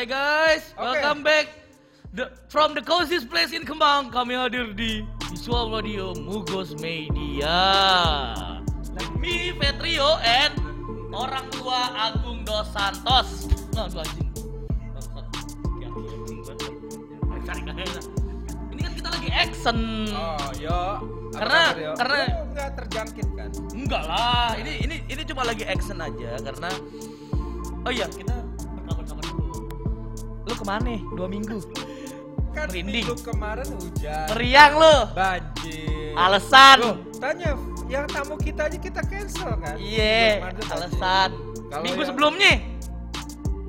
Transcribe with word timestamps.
Hai 0.00 0.08
guys, 0.08 0.72
Oke. 0.80 0.96
welcome 0.96 1.20
back 1.20 1.44
the, 2.16 2.32
from 2.48 2.72
the 2.72 2.80
coziest 2.80 3.28
place 3.28 3.52
in 3.52 3.68
Kemang. 3.68 4.08
Kami 4.08 4.32
hadir 4.32 4.72
di 4.72 5.04
Visual 5.28 5.68
Radio 5.68 6.16
Mugos 6.16 6.72
Media. 6.80 7.52
Me, 9.20 9.52
Petrio, 9.60 10.16
and 10.24 10.56
orang 11.12 11.44
tua 11.52 11.92
Agung 12.00 12.48
Dos 12.48 12.72
Santos. 12.72 13.44
Nah, 13.76 13.92
itu 13.92 14.00
anjing. 14.00 14.28
Ini 18.72 18.80
kan 18.80 18.92
kita 18.96 19.08
lagi 19.12 19.28
action. 19.36 20.08
Oh, 20.16 20.48
yo. 20.56 20.80
Karena- 21.36 21.76
yo? 21.76 21.92
karena- 22.00 22.24
Lu 22.40 22.48
nggak 22.56 22.70
terjangkit 22.72 23.28
kan? 23.36 23.52
Enggak 23.76 24.08
lah, 24.08 24.56
ini 24.56 24.80
ini 24.80 24.96
ini 25.12 25.22
cuma 25.28 25.44
lagi 25.44 25.68
action 25.68 26.00
aja 26.00 26.40
karena 26.40 26.72
Oh 27.84 27.92
iya, 27.92 28.08
kita. 28.08 28.49
Lu 30.46 30.52
ke 30.52 30.64
mana? 30.64 30.96
Dua 31.14 31.26
minggu. 31.26 31.58
Kan 32.50 32.66
Merinding. 32.66 33.06
minggu 33.06 33.14
kemarin 33.22 33.68
hujan. 33.78 34.26
Meriang 34.34 34.72
lu. 34.74 34.96
Banjir. 35.14 36.12
Alasan. 36.18 36.76
Loh, 36.82 36.94
tanya 37.22 37.54
yang 37.86 38.06
tamu 38.06 38.34
kita 38.34 38.66
aja 38.66 38.74
kita 38.74 39.00
cancel 39.06 39.54
kan? 39.56 39.78
Iya, 39.78 40.42
banjir. 40.42 40.66
alasan. 40.66 41.30
Kalau 41.70 41.82
Minggu 41.86 42.02
yang- 42.02 42.10
sebelumnya. 42.10 42.52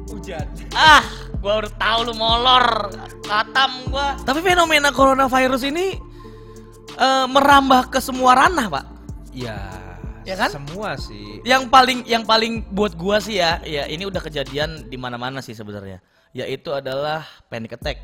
Hujan. 0.10 0.44
Ah, 0.74 1.06
gua 1.40 1.64
udah 1.64 1.72
tahu 1.72 2.00
lu 2.04 2.14
molor. 2.14 2.92
Katam 3.24 3.88
gua. 3.88 4.18
Tapi 4.20 4.40
fenomena 4.42 4.92
coronavirus 4.92 5.70
ini 5.70 5.96
eh, 6.92 7.26
merambah 7.30 7.88
ke 7.88 8.04
semua 8.04 8.36
ranah, 8.36 8.68
Pak. 8.68 8.86
Iya. 9.32 9.56
Ya 10.22 10.36
kan? 10.38 10.50
Semua 10.52 11.00
sih. 11.00 11.40
Yang 11.42 11.72
paling 11.72 12.00
yang 12.06 12.28
paling 12.28 12.62
buat 12.68 12.94
gua 12.94 13.18
sih 13.18 13.40
ya, 13.40 13.58
ya 13.64 13.88
ini 13.88 14.04
udah 14.04 14.20
kejadian 14.20 14.86
di 14.86 14.98
mana-mana 14.98 15.40
sih 15.40 15.56
sebenarnya. 15.56 16.04
Yaitu 16.32 16.72
adalah 16.72 17.24
panic 17.48 17.76
attack. 17.76 18.00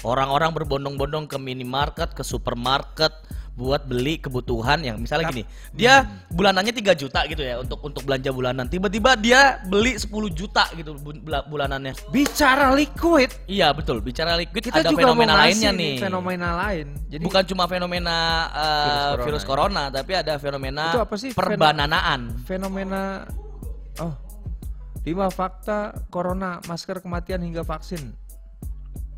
Orang-orang 0.00 0.52
berbondong-bondong 0.52 1.28
ke 1.28 1.36
minimarket, 1.36 2.12
ke 2.12 2.20
supermarket 2.20 3.12
buat 3.52 3.84
beli 3.84 4.16
kebutuhan 4.16 4.80
yang 4.80 4.96
misalnya 4.96 5.28
gini, 5.28 5.44
dia 5.76 6.00
bulanannya 6.32 6.72
3 6.72 6.96
juta 6.96 7.28
gitu 7.28 7.44
ya 7.44 7.60
untuk 7.60 7.76
untuk 7.84 8.08
belanja 8.08 8.32
bulanan. 8.32 8.64
Tiba-tiba 8.64 9.12
dia 9.20 9.60
beli 9.62 10.00
10 10.00 10.08
juta 10.32 10.64
gitu 10.72 10.96
bu- 10.96 11.20
bula- 11.20 11.44
bulanannya. 11.44 11.92
Bicara 12.08 12.72
liquid, 12.72 13.28
Iya, 13.44 13.76
betul. 13.76 14.00
Bicara 14.00 14.40
liquid 14.40 14.64
kita 14.64 14.80
ada 14.80 14.88
juga 14.88 15.04
fenomena 15.04 15.36
lainnya 15.36 15.76
nih. 15.76 16.00
Fenomena 16.00 16.48
lain. 16.56 16.86
Jadi 17.12 17.20
Bukan 17.20 17.42
cuma 17.44 17.68
fenomena 17.68 18.16
uh, 18.48 18.86
Virus 18.88 19.04
virus, 19.20 19.44
corona, 19.44 19.82
corona, 19.84 19.92
tapi 19.92 20.12
ada 20.16 20.34
fenomena 20.40 20.84
Itu 20.96 21.00
apa 21.04 21.14
sih? 21.20 21.30
perbananaan. 21.36 22.20
fenomena 22.48 23.28
oh 24.00 24.29
lima 25.06 25.32
fakta 25.32 25.96
corona 26.12 26.60
masker 26.68 27.00
kematian 27.00 27.40
hingga 27.40 27.64
vaksin 27.64 28.12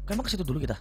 Kan 0.02 0.18
emang 0.18 0.26
ke 0.26 0.34
situ 0.34 0.42
dulu 0.42 0.58
kita. 0.58 0.74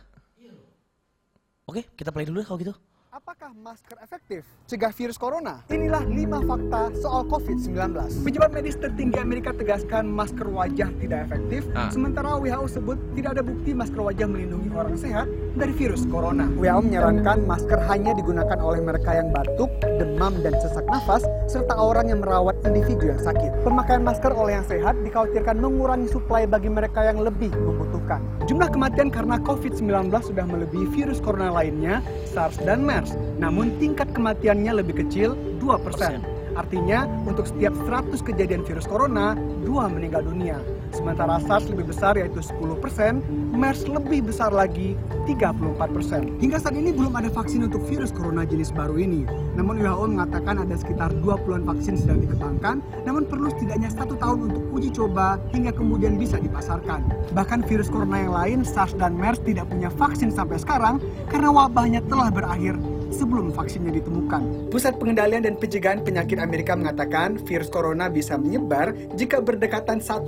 Oke, 1.69 1.87
kita 1.93 2.09
play 2.09 2.25
dulu 2.25 2.41
ya 2.41 2.45
kalau 2.49 2.59
gitu. 2.59 2.73
Apakah 3.11 3.51
masker 3.51 3.99
efektif 3.99 4.47
cegah 4.71 4.95
virus 4.95 5.19
corona? 5.19 5.67
Inilah 5.67 5.99
5 6.07 6.47
fakta 6.47 6.95
soal 6.95 7.27
COVID-19. 7.27 7.91
Pejabat 8.23 8.55
medis 8.55 8.79
tertinggi 8.79 9.19
Amerika 9.19 9.51
tegaskan 9.51 10.07
masker 10.07 10.47
wajah 10.47 10.87
tidak 10.95 11.27
efektif, 11.27 11.67
Ah. 11.75 11.91
sementara 11.91 12.39
WHO 12.39 12.71
sebut 12.71 12.95
tidak 13.11 13.35
ada 13.35 13.43
bukti 13.43 13.75
masker 13.75 13.99
wajah 13.99 14.23
melindungi 14.31 14.71
orang 14.71 14.95
sehat 14.95 15.27
dari 15.59 15.75
virus 15.75 16.07
corona. 16.07 16.47
WHO 16.55 16.87
menyarankan 16.87 17.43
masker 17.43 17.83
hanya 17.91 18.15
digunakan 18.15 18.59
oleh 18.63 18.79
mereka 18.79 19.11
yang 19.11 19.27
batuk, 19.35 19.67
demam, 19.83 20.31
dan 20.39 20.55
sesak 20.63 20.87
nafas, 20.87 21.27
serta 21.51 21.75
orang 21.75 22.07
yang 22.07 22.23
merawat 22.23 22.55
individu 22.63 23.11
yang 23.11 23.19
sakit. 23.19 23.51
Pemakaian 23.67 24.07
masker 24.07 24.31
oleh 24.31 24.55
yang 24.55 24.67
sehat 24.71 24.95
dikhawatirkan 25.03 25.59
mengurangi 25.59 26.07
suplai 26.07 26.47
bagi 26.47 26.71
mereka 26.71 27.03
yang 27.03 27.19
lebih 27.19 27.51
membutuhkan. 27.59 28.23
Jumlah 28.51 28.67
kematian 28.67 29.07
karena 29.07 29.39
COVID-19 29.47 30.11
sudah 30.27 30.43
melebihi 30.43 30.91
virus 30.91 31.23
corona 31.23 31.55
lainnya, 31.55 32.03
SARS 32.27 32.59
dan 32.59 32.83
MERS. 32.83 33.15
Namun 33.39 33.79
tingkat 33.79 34.11
kematiannya 34.11 34.83
lebih 34.83 35.07
kecil, 35.07 35.39
2%. 35.63 36.19
Artinya, 36.59 37.07
untuk 37.23 37.47
setiap 37.47 37.71
100 37.87 38.19
kejadian 38.19 38.67
virus 38.67 38.83
corona, 38.83 39.39
2 39.63 39.87
meninggal 39.95 40.27
dunia. 40.27 40.59
Sementara 40.91 41.39
SARS 41.39 41.71
lebih 41.71 41.87
besar 41.87 42.19
yaitu 42.19 42.43
10%, 42.43 43.23
MERS 43.55 43.87
lebih 43.87 44.27
besar 44.27 44.51
lagi 44.51 44.99
34%. 45.27 46.39
Hingga 46.43 46.57
saat 46.59 46.75
ini 46.75 46.91
belum 46.91 47.15
ada 47.15 47.31
vaksin 47.31 47.63
untuk 47.63 47.83
virus 47.87 48.11
corona 48.11 48.43
jenis 48.43 48.75
baru 48.75 48.99
ini. 48.99 49.23
Namun 49.55 49.79
WHO 49.79 50.05
mengatakan 50.11 50.59
ada 50.59 50.75
sekitar 50.75 51.15
20-an 51.23 51.63
vaksin 51.63 51.95
sedang 51.95 52.19
dikembangkan, 52.27 52.83
namun 53.07 53.23
perlu 53.23 53.47
setidaknya 53.55 53.87
satu 53.91 54.19
tahun 54.19 54.51
untuk 54.51 54.63
uji 54.75 54.91
coba 54.91 55.39
hingga 55.55 55.71
kemudian 55.71 56.19
bisa 56.19 56.35
dipasarkan. 56.39 57.07
Bahkan 57.31 57.63
virus 57.67 57.87
corona 57.87 58.19
yang 58.19 58.35
lain, 58.35 58.59
SARS 58.67 58.95
dan 58.99 59.15
MERS 59.15 59.39
tidak 59.47 59.71
punya 59.71 59.87
vaksin 59.95 60.31
sampai 60.31 60.59
sekarang 60.59 60.99
karena 61.31 61.49
wabahnya 61.51 62.03
telah 62.11 62.27
berakhir 62.27 62.75
sebelum 63.13 63.51
vaksinnya 63.51 63.93
ditemukan. 64.01 64.73
Pusat 64.73 64.97
Pengendalian 64.97 65.43
dan 65.45 65.55
Pencegahan 65.59 66.01
Penyakit 66.01 66.39
Amerika 66.39 66.73
mengatakan 66.73 67.37
virus 67.43 67.69
corona 67.69 68.07
bisa 68.07 68.39
menyebar 68.39 68.95
jika 69.19 69.43
berdekatan 69.43 70.01
1,8 70.01 70.25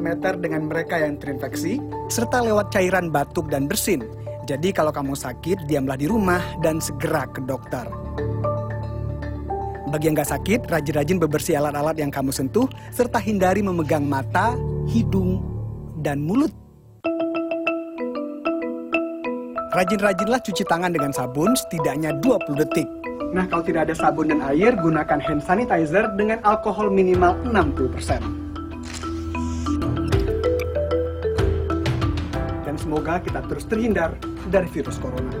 meter 0.00 0.32
dengan 0.38 0.70
mereka 0.70 0.96
yang 1.02 1.20
terinfeksi, 1.20 1.82
serta 2.08 2.40
lewat 2.40 2.72
cairan 2.72 3.12
batuk 3.12 3.50
dan 3.50 3.66
bersin. 3.68 4.06
Jadi 4.44 4.72
kalau 4.72 4.92
kamu 4.92 5.16
sakit, 5.16 5.68
diamlah 5.68 5.96
di 5.96 6.06
rumah 6.08 6.40
dan 6.60 6.80
segera 6.80 7.28
ke 7.28 7.40
dokter. 7.44 7.84
Bagi 9.94 10.10
yang 10.10 10.18
nggak 10.18 10.32
sakit, 10.34 10.60
rajin-rajin 10.68 11.22
bebersih 11.22 11.54
alat-alat 11.54 11.94
yang 12.02 12.10
kamu 12.10 12.34
sentuh, 12.34 12.66
serta 12.90 13.22
hindari 13.22 13.62
memegang 13.62 14.02
mata, 14.02 14.58
hidung, 14.90 15.38
dan 16.02 16.18
mulut. 16.18 16.63
Rajin-rajinlah 19.74 20.38
cuci 20.38 20.62
tangan 20.70 20.94
dengan 20.94 21.10
sabun 21.10 21.58
setidaknya 21.58 22.14
20 22.22 22.62
detik. 22.62 22.86
Nah, 23.34 23.42
kalau 23.50 23.66
tidak 23.66 23.90
ada 23.90 23.94
sabun 23.98 24.30
dan 24.30 24.38
air, 24.46 24.70
gunakan 24.78 25.18
hand 25.18 25.42
sanitizer 25.42 26.14
dengan 26.14 26.38
alkohol 26.46 26.94
minimal 26.94 27.34
60%. 27.42 28.22
Dan 32.62 32.78
semoga 32.78 33.18
kita 33.18 33.42
terus 33.50 33.66
terhindar 33.66 34.14
dari 34.46 34.70
virus 34.70 34.94
corona. 35.02 35.34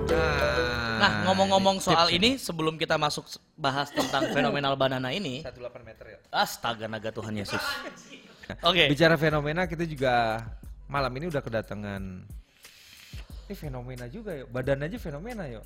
Nah, 0.98 1.30
ngomong-ngomong 1.30 1.78
soal 1.78 2.10
ini 2.10 2.34
sebelum 2.34 2.74
kita 2.74 2.98
masuk 2.98 3.30
bahas 3.54 3.94
tentang 3.94 4.26
fenomenal 4.34 4.74
banana 4.74 5.14
ini, 5.14 5.46
18 5.46 5.62
meter 5.86 6.04
ya 6.10 6.18
astaga 6.34 6.90
naga 6.90 7.14
Tuhan 7.14 7.38
Yesus. 7.38 7.62
Oke. 8.66 8.90
bicara 8.90 9.14
fenomena 9.14 9.70
kita 9.70 9.86
juga 9.86 10.42
malam 10.90 11.14
ini 11.14 11.30
udah 11.30 11.38
kedatangan 11.38 12.02
ini 13.44 13.54
fenomena 13.54 14.04
juga 14.06 14.32
yuk 14.34 14.48
badan 14.48 14.80
aja 14.80 14.96
fenomena 14.96 15.44
yuk 15.46 15.64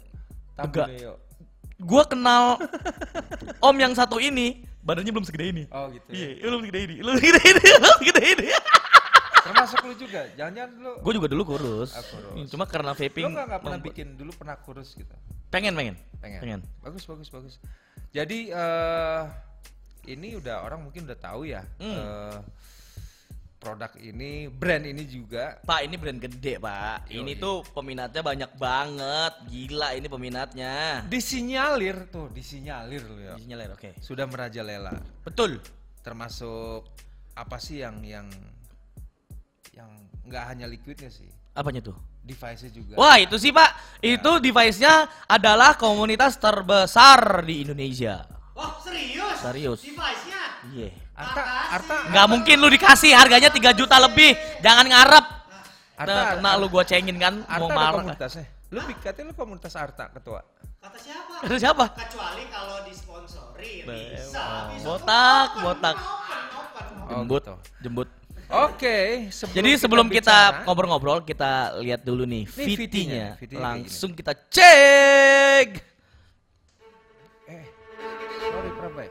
Enggak. 0.56 0.91
Yuk 0.93 1.16
Gua 1.78 2.03
kenal 2.03 2.59
Om 3.61 3.77
yang 3.77 3.94
satu 3.94 4.19
ini, 4.19 4.66
badannya 4.81 5.09
belum 5.09 5.22
segede 5.22 5.47
ini. 5.49 5.65
oh 5.69 5.87
gitu 5.88 6.11
ya. 6.11 6.34
Iya, 6.34 6.43
belum 6.43 6.61
segede 6.61 6.81
ini. 6.83 6.94
Belum 6.99 7.15
segede 7.17 7.41
ini. 7.44 7.62
Belum 7.72 7.97
segede 7.97 8.22
ini. 8.28 8.49
termasuk 9.41 9.78
lu 9.81 9.94
juga 9.97 10.21
jangan-jangan 10.34 10.71
lu 10.77 10.93
Gue 10.99 11.12
juga 11.15 11.28
dulu 11.31 11.43
kurus. 11.47 11.91
Ah, 11.93 12.03
kurus. 12.03 12.34
Hmm, 12.34 12.47
Cuma 12.49 12.65
karena 12.67 12.91
lu 12.91 12.99
vaping 12.99 13.25
nggak 13.28 13.47
nggak 13.47 13.61
pernah 13.61 13.78
membuat- 13.78 13.94
bikin 13.94 14.06
dulu 14.12 14.31
pernah 14.34 14.56
kurus 14.59 14.88
gitu 14.93 15.15
pengen 15.49 15.72
pengen. 15.72 15.94
pengen, 16.19 16.41
Pengen. 16.43 16.61
bagus 16.78 17.06
bagus 17.06 17.28
bagus 17.31 17.55
jadi 18.11 18.38
eh 18.50 19.22
ini 20.09 20.34
udah 20.34 20.61
orang 20.61 20.83
mungkin 20.83 21.06
udah 21.06 21.17
tahu 21.17 21.47
ya 21.47 21.62
Hmm. 21.78 21.94
eh, 21.94 22.37
produk 23.59 23.91
ini 23.99 24.47
brand 24.47 24.87
ini 24.87 25.03
juga 25.03 25.59
Pak, 25.61 25.83
ini 25.83 25.99
brand 25.99 26.15
gede, 26.17 26.63
Pak. 26.63 27.11
Ini 27.11 27.33
Yoi. 27.35 27.43
tuh 27.43 27.67
peminatnya 27.75 28.23
banyak 28.23 28.51
banget. 28.55 29.33
Gila 29.51 29.99
ini 29.99 30.07
peminatnya. 30.07 31.03
disinyalir 31.11 32.06
tuh 32.09 32.31
disinyalir 32.31 33.03
lu 33.03 33.19
ya 33.19 33.35
Disinyalir, 33.35 33.75
oke. 33.75 33.99
sudah 33.99 34.25
merajalela 34.25 34.94
Betul. 35.27 35.59
termasuk 36.00 36.87
apa 37.35 37.59
sih 37.59 37.82
yang 37.82 37.99
yang 38.00 38.27
yang 39.71 39.91
nggak 40.25 40.44
hanya 40.49 40.67
liquidnya 40.67 41.11
sih 41.11 41.29
Apanya 41.53 41.82
tuh? 41.82 41.99
device-nya 42.23 42.71
juga 42.71 42.93
Wah 42.94 43.17
itu 43.17 43.35
sih 43.37 43.50
pak, 43.50 43.99
itu 43.99 44.31
device-nya 44.38 44.94
adalah 45.27 45.75
komunitas 45.75 46.37
terbesar 46.37 47.41
di 47.43 47.65
Indonesia. 47.65 48.23
Wah 48.53 48.77
serius? 48.79 49.37
Serius. 49.41 49.81
Device-nya? 49.82 50.43
Iya. 50.71 50.91
Arta 51.19 51.43
Arta 51.75 51.94
Nggak 52.09 52.26
mungkin 52.31 52.56
lu 52.62 52.69
dikasih 52.70 53.11
harganya 53.11 53.50
3 53.50 53.75
juta 53.75 53.99
lebih, 53.99 54.38
jangan 54.62 54.87
ngarep. 54.87 55.26
Arta 55.99 56.15
Nah, 56.15 56.26
kena 56.38 56.50
lu 56.55 56.67
gua 56.70 56.87
cengin 56.87 57.19
kan, 57.19 57.43
Arta 57.43 57.59
mau 57.59 57.69
marah. 57.69 58.06
komunitasnya 58.06 58.47
lu 58.70 58.79
katanya 58.97 59.26
lu 59.26 59.35
komunitas 59.35 59.75
Arta 59.75 60.06
ketua 60.12 60.41
Kata 60.79 60.94
siapa? 60.94 61.35
Itu 61.43 61.56
siapa? 61.59 61.85
Kecuali 61.91 62.47
kalau 62.47 62.87
disponsori 62.87 63.82
bisa. 63.82 64.70
Bisa. 64.70 64.87
Botak, 64.87 65.49
Open, 65.50 65.62
botak. 65.67 65.97
Open, 65.99 66.43
open, 66.55 66.87
open. 66.87 67.11
Oh, 67.11 67.19
Jembut, 67.19 67.43
gitu. 67.43 67.55
jembut. 67.82 68.09
Oke, 68.49 69.29
Jadi 69.29 69.70
sebelum 69.76 70.06
kita 70.09 70.65
ngobrol-ngobrol, 70.65 71.20
kita 71.20 71.76
lihat 71.82 72.00
dulu 72.00 72.25
nih 72.25 72.47
VT-nya, 72.47 72.79
VT-nya. 72.79 73.26
VT-nya 73.37 73.44
kayak 73.44 73.61
Langsung 73.61 74.11
kita 74.15 74.32
cek. 74.49 75.69
eh 77.44 77.65
sorry 78.41 78.70
Prabay. 78.73 79.09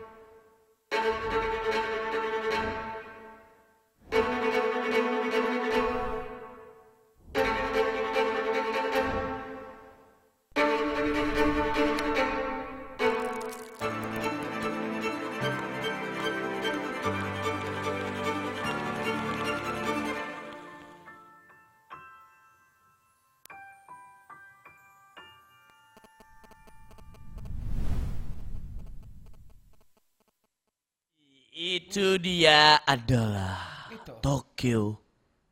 Itu 31.88 32.20
dia 32.20 32.84
adalah 32.84 33.88
Itu. 33.88 34.12
Tokyo 34.20 35.00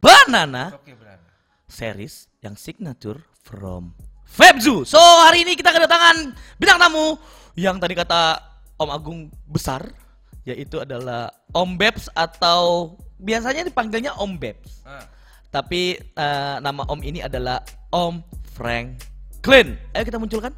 Banana 0.03 0.75
berana. 0.83 1.31
series 1.63 2.27
yang 2.43 2.59
signature 2.59 3.23
from 3.39 3.95
Febzu. 4.27 4.83
So 4.83 4.99
hari 4.99 5.47
ini 5.47 5.55
kita 5.55 5.71
kedatangan 5.71 6.35
bintang 6.59 6.75
tamu 6.75 7.15
yang 7.55 7.79
tadi 7.79 7.95
kata 7.95 8.35
Om 8.75 8.89
Agung 8.91 9.19
besar, 9.47 9.95
yaitu 10.43 10.83
adalah 10.83 11.31
Om 11.55 11.79
Bebs 11.79 12.11
atau 12.11 12.99
biasanya 13.15 13.63
dipanggilnya 13.63 14.19
Om 14.19 14.35
Bebs. 14.35 14.83
Ah, 14.83 15.07
Tapi 15.47 15.95
eh, 15.95 16.55
nama 16.59 16.83
Om 16.83 16.99
ini 16.99 17.23
adalah 17.23 17.63
Om 17.95 18.19
Franklin. 18.51 19.79
Ayo 19.95 20.03
kita 20.03 20.19
munculkan. 20.19 20.51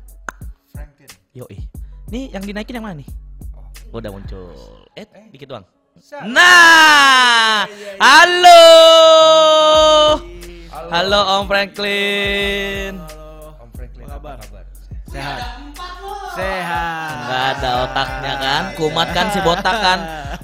Franklin. 0.73 1.09
Yoi. 1.37 1.69
Nih 2.09 2.33
yang 2.33 2.41
dinaikin 2.41 2.81
yang 2.81 2.85
mana 2.89 2.97
nih? 2.97 3.09
Oh. 3.53 4.01
Udah 4.01 4.09
muncul. 4.09 4.86
Eh, 4.97 5.05
Eh. 5.05 5.29
dikit 5.29 5.45
doang. 5.53 5.65
Nah, 6.25 7.69
halo. 8.01 8.65
Halo 10.89 11.19
Om 11.37 11.43
Franklin. 11.45 12.97
Om 13.61 13.69
Franklin 13.77 14.07
apa 14.09 14.41
kabar? 14.41 14.41
kabar? 14.41 14.63
Sehat. 15.05 15.41
Sehat. 16.33 17.13
Nggak 17.13 17.45
ada 17.53 17.69
otaknya 17.85 18.33
kan, 18.41 18.63
kumat 18.73 19.07
kan 19.13 19.25
si 19.29 19.39
botak 19.45 19.77
kan. 19.77 19.99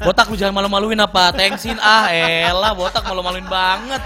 Botak 0.05 0.29
lu 0.29 0.37
jangan 0.37 0.53
malu-maluin 0.61 1.01
apa, 1.01 1.33
thanksin 1.33 1.81
ah, 1.81 2.13
elah 2.13 2.77
botak 2.77 3.01
malu-maluin 3.09 3.49
banget. 3.49 4.01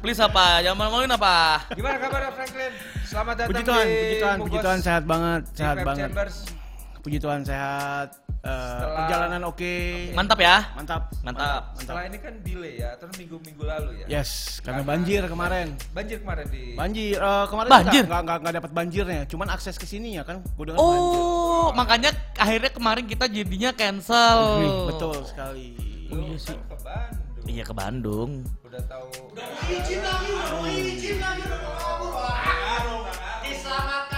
Please 0.00 0.20
apa, 0.24 0.64
jangan 0.64 0.80
malu-maluin 0.80 1.12
apa. 1.12 1.60
Gimana 1.76 1.96
kabar 2.00 2.32
Franklin? 2.32 2.72
Selamat 3.04 3.34
datang 3.36 3.48
Puji 3.52 3.62
Tuhan, 3.68 3.84
di 3.84 3.92
puji 3.92 4.16
Tuhan, 4.16 4.36
puji 4.48 4.58
Tuhan 4.64 4.78
sehat 4.80 5.04
banget, 5.04 5.42
sehat 5.52 5.76
banget. 5.84 6.08
Chambers. 6.08 6.36
Puji 7.04 7.18
Tuhan 7.20 7.40
sehat. 7.44 8.27
Eh, 8.38 8.46
Setelah- 8.46 8.96
perjalanan 9.02 9.42
oke. 9.50 9.74
Mantap 10.14 10.38
ya. 10.38 10.56
Mantap. 10.78 11.02
Mantap. 11.26 11.62
Setelah 11.74 12.02
ini 12.06 12.18
kan 12.22 12.34
delay 12.38 12.74
ya, 12.78 12.94
terus 12.94 13.18
minggu-minggu 13.18 13.62
lalu 13.66 13.90
ya. 13.98 14.06
Yes, 14.06 14.62
karena 14.62 14.86
banjir 14.86 15.26
kemarin. 15.26 15.74
Banjir 15.90 16.22
kemarin 16.22 16.46
di 16.46 16.78
Banjir 16.78 17.18
eh, 17.18 17.44
kemarin 17.50 17.68
Banjir? 17.68 18.04
nggak 18.06 18.20
nggak 18.22 18.38
nggak 18.38 18.54
dapat 18.62 18.70
banjirnya, 18.70 19.22
cuman 19.26 19.48
akses 19.50 19.74
ke 19.74 19.84
sininya 19.84 20.22
kan 20.22 20.38
gue 20.38 20.64
dengar 20.64 20.78
banjir. 20.78 21.18
Oh, 21.18 21.74
makanya 21.74 22.10
akhirnya 22.38 22.70
kemarin 22.70 23.04
kita 23.04 23.26
jadinya 23.26 23.70
cancel. 23.74 24.38
Betul 24.86 25.18
sekali. 25.26 25.74
Lu 26.06 26.22
kan 26.38 26.54
ke 26.62 26.76
Bandung. 26.78 27.44
Iya 27.44 27.62
ke 27.66 27.74
Bandung. 27.74 28.30
Udah 28.62 28.82
tahu 28.86 29.08
Izin 29.66 29.98
lagi, 29.98 30.30
udah 30.30 30.70
izin 30.70 31.16
lagi, 31.18 31.42
udah 31.42 31.60
kabur. 31.74 32.10
Wah, 32.14 33.42
Diselamatkan 33.42 34.17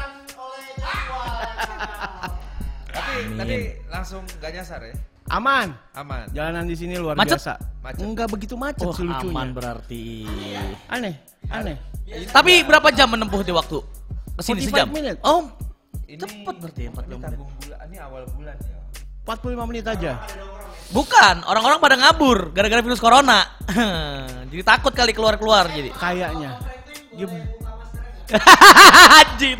Tapi 3.11 3.27
Amin. 3.27 3.37
tadi 3.37 3.57
langsung 3.87 4.23
gak 4.39 4.51
nyasar 4.53 4.81
ya? 4.81 4.95
Aman. 5.29 5.69
Aman. 5.93 6.27
Jalanan 6.31 6.65
di 6.65 6.75
sini 6.75 6.95
luar 6.95 7.15
Macet? 7.15 7.39
biasa. 7.39 7.55
Macet. 7.81 8.03
Enggak 8.03 8.29
begitu 8.29 8.55
macet 8.55 8.83
Oh, 8.83 8.91
sih 8.91 9.03
lucunya. 9.05 9.31
aman 9.31 9.49
berarti. 9.51 10.05
Aneh, 10.87 11.15
aneh. 11.49 11.77
Tapi 12.29 12.63
berapa 12.63 12.91
jam 12.91 13.07
menempuh 13.09 13.41
di 13.41 13.51
waktu? 13.51 13.79
Ke 14.33 14.43
sini 14.43 14.63
45 14.63 14.69
sejam? 14.69 14.87
menit. 14.89 15.17
Oh, 15.23 15.47
Ini 16.05 16.19
cepet 16.19 16.55
berarti 16.57 16.81
ya 16.83 16.91
45 16.91 17.07
ini 17.07 17.15
menit. 17.17 17.39
bulan, 17.39 17.79
ini 17.87 17.99
awal 17.99 18.23
bulan 18.29 18.57
ya. 18.59 18.79
45 19.23 19.63
menit 19.65 19.85
aja. 19.87 20.13
Bukan, 20.91 21.35
orang-orang 21.47 21.79
pada 21.79 21.95
ngabur 21.97 22.51
gara-gara 22.51 22.83
virus 22.83 22.99
corona. 22.99 23.47
jadi 24.51 24.63
takut 24.65 24.91
kali 24.91 25.15
keluar-keluar 25.15 25.71
jadi. 25.71 25.95
Kayaknya. 25.95 26.59
Anjing. 29.17 29.55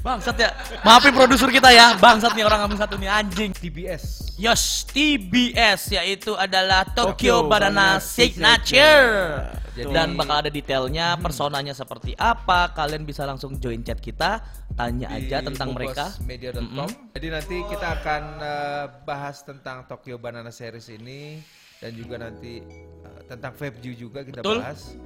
Bangsat 0.00 0.36
ya. 0.40 0.50
Maafin 0.80 1.12
produser 1.12 1.52
kita 1.52 1.68
ya. 1.70 1.92
Bangsat 2.00 2.32
nih 2.32 2.44
orang 2.48 2.64
ngambil 2.64 2.78
satu 2.80 2.96
nih 2.96 3.10
anjing. 3.12 3.52
TBS. 3.52 4.32
Yos, 4.40 4.88
TBS 4.88 5.92
yaitu 5.92 6.32
adalah 6.32 6.88
Tokyo, 6.88 7.44
Tokyo 7.44 7.52
Banana 7.52 8.00
Banana 8.00 8.00
Signature. 8.00 9.52
Jadi- 9.76 9.92
Dan 9.94 10.16
bakal 10.18 10.42
ada 10.44 10.50
detailnya, 10.50 11.14
personanya 11.20 11.76
seperti 11.76 12.16
apa. 12.16 12.72
Kalian 12.72 13.04
bisa 13.04 13.28
langsung 13.28 13.60
join 13.60 13.84
chat 13.84 14.00
kita, 14.00 14.40
tanya 14.74 15.12
aja 15.12 15.44
tentang 15.44 15.76
mereka. 15.76 16.10
Media.com. 16.24 16.88
Jadi 17.14 17.26
nanti 17.28 17.56
kita 17.68 18.00
akan 18.00 18.22
eh, 18.40 18.84
bahas 19.04 19.44
tentang 19.44 19.84
Tokyo 19.84 20.16
Banana 20.16 20.48
Series 20.50 20.88
ini 20.90 21.38
dan 21.78 21.92
juga 21.92 22.16
nanti 22.18 22.64
eh, 22.64 23.20
tentang 23.28 23.52
Vape 23.54 23.78
juga 23.84 24.24
kita 24.24 24.40
Betul. 24.40 24.58
bahas. 24.64 24.96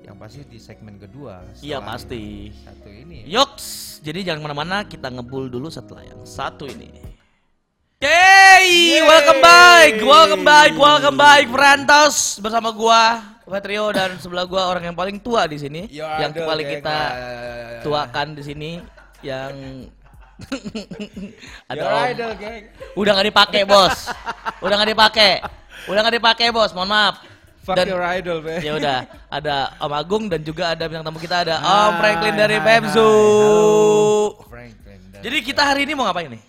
Yang 0.00 0.16
pasti 0.16 0.40
di 0.46 0.58
segmen 0.58 0.94
kedua. 0.96 1.44
Iya 1.60 1.78
pasti. 1.78 2.50
Satu 2.56 2.88
ini. 2.88 3.24
Yoks, 3.24 3.66
jadi 4.00 4.24
jangan 4.24 4.40
ke 4.40 4.46
mana-mana, 4.46 4.76
kita 4.84 5.08
ngebul 5.08 5.46
dulu 5.46 5.68
setelah 5.68 6.02
yang 6.02 6.20
satu 6.24 6.64
ini. 6.64 6.88
Yay, 8.00 8.96
welcome 9.04 9.44
back, 9.44 9.92
welcome 10.00 10.40
back, 10.42 10.72
welcome 10.72 11.16
back, 11.16 11.44
Frantos 11.46 12.40
bersama 12.40 12.72
gua, 12.72 13.20
Patrio 13.44 13.92
dan 13.92 14.16
sebelah 14.16 14.48
gua 14.48 14.72
orang 14.72 14.88
yang 14.88 14.96
paling 14.96 15.20
tua 15.20 15.44
di 15.44 15.60
sini, 15.60 15.84
Ya, 15.92 16.16
yang 16.16 16.32
paling 16.32 16.64
kita 16.64 16.96
Ah. 16.96 17.80
tuakan 17.84 18.32
di 18.32 18.40
sini, 18.40 18.70
yang 19.20 19.52
ada 21.68 21.76
Your 21.76 21.92
om. 21.92 22.08
idol, 22.08 22.32
geng. 22.40 22.64
Udah 22.96 23.10
nggak 23.12 23.28
dipakai 23.28 23.62
bos, 23.68 24.08
udah 24.64 24.74
nggak 24.80 24.90
dipakai, 24.96 25.30
udah 25.84 26.00
nggak 26.00 26.16
dipakai 26.16 26.46
bos, 26.48 26.72
mohon 26.72 26.88
maaf. 26.88 27.20
Fuck 27.70 27.78
Dan- 27.78 27.88
your 27.88 28.02
idol, 28.02 28.38
be. 28.42 28.58
Ya 28.58 28.72
udah, 28.74 28.98
ada 29.30 29.54
Om 29.78 29.92
Agung 29.94 30.24
dan 30.26 30.42
juga 30.42 30.74
ada 30.74 30.84
bintang 30.84 31.06
tamu 31.06 31.18
kita 31.18 31.46
ada 31.46 31.56
Om 31.56 31.62
Hai, 31.62 31.98
Franklin 32.02 32.34
dari 32.34 32.56
hai, 32.58 32.64
Pemzu. 32.66 33.10
hai, 34.34 34.50
Franklin. 34.50 35.00
dan- 35.08 35.22
Jadi 35.22 35.36
kita 35.40 35.62
hari 35.62 35.86
ini 35.86 35.94
mau 35.94 36.04
ngapain 36.04 36.28
nih? 36.28 36.42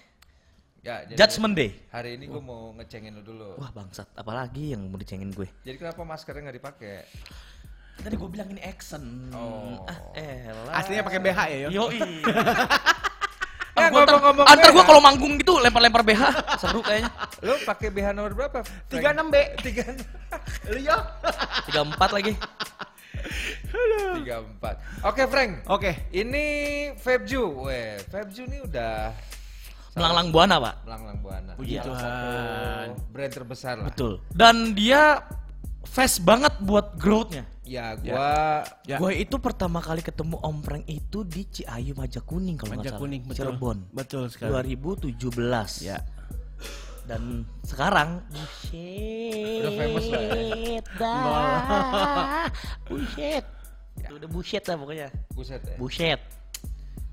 ya, 0.82 1.06
jadi 1.06 1.14
Judgment 1.14 1.54
Day. 1.54 1.70
Hari 1.88 2.18
ini 2.18 2.26
gue 2.26 2.42
mau 2.42 2.74
ngecengin 2.74 3.14
lu 3.14 3.22
dulu. 3.22 3.54
Wah 3.56 3.70
bangsat, 3.70 4.10
apalagi 4.14 4.74
yang 4.74 4.82
mau 4.84 4.98
dicengin 4.98 5.30
gue? 5.30 5.46
Jadi 5.62 5.78
kenapa 5.78 6.02
maskernya 6.02 6.50
nggak 6.50 6.58
dipakai? 6.58 7.06
Tadi 8.02 8.18
gue 8.18 8.30
bilang 8.34 8.50
ini 8.50 8.66
action. 8.66 9.30
Oh. 9.30 9.86
Ah, 9.86 10.00
elah. 10.18 10.74
aslinya 10.74 11.06
pakai 11.06 11.22
BH 11.22 11.40
ya, 11.46 11.58
Yo? 11.62 11.86
Yoi. 11.86 12.00
Eh, 13.72 13.78
Ah, 13.78 13.88
gua 13.88 14.04
ntar- 14.04 14.20
ngomong-ngomong 14.20 14.46
ah, 14.46 14.54
ntar 14.54 14.70
gue 14.70 14.84
kalau 14.84 15.00
manggung 15.00 15.34
gitu 15.36 15.54
lempar-lempar 15.58 16.04
BH 16.04 16.24
seru 16.58 16.80
kayaknya. 16.82 17.08
Lu 17.40 17.56
pakai 17.64 17.88
BH 17.88 18.08
nomor 18.12 18.32
berapa? 18.34 18.60
Frank? 18.62 18.92
36B. 18.92 19.36
36. 19.64 20.04
Lu 20.68 20.78
yo? 20.78 20.98
34 21.66 22.12
lagi. 22.12 22.34
34. 23.72 24.76
Oke, 25.04 25.24
Frank. 25.26 25.52
Oke. 25.68 25.92
Ini 26.10 26.46
Febju. 26.96 27.42
Weh, 27.64 28.00
Febju 28.04 28.44
ini 28.46 28.60
udah 28.62 29.12
Melanglang 29.92 30.32
buana 30.32 30.56
pak. 30.58 30.76
melanglang 30.84 31.18
buana. 31.20 31.52
Puji 31.54 31.76
Iya. 31.76 31.84
Tuhan. 31.84 32.88
Brand 33.12 33.32
terbesar 33.34 33.76
lah. 33.78 33.88
Betul. 33.88 34.24
Dan 34.30 34.72
dia 34.72 35.20
fast 35.84 36.20
banget 36.22 36.56
buat 36.60 36.96
growth-nya. 36.96 37.44
Ya, 37.62 37.94
gua 37.94 38.66
Ya. 38.90 38.98
Gue 38.98 39.22
itu 39.22 39.38
pertama 39.38 39.78
kali 39.80 40.02
ketemu 40.02 40.42
Om 40.42 40.58
Frank 40.66 40.86
itu 40.90 41.22
di 41.22 41.46
Ciayu 41.46 41.94
Majak 41.94 42.26
Kuning 42.26 42.58
kalau 42.58 42.74
nggak 42.74 42.82
Majak 42.82 42.94
salah. 42.98 43.02
Kuning, 43.06 43.22
betul. 43.30 43.38
Cirebon. 43.38 43.78
Betul 43.94 44.24
sekali. 44.34 44.74
2017. 44.74 45.86
Ya. 45.86 45.98
Dan 47.06 47.46
sekarang 47.66 48.26
buset. 48.30 49.62
Udah 49.62 49.74
famous 49.78 50.06
lah 50.10 50.22
ya. 50.22 50.82
buset. 52.90 53.46
Itu 54.02 54.14
udah 54.18 54.30
buset 54.32 54.64
lah 54.66 54.76
pokoknya. 54.82 55.08
buset 55.34 55.62
ya. 55.62 55.76
Buset. 55.78 56.41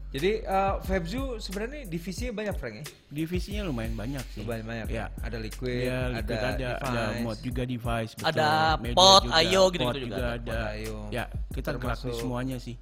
Jadi 0.09 0.41
eh, 0.41 0.75
Febju 0.81 1.37
sebenarnya 1.37 1.85
divisinya 1.85 2.33
banyak, 2.35 2.55
Frank 2.57 2.75
ya. 2.75 2.85
Divisinya 3.09 3.63
lumayan 3.63 3.93
banyak 3.93 4.25
sih. 4.33 4.41
Banyak 4.41 4.65
banyak. 4.65 4.87
Ya. 4.89 5.13
Ada 5.21 5.37
liquid, 5.37 5.85
Iya, 5.85 5.99
ada, 6.01 6.17
liquid 6.17 6.39
ada, 6.39 6.49
ada 6.49 7.03
device. 7.13 7.21
mod 7.21 7.39
juga 7.45 7.63
device, 7.63 8.13
betul. 8.15 8.29
Ada 8.33 8.49
Media 8.79 8.97
pot, 8.97 9.23
juga, 9.23 9.37
ayo 9.37 9.63
gitu-gitu 9.69 9.85
pot 9.85 9.95
juga 9.95 10.09
juga 10.09 10.17
ada. 10.17 10.33
ada. 10.33 10.57
Pot, 10.57 10.73
ayo. 10.73 10.97
Ya, 11.11 11.25
kita 11.53 11.69
gerak 11.77 11.99
di 12.01 12.13
semuanya 12.15 12.57
sih. 12.57 12.77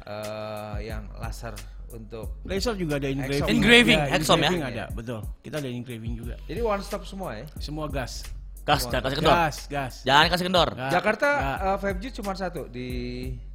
eh, 0.00 0.76
yang 0.82 1.04
laser 1.14 1.52
untuk 1.90 2.40
Laser 2.42 2.72
juga 2.72 2.96
ada 2.96 3.06
engraving. 3.06 3.50
Engraving, 3.52 3.98
Ya, 4.00 4.08
Hexom 4.08 4.38
ya? 4.38 4.48
engraving 4.48 4.64
ada, 4.64 4.84
betul. 4.90 5.20
Kita 5.44 5.56
ada 5.60 5.68
engraving 5.68 6.12
juga. 6.16 6.34
jadi 6.48 6.60
one 6.62 6.80
stop 6.80 7.04
semua 7.04 7.36
ya. 7.36 7.44
Semua 7.60 7.86
gas. 7.86 8.24
Gas, 8.72 8.82
jangan 8.86 9.02
kasih 9.04 9.18
kendor. 9.18 9.34
Gas, 9.34 9.56
gas. 9.66 9.94
Jangan 10.02 10.26
kasih 10.28 10.46
kendor. 10.46 10.68
Gas. 10.72 10.90
Jakarta 10.90 11.28
Ya. 11.30 11.72
Febju 11.76 12.08
cuma 12.12 12.32
satu 12.32 12.62
di 12.66 12.88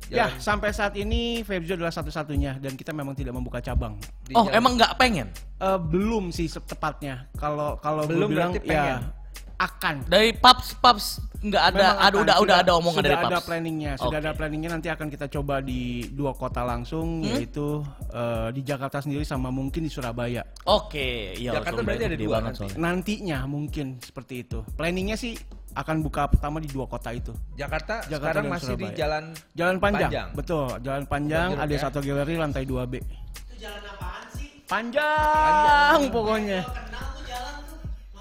Ya, 0.05 0.27
jalan, 0.27 0.37
sampai 0.37 0.69
saat 0.69 0.93
ini 0.93 1.41
Febjo 1.41 1.73
adalah 1.73 1.89
satu-satunya 1.89 2.59
dan 2.59 2.73
kita 2.73 2.91
memang 2.91 3.11
tidak 3.11 3.31
membuka 3.31 3.57
cabang. 3.59 3.97
di 4.21 4.31
Oh, 4.31 4.43
jalan- 4.43 4.53
emang 4.53 4.73
nggak 4.75 4.93
pengen? 4.95 5.27
Eh, 5.55 5.79
belum 5.81 6.29
sih 6.29 6.45
tepatnya. 6.61 7.25
Kalau 7.33 7.79
kalau 7.79 8.05
Belum 8.05 8.29
bilang 8.29 8.51
berarti 8.51 8.59
pengen. 8.61 9.01
ya 9.01 9.24
akan. 9.57 9.95
Dari 10.05 10.31
Paps 10.31 10.75
Paps 10.75 11.05
nggak 11.37 11.63
ada, 11.67 11.77
Memang 11.77 11.95
ada 11.95 12.07
akan. 12.09 12.11
udah 12.17 12.35
udah 12.35 12.35
Sudah- 12.41 12.57
ada 12.59 12.71
omongan 12.73 12.97
sudah 12.97 13.05
dari 13.05 13.15
ada 13.17 13.29
Paps. 13.31 13.45
planningnya, 13.45 13.91
sudah 13.95 14.17
ada 14.17 14.29
Oke. 14.29 14.37
planningnya 14.37 14.69
nanti 14.71 14.87
akan 14.87 15.07
kita 15.07 15.25
coba 15.29 15.55
di 15.59 15.81
dua 16.09 16.31
kota 16.31 16.61
langsung 16.61 17.21
yaitu 17.21 17.79
eh, 18.09 18.47
di 18.49 18.61
Jakarta 18.61 18.97
sendiri 18.99 19.21
sama 19.21 19.47
mungkin 19.49 19.79
di 19.79 19.89
Surabaya. 19.89 20.41
Oke, 20.65 21.33
iya. 21.33 21.53
Jakarta 21.53 21.79
Surabaya 21.79 21.85
berarti 21.95 22.05
ada 22.07 22.17
dua 22.17 22.31
banget 22.31 22.45
nanti. 22.45 22.59
soalnya. 22.65 22.77
Nantinya 22.81 23.37
mungkin 23.45 23.85
seperti 23.99 24.33
itu. 24.41 24.59
Planningnya 24.73 25.15
sih 25.15 25.37
akan 25.71 25.95
buka 26.01 26.27
pertama 26.27 26.57
di 26.57 26.67
dua 26.67 26.85
kota 26.85 27.11
itu. 27.11 27.35
Jakarta, 27.53 27.99
Jakarta 28.03 28.41
sekarang 28.41 28.45
masih 28.47 28.73
di 28.73 28.81
Surabaya. 28.81 28.97
jalan 28.97 29.23
Jalan 29.53 29.75
panjang, 29.77 30.09
Panjang. 30.09 30.27
betul. 30.33 30.67
Jalan 30.81 31.03
panjang 31.05 31.49
Jeruk 31.51 31.63
ada 31.63 31.73
ya. 31.73 31.79
satu 31.79 31.97
galeri 31.99 32.35
lantai 32.35 32.63
2B. 32.63 32.93
Itu 32.97 33.53
jalan 33.59 33.81
apaan 33.85 34.25
sih? 34.31 34.49
Panjang, 34.65 35.99
pokoknya. 36.09 36.61
Kenal. 36.65 37.14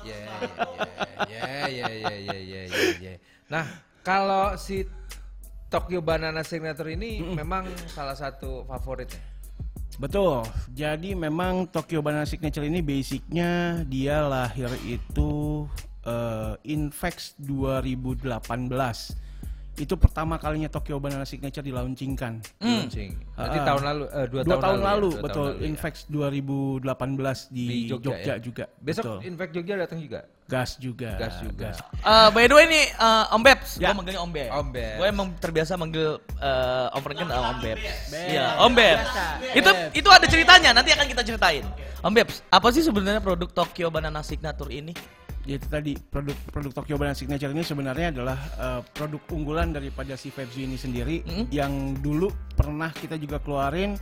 Ya 0.05 0.21
Ya, 1.25 1.67
ya, 1.67 1.89
ya, 1.89 2.13
ya, 2.15 2.37
ya, 2.39 2.63
ya, 2.69 2.91
ya. 3.01 3.15
Nah, 3.49 3.65
kalau 4.05 4.55
si 4.61 4.85
Tokyo 5.73 6.05
Banana 6.05 6.45
Signature 6.47 6.95
ini 6.95 7.19
memang 7.23 7.67
salah 7.91 8.15
satu 8.15 8.63
favoritnya. 8.69 9.19
Betul. 9.99 10.43
Jadi 10.75 11.15
memang 11.15 11.71
Tokyo 11.71 12.03
Banana 12.03 12.27
Signature 12.27 12.67
ini 12.67 12.83
basicnya 12.83 13.83
dia 13.87 14.23
lahir 14.27 14.71
itu 14.83 15.65
eh, 16.07 16.55
Invex 16.67 17.39
2018. 17.43 18.23
Itu 19.75 19.95
pertama 19.95 20.39
kalinya 20.39 20.67
Tokyo 20.67 20.97
Banana 20.97 21.23
Signature 21.23 21.61
dilaunchingkan. 21.61 22.39
Launching. 22.59 23.11
Berarti 23.35 23.59
Ah, 23.59 23.65
tahun 23.67 23.83
lalu, 23.83 24.05
eh, 24.07 24.27
dua, 24.31 24.41
Dua, 24.41 24.55
tahun, 24.57 24.79
ya? 24.79 24.85
lalu, 24.87 25.09
Dua 25.11 25.21
betul. 25.21 25.35
tahun 25.35 25.47
lalu 25.51 25.59
ya. 25.59 25.67
Invex 25.67 25.95
2018 26.07 27.39
di, 27.51 27.65
Di 27.67 27.79
Jogja, 27.85 28.07
Jogja, 28.07 28.23
ya? 28.25 28.35
juga. 28.39 28.65
Besok 28.79 29.03
Betul. 29.03 29.19
Infect 29.25 29.51
Jogja 29.53 29.75
datang 29.77 29.99
juga. 29.99 30.21
gas 30.45 30.77
juga. 30.77 31.11
Gas 31.17 31.35
juga. 31.41 31.73
Eh, 31.97 32.29
by 32.31 32.45
the 32.45 32.55
way 32.55 32.67
nih 32.69 32.85
eh, 32.87 33.25
Om 33.33 33.43
Bebs, 33.43 33.71
Ya. 33.77 33.89
gue 33.89 33.97
manggilnya 33.97 34.21
Om 34.21 34.31
Bebs. 34.31 34.51
Om 34.53 34.69
Bebs. 34.71 34.95
Gue 34.95 35.07
emang 35.09 35.29
terbiasa 35.35 35.73
manggil 35.75 36.09
eh, 36.21 36.87
Om 36.91 37.01
Franken 37.01 37.27
sama 37.27 37.47
Om 37.49 37.59
Bebs. 37.59 37.81
Bebs. 37.81 38.29
Iya, 38.29 38.47
Om 38.61 38.73
Bebs. 38.73 39.01
Biasa. 39.03 39.25
Itu 39.57 39.71
itu 39.97 40.09
ada 40.09 40.27
ceritanya, 40.29 40.71
nanti 40.71 40.91
akan 40.93 41.07
kita 41.09 41.23
ceritain. 41.25 41.65
Om 41.99 42.13
Bebs, 42.13 42.45
apa 42.47 42.69
sih 42.71 42.85
sebenarnya 42.85 43.19
produk 43.19 43.49
Tokyo 43.49 43.89
Banana 43.89 44.21
Signature 44.21 44.69
ini? 44.71 44.93
Ya, 45.45 45.61
itu 45.61 45.69
tadi 45.69 45.93
produk 46.09 46.33
produk 46.49 46.73
Tokyo 46.73 46.97
Banana 46.97 47.13
Signature 47.13 47.53
ini 47.53 47.61
sebenarnya 47.61 48.17
adalah 48.17 48.39
eh, 48.57 48.81
produk 48.97 49.21
unggulan 49.29 49.77
daripada 49.77 50.17
si 50.17 50.33
Febzu 50.33 50.65
ini 50.65 50.81
sendiri 50.81 51.21
Mm. 51.21 51.45
yang 51.53 51.73
dulu 52.01 52.33
pernah 52.57 52.89
kita 52.89 53.21
juga 53.21 53.37
keluarin 53.45 53.93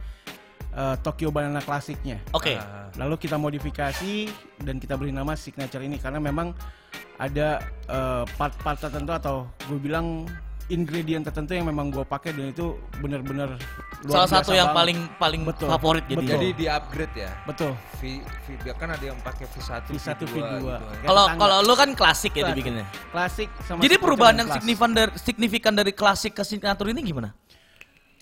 eh, 0.72 0.96
Tokyo 1.02 1.34
Banana 1.34 1.58
klasiknya. 1.58 2.22
Oke. 2.30 2.54
Ah. 2.56 2.86
Lalu 2.94 3.18
kita 3.18 3.36
modifikasi 3.42 4.30
dan 4.62 4.78
kita 4.78 4.94
beri 4.94 5.10
nama 5.10 5.34
Signature 5.34 5.82
ini 5.82 5.98
karena 5.98 6.22
memang 6.22 6.54
ada 7.18 7.58
eh, 7.90 8.24
part-part 8.38 8.78
tertentu 8.78 9.10
atau 9.10 9.50
gue 9.66 9.82
bilang 9.82 10.30
ingredient 10.72 11.22
tertentu 11.22 11.52
yang 11.52 11.68
memang 11.68 11.92
gue 11.92 12.00
pakai 12.02 12.32
dan 12.32 12.48
itu 12.48 12.72
benar-benar 12.98 13.60
Salah 14.02 14.26
satu 14.26 14.50
yang 14.50 14.72
banget. 14.72 14.78
paling 14.80 14.98
paling 15.14 15.42
Betul. 15.44 15.68
favorit 15.68 16.04
jadi. 16.08 16.18
Betul. 16.18 16.32
Jadi 16.32 16.48
di 16.56 16.66
upgrade 16.66 17.14
ya. 17.14 17.30
betul. 17.44 17.70
V, 17.94 18.18
V, 18.18 18.48
kan 18.74 18.88
ada 18.90 19.04
yang 19.04 19.18
pakai 19.20 19.46
V1, 19.46 19.70
V1, 19.86 20.18
V2, 20.18 20.24
V2. 20.26 20.42
gitu. 20.58 20.66
Kayak 20.66 21.06
Kalau 21.06 21.24
kalau 21.38 21.56
lu 21.62 21.74
kan 21.76 21.90
klasik 21.92 22.32
ya 22.34 22.50
dibikinnya. 22.50 22.86
klasik 23.12 23.46
sama 23.62 23.78
Jadi 23.78 23.94
perubahan 23.94 24.34
yang 24.34 24.48
signifikan 24.50 24.90
dari 24.90 25.10
signifikan 25.14 25.72
dari 25.76 25.92
klasik 25.92 26.32
ke 26.34 26.42
signature 26.42 26.88
ini 26.88 26.98
gimana? 26.98 27.30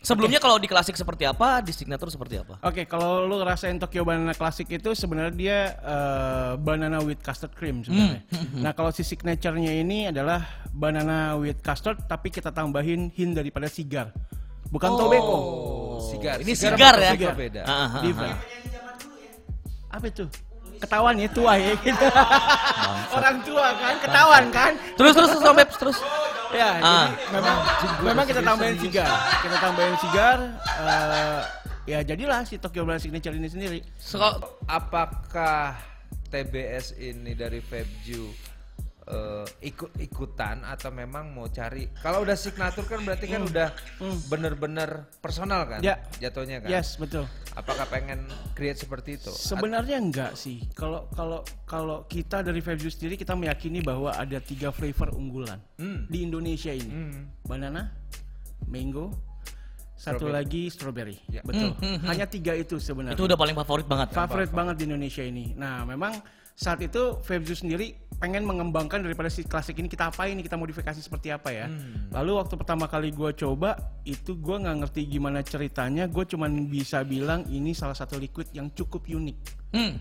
Sebelumnya 0.00 0.40
kalau 0.40 0.56
di 0.56 0.64
klasik 0.64 0.96
seperti 0.96 1.28
apa, 1.28 1.60
di 1.60 1.76
signature 1.76 2.08
seperti 2.08 2.40
apa? 2.40 2.56
Oke, 2.64 2.88
kalau 2.88 3.28
lu 3.28 3.36
ngerasain 3.36 3.76
Tokyo 3.76 4.00
Banana 4.02 4.32
Classic 4.32 4.64
itu 4.64 4.96
sebenarnya 4.96 5.34
dia 5.36 5.58
eh, 5.76 6.52
banana 6.56 7.04
with 7.04 7.20
custard 7.20 7.52
cream 7.52 7.84
sebenarnya. 7.84 8.22
Nah, 8.64 8.72
kalau 8.76 8.90
si 8.92 9.06
signature-nya 9.06 9.72
ini 9.72 10.08
adalah 10.10 10.44
banana 10.72 11.36
with 11.36 11.60
custard 11.60 12.00
tapi 12.08 12.28
kita 12.32 12.52
tambahin 12.52 13.12
hint 13.12 13.36
daripada 13.36 13.68
sigar. 13.68 14.12
Bukan 14.70 14.90
tobacco. 14.96 15.36
Oh, 15.36 15.98
sigar. 16.00 16.40
Ini 16.40 16.52
Sigar 16.56 16.76
sigar 16.76 16.94
ya? 16.98 17.10
tobacco 17.14 17.36
beda. 17.36 17.62
Ah, 17.66 18.00
ah, 18.00 18.02
ah. 18.04 18.38
Apa 19.90 20.06
itu? 20.06 20.24
Ketahuan 20.80 21.14
ya 21.20 21.28
tua 21.28 21.52
ya 21.60 21.76
gitu. 21.78 22.06
Orang 23.12 23.36
tua 23.44 23.66
kan, 23.76 23.94
ketahuan 24.00 24.44
kan? 24.48 24.72
Terus 24.96 25.12
terus 25.12 25.28
terus 25.36 25.44
Bebs, 25.52 25.76
terus. 25.76 25.98
Ya, 26.50 26.82
Ah. 26.82 27.06
jadi 27.06 27.30
memang 27.30 27.56
memang 28.02 28.24
kita 28.26 28.40
tambahin 28.42 28.76
sigar. 28.80 29.06
Kita 29.38 29.56
tambahin 29.62 29.96
sigar 30.02 30.38
eh, 30.82 31.40
ya 31.86 31.98
jadilah 32.02 32.42
si 32.42 32.58
Tokyo 32.58 32.82
Banana 32.82 32.98
Signature 32.98 33.36
ini 33.38 33.46
sendiri. 33.46 33.78
So, 34.02 34.18
Apakah 34.66 35.78
TBS 36.26 36.98
ini 36.98 37.38
dari 37.38 37.62
Febju 39.10 39.18
eh, 39.42 39.44
ikut-ikutan 39.64 40.62
atau 40.62 40.88
memang 40.88 41.28
mau 41.28 41.46
cari 41.46 41.90
kalau 41.96 42.22
udah 42.22 42.32
signature 42.32 42.84
kan 42.84 43.02
berarti 43.02 43.26
kan 43.26 43.42
udah 43.42 43.68
bener-bener 44.26 44.88
personal 45.18 45.66
kan 45.66 45.80
Ya. 45.80 45.98
jatuhnya 46.18 46.60
kan 46.60 46.70
Yes, 46.70 46.94
betul. 46.94 47.26
apakah 47.52 47.86
pengen 47.86 48.22
create 48.52 48.78
seperti 48.78 49.16
itu 49.16 49.30
Sebenarnya 49.30 49.98
enggak 49.98 50.32
sih. 50.34 50.62
Kalau 50.72 51.10
kalau 51.10 51.42
kalau 51.64 52.06
kita 52.06 52.40
dari 52.40 52.60
Febju 52.60 52.86
sendiri 52.88 53.14
kita 53.14 53.34
meyakini 53.34 53.80
bahwa 53.80 54.12
ada 54.12 54.38
tiga 54.38 54.70
flavor 54.70 55.10
unggulan 55.12 55.58
Hmm. 55.74 56.06
di 56.06 56.22
Indonesia 56.22 56.70
ini. 56.70 56.86
Hmm. 56.88 57.20
Banana, 57.42 57.90
mango, 58.64 59.10
satu 59.92 60.28
Strawberry. 60.28 60.32
lagi 60.32 60.62
strawberry. 60.68 61.16
Ya. 61.28 61.40
Betul. 61.42 61.72
Hmm, 61.72 61.80
hmm, 61.80 61.96
hmm. 62.00 62.06
Hanya 62.06 62.26
tiga 62.26 62.52
itu 62.54 62.76
sebenarnya. 62.76 63.16
itu 63.16 63.24
udah 63.24 63.34
paling 63.34 63.56
favorit 63.56 63.86
banget. 63.86 64.08
favorit 64.12 64.50
banget 64.50 64.74
di 64.76 64.84
Indonesia 64.86 65.24
ini. 65.24 65.52
Nah, 65.52 65.82
memang 65.82 66.14
saat 66.52 66.78
itu 66.78 67.18
Febju 67.18 67.56
sendiri 67.56 67.96
pengen 68.20 68.44
mengembangkan 68.44 69.00
daripada 69.00 69.26
si 69.26 69.42
klasik 69.42 69.80
ini 69.80 69.88
kita 69.88 70.12
apain 70.12 70.36
nih 70.36 70.44
kita 70.44 70.54
modifikasi 70.54 71.00
seperti 71.00 71.32
apa 71.32 71.48
ya. 71.50 71.66
Hmm. 71.66 72.12
Lalu 72.12 72.36
waktu 72.36 72.54
pertama 72.54 72.84
kali 72.84 73.10
gue 73.10 73.32
coba 73.32 73.80
itu 74.04 74.36
gue 74.36 74.56
nggak 74.60 74.76
ngerti 74.84 75.00
gimana 75.08 75.40
ceritanya. 75.40 76.04
Gue 76.04 76.28
cuman 76.28 76.68
bisa 76.68 77.00
bilang 77.00 77.48
ini 77.48 77.72
salah 77.72 77.96
satu 77.96 78.20
liquid 78.20 78.52
yang 78.52 78.68
cukup 78.70 79.08
unik. 79.08 79.36
Hmm. 79.72 79.96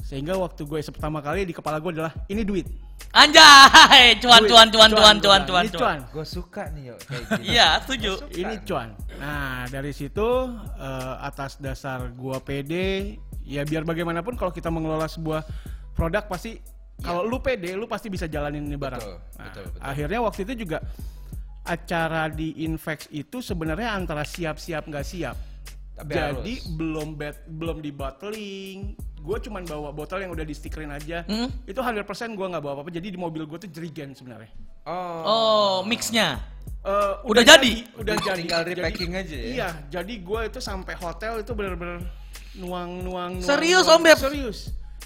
Sehingga 0.00 0.38
waktu 0.38 0.62
gue 0.62 0.78
pertama 0.86 1.18
kali 1.18 1.42
di 1.42 1.52
kepala 1.52 1.82
gue 1.82 1.90
adalah 1.90 2.14
ini 2.30 2.46
duit. 2.46 2.70
Anjay, 3.10 4.18
cuan 4.22 4.42
Duit. 4.42 4.50
cuan 4.50 4.68
cuan 4.70 4.90
cuan 4.90 5.16
cuan 5.18 5.42
cuan 5.46 5.64
Ini 5.66 5.74
cuan. 5.74 5.82
cuan. 5.82 5.98
gue 6.10 6.26
suka 6.26 6.62
nih 6.70 6.94
yuk 6.94 6.98
kayak 7.06 7.24
gini 7.30 7.44
Iya, 7.50 7.68
setuju. 7.82 8.12
Ini 8.32 8.54
cuan. 8.62 8.88
Nah 9.18 9.66
dari 9.66 9.90
situ 9.90 10.28
eh, 10.78 11.14
atas 11.20 11.58
dasar 11.58 12.10
gua 12.12 12.38
pede, 12.38 13.18
ya 13.42 13.62
biar 13.62 13.82
bagaimanapun 13.82 14.34
kalau 14.34 14.50
kita 14.50 14.70
mengelola 14.70 15.06
sebuah 15.06 15.42
produk 15.94 16.26
pasti 16.26 16.58
kalau 17.00 17.22
lu 17.22 17.38
pede, 17.38 17.72
lu 17.72 17.84
pasti 17.84 18.06
bisa 18.06 18.24
jalanin 18.24 18.62
ini 18.62 18.76
barang. 18.76 19.00
Betul, 19.00 19.16
Nah, 19.34 19.44
betul, 19.44 19.62
betul. 19.66 19.80
Akhirnya 19.80 20.20
waktu 20.20 20.40
itu 20.42 20.54
juga 20.60 20.78
acara 21.62 22.28
di 22.28 22.60
Invex 22.60 23.08
itu 23.08 23.40
sebenarnya 23.40 23.92
antara 23.92 24.22
siap-siap 24.22 24.84
nggak 24.84 25.02
siap. 25.02 25.36
Tapi 25.94 26.10
Jadi 26.10 26.54
harus. 26.58 26.74
belum 26.74 27.08
bet, 27.14 27.36
belum 27.46 27.78
di 27.78 27.90
bottling. 27.90 28.78
Gue 29.16 29.38
cuman 29.40 29.64
bawa 29.64 29.88
botol 29.88 30.20
yang 30.20 30.30
udah 30.30 30.42
di 30.42 30.52
stikerin 30.52 30.90
aja. 30.90 31.24
Hmm? 31.24 31.48
Itu 31.64 31.80
100% 31.80 32.04
gue 32.30 32.46
nggak 32.46 32.60
bawa 32.60 32.74
apa-apa. 32.76 32.90
Jadi 32.90 33.08
di 33.08 33.18
mobil 33.18 33.46
gue 33.46 33.58
tuh 33.58 33.70
jerigen 33.70 34.12
sebenarnya. 34.12 34.50
oh, 34.84 35.22
Oh, 35.24 35.74
mixnya. 35.80 36.42
Eh, 36.84 37.14
Udah 37.24 37.40
jadi? 37.40 37.88
udah 37.96 38.12
jadi. 38.18 38.44
Tinggal 38.44 38.60
Jadi- 38.60 38.76
repacking 38.76 39.12
aja 39.16 39.32
ya? 39.32 39.44
Iya, 39.48 39.68
jadi 39.88 40.14
gue 40.20 40.40
itu 40.44 40.60
sampai 40.60 40.92
hotel 40.94 41.40
itu 41.40 41.56
bener-bener 41.56 42.04
nuang 42.54 43.00
nuang. 43.00 43.32
nuang, 43.34 43.40
Serius, 43.40 43.88
nuang. 43.88 43.96
Om 43.96 44.04
Beb? 44.04 44.18
Serius. 44.20 44.58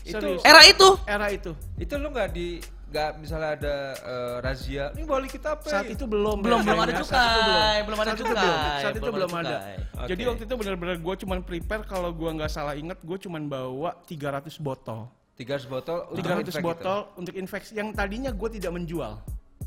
Itu- 0.09 0.17
Serius. 0.17 0.41
Era 0.41 0.61
itu. 0.65 0.89
Era 1.05 1.27
itu. 1.29 1.53
itu 1.77 1.95
lu 2.01 2.09
nggak 2.09 2.29
di 2.33 2.49
nggak 2.89 3.11
misalnya 3.21 3.51
ada 3.53 3.77
eh, 4.01 4.37
razia 4.41 4.89
ini 4.97 5.05
balik 5.05 5.37
kita 5.37 5.61
apa 5.61 5.69
Saat 5.69 5.93
ya? 5.93 5.93
itu 5.93 6.09
belum. 6.09 6.41
Belum, 6.41 6.65
belum 6.65 6.81
ada 6.81 6.93
itu 6.97 7.05
cukai, 7.05 7.79
belum 7.85 7.99
ada 8.01 8.11
itu 8.17 8.25
cukai. 8.25 8.81
Saat 8.81 8.95
itu 8.97 9.11
belum 9.13 9.33
ada. 9.37 9.57
Jadi 10.09 10.23
waktu 10.25 10.43
itu 10.49 10.55
bener-bener 10.57 10.97
gue 10.97 11.15
cuman 11.21 11.39
prepare 11.45 11.85
kalau 11.85 12.11
gue 12.17 12.31
nggak 12.33 12.49
salah 12.49 12.73
inget 12.73 12.97
gue 13.05 13.19
cuman 13.21 13.45
bawa 13.45 13.93
300 14.09 14.57
botol. 14.65 15.13
300 15.37 15.69
botol 15.71 15.99
untuk 16.11 16.25
300 16.25 16.51
infect 16.51 16.65
botol 16.65 16.99
untuk 17.15 17.35
infeksi 17.37 17.73
yang 17.77 17.93
tadinya 17.93 18.33
gue 18.33 18.49
tidak 18.57 18.73
menjual. 18.75 19.21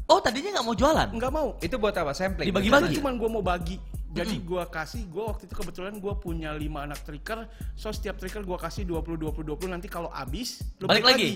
Oh, 0.09 0.19
tadinya 0.19 0.59
nggak 0.59 0.65
mau 0.65 0.75
jualan. 0.75 1.07
Nggak 1.13 1.31
mau. 1.31 1.47
itu. 1.55 1.71
itu 1.71 1.75
buat 1.79 1.95
apa 1.95 2.11
sampling 2.11 2.49
Dibagi-bagi. 2.49 2.99
Cuman 2.99 3.13
gue 3.15 3.29
mau 3.29 3.43
bagi. 3.45 3.77
Jadi 4.11 4.43
gue 4.43 4.63
kasih, 4.67 5.07
gue 5.07 5.23
waktu 5.23 5.47
itu 5.47 5.55
kebetulan 5.55 5.95
gue 5.95 6.13
punya 6.19 6.51
5 6.51 6.59
anak 6.59 6.99
trigger. 7.07 7.47
So 7.79 7.95
setiap 7.95 8.19
trigger 8.19 8.43
gue 8.43 8.57
kasih 8.59 8.83
20 8.83 9.15
20 9.15 9.55
20 9.55 9.71
nanti 9.71 9.87
kalau 9.87 10.11
habis 10.11 10.59
lu 10.83 10.91
Balik 10.91 11.07
balik 11.07 11.15
lagi. 11.15 11.31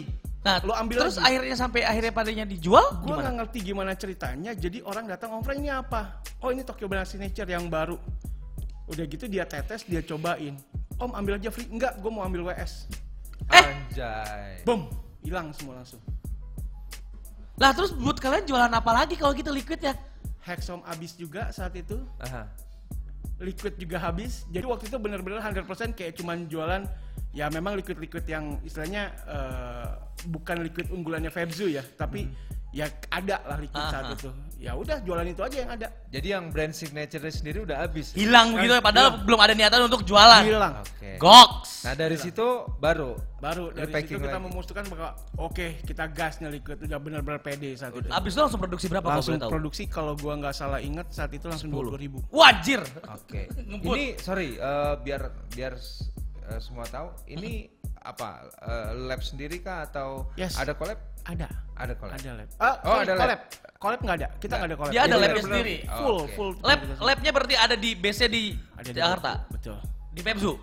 Nah, 0.46 0.62
Lu 0.62 0.77
ambil 0.77 1.10
terus 1.10 1.17
lagi. 1.17 1.25
akhirnya 1.34 1.55
sampai 1.58 1.82
akhirnya 1.82 2.13
padanya 2.13 2.46
dijual 2.46 3.01
Gue 3.01 3.17
nggak 3.17 3.34
ngerti 3.41 3.58
gimana 3.65 3.98
ceritanya. 3.98 4.51
Jadi 4.53 4.77
orang 4.86 5.10
datang 5.10 5.34
Om 5.34 5.41
Frank 5.41 5.58
ini 5.58 5.72
apa? 5.74 6.22
Oh 6.44 6.53
ini 6.53 6.62
Tokyo 6.62 6.86
Banana 6.86 7.08
Signature 7.08 7.50
yang 7.50 7.65
baru. 7.65 7.98
Udah 8.86 9.03
gitu 9.10 9.25
dia 9.25 9.48
tetes, 9.50 9.88
dia 9.89 10.05
cobain. 10.05 10.53
Om 11.01 11.12
ambil 11.17 11.41
aja 11.41 11.50
free. 11.50 11.65
Enggak, 11.72 11.98
gue 11.98 12.12
mau 12.13 12.22
ambil 12.22 12.53
WS. 12.53 12.86
Eh! 13.50 13.65
anjay 13.65 14.62
Boom, 14.62 14.86
hilang 15.25 15.50
semua 15.55 15.82
langsung. 15.82 16.01
Lah 17.55 17.72
terus 17.72 17.96
buat 17.96 18.20
kalian 18.20 18.46
jualan 18.46 18.70
apa 18.70 18.91
lagi 18.91 19.15
kalau 19.15 19.32
gitu 19.34 19.50
liquid 19.50 19.79
ya? 19.79 19.96
Hexom 20.46 20.86
habis 20.86 21.18
juga 21.18 21.50
saat 21.50 21.74
itu. 21.74 22.06
Aha. 22.22 22.46
liquid 23.36 23.75
juga 23.75 24.00
habis. 24.00 24.48
Jadi 24.48 24.64
waktu 24.64 24.88
itu 24.88 24.96
benar-benar 24.96 25.44
100% 25.44 25.92
kayak 25.92 26.16
cuman 26.16 26.48
jualan 26.48 26.88
ya 27.36 27.52
memang 27.52 27.75
liquid-liquid 27.75 28.24
yang 28.32 28.56
istilahnya 28.64 29.12
eh, 29.28 29.88
bukan 30.32 30.64
liquid 30.64 30.88
unggulannya 30.88 31.28
Febzu 31.28 31.68
ya, 31.68 31.84
tapi 31.84 32.32
ya 32.75 32.86
ada 33.08 33.39
lah 33.41 33.58
liquid 33.58 33.79
Ah, 33.79 33.88
saat 33.89 34.08
itu. 34.13 34.27
Ya 34.55 34.72
udah 34.74 34.98
jualan 35.00 35.24
itu 35.25 35.39
aja 35.39 35.58
yang 35.58 35.72
ada. 35.72 35.88
jadi 36.08 36.27
yang 36.34 36.48
brand 36.48 36.72
signature 36.72 37.22
sendiri 37.29 37.62
udah 37.62 37.75
habis 37.77 38.12
Hilang 38.12 38.51
begitu 38.51 38.74
ya 38.74 38.82
padahal 38.82 39.22
belum 39.22 39.38
ada 39.38 39.53
niatan 39.53 39.84
untuk 39.84 40.03
jualan. 40.03 40.41
Hilang. 40.41 40.74
oke 40.77 41.10
Goks. 41.15 41.72
nah 41.84 41.94
dari 41.94 42.17
situ 42.17 42.44
baru 42.75 43.13
Baru 43.38 43.70
dari 43.70 43.91
situ 43.94 44.17
kita 44.17 44.32
lagi. 44.34 44.41
memutuskan 44.41 44.84
bahwa 44.88 45.10
oke 45.38 45.84
kita 45.84 46.10
gas 46.10 46.39
nih 46.39 46.50
liquid 46.51 46.82
udah 46.82 46.98
benar-benar 46.98 47.39
pede 47.39 47.72
saat 47.74 47.94
itu. 47.94 48.10
Abis 48.10 48.32
itu 48.32 48.41
langsung 48.41 48.60
produksi 48.60 48.86
berapa 48.88 49.05
Langsung 49.08 49.38
tahu? 49.38 49.51
produksi 49.51 49.84
kalau 49.86 50.13
gua 50.13 50.34
nggak 50.36 50.55
salah 50.55 50.79
ingat 50.79 51.08
saat 51.10 51.29
itu 51.29 51.46
langsung 51.46 51.70
20 51.70 51.96
ribu. 51.98 52.20
Wajir. 52.29 52.82
oke 53.05 53.41
Ngebut. 53.70 53.94
ini 53.94 54.05
sorry 54.17 54.55
eh, 54.55 54.94
biar 54.98 55.22
biar 55.51 55.77
eh, 56.44 56.60
semua 56.60 56.84
tahu 56.86 57.12
ini 57.27 57.70
apa 58.06 58.28
eh, 58.62 58.90
lab 59.04 59.20
sendiri 59.20 59.60
kah 59.60 59.84
atau 59.84 60.30
Yes. 60.38 60.56
ada 60.56 60.72
collab 60.72 61.02
Ada. 61.26 61.50
Ada 61.74 61.94
collab. 61.98 62.16
Ada 62.16 62.32
lab. 62.38 62.50
Ah, 62.62 62.76
Oh, 62.86 63.02
ada 63.02 63.12
lab. 63.12 63.20
collab. 63.20 63.40
Collab 63.76 64.00
nggak 64.00 64.16
ada. 64.16 64.28
Kita 64.38 64.54
nggak 64.56 64.70
ada 64.70 64.78
collab. 64.78 64.92
Dia 64.94 65.02
ada 65.04 65.16
labnya 65.18 65.42
sendiri. 65.42 65.76
Full, 65.84 66.18
Oke. 66.22 66.34
full. 66.38 66.52
Lab 66.62 66.80
labnya 67.02 67.32
berarti 67.34 67.56
ada 67.58 67.76
di 67.76 67.92
base-nya 67.94 68.30
di 68.30 68.44
Ada 68.78 68.86
di 68.86 68.94
Jakarta. 68.96 69.32
Betul. 69.50 69.78
Di 70.14 70.22
Pepzu. 70.22 70.54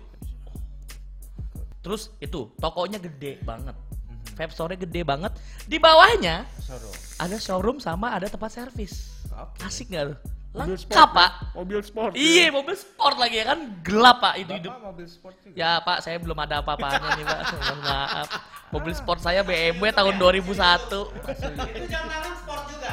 Terus 1.83 2.01
itu 2.17 2.47
tokonya 2.57 2.95
gede 2.97 3.43
banget. 3.43 3.75
Mhm. 3.75 4.23
Vape 4.33 4.51
store 4.51 4.75
gede 4.79 5.01
banget. 5.03 5.35
Di 5.67 5.77
bawahnya 5.77 6.47
Showroom. 6.57 6.95
ada 7.19 7.35
showroom 7.37 7.77
sama 7.77 8.15
ada 8.15 8.25
tempat 8.25 8.49
servis. 8.49 9.11
Asik 9.59 9.91
nggak 9.91 10.03
lu? 10.09 10.15
Mobil 10.53 10.77
Lengkap 10.77 10.85
sport, 10.85 11.17
pak. 11.17 11.29
ya. 11.33 11.49
Mobil 11.57 11.79
sport. 11.81 12.11
Iya 12.13 12.45
mobil 12.53 12.75
sport 12.77 13.15
lagi 13.17 13.35
ya 13.41 13.45
kan 13.49 13.59
gelap 13.81 14.17
pak 14.21 14.33
itu 14.37 14.53
hidup. 14.53 14.73
Mobil 14.85 15.07
sport 15.09 15.35
juga. 15.41 15.55
Ya 15.57 15.71
pak 15.81 15.97
saya 16.05 16.17
belum 16.21 16.37
ada 16.37 16.61
apa-apanya 16.61 17.09
nih 17.17 17.25
pak. 17.25 17.39
Mohon 17.57 17.79
maaf. 17.81 18.27
Mobil 18.69 18.93
sport 18.93 19.19
saya 19.21 19.41
BMW 19.41 19.89
tahun 19.89 20.13
2001. 20.21 20.53
Itu 20.53 21.85
jam 21.89 22.05
tangan 22.05 22.33
sport 22.37 22.63
juga. 22.69 22.91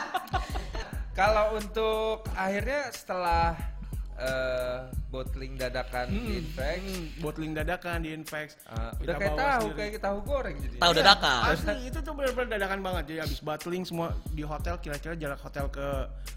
Kalau 1.20 1.44
untuk 1.52 2.24
akhirnya 2.32 2.88
setelah 2.96 3.60
eh, 4.20 4.78
bottling 5.08 5.56
dadakan 5.56 6.06
di 6.06 6.38
Infex, 6.38 6.78
Hmm, 6.78 7.04
bottling 7.18 7.52
dadakan 7.52 7.98
di 7.98 8.12
Infex. 8.12 8.54
Kita 8.54 8.94
udah 9.00 9.14
kayak 9.16 9.32
tahu 9.34 9.64
sendiri. 9.64 9.78
kayak 9.80 10.00
tahu 10.00 10.18
goreng 10.22 10.56
jadi. 10.56 10.76
Tahu 10.76 10.92
dadakan. 10.94 11.40
Asli 11.46 11.74
itu 11.82 11.98
tuh 11.98 12.12
benar-benar 12.12 12.48
dadakan 12.52 12.78
banget. 12.80 13.02
Jadi 13.06 13.18
habis 13.20 13.40
bottling 13.40 13.82
semua 13.82 14.08
di 14.28 14.42
hotel 14.42 14.76
kira-kira 14.76 15.14
jarak 15.14 15.40
hotel 15.40 15.66
ke 15.66 15.86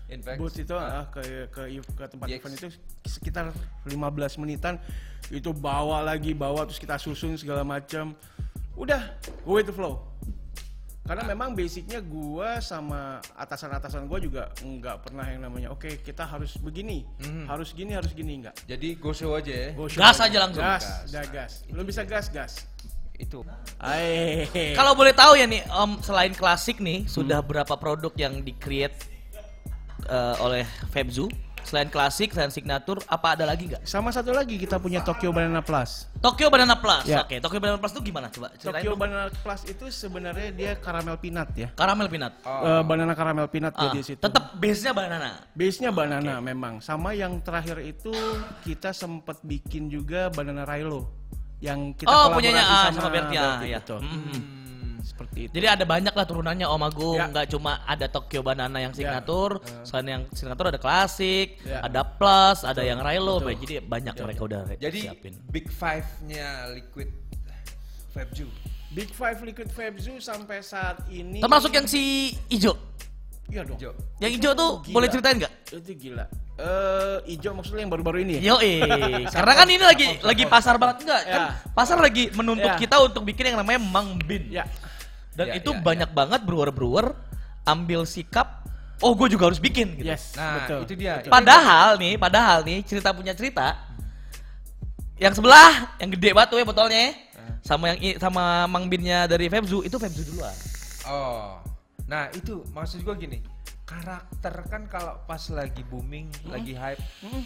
Infex. 0.10 0.36
booth 0.36 0.58
itu 0.58 0.74
ah, 0.74 1.06
ke 1.08 1.22
ke 1.48 1.62
ke 1.84 2.04
tempat 2.08 2.28
Yes. 2.28 2.40
event 2.40 2.54
itu 2.56 2.68
sekitar 3.04 3.52
15 3.84 3.94
menitan 4.38 4.80
itu 5.28 5.52
bawa 5.52 6.02
lagi 6.02 6.32
bawa 6.32 6.64
terus 6.64 6.78
kita 6.78 6.96
susun 6.96 7.36
segala 7.36 7.62
macam. 7.62 8.16
Udah, 8.74 9.06
go 9.44 9.56
with 9.56 9.66
the 9.66 9.72
flow. 9.72 10.02
Karena 11.04 11.28
memang 11.28 11.52
basicnya 11.52 12.00
gua 12.00 12.64
sama 12.64 13.20
atasan-atasan 13.36 14.08
gua 14.08 14.24
juga 14.24 14.56
nggak 14.64 15.04
pernah 15.04 15.28
yang 15.28 15.44
namanya 15.44 15.76
oke 15.76 16.00
kita 16.00 16.24
harus 16.24 16.56
begini, 16.56 17.04
harus 17.44 17.76
gini 17.76 17.92
harus 17.92 18.16
gini 18.16 18.40
nggak. 18.40 18.64
Jadi 18.64 18.96
go 18.96 19.12
show 19.12 19.36
aja 19.36 19.52
ya. 19.52 19.70
Go 19.76 19.92
show 19.92 20.00
Gas 20.00 20.24
aja 20.24 20.38
langsung. 20.40 20.64
Gas, 20.64 21.04
gas, 21.12 21.28
gas. 21.28 21.52
Lu 21.76 21.84
bisa 21.84 22.08
gas, 22.08 22.32
gas. 22.32 22.64
Itu. 23.20 23.44
Kalau 24.80 24.96
boleh 24.96 25.12
tahu 25.12 25.36
ya 25.36 25.44
nih, 25.44 25.68
Om 25.68 26.00
selain 26.00 26.32
klasik 26.32 26.80
nih, 26.80 27.04
sudah 27.04 27.44
berapa 27.44 27.76
produk 27.76 28.16
yang 28.16 28.40
di-create 28.40 28.96
eh, 30.08 30.36
oleh 30.40 30.64
Febzu? 30.88 31.28
Selain 31.64 31.88
klasik, 31.88 32.36
selain 32.36 32.52
signature, 32.52 33.00
apa 33.08 33.40
ada 33.40 33.48
lagi 33.48 33.72
nggak? 33.72 33.88
Sama 33.88 34.12
satu 34.12 34.36
lagi 34.36 34.60
kita 34.60 34.78
punya 34.78 35.00
Tokyo 35.00 35.32
Banana 35.32 35.64
Plus. 35.64 36.12
Tokyo 36.20 36.48
Banana 36.52 36.76
Plus. 36.78 37.08
Ya. 37.08 37.24
Oke, 37.24 37.40
Tokyo 37.40 37.60
Banana 37.64 37.80
Plus 37.80 37.92
itu 37.96 38.02
gimana? 38.04 38.28
Coba 38.32 38.52
ceritain. 38.56 38.84
Tokyo 38.84 38.92
dong. 38.94 39.00
Banana 39.00 39.26
Plus 39.32 39.62
itu 39.68 39.86
sebenarnya 39.88 40.50
dia 40.52 40.72
karamel 40.78 41.16
peanut 41.18 41.50
ya. 41.56 41.72
Karamel 41.72 42.08
peanut. 42.12 42.34
Eh, 42.44 42.82
banana 42.84 43.14
karamel 43.16 43.48
peanut 43.48 43.74
Ah, 43.74 43.90
dia 43.90 43.96
di 43.96 44.04
situ. 44.04 44.20
tetap 44.20 44.56
base-nya 44.60 44.92
banana. 44.92 45.30
Base-nya 45.56 45.90
banana 45.96 46.34
memang. 46.44 46.84
Sama 46.84 47.16
yang 47.16 47.40
terakhir 47.42 47.80
itu 47.82 48.14
kita 48.68 48.92
sempat 48.92 49.40
bikin 49.44 49.88
juga 49.88 50.28
banana 50.30 50.68
Rilo 50.68 51.10
yang 51.64 51.96
kita 51.96 52.12
oh, 52.12 52.28
kolaborasi 52.28 52.38
punyanya 52.40 52.64
ah, 52.64 52.84
sama, 52.92 53.00
sama 53.00 53.10
Bertia. 53.10 53.44
Ya. 53.64 53.80
betul. 53.80 54.00
Mm. 54.04 54.63
Seperti 55.04 55.46
itu. 55.46 55.52
Jadi 55.54 55.68
ada 55.68 55.84
banyak 55.84 56.10
lah 56.10 56.24
turunannya 56.24 56.64
Om 56.64 56.82
Agung, 56.82 57.20
Ya. 57.20 57.28
nggak 57.28 57.52
cuma 57.52 57.84
ada 57.84 58.08
Tokyo 58.08 58.40
Banana 58.40 58.80
yang 58.80 58.96
signature, 58.96 59.60
Ya. 59.60 59.84
selain 59.84 60.08
yang 60.10 60.24
signature 60.32 60.72
ada 60.72 60.80
klasik, 60.80 61.60
Ya. 61.62 61.84
ada 61.84 62.08
plus, 62.08 62.64
ada 62.64 62.80
yang 62.80 63.04
Rilo, 63.04 63.38
baik. 63.38 63.60
jadi 63.62 63.74
banyak 63.84 64.16
mereka 64.16 64.42
udah 64.42 64.62
Jadi 64.74 65.00
siapin. 65.04 65.34
big 65.52 65.68
five-nya 65.68 66.72
liquid 66.72 67.12
Fabju. 68.10 68.48
Big 68.94 69.10
Five 69.10 69.42
Liquid 69.42 69.74
Vape 69.74 69.98
Zoo 69.98 70.22
sampai 70.22 70.62
saat 70.62 71.02
ini 71.10 71.42
Termasuk 71.42 71.74
yang 71.74 71.90
si 71.90 72.30
Ijo. 72.46 72.78
Iya 73.50 73.66
dong. 73.66 73.82
Jo. 73.82 73.90
Yang 74.22 74.32
Ijo 74.38 74.50
tuh 74.54 74.72
Gila. 74.86 74.94
boleh 74.94 75.08
ceritain 75.10 75.36
nggak? 75.36 75.54
Itu 75.74 75.94
gila. 75.98 76.26
Eh, 76.54 77.18
hijau 77.34 77.58
maksudnya 77.58 77.82
yang 77.82 77.90
baru-baru 77.90 78.22
ini 78.22 78.38
ya? 78.38 78.54
Yo, 78.54 78.56
karena 79.36 79.54
kan 79.58 79.66
ini 79.66 79.82
lagi 79.82 80.08
lagi 80.22 80.46
pasar 80.46 80.78
banget 80.78 81.02
enggak 81.10 81.22
kan? 81.26 81.42
Ya. 81.42 81.74
Pasar 81.74 81.98
lagi 81.98 82.30
menuntut 82.30 82.70
Ya. 82.70 82.78
kita 82.78 83.02
untuk 83.02 83.26
bikin 83.26 83.50
yang 83.50 83.58
namanya 83.58 83.82
Mang 83.82 84.22
Bin. 84.22 84.54
Ya. 84.54 84.70
Dan 85.34 85.50
Ya, 85.50 85.54
itu 85.58 85.72
ya, 85.74 85.82
banyak 85.82 86.10
banget 86.14 86.42
brewer-brewer 86.46 87.18
ambil 87.64 88.06
sikap, 88.06 88.68
oh 89.00 89.18
gue 89.18 89.34
juga 89.34 89.50
harus 89.50 89.58
bikin 89.58 89.98
gitu. 89.98 90.14
Yes, 90.14 90.38
Nah, 90.38 90.62
betul. 90.62 90.80
itu 90.86 90.94
dia. 91.00 91.14
betul. 91.20 91.32
Padahal 91.32 91.90
nih, 91.98 92.14
padahal 92.16 92.60
nih 92.62 92.80
cerita 92.86 93.10
punya 93.12 93.34
cerita. 93.34 93.74
Yang 95.18 95.40
sebelah, 95.40 95.96
yang 95.98 96.10
gede 96.12 96.30
batu 96.34 96.58
ya 96.58 96.66
botolnya, 96.66 97.00
ya. 97.00 97.12
sama 97.64 97.94
yang 97.96 98.20
sama 98.20 98.66
Mang 98.68 98.90
Binnya 98.90 99.24
dari 99.26 99.48
Febzu 99.48 99.82
itu 99.82 99.96
Febzu 99.96 100.22
duluan. 100.28 100.54
Oh. 101.08 101.58
Nah, 102.06 102.28
itu 102.36 102.62
maksud 102.70 103.02
gua 103.02 103.16
gini. 103.16 103.40
Karakter 103.84 104.54
kan 104.68 104.90
kalau 104.90 105.22
pas 105.24 105.44
lagi 105.50 105.86
booming, 105.86 106.28
lagi 106.50 106.74
hype, 106.74 107.00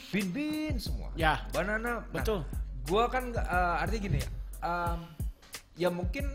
bin-bin 0.10 0.80
semua. 0.80 1.12
Ya. 1.14 1.44
Banana. 1.52 2.02
Nah, 2.08 2.14
Betul. 2.14 2.42
Gua 2.88 3.12
kan 3.12 3.30
eh, 3.32 3.82
artinya 3.84 4.02
gini 4.02 4.18
ya. 4.18 4.30
em, 4.64 5.00
ya 5.78 5.90
mungkin 5.92 6.26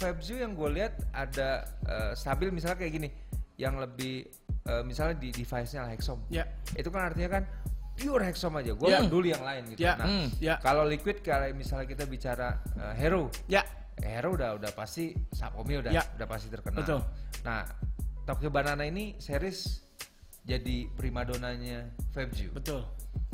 Fabzu 0.00 0.40
yang 0.40 0.56
gue 0.56 0.68
lihat 0.72 0.96
ada 1.12 1.68
eh, 1.84 2.12
stabil 2.16 2.48
misalnya 2.48 2.80
kayak 2.80 2.92
gini, 2.96 3.08
yang 3.60 3.76
lebih 3.76 4.24
eh, 4.64 4.80
misalnya 4.80 5.20
di 5.20 5.28
device-nya 5.28 5.84
Hexom. 5.92 6.24
Ya. 6.32 6.48
Itu 6.72 6.88
kan 6.88 7.12
artinya 7.12 7.36
kan 7.36 7.44
pure 8.00 8.24
Hexom 8.24 8.56
aja. 8.56 8.72
Gue 8.72 8.88
Ya. 8.88 9.04
dulu 9.04 9.28
yang 9.28 9.44
lain 9.44 9.68
gitu. 9.76 9.84
Ya. 9.84 10.00
Nah. 10.00 10.08
Ya. 10.40 10.56
kalau 10.56 10.88
liquid 10.88 11.20
kayak 11.20 11.52
misalnya 11.52 11.84
kita 11.84 12.08
bicara 12.08 12.56
eh, 12.80 12.94
Hero, 12.96 13.28
Ya. 13.44 13.60
Hero 14.00 14.32
udah 14.32 14.56
udah 14.56 14.72
pasti 14.72 15.12
Sapomi 15.36 15.76
udah 15.76 15.92
Ya. 15.92 16.00
udah 16.16 16.24
pasti 16.24 16.48
terkenal. 16.48 16.80
Betul. 16.80 17.00
Nah, 17.44 17.68
Tokyo 18.24 18.48
Banana 18.48 18.88
ini 18.88 19.20
series 19.20 19.84
jadi 20.40 20.88
primadonanya 20.96 21.92
Fabju. 22.16 22.56
Betul. 22.56 22.80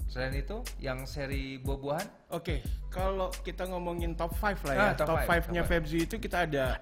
Selain 0.06 0.32
itu, 0.38 0.62
yang 0.78 1.02
seri 1.04 1.58
buah-buahan, 1.60 2.30
Oke, 2.34 2.62
kalau 2.90 3.30
kita 3.42 3.66
ngomongin 3.66 4.14
top 4.14 4.34
5 4.38 4.66
lah 4.66 4.74
ya. 4.74 4.80
Ah, 4.82 4.92
top 4.94 5.14
top 5.14 5.18
five, 5.26 5.44
5-nya 5.46 5.62
top 5.62 5.70
five. 5.70 5.82
Febzu 5.82 5.96
itu 6.02 6.16
kita 6.18 6.46
ada 6.46 6.78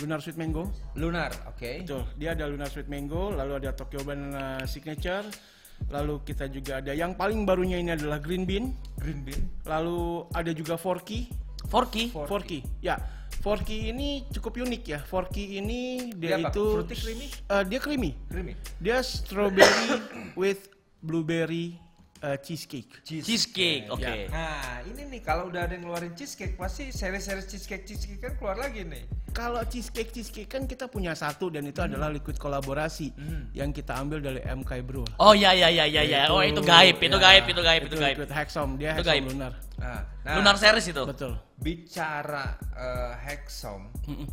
Lunar 0.00 0.18
Sweet 0.20 0.36
Mango. 0.40 0.68
Lunar, 0.96 1.30
oke. 1.48 1.84
Betul. 1.84 2.02
Dia 2.16 2.32
ada 2.34 2.44
Lunar 2.48 2.68
Sweet 2.68 2.88
Mango, 2.88 3.30
lalu 3.32 3.52
ada 3.62 3.70
Tokyo 3.76 4.00
Banana 4.02 4.64
Signature. 4.64 5.28
Lalu 5.90 6.22
kita 6.22 6.46
juga 6.46 6.78
ada 6.78 6.94
yang 6.94 7.16
paling 7.18 7.42
barunya 7.42 7.76
ini 7.80 7.90
adalah 7.92 8.22
Green 8.22 8.46
Bean. 8.46 8.72
Green 8.98 9.26
Bean. 9.26 9.42
Lalu 9.66 10.28
ada 10.30 10.50
juga 10.54 10.78
Forky. 10.78 11.26
Forky. 11.66 12.10
Forky. 12.12 12.62
Ya. 12.82 12.98
Forky 13.42 13.90
ini 13.90 14.22
cukup 14.30 14.62
unik 14.62 14.82
ya. 14.86 15.00
Forky 15.02 15.58
ini 15.58 16.12
dia, 16.14 16.38
Dia 16.38 16.46
apa? 16.46 16.54
itu 16.54 16.64
Fruity 16.78 16.94
creamy? 16.94 17.26
Eh, 17.26 17.62
dia 17.66 17.78
creamy. 17.82 18.10
Creamy. 18.30 18.54
Dia 18.78 19.02
strawberry 19.02 19.98
with 20.40 20.70
blueberry 21.02 21.74
eh, 22.22 22.38
cheesecake. 22.38 23.02
Cheesecake, 23.02 23.90
oke. 23.90 24.02
Ya. 24.02 24.30
Nah, 24.30 24.80
ini 24.86 25.02
nih 25.10 25.20
kalau 25.20 25.50
udah 25.50 25.66
ada 25.66 25.74
yang 25.74 25.84
ngeluarin 25.84 26.14
cheesecake, 26.14 26.54
pasti 26.54 26.94
seri-seri 26.94 27.42
cheesecake 27.42 27.82
cheesecake 27.82 28.22
kan 28.22 28.32
keluar 28.38 28.56
lagi 28.56 28.86
nih. 28.86 29.02
Kalau 29.32 29.64
cheesecake 29.64 30.12
cheesecake 30.12 30.46
kan 30.46 30.68
kita 30.68 30.86
punya 30.86 31.16
satu 31.16 31.48
dan 31.48 31.64
itu 31.64 31.80
adalah 31.80 32.12
liquid 32.12 32.36
kolaborasi 32.36 33.16
yang 33.56 33.72
kita 33.72 33.96
ambil 33.96 34.20
dari 34.20 34.44
MK 34.44 34.70
Brew. 34.84 35.02
Oh 35.18 35.32
ya 35.32 35.56
ya 35.56 35.72
ya 35.72 35.88
ya 35.88 36.04
ya. 36.04 36.28
Oh 36.28 36.44
itu 36.44 36.60
gaib, 36.60 37.00
itu 37.00 37.08
ya, 37.08 37.16
gaib, 37.18 37.44
itu 37.48 37.62
gaib, 37.64 37.82
itu 37.88 37.96
gaib. 37.96 38.16
liquid 38.20 38.30
Hexom, 38.30 38.76
dia 38.76 38.92
Itu 38.92 39.00
Hexom 39.00 39.08
gaib. 39.08 39.24
lunar. 39.32 39.52
Nah, 39.80 40.00
nah 40.22 40.34
Lunar 40.38 40.54
series 40.60 40.86
itu. 40.86 41.02
Betul. 41.02 41.32
bicara 41.58 42.58
eh, 42.76 43.12
Hexom, 43.24 43.88
Mm-mm. 44.06 44.28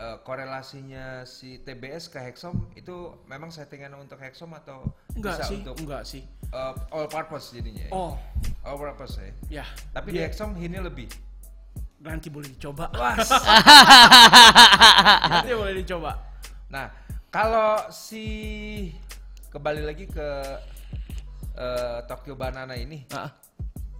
Eh, 0.00 0.16
korelasinya 0.24 1.22
si 1.22 1.60
TBS 1.60 2.08
ke 2.08 2.18
Hexom 2.18 2.72
itu 2.72 3.14
memang 3.26 3.48
settingan 3.48 3.92
untuk 3.94 4.16
Hexom 4.16 4.48
atau 4.56 4.80
Enggak 5.12 5.36
bisa 5.36 5.44
sih, 5.44 5.56
untuk 5.60 5.74
enggak 5.78 6.02
sih. 6.04 6.22
eh, 6.50 6.72
all 6.90 7.06
purpose 7.06 7.52
jadinya? 7.52 7.84
ya? 7.84 7.90
Oh, 7.92 8.16
All 8.64 8.76
purpose 8.76 9.20
ya. 9.20 9.60
ya. 9.60 9.64
Tapi 9.92 10.08
di 10.10 10.16
dia 10.18 10.26
Hexom 10.26 10.56
ini 10.56 10.76
lebih. 10.76 11.08
nanti 12.00 12.32
boleh 12.32 12.48
dicoba. 12.48 12.88
Wah. 12.96 13.12
nanti 15.30 15.52
boleh 15.52 15.74
dicoba. 15.76 16.16
Nah, 16.72 16.88
kalau 17.28 17.92
si 17.92 18.24
kembali 19.50 19.82
lagi 19.84 20.06
ke 20.08 20.28
eh, 21.54 21.98
Tokyo 22.08 22.34
Banana 22.34 22.72
ini, 22.72 23.04
Ah, 23.12 23.28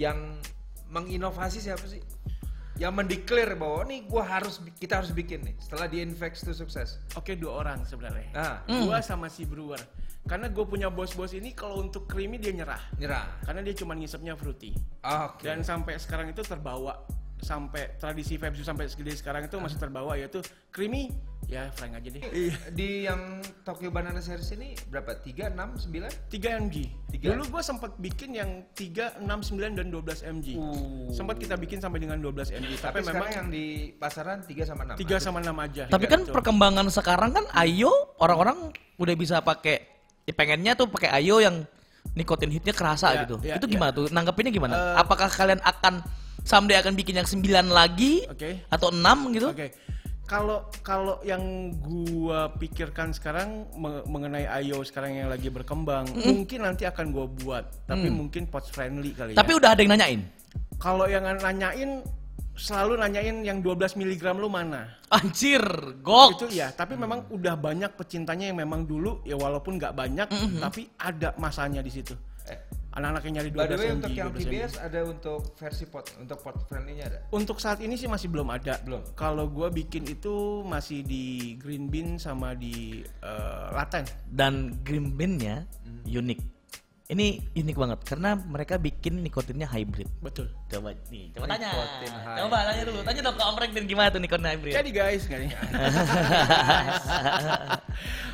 yang 0.00 0.40
menginovasi 0.88 1.60
siapa 1.60 1.84
sih? 1.84 2.00
Yang 2.80 2.92
mendeklar 2.96 3.60
bahwa 3.60 3.84
nih 3.84 4.08
gua 4.08 4.24
harus 4.24 4.56
kita 4.80 5.04
harus 5.04 5.12
bikin 5.12 5.44
nih 5.44 5.54
setelah 5.60 5.84
di 5.84 6.00
Infex 6.00 6.40
itu 6.48 6.56
sukses. 6.56 6.96
Oke 7.12 7.36
dua 7.36 7.60
orang 7.60 7.84
sebenarnya. 7.84 8.32
Nah, 8.32 8.64
Gua 8.88 9.04
sama 9.04 9.28
si 9.28 9.44
brewer. 9.44 9.78
Karena 10.24 10.52
gue 10.52 10.64
punya 10.68 10.92
bos-bos 10.92 11.32
ini 11.32 11.56
kalau 11.56 11.80
untuk 11.80 12.04
creamy 12.04 12.36
dia 12.36 12.52
nyerah. 12.52 12.80
nyerah. 13.00 13.40
Karena 13.40 13.64
dia 13.64 13.72
cuma 13.72 13.96
ngisepnya 13.96 14.36
fruity. 14.36 14.76
Oke. 15.00 15.48
Dan 15.48 15.64
sampai 15.64 15.96
sekarang 15.96 16.28
itu 16.28 16.44
terbawa 16.44 16.92
sampai 17.40 17.96
tradisi 17.96 18.36
Febju 18.36 18.62
sampai 18.62 18.86
segede 18.86 19.16
sekarang 19.16 19.44
itu 19.44 19.56
masih 19.56 19.76
terbawa 19.76 20.14
yaitu 20.14 20.40
creamy 20.70 21.10
ya 21.50 21.66
frying 21.74 21.98
aja 21.98 22.08
deh. 22.08 22.22
Iya. 22.22 22.54
Di 22.70 22.88
yang 23.10 23.42
Tokyo 23.66 23.90
Banana 23.90 24.22
Series 24.22 24.54
ini 24.54 24.78
berapa? 24.86 25.18
3, 25.18 25.50
6, 25.50 25.90
9? 25.90 26.30
3 26.30 26.62
mg. 26.62 26.74
Tiga. 27.10 27.26
Dulu 27.34 27.42
gua 27.50 27.62
sempat 27.64 27.98
bikin 27.98 28.38
yang 28.38 28.50
3, 28.78 29.18
6, 29.18 29.26
9 29.26 29.74
dan 29.74 29.86
12 29.90 30.30
mg. 30.38 30.46
Uh. 30.54 31.10
Sempat 31.10 31.42
kita 31.42 31.58
bikin 31.58 31.82
sampai 31.82 31.98
dengan 31.98 32.22
12 32.22 32.54
mg. 32.54 32.72
Tapi, 32.78 33.02
Tapi, 33.02 33.08
memang 33.10 33.28
yang 33.34 33.46
di 33.50 33.90
pasaran 33.98 34.46
3 34.46 34.62
sama 34.62 34.94
6. 34.94 35.02
3 35.02 35.18
sama 35.18 35.38
6 35.42 35.50
aja. 35.58 35.82
Tapi 35.90 36.04
Tiga 36.06 36.12
kan 36.14 36.20
itu. 36.22 36.30
perkembangan 36.30 36.86
sekarang 36.86 37.30
kan 37.34 37.44
Ayo 37.58 37.90
orang-orang 38.22 38.70
udah 39.00 39.14
bisa 39.18 39.42
pakai 39.42 39.82
ya 40.28 40.32
pengennya 40.36 40.78
tuh 40.78 40.86
pakai 40.86 41.10
Ayo 41.18 41.42
yang 41.42 41.66
nikotin 42.14 42.50
hitnya 42.50 42.72
kerasa 42.72 43.12
Ya, 43.12 43.26
gitu. 43.26 43.36
ya, 43.42 43.58
itu 43.58 43.66
ya. 43.66 43.72
gimana 43.74 43.90
tuh? 43.90 44.06
Nanggepinnya 44.08 44.52
gimana? 44.54 44.74
Eh, 44.74 45.02
Apakah 45.02 45.28
kalian 45.28 45.58
akan 45.66 45.98
someday 46.50 46.82
akan 46.82 46.98
bikin 46.98 47.22
yang 47.22 47.28
9 47.30 47.70
lagi 47.70 48.26
Oke. 48.26 48.66
atau 48.66 48.90
6 48.90 49.30
gitu? 49.38 49.48
Oke. 49.54 49.70
Kalau 50.26 50.70
kalau 50.86 51.18
yang 51.26 51.74
gua 51.82 52.54
pikirkan 52.54 53.10
sekarang 53.10 53.66
me- 53.74 54.06
mengenai 54.06 54.46
Ayo 54.46 54.78
sekarang 54.86 55.18
yang 55.18 55.26
lagi 55.26 55.50
berkembang, 55.50 56.06
mungkin 56.22 56.62
nanti 56.62 56.86
akan 56.86 57.10
gua 57.10 57.26
buat, 57.26 57.64
tapi 57.86 58.06
mungkin 58.10 58.46
pots 58.46 58.70
friendly 58.70 59.10
kali 59.10 59.34
Tapi 59.34 59.50
ya. 59.50 59.58
udah 59.58 59.70
ada 59.74 59.80
yang 59.82 59.90
nanyain. 59.98 60.22
Kalau 60.78 61.10
yang 61.10 61.26
nanyain 61.26 62.06
selalu 62.54 63.02
nanyain 63.02 63.42
yang 63.42 63.58
12 63.58 63.98
mg 63.98 64.22
lu 64.38 64.46
mana? 64.46 64.94
Anjir, 65.10 65.66
gok. 65.98 66.38
Itu 66.38 66.46
ya, 66.54 66.70
tapi 66.70 66.94
memang 66.94 67.26
udah 67.34 67.58
banyak 67.58 67.90
pecintanya 67.98 68.54
yang 68.54 68.62
memang 68.62 68.86
dulu 68.86 69.26
ya 69.26 69.34
walaupun 69.34 69.82
nggak 69.82 69.98
banyak, 69.98 70.30
tapi 70.62 70.86
ada 70.94 71.34
masanya 71.42 71.82
di 71.82 71.90
situ. 71.90 72.14
Anak-anak 72.90 73.22
yang 73.22 73.34
nyari 73.38 73.50
12 73.54 73.56
by 73.56 73.66
the 73.70 73.78
way 73.78 73.90
untuk 73.94 74.10
yang 74.10 74.28
12 74.34 74.34
mg. 74.34 74.42
TBS 74.50 74.74
ada 74.82 75.00
untuk 75.06 75.40
versi 75.54 75.84
pot 75.86 76.06
untuk 76.18 76.38
pot 76.42 76.56
friendly-nya 76.66 77.04
ada. 77.06 77.18
Untuk 77.30 77.62
saat 77.62 77.78
ini 77.78 77.94
sih 77.94 78.10
masih 78.10 78.26
belum 78.26 78.50
ada. 78.50 78.82
Belum. 78.82 79.02
Kalau 79.14 79.46
gua 79.46 79.70
bikin 79.70 80.10
itu 80.10 80.66
masih 80.66 81.06
di 81.06 81.54
green 81.54 81.86
bean 81.86 82.18
sama 82.18 82.58
di 82.58 83.06
eh, 83.06 83.66
laten. 83.70 84.02
Dan 84.26 84.74
green 84.82 85.14
bean-nya 85.14 85.70
unik. 86.02 86.59
Ini 87.10 87.42
unik 87.58 87.74
banget 87.74 87.98
karena 88.06 88.38
mereka 88.38 88.78
bikin 88.78 89.18
nikotinnya 89.18 89.66
hybrid. 89.66 90.06
Betul. 90.22 90.46
Coba 90.70 90.94
nih, 91.10 91.34
coba 91.34 91.50
tanya. 91.50 91.74
Nikotin 91.74 92.12
hybrid. 92.14 92.38
Coba 92.38 92.56
tanya 92.62 92.82
dulu. 92.86 92.98
Tanya 93.02 93.20
dong 93.26 93.34
ke 93.34 93.42
Om 93.42 93.54
Frank 93.58 93.70
gimana 93.82 94.08
tuh 94.14 94.20
nikotin 94.22 94.46
hybrid. 94.46 94.72
Jadi 94.72 94.90
guys? 94.94 95.22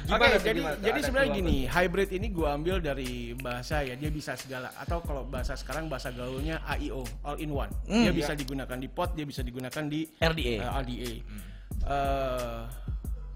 Gimana 0.07 0.23
Oke, 0.23 0.39
tuh, 0.39 0.43
jadi 0.45 0.61
gimana? 0.63 0.77
jadi 0.79 1.01
sebenarnya 1.03 1.31
gini, 1.35 1.57
hybrid 1.67 2.11
ini 2.15 2.27
gua 2.31 2.55
ambil 2.55 2.79
dari 2.79 3.35
bahasa 3.35 3.83
ya 3.83 3.99
dia 3.99 4.07
bisa 4.07 4.39
segala 4.39 4.71
atau 4.79 5.03
kalau 5.03 5.27
bahasa 5.27 5.59
sekarang 5.59 5.91
bahasa 5.91 6.15
gaulnya 6.15 6.63
AIO, 6.63 7.03
all 7.27 7.41
in 7.43 7.51
one. 7.51 7.73
dia 7.89 8.15
bisa 8.15 8.39
digunakan 8.39 8.79
di 8.79 8.87
pot, 8.87 9.17
dia 9.19 9.27
bisa 9.27 9.43
digunakan 9.43 9.83
di 9.83 10.07
RDA. 10.21 10.55
eh, 10.55 10.63
RDA. 10.63 11.13
Eh, 11.87 12.61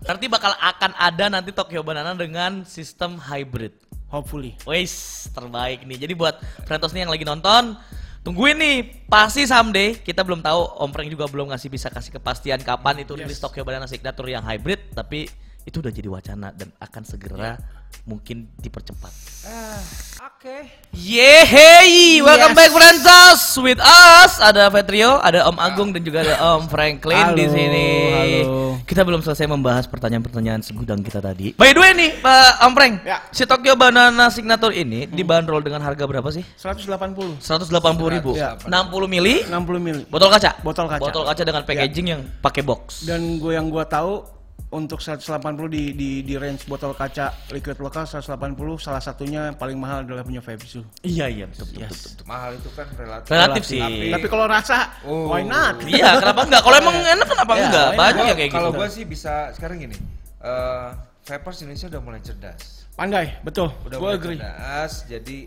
Berarti 0.00 0.26
bakal 0.32 0.52
akan 0.56 0.92
ada 0.96 1.28
nanti 1.28 1.50
Tokyo 1.52 1.84
Banana 1.84 2.14
dengan 2.14 2.64
sistem 2.64 3.18
hybrid. 3.18 3.74
Hopefully. 4.10 4.58
Wis, 4.66 5.26
terbaik 5.32 5.86
nih. 5.86 5.98
Jadi 6.04 6.12
buat 6.18 6.36
Frentos 6.66 6.92
nih 6.92 7.06
yang 7.06 7.12
lagi 7.14 7.24
nonton, 7.24 7.78
tungguin 8.26 8.58
nih. 8.58 8.78
Pasti 9.06 9.46
someday, 9.46 9.96
kita 9.96 10.26
belum 10.26 10.42
tahu, 10.44 10.60
Om 10.84 10.90
Frank 10.92 11.08
juga 11.08 11.30
belum 11.30 11.54
ngasih 11.54 11.70
bisa 11.70 11.88
kasih 11.88 12.18
kepastian 12.18 12.60
kapan 12.60 13.06
itu 13.06 13.14
rilis 13.16 13.38
Yes. 13.38 13.42
Tokyo 13.42 13.62
Banana 13.62 13.86
Signature 13.88 14.28
yang 14.28 14.44
hybrid, 14.44 14.92
tapi 14.92 15.30
itu 15.64 15.78
udah 15.78 15.92
jadi 15.94 16.08
wacana 16.10 16.50
dan 16.52 16.74
akan 16.82 17.02
segera 17.06 17.56
mungkin 18.02 18.50
dipercepat. 18.56 19.12
Ah, 19.42 19.80
oke. 20.26 20.56
Yeay, 20.92 22.20
welcome 22.20 22.52
Yes. 22.52 22.58
back 22.58 22.70
Frentos 22.70 23.40
with 23.56 23.78
us. 23.78 24.36
Ada 24.38 24.68
Petrio, 24.68 25.16
ada 25.16 25.46
Om 25.46 25.56
Agung 25.56 25.90
dan 25.90 26.00
juga 26.00 26.20
ada 26.20 26.34
Om 26.54 26.66
Franklin 26.66 27.32
di 27.32 27.44
Halo, 27.44 27.54
sini. 27.54 27.86
halo. 28.10 28.52
Kita 28.82 29.00
belum 29.00 29.20
selesai 29.20 29.46
membahas 29.46 29.84
pertanyaan-pertanyaan 29.86 30.60
segudang 30.60 31.00
kita 31.00 31.18
tadi. 31.18 31.54
By 31.54 31.70
the 31.70 31.80
way 31.80 31.92
nih, 31.92 32.10
Pak 32.18 32.52
Om 32.60 32.72
Frank, 32.72 32.94
Ya. 33.02 33.18
si 33.30 33.44
Tokyo 33.44 33.74
Banana 33.74 34.28
Signature 34.28 34.74
ini 34.74 35.06
dibanderol 35.06 35.60
dengan 35.60 35.80
harga 35.80 36.04
berapa 36.04 36.28
sih? 36.28 36.42
180. 36.54 37.38
180 37.38 37.70
ribu, 38.10 38.34
Ya. 38.34 38.56
60 38.60 39.06
mili, 39.06 39.44
60 39.44 39.78
mili. 39.78 40.02
botol 40.06 40.28
kaca, 40.28 40.58
Botol 40.60 40.84
kaca. 40.86 41.00
botol 41.00 41.24
kaca 41.24 41.42
dengan 41.42 41.62
packaging 41.62 42.06
yang 42.08 42.22
pakai 42.40 42.60
box. 42.60 43.04
Dan 43.04 43.38
gue 43.38 43.52
yang 43.52 43.66
gua 43.66 43.84
tahu 43.84 44.39
untuk 44.70 45.02
180 45.02 45.26
di 45.66 45.90
di 45.92 46.10
di 46.22 46.34
range 46.34 46.62
botol 46.64 46.94
kaca 46.94 47.34
liquid 47.50 47.82
lokal 47.82 48.06
180 48.06 48.54
salah 48.78 49.02
satunya 49.02 49.50
yang 49.50 49.58
paling 49.58 49.74
mahal 49.74 50.06
adalah 50.06 50.22
punya 50.22 50.38
Febsu. 50.38 50.86
Iya 51.02 51.26
iya 51.26 51.44
betul 51.44 51.66
betul. 51.68 51.82
Yes. 51.82 52.14
betul. 52.14 52.24
Mahal 52.24 52.50
itu 52.54 52.70
kan 52.70 52.86
relatif. 52.94 53.28
Relatif 53.28 53.62
sih. 53.66 53.82
Tapi- 53.82 54.12
Tapi 54.14 54.26
kalau 54.30 54.46
rasa, 54.46 54.76
Oh. 55.02 55.26
why 55.28 55.42
not? 55.42 55.82
Iya, 55.82 56.16
kenapa 56.16 56.40
enggak? 56.46 56.62
Kalau 56.62 56.76
emang 56.78 56.96
enak 56.96 57.26
kenapa 57.26 57.52
Ya, 57.52 57.62
enggak? 57.66 57.88
Banyak 57.92 58.14
Gua- 58.14 58.28
yang 58.28 58.36
kayak 58.38 58.50
gitu. 58.50 58.56
Kalau 58.56 58.70
gue 58.72 58.88
sih 58.88 59.04
bisa 59.04 59.34
sekarang 59.52 59.76
gini. 59.80 59.98
eh 60.40 60.88
Vapers 61.20 61.60
Indonesia 61.60 61.86
udah 61.86 62.00
mulai 62.00 62.20
cerdas. 62.22 62.88
Pandai, 62.96 63.36
betul. 63.42 63.68
Udah 63.84 63.98
Gue 63.98 64.06
mulai 64.06 64.16
agree. 64.16 64.38
cerdas. 64.38 64.92
Jadi 65.04 65.38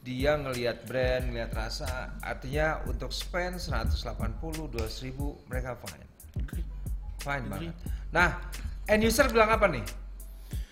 dia 0.00 0.32
ngelihat 0.34 0.82
brand, 0.84 1.22
ngelihat 1.28 1.52
rasa. 1.52 1.86
Artinya 2.18 2.82
untuk 2.84 3.08
spend 3.08 3.56
180, 3.56 4.66
200 4.66 5.00
ribu 5.00 5.38
mereka 5.46 5.76
fine. 5.78 6.02
Fine 7.18 7.44
banget. 7.46 7.72
Nah, 8.14 8.38
end 8.86 9.02
user 9.02 9.26
bilang 9.26 9.50
apa 9.50 9.66
nih? 9.66 9.82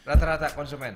Rata-rata 0.03 0.55
konsumen 0.55 0.95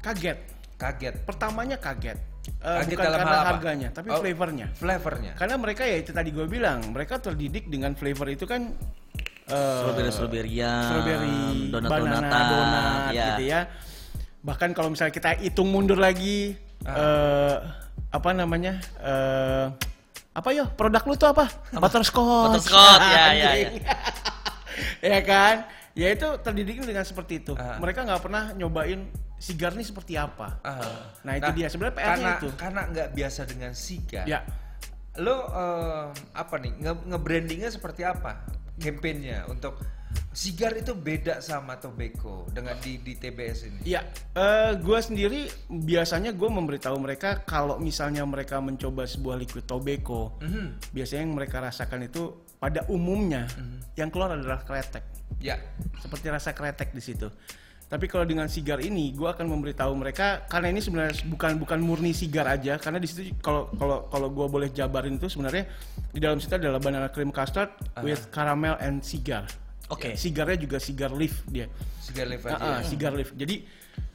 Kaget. 0.00 0.38
kaget. 0.76 1.14
Pertamanya 1.24 1.76
kaget. 1.76 2.16
Eh, 2.62 2.78
Kaget 2.78 2.94
bukan 2.94 3.04
dalam 3.04 3.18
karena 3.18 3.28
hal 3.28 3.42
apa? 3.42 3.50
harganya, 3.52 3.88
tapi 3.90 4.06
Oh, 4.08 4.20
flavornya. 4.20 4.66
Flavornya. 4.72 5.32
Karena 5.34 5.56
mereka 5.56 5.82
ya 5.82 5.96
itu 5.98 6.12
tadi 6.12 6.30
gue 6.30 6.46
bilang, 6.46 6.80
mereka 6.90 7.18
terdidik 7.18 7.66
dengan 7.66 7.92
flavor 7.92 8.28
itu 8.28 8.44
kan 8.44 8.70
eh, 9.46 9.78
Strawberry 9.82 10.10
strawberryan, 10.10 10.84
strawberry, 10.84 11.38
donat 11.70 11.90
banana, 11.90 12.14
donatan, 12.18 12.42
donat, 12.46 13.10
ya. 13.10 13.24
gitu 13.26 13.44
ya. 13.46 13.60
Bahkan 14.42 14.70
kalau 14.72 14.88
misalnya 14.88 15.10
kita 15.10 15.30
hitung 15.40 15.68
mundur 15.68 15.98
lagi, 15.98 16.54
eh, 16.84 17.56
apa 18.08 18.30
namanya? 18.30 18.78
eh, 19.00 19.66
apa 20.30 20.48
yo? 20.52 20.68
Produk 20.70 21.02
lu 21.02 21.14
tuh 21.16 21.32
apa? 21.32 21.50
Butterscotch. 21.72 22.62
Butterscotch, 22.62 23.04
ya, 23.10 23.24
ya, 23.34 23.48
Anjing. 23.50 23.82
ya 23.82 23.94
kan? 25.30 25.66
Ya 25.96 26.12
itu 26.12 26.28
terdidik 26.44 26.84
dengan 26.84 27.02
seperti 27.02 27.40
itu. 27.40 27.52
Ah. 27.56 27.80
Mereka 27.80 28.04
nggak 28.04 28.20
pernah 28.20 28.52
nyobain 28.52 29.08
sigar 29.36 29.72
ini 29.72 29.84
seperti 29.84 30.16
apa. 30.16 30.60
Ah. 30.60 31.12
Nah, 31.24 31.36
itu 31.36 31.50
dia. 31.56 31.68
Sebenarnya 31.72 31.96
PR-nya 31.96 32.12
karena, 32.12 32.32
itu. 32.36 32.48
Karena 32.56 32.80
nggak 32.92 33.08
biasa 33.16 33.40
dengan 33.48 33.72
sigar. 33.72 34.24
Ya. 34.28 34.44
Lo 35.16 35.48
eh, 35.48 36.06
apa 36.36 36.54
nih 36.60 36.72
nge- 36.76 37.04
nge-brandingnya 37.08 37.70
seperti 37.72 38.04
apa? 38.04 38.44
Campaignnya 38.76 39.48
untuk 39.48 39.80
sigar 40.32 40.76
itu 40.76 40.92
beda 40.92 41.40
sama 41.40 41.80
tobacco 41.80 42.44
dengan 42.52 42.76
di 42.76 43.00
di 43.00 43.16
TBS 43.16 43.58
ini. 43.66 43.80
Iya, 43.88 44.04
eh 44.36 44.76
gue 44.76 44.98
sendiri 45.00 45.48
biasanya 45.66 46.36
gue 46.36 46.44
memberitahu 46.44 46.96
mereka 47.00 47.40
kalau 47.42 47.80
misalnya 47.80 48.20
mereka 48.24 48.60
mencoba 48.60 49.08
sebuah 49.08 49.40
liquid 49.40 49.64
tobacco, 49.64 50.36
Mhm. 50.44 50.92
biasanya 50.92 51.24
yang 51.24 51.32
mereka 51.32 51.64
rasakan 51.64 52.04
itu 52.04 52.36
pada 52.56 52.84
umumnya 52.88 53.46
yang 53.94 54.08
keluar 54.08 54.32
adalah 54.32 54.62
kretek, 54.62 55.04
Ya. 55.38 55.60
seperti 56.00 56.26
rasa 56.28 56.52
kretek 56.52 56.92
di 56.92 57.00
situ. 57.00 57.28
Tapi 57.86 58.10
kalau 58.10 58.26
dengan 58.26 58.50
sigar 58.50 58.82
ini, 58.82 59.14
gue 59.14 59.30
akan 59.30 59.46
memberitahu 59.46 59.94
mereka 59.94 60.42
karena 60.50 60.74
ini 60.74 60.82
sebenarnya 60.82 61.22
bukan 61.30 61.54
bukan 61.54 61.78
murni 61.78 62.10
sigar 62.10 62.50
aja, 62.50 62.82
karena 62.82 62.98
di 62.98 63.06
situ 63.06 63.30
kalau 63.38 63.70
kalau 63.78 64.10
kalau 64.10 64.26
gue 64.26 64.46
boleh 64.50 64.68
jabarin 64.74 65.22
itu 65.22 65.30
sebenarnya 65.30 65.70
di 66.10 66.18
dalam 66.18 66.42
situ 66.42 66.58
adalah 66.58 66.82
banana 66.82 67.06
cream 67.14 67.30
custard 67.30 67.70
with 68.02 68.26
caramel 68.34 68.74
and 68.82 69.06
cigar. 69.06 69.46
Oke. 69.86 70.18
Sigarnya 70.18 70.58
juga 70.58 70.82
cigar 70.82 71.14
leaf 71.14 71.46
dia. 71.46 71.70
Sigar 72.02 72.26
leaf 72.26 72.42
Ah, 72.50 72.58
aja. 72.58 72.66
ah, 72.66 72.80
cigar 72.82 73.14
leaf. 73.14 73.30
Jadi 73.38 73.62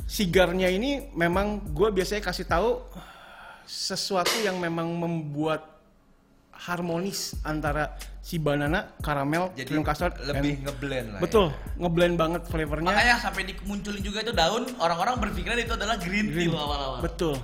sigarnya 0.04 0.68
ini 0.68 1.08
memang 1.16 1.64
gue 1.72 1.88
biasanya 1.96 2.28
kasih 2.28 2.44
tahu 2.44 2.84
sesuatu 3.64 4.36
yang 4.44 4.60
memang 4.60 4.92
membuat 4.92 5.71
harmonis 6.62 7.34
antara 7.42 7.98
si 8.22 8.38
banana, 8.38 8.94
karamel, 9.02 9.50
Jadi 9.58 9.66
cream 9.66 9.82
custard, 9.82 10.14
lebih 10.22 10.62
and- 10.62 10.64
ngeblend 10.64 11.08
lah. 11.10 11.20
betul 11.20 11.48
Ya. 11.50 11.58
ngeblend 11.80 12.16
banget 12.16 12.42
flavornya. 12.46 12.86
Makanya 12.86 13.16
sampai 13.18 13.44
dimunculin 13.44 13.98
juga 14.00 14.22
itu 14.22 14.30
daun, 14.32 14.70
orang-orang 14.78 15.18
berpikiran 15.20 15.58
itu 15.58 15.74
adalah 15.74 15.98
green 15.98 16.30
tea 16.30 16.46
Green. 16.46 16.50
loh 16.54 16.62
awal-awal. 16.62 17.00
Betul. 17.02 17.36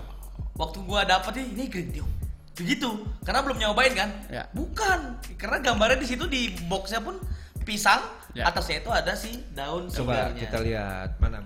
Waktu 0.54 0.78
gua 0.84 1.02
dapet 1.04 1.34
nih, 1.36 1.46
ini 1.52 1.64
green 1.66 1.90
tea. 1.92 2.06
Begitu, 2.54 2.90
karena 3.22 3.42
belum 3.42 3.58
nyobain 3.58 3.94
kan? 3.94 4.10
Ya. 4.30 4.46
Bukan, 4.50 5.00
karena 5.34 5.58
gambarnya 5.62 5.98
di 5.98 6.08
situ 6.08 6.26
di 6.26 6.42
boxnya 6.66 7.02
pun 7.02 7.18
pisang, 7.62 8.02
Ya. 8.34 8.46
atasnya 8.46 8.82
itu 8.82 8.90
ada 8.90 9.14
si 9.14 9.46
daun 9.52 9.90
Coba 9.90 10.30
sigarnya. 10.30 10.42
kita 10.42 10.58
lihat 10.62 11.10
mana. 11.18 11.42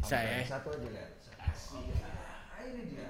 Saya 0.00 0.40
Satu 0.44 0.68
aja 0.70 0.84
lihat. 0.84 1.10
Ini 2.60 2.82
dia. 2.86 3.08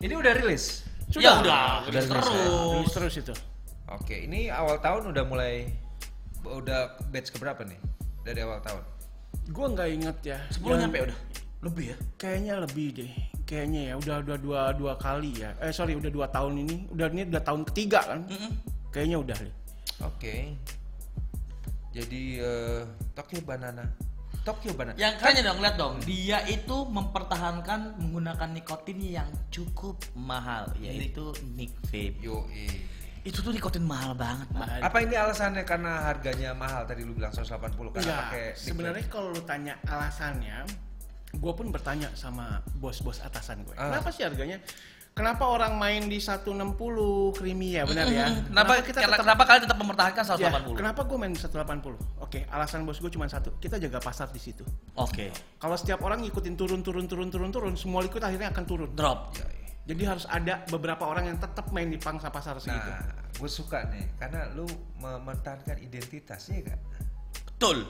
Ini 0.00 0.14
udah 0.14 0.32
rilis. 0.36 0.82
Ya 1.20 1.32
udah, 1.38 1.84
Udah 1.84 2.02
terus. 2.02 2.26
terus 2.26 2.88
terus 2.92 3.14
itu. 3.18 3.34
Oke, 3.88 4.24
ini 4.24 4.48
awal 4.48 4.80
tahun 4.80 5.12
udah 5.12 5.24
mulai 5.26 5.68
udah 6.42 6.96
batch 7.08 7.30
keberapa 7.30 7.60
nih 7.62 7.76
dari 8.22 8.40
awal 8.40 8.62
tahun? 8.62 8.82
Gue 9.50 9.66
nggak 9.68 9.88
inget 9.90 10.16
ya. 10.24 10.38
10 10.48 10.64
Yang- 10.64 10.80
nyampe 10.80 10.98
udah. 11.10 11.18
Lebih 11.62 11.84
ya? 11.86 11.96
Kayaknya 12.16 12.54
lebih 12.58 12.86
deh. 12.92 13.12
Kayaknya 13.42 13.80
ya 13.84 13.94
udah 13.94 14.16
udah 14.24 14.36
dua 14.38 14.60
dua 14.72 14.92
kali 14.96 15.30
ya. 15.36 15.52
Eh 15.60 15.70
sorry 15.70 15.94
udah 15.94 16.08
dua 16.08 16.26
tahun 16.26 16.64
ini. 16.64 16.76
Udah 16.90 17.06
ini 17.10 17.22
udah 17.28 17.42
tahun 17.42 17.62
ketiga 17.68 18.00
kan. 18.02 18.20
Mm-mm. 18.26 18.50
Kayaknya 18.90 19.16
udah 19.20 19.38
nih. 19.38 19.54
Oke. 20.02 20.34
Jadi 21.92 22.22
eh, 22.40 22.80
Tokyo 23.12 23.44
Banana. 23.44 23.84
Tokyo 24.42 24.74
Banana. 24.74 24.98
Yang 24.98 25.14
kerennya 25.22 25.42
dong, 25.46 25.58
lihat 25.62 25.76
dong. 25.78 25.94
Dia 26.02 26.38
itu 26.50 26.76
mempertahankan 26.90 28.02
menggunakan 28.02 28.48
nikotin 28.50 28.98
yang 28.98 29.30
cukup 29.54 30.02
mahal, 30.18 30.66
yaitu 30.82 31.30
Nick 31.54 31.70
Vape. 31.86 32.18
Yo 32.18 32.46
Itu 33.22 33.38
tuh 33.38 33.54
nikotin 33.54 33.86
mahal 33.86 34.18
banget, 34.18 34.50
Pak. 34.50 34.82
Apa 34.82 34.98
ini 34.98 35.14
alasannya 35.14 35.62
karena 35.62 36.10
harganya 36.10 36.50
mahal 36.58 36.82
tadi 36.82 37.06
lu 37.06 37.14
bilang 37.14 37.30
180 37.30 37.70
karena 37.70 38.02
Enggak, 38.02 38.18
pakai 38.26 38.44
sebenarnya 38.58 39.04
kalau 39.06 39.30
lu 39.30 39.42
tanya 39.46 39.78
alasannya, 39.86 40.66
gue 41.30 41.52
pun 41.54 41.70
bertanya 41.70 42.10
sama 42.18 42.58
bos-bos 42.82 43.22
atasan 43.22 43.62
gue. 43.62 43.78
Ah. 43.78 43.94
Kenapa 43.94 44.10
sih 44.10 44.26
harganya? 44.26 44.58
Kenapa 45.12 45.44
orang 45.44 45.76
main 45.76 46.08
di 46.08 46.16
160 46.16 47.36
creamy 47.36 47.76
ya, 47.76 47.84
benar 47.84 48.08
ya? 48.08 48.32
Kenapa, 48.48 48.80
kita 48.80 49.04
kenapa, 49.04 49.12
tetap 49.12 49.24
kenapa 49.28 49.42
kalian 49.44 49.62
tetap 49.68 49.78
mempertahankan 49.84 50.24
Ya, 50.40 50.48
180? 50.56 50.72
kenapa 50.72 51.00
gue 51.04 51.18
main 51.20 51.34
180? 51.36 52.24
Oke, 52.24 52.40
alasan 52.48 52.88
bos 52.88 52.96
gue 52.96 53.12
cuma 53.12 53.28
satu, 53.28 53.52
kita 53.60 53.76
jaga 53.76 54.00
pasar 54.00 54.32
di 54.32 54.40
situ. 54.40 54.64
Oke. 54.96 55.28
Kalau 55.60 55.76
setiap 55.76 56.00
orang 56.00 56.24
ngikutin 56.24 56.56
turun 56.56 56.80
turun 56.80 57.04
turun 57.04 57.28
turun 57.28 57.52
turun, 57.52 57.74
semua 57.76 58.00
ikut 58.08 58.24
akhirnya 58.24 58.56
akan 58.56 58.64
turun. 58.64 58.90
Drop. 58.96 59.36
Jadi 59.84 60.02
harus 60.08 60.24
ada 60.30 60.64
beberapa 60.72 61.04
orang 61.04 61.28
yang 61.28 61.36
tetap 61.36 61.68
main 61.76 61.92
di 61.92 62.00
pangsa 62.00 62.32
pasar 62.32 62.56
segitu. 62.56 62.88
Nah, 62.88 63.28
gue 63.36 63.50
suka 63.52 63.84
nih 63.92 64.16
karena 64.16 64.48
lu 64.56 64.64
mempertahankan 64.96 65.76
identitas 65.82 66.48
ya 66.48 66.72
gak? 66.72 66.80
Betul. 67.52 67.84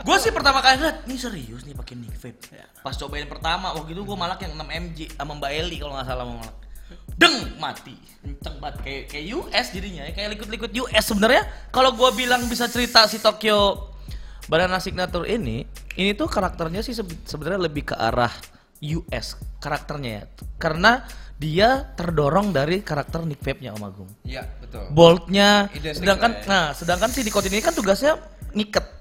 Gue 0.00 0.16
sih 0.18 0.32
pertama 0.34 0.58
kali 0.58 0.80
lihat, 0.80 1.06
ini 1.06 1.16
serius 1.16 1.62
nih 1.62 1.74
pakai 1.76 1.94
Nick 1.94 2.16
Vape. 2.18 2.40
Pas 2.82 2.94
cobain 2.96 3.28
pertama, 3.30 3.70
waktu 3.72 3.94
itu 3.94 4.02
gue 4.02 4.16
malak 4.18 4.42
yang 4.42 4.58
6 4.58 4.64
mg 4.66 4.98
sama 5.14 5.32
Mbak 5.38 5.50
Eli 5.54 5.76
kalau 5.78 5.92
nggak 5.94 6.08
salah 6.08 6.24
mau 6.26 6.36
malak. 6.40 6.56
Deng 7.14 7.36
mati, 7.60 7.94
kenceng 8.24 8.56
banget 8.58 8.76
kayak 8.82 9.02
kayak 9.12 9.24
US 9.38 9.66
jadinya, 9.70 10.02
ya, 10.08 10.12
kayak 10.16 10.28
liquid-liquid 10.34 10.72
US 10.82 11.04
sebenarnya. 11.04 11.42
Kalau 11.70 11.94
gue 11.94 12.10
bilang 12.16 12.42
bisa 12.50 12.66
cerita 12.66 13.06
si 13.06 13.22
Tokyo 13.22 13.92
Banana 14.50 14.82
Signature 14.82 15.28
ini, 15.30 15.62
ini 15.94 16.10
tuh 16.18 16.26
karakternya 16.26 16.82
sih 16.82 16.96
sebe- 16.96 17.22
sebenarnya 17.22 17.60
lebih 17.70 17.92
ke 17.92 17.94
arah 17.94 18.32
US 18.80 19.38
karakternya 19.60 20.10
ya, 20.10 20.24
karena 20.56 21.04
dia 21.36 21.88
terdorong 21.96 22.52
dari 22.52 22.80
karakter 22.84 23.24
Nick 23.24 23.40
Vape-nya 23.40 23.72
Om 23.72 23.84
Agung 23.84 24.10
Iya, 24.24 24.44
betul. 24.60 24.88
boltnya 24.92 25.68
sedangkan 25.72 26.36
ya. 26.36 26.44
nah 26.44 26.64
sedangkan 26.76 27.08
si 27.08 27.24
nikotin 27.24 27.52
ini 27.52 27.64
kan 27.64 27.72
tugasnya 27.72 28.20
ngiket 28.52 28.99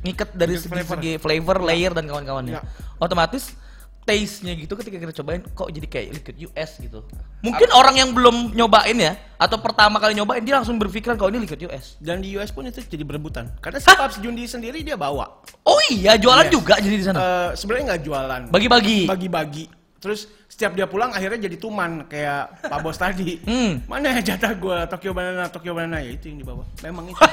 ngiket 0.00 0.30
dari 0.32 0.52
Ngiket 0.52 0.62
segi, 0.62 0.72
flavor. 0.72 0.94
segi 0.94 1.12
flavor 1.16 1.56
layer 1.62 1.92
dan 1.92 2.04
kawan-kawannya 2.04 2.54
Ya. 2.54 2.62
otomatis 2.96 3.52
taste-nya 4.00 4.56
gitu 4.56 4.72
ketika 4.74 4.96
kita 4.96 5.12
cobain 5.14 5.44
kok 5.44 5.68
jadi 5.68 5.84
kayak 5.84 6.06
liquid 6.14 6.36
US 6.46 6.80
gitu 6.80 7.04
mungkin 7.38 7.68
orang 7.70 7.92
yang 7.94 8.10
belum 8.10 8.50
nyobain 8.50 8.96
ya 8.96 9.12
atau 9.36 9.60
pertama 9.60 9.98
kali 9.98 10.16
nyobain 10.16 10.40
dia 10.40 10.56
langsung 10.56 10.74
berpikiran 10.74 11.14
kalau 11.14 11.28
ini 11.28 11.44
liquid 11.44 11.60
US 11.62 12.00
Dan 12.00 12.18
di 12.18 12.32
US 12.32 12.48
pun 12.48 12.64
itu 12.64 12.80
jadi 12.80 13.04
berebutan. 13.04 13.52
Karena 13.58 13.76
si 13.76 13.86
Paps 13.86 14.16
Jundi 14.18 14.42
sendiri 14.44 14.80
dia 14.80 14.96
bawa. 14.96 15.44
oh 15.62 15.80
iya 15.88 16.16
jualan 16.16 16.42
Yes. 16.42 16.50
juga 16.50 16.74
jadi 16.76 16.94
di 16.94 17.04
sana 17.04 17.18
Eh, 17.18 17.50
Sebenarnya 17.54 17.84
nggak 17.86 18.02
jualan. 18.02 18.42
bagi-bagi 18.48 19.00
Bagi-bagi. 19.04 19.64
Terus 19.98 20.30
setiap 20.46 20.78
dia 20.78 20.86
pulang 20.86 21.10
akhirnya 21.10 21.50
jadi 21.50 21.58
tuman 21.58 22.06
kayak 22.06 22.62
Pak 22.64 22.80
Bos 22.80 22.96
tadi. 22.96 23.38
Hmm. 23.48 23.82
Mana 23.90 24.14
ya 24.18 24.34
jatah 24.34 24.54
gue 24.54 24.78
Tokyo 24.86 25.10
Banana, 25.10 25.50
Tokyo 25.50 25.74
Banana 25.74 25.98
ya 25.98 26.14
itu 26.14 26.30
yang 26.30 26.38
dibawa. 26.40 26.62
Memang 26.82 27.10
itu. 27.10 27.18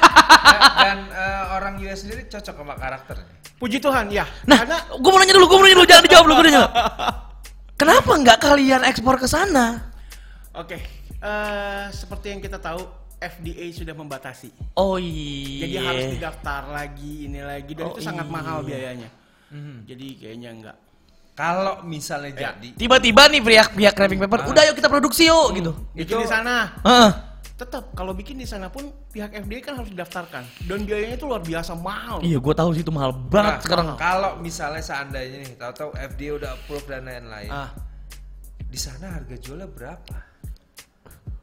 Dan, 0.45 0.61
dan, 0.77 0.99
eh, 1.09 1.43
orang 1.57 1.73
US 1.81 2.05
sendiri 2.05 2.29
cocok 2.29 2.55
sama 2.55 2.73
karakternya. 2.77 3.33
Puji 3.57 3.77
Tuhan 3.81 4.09
ya. 4.13 4.25
nah 4.45 4.61
Karena 4.61 4.77
gue 4.93 5.09
mau 5.09 5.17
nanya 5.17 5.33
dulu 5.33 5.45
gue 5.47 5.57
mau 5.57 5.65
nanya 5.65 5.77
dulu 5.79 5.87
jangan 5.87 6.03
dijawab 6.05 6.25
dulu 6.27 6.35
gue 6.37 6.45
nanya 6.45 6.63
kenapa 7.81 8.11
nggak 8.13 8.39
kalian 8.39 8.81
ekspor 8.85 9.15
ke 9.17 9.25
sana 9.25 9.65
oke, 10.51 10.77
eh, 11.17 11.85
seperti 11.89 12.35
yang 12.35 12.41
kita 12.43 12.59
tahu 12.59 12.83
FDA 13.15 13.71
sudah 13.71 13.95
membatasi. 13.95 14.51
oh 14.75 14.99
iya 14.99 15.65
Jadi 15.65 15.75
harus 15.81 16.05
didaftar 16.13 16.61
lagi 16.69 17.25
ini 17.25 17.39
lagi 17.41 17.71
dan 17.73 17.85
Oh, 17.89 17.95
itu 17.95 18.01
sangat 18.03 18.27
iya. 18.27 18.33
mahal 18.35 18.57
biayanya. 18.61 19.09
Jadi 19.87 20.07
kayaknya 20.19 20.49
enggak. 20.51 20.77
Kalau 21.35 21.83
misalnya 21.83 22.31
Ya. 22.31 22.39
jadi 22.55 22.69
tiba-tiba 22.73 23.27
nih 23.27 23.39
pihak 23.39 23.69
pihak 23.71 23.91
Craving 23.91 24.23
Paper 24.23 24.47
udah 24.47 24.61
yuk 24.65 24.75
kita 24.75 24.87
produksi 24.87 25.27
yuk 25.27 25.51
gitu 25.53 25.71
Bikin 25.93 26.15
di 26.17 26.27
sana. 26.27 26.71
Heeh. 26.79 27.11
Tetap 27.55 27.91
kalau 27.91 28.11
bikin 28.11 28.35
di 28.35 28.43
sana 28.43 28.67
pun 28.67 28.83
pihak 29.09 29.31
FDA 29.37 29.59
kan 29.61 29.75
harus 29.75 29.87
didaftarkan 29.87 30.43
dan 30.65 30.79
biayanya 30.83 31.15
itu 31.15 31.23
luar 31.23 31.39
biasa 31.39 31.71
mahal. 31.73 32.19
iya 32.19 32.35
gue 32.35 32.51
tahu 32.51 32.71
sih 32.71 32.83
itu 32.83 32.91
mahal 32.91 33.11
Nah, 33.11 33.27
banget 33.27 33.53
sekarang 33.63 33.95
kalau 33.95 34.31
misalnya 34.39 34.79
seandainya 34.79 35.39
nih, 35.39 35.55
tahu-tahu 35.55 35.91
FDA 35.95 36.35
udah 36.35 36.49
approve 36.51 36.83
dan 36.85 37.03
lain-lain. 37.03 37.47
Ah, 37.47 37.71
Di 38.65 38.75
sana 38.75 39.07
harga 39.09 39.35
jualnya 39.35 39.67
berapa? 39.67 40.15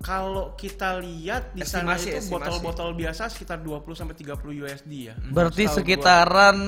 kalau 0.02 0.52
kita 0.52 0.98
lihat 0.98 1.54
di 1.54 1.62
sana 1.62 1.94
itu 1.94 2.18
botol-botol 2.26 2.90
biasa 2.92 3.30
sekitar 3.30 3.56
20 3.56 3.86
sampai 3.94 4.12
30 4.12 4.34
USD 4.58 4.92
ya. 5.06 5.14
berarti 5.30 5.64
sekitaran 5.64 6.58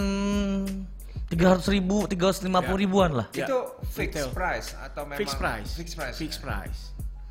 tiga 1.34 1.46
ratus 1.50 1.68
ribu 1.68 1.96
tiga 2.06 2.24
ratus 2.26 2.40
lima 2.42 2.60
puluh 2.60 2.78
Ya. 2.78 2.82
ribuan 2.82 3.10
lah 3.12 3.26
Ya, 3.30 3.44
Itu 3.44 3.58
fixed 3.88 4.14
retail. 4.14 4.28
price 4.30 4.68
atau 4.76 5.02
memang 5.02 5.18
Fixed 5.18 5.36
price. 5.36 5.70
Fixed 5.74 5.96
price. 5.96 6.16
Fixed 6.16 6.40
price. 6.40 6.80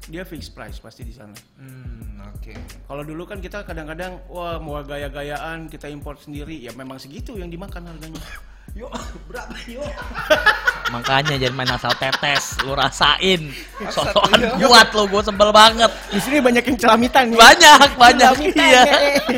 Dia 0.04 0.24
fixed 0.24 0.52
price 0.52 0.78
pasti 0.78 1.02
di 1.02 1.16
sana. 1.16 1.32
Hmm, 1.56 2.20
oke. 2.30 2.52
Kalau 2.84 3.02
dulu 3.02 3.24
kan 3.24 3.40
kita 3.40 3.64
kadang-kadang 3.64 4.20
wah 4.28 4.60
mau 4.60 4.76
gaya-gayaan 4.78 5.66
kita 5.66 5.88
import 5.88 6.20
sendiri 6.20 6.60
ya 6.60 6.72
memang 6.74 7.00
segitu 7.00 7.34
yang 7.34 7.48
dimakan 7.48 7.88
harganya. 7.88 8.20
Yuk, 8.74 8.90
berapa 9.28 9.54
yuk? 9.66 9.86
makanya 10.90 11.38
jangan 11.38 11.56
main 11.56 11.72
asal 11.72 11.94
tetes 11.96 12.58
lu 12.62 12.74
rasain 12.74 13.42
sosokan 13.88 14.34
iya. 14.36 14.50
kuat 14.60 14.90
lo 14.92 15.06
gue 15.06 15.22
sebel 15.22 15.50
banget 15.50 15.90
Di 16.10 16.20
sini 16.20 16.38
banyak 16.38 16.64
yang 16.64 16.78
celamitan 16.78 17.24
nih. 17.30 17.38
banyak 17.40 17.90
banyak 17.96 18.32
Celamitan, 18.34 18.62
iya 18.62 18.82
ya. 18.84 18.98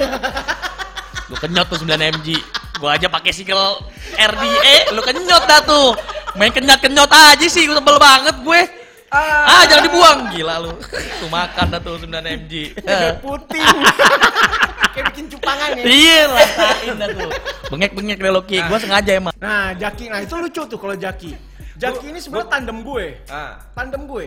lu 1.26 1.36
kenyot 1.36 1.66
tuh 1.66 1.80
9 1.82 1.90
mg 1.98 2.28
gue 2.76 2.90
aja 2.92 3.08
pakai 3.08 3.32
single 3.32 3.82
RDA 4.14 4.94
lu 4.94 5.02
kenyot 5.02 5.44
dah 5.46 5.62
tuh. 5.64 5.96
Main 6.36 6.52
kenyot 6.52 6.80
kenyot 6.80 7.08
aja 7.10 7.46
sih 7.48 7.66
gue 7.66 7.76
sebel 7.76 7.98
banget 7.98 8.36
gue. 8.40 8.62
Ah. 9.10 9.64
Jangan 9.66 9.84
dibuang. 9.88 10.20
Gila 10.36 10.56
lu. 10.60 10.72
Tuh 10.92 11.30
makan 11.32 11.66
dah 11.72 11.80
tuh 11.80 11.96
9 11.98 12.12
mg 12.12 12.54
Putih. 13.24 13.64
Kayak 14.92 15.06
bikin 15.12 15.26
cupangan 15.28 15.76
ya. 15.76 15.84
iya 15.84 16.20
rasain 16.30 16.96
dah 16.96 17.10
tuh. 17.12 17.30
Bengek 17.68 17.92
bengek 17.92 18.18
deh 18.20 18.32
Loki 18.32 18.58
gue 18.60 18.78
sengaja 18.80 19.12
emang. 19.12 19.34
Nah, 19.40 19.76
Jaki, 19.76 20.08
nah 20.08 20.24
itu 20.24 20.36
lucu 20.36 20.62
tuh 20.64 20.80
kalau 20.80 20.96
Jaki. 20.96 21.36
Jaki 21.76 22.06
ini 22.12 22.20
sebenarnya 22.24 22.48
tandem 22.48 22.80
gue. 22.80 23.06
Ah, 23.28 23.60
Tandem 23.76 24.08
gue. 24.08 24.26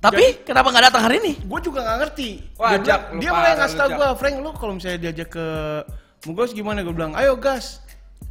tapi 0.00 0.40
kenapa 0.48 0.72
nggak 0.72 0.84
datang 0.88 1.02
hari 1.04 1.20
ini? 1.20 1.32
Gue 1.44 1.60
juga 1.60 1.84
nggak 1.84 1.98
ngerti. 2.00 2.30
Wah, 2.56 2.72
dia 2.80 2.96
lu 3.12 3.20
dia 3.20 3.30
mulai 3.36 3.52
ngasih 3.52 3.76
tau 3.76 3.88
gue, 3.92 4.08
Frank, 4.16 4.34
lu 4.40 4.50
kalau 4.56 4.72
misalnya 4.72 4.96
diajak 4.96 5.28
ke 5.28 5.46
Mugos 6.28 6.52
gimana? 6.52 6.84
Gue 6.84 6.92
bilang, 6.92 7.16
ayo 7.16 7.32
gas. 7.40 7.80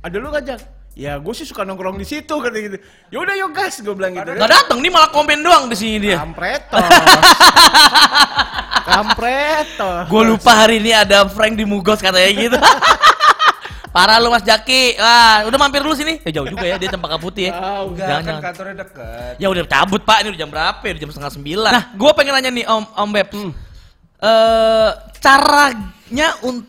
Ada 0.05 0.21
lu 0.21 0.29
gak, 0.29 0.45
Jak? 0.45 0.61
Ya, 0.93 1.15
gue 1.15 1.31
sih 1.31 1.47
suka 1.47 1.63
nongkrong 1.63 1.95
di 1.95 2.03
situ 2.03 2.29
kata 2.29 2.57
gitu. 2.59 2.77
Yaudah 3.09 3.33
yuk 3.39 3.55
gas, 3.55 3.79
gue 3.79 3.95
bilang 3.95 4.11
gitu. 4.11 4.35
nggak 4.35 4.51
datang 4.51 4.83
nih 4.83 4.91
malah 4.91 5.07
komen 5.15 5.39
doang 5.39 5.71
di 5.71 5.75
sini 5.79 5.95
dia 5.95 6.19
Kampretos. 6.19 6.75
Kampretos. 8.89 10.11
Gue 10.11 10.23
lupa 10.27 10.51
hari 10.51 10.83
ini 10.83 10.91
ada 10.91 11.23
Frank 11.31 11.55
di 11.55 11.63
Mugos 11.63 12.03
katanya 12.03 12.29
gitu. 12.35 12.59
Parah 13.95 14.21
lu 14.21 14.29
Mas 14.29 14.45
Jaki. 14.45 14.99
Wah, 14.99 15.47
udah 15.49 15.57
mampir 15.57 15.81
dulu 15.81 15.95
sini. 15.95 16.19
Eh 16.21 16.29
jauh 16.29 16.45
juga 16.45 16.67
ya 16.67 16.77
dia 16.77 16.93
Cempaka 16.93 17.17
Putih 17.17 17.49
ya. 17.49 17.53
Ah, 17.57 17.81
enggak 17.87 18.05
Jangan, 18.05 18.21
kan 18.21 18.27
jangan. 18.27 18.43
kantornya 18.43 18.75
deket. 18.85 19.33
Ya 19.39 19.47
udah 19.49 19.61
cabut 19.65 20.01
Pak, 20.05 20.17
ini 20.21 20.27
udah 20.35 20.41
jam 20.45 20.49
berapa? 20.51 20.81
ya? 20.83 20.91
Udah 20.93 21.01
jam 21.01 21.11
setengah 21.15 21.33
sembilan. 21.33 21.71
Nah, 21.73 21.83
gue 21.95 22.11
pengen 22.13 22.33
nanya 22.37 22.51
nih 22.53 22.65
Om 22.69 22.83
Om 22.91 23.09
Beb. 23.15 23.27
Hmm. 23.33 23.51
Eh, 24.19 24.89
caranya 25.23 26.29
untuk 26.43 26.67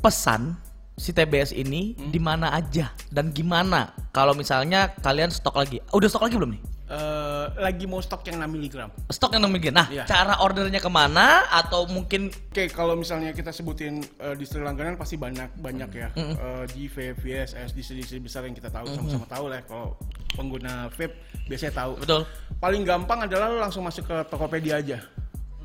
pesan 0.00 0.56
si 0.96 1.12
TBS 1.12 1.52
ini 1.52 1.94
Hmm. 1.94 2.10
di 2.10 2.18
mana 2.18 2.50
aja 2.50 2.92
dan 3.08 3.30
gimana? 3.30 3.92
Kalau 4.10 4.32
misalnya 4.32 4.92
kalian 4.94 5.28
stok 5.28 5.56
lagi, 5.56 5.80
udah 5.90 6.08
stok 6.08 6.24
lagi 6.24 6.36
belum 6.36 6.52
nih? 6.52 6.62
Eh, 6.90 7.46
lagi 7.62 7.86
mau 7.86 8.02
stok 8.02 8.26
yang 8.26 8.42
6 8.42 8.50
mg. 8.50 8.90
Stok 9.06 9.38
yang 9.38 9.46
nomor 9.46 9.62
Nah, 9.70 9.86
Iya. 9.86 10.10
cara 10.10 10.42
ordernya 10.42 10.82
ke 10.82 10.90
mana? 10.90 11.46
Atau 11.46 11.86
mungkin 11.86 12.34
Oke, 12.50 12.66
kalau 12.66 12.98
misalnya 12.98 13.30
kita 13.30 13.54
sebutin 13.54 14.02
eh, 14.18 14.34
distri 14.34 14.58
langganan 14.58 14.98
pasti 14.98 15.14
banyak 15.14 15.54
banyak 15.54 15.86
ya. 15.94 16.10
Eh, 16.10 16.64
GV, 16.66 17.14
VSS, 17.14 17.78
distri-distri 17.78 18.18
besar 18.18 18.42
yang 18.42 18.58
kita 18.58 18.74
tahu 18.74 18.90
sama-sama 18.90 19.22
tahu 19.24 19.46
lah. 19.46 19.62
Kalau 19.62 19.94
pengguna 20.34 20.90
vape 20.90 21.14
biasanya 21.46 21.78
tahu. 21.78 21.92
betul? 21.96 22.26
Paling 22.58 22.82
gampang 22.82 23.22
adalah 23.22 23.46
lo 23.46 23.62
langsung 23.62 23.86
masuk 23.86 24.10
ke 24.10 24.16
Tokopedia 24.26 24.82
aja. 24.82 24.98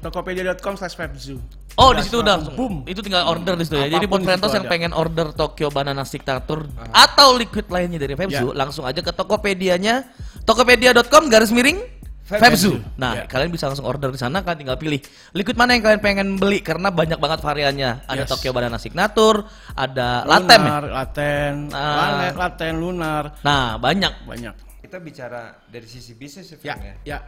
Tokopedia.com 0.06 0.78
slash 0.78 0.94
vapezoo. 0.94 1.41
Oh 1.76 1.91
di 1.91 2.06
situ 2.06 2.22
udah, 2.22 2.39
boom. 2.54 2.86
Itu 2.86 3.02
tinggal 3.02 3.26
order 3.26 3.58
di 3.58 3.65
situ 3.65 3.76
ya. 3.76 3.89
Jadi 3.89 4.06
buat 4.06 4.22
Frentos 4.22 4.54
yang 4.54 4.63
ada. 4.63 4.72
pengen 4.72 4.94
order 4.94 5.34
Tokyo 5.34 5.68
Banana 5.68 6.06
Dictator 6.06 6.63
atau 6.94 7.34
liquid 7.34 7.68
lainnya 7.68 7.98
dari 7.98 8.13
Febzu, 8.13 8.54
Ya. 8.54 8.56
langsung 8.56 8.86
aja 8.86 9.02
ke 9.02 9.12
Tokopedia-nya 9.12 10.08
tokopedia.com 10.46 11.28
garis 11.28 11.50
miring 11.52 11.82
Febzu. 12.26 12.82
Nah, 12.98 13.22
Ya. 13.22 13.24
kalian 13.30 13.54
bisa 13.54 13.70
langsung 13.70 13.86
order 13.86 14.10
di 14.10 14.18
sana, 14.18 14.41
kalian 14.41 14.65
tinggal 14.65 14.80
pilih 14.80 14.98
liquid 15.32 15.54
mana 15.54 15.78
yang 15.78 15.84
kalian 15.84 16.02
pengen 16.02 16.28
beli 16.39 16.58
karena 16.58 16.89
banyak 16.89 17.22
banget 17.22 17.38
variannya. 17.38 18.02
Ada 18.08 18.26
Yes. 18.26 18.30
Tokyo 18.34 18.50
Banana 18.50 18.82
Signature, 18.82 19.46
ada 19.78 20.26
Latem 20.26 20.58
ya. 20.58 20.70
Lunar, 20.74 20.84
Laten, 20.89 21.54
Ah. 21.70 21.94
Lanet, 22.02 22.34
Laten, 22.34 22.74
Lunar. 22.80 23.24
Nah, 23.46 23.78
banyak. 23.78 24.26
Banyak. 24.26 24.56
Kita 24.82 24.98
bicara 24.98 25.54
dari 25.65 25.86
sisi 25.86 26.13
bisnis 26.13 26.50
ya, 26.50 26.58
Ya, 26.65 26.76
ya. 27.06 27.20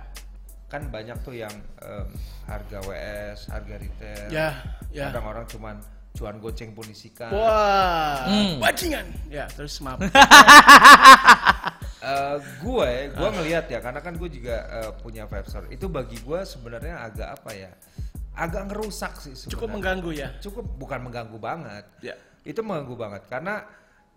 Kan 0.67 0.83
banyak 0.85 1.15
tuh 1.21 1.31
yang 1.33 1.51
em, 1.79 2.07
harga 2.43 2.77
WS, 2.81 3.47
harga 3.47 3.75
retail. 3.75 4.27
Ya, 4.27 4.49
ya. 4.89 5.07
Kadang 5.09 5.25
orang 5.25 5.45
cuman 5.45 5.75
cuan 6.11 6.37
goceng 6.37 6.71
pun 6.71 6.83
disikan. 6.83 7.29
Wah, 7.29 8.25
Hmm. 8.25 8.57
bajingan. 8.57 9.05
Ya, 9.27 9.47
terus 9.47 9.79
maaf. 9.79 10.01
Eh, 11.97 12.37
gue, 12.61 12.91
gue 13.09 13.29
ngelihat 13.33 13.65
ya, 13.67 13.81
karena 13.81 13.99
kan 13.99 14.13
gue 14.15 14.29
juga 14.29 14.55
eh, 14.69 14.91
punya 14.95 15.25
vape 15.25 15.49
store. 15.49 15.67
Itu 15.67 15.89
bagi 15.89 16.15
gue 16.17 16.45
sebenarnya 16.45 17.03
agak 17.03 17.41
apa 17.41 17.51
ya? 17.51 17.73
Agak 18.31 18.69
ngerusak 18.69 19.17
sih 19.17 19.33
sebenarnya. 19.33 19.53
Cukup 19.57 19.67
mengganggu 19.67 20.11
ya. 20.13 20.29
Cukup 20.37 20.65
bukan 20.77 21.03
mengganggu 21.03 21.35
banget. 21.35 21.83
Ya. 21.99 22.15
Itu 22.45 22.61
mengganggu 22.61 22.95
banget 22.95 23.21
karena 23.27 23.65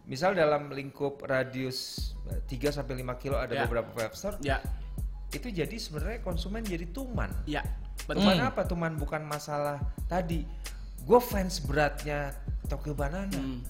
misal 0.05 0.37
dalam 0.37 0.71
lingkup 0.71 1.25
radius 1.25 2.13
eh, 2.29 2.39
3 2.47 2.71
sampai 2.71 3.01
5 3.01 3.17
kilo 3.17 3.41
ada 3.41 3.55
Ya. 3.55 3.65
beberapa 3.65 3.91
vape 3.91 4.15
store, 4.15 4.37
Ya, 4.39 4.61
itu 5.31 5.49
jadi 5.49 5.77
sebenarnya 5.77 6.21
konsumen 6.21 6.63
jadi 6.63 6.87
tuman. 6.87 7.31
ya. 7.45 7.63
Tuman 8.01 8.37
Hmm. 8.37 8.49
apa? 8.49 8.65
Tuman 8.65 8.97
bukan 8.97 9.23
masalah 9.23 9.79
tadi. 10.07 10.43
Gue 11.01 11.21
fans 11.21 11.61
beratnya 11.61 12.35
Tokyo 12.67 12.93
Banana. 12.93 13.31
Hmm. 13.31 13.63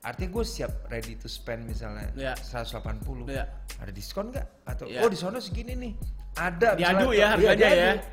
Artinya 0.00 0.30
gue 0.32 0.44
siap 0.44 0.72
ready 0.86 1.16
to 1.16 1.26
spend 1.26 1.64
misalnya 1.64 2.12
Ya. 2.12 2.34
180. 2.36 3.24
Ya. 3.26 3.48
Ada 3.78 3.88
diskon 3.88 4.28
nggak? 4.28 4.46
Atau 4.66 4.84
Ya. 4.86 5.00
oh 5.00 5.08
di 5.08 5.16
sono 5.16 5.40
segini 5.40 5.72
nih. 5.72 5.92
Ada. 6.34 6.76
Diadu 6.76 7.08
misalnya- 7.08 7.14
ya 7.14 7.26
harganya 7.30 7.54
Iya, 7.56 7.56
ya. 7.56 7.72
diadu. 7.72 8.08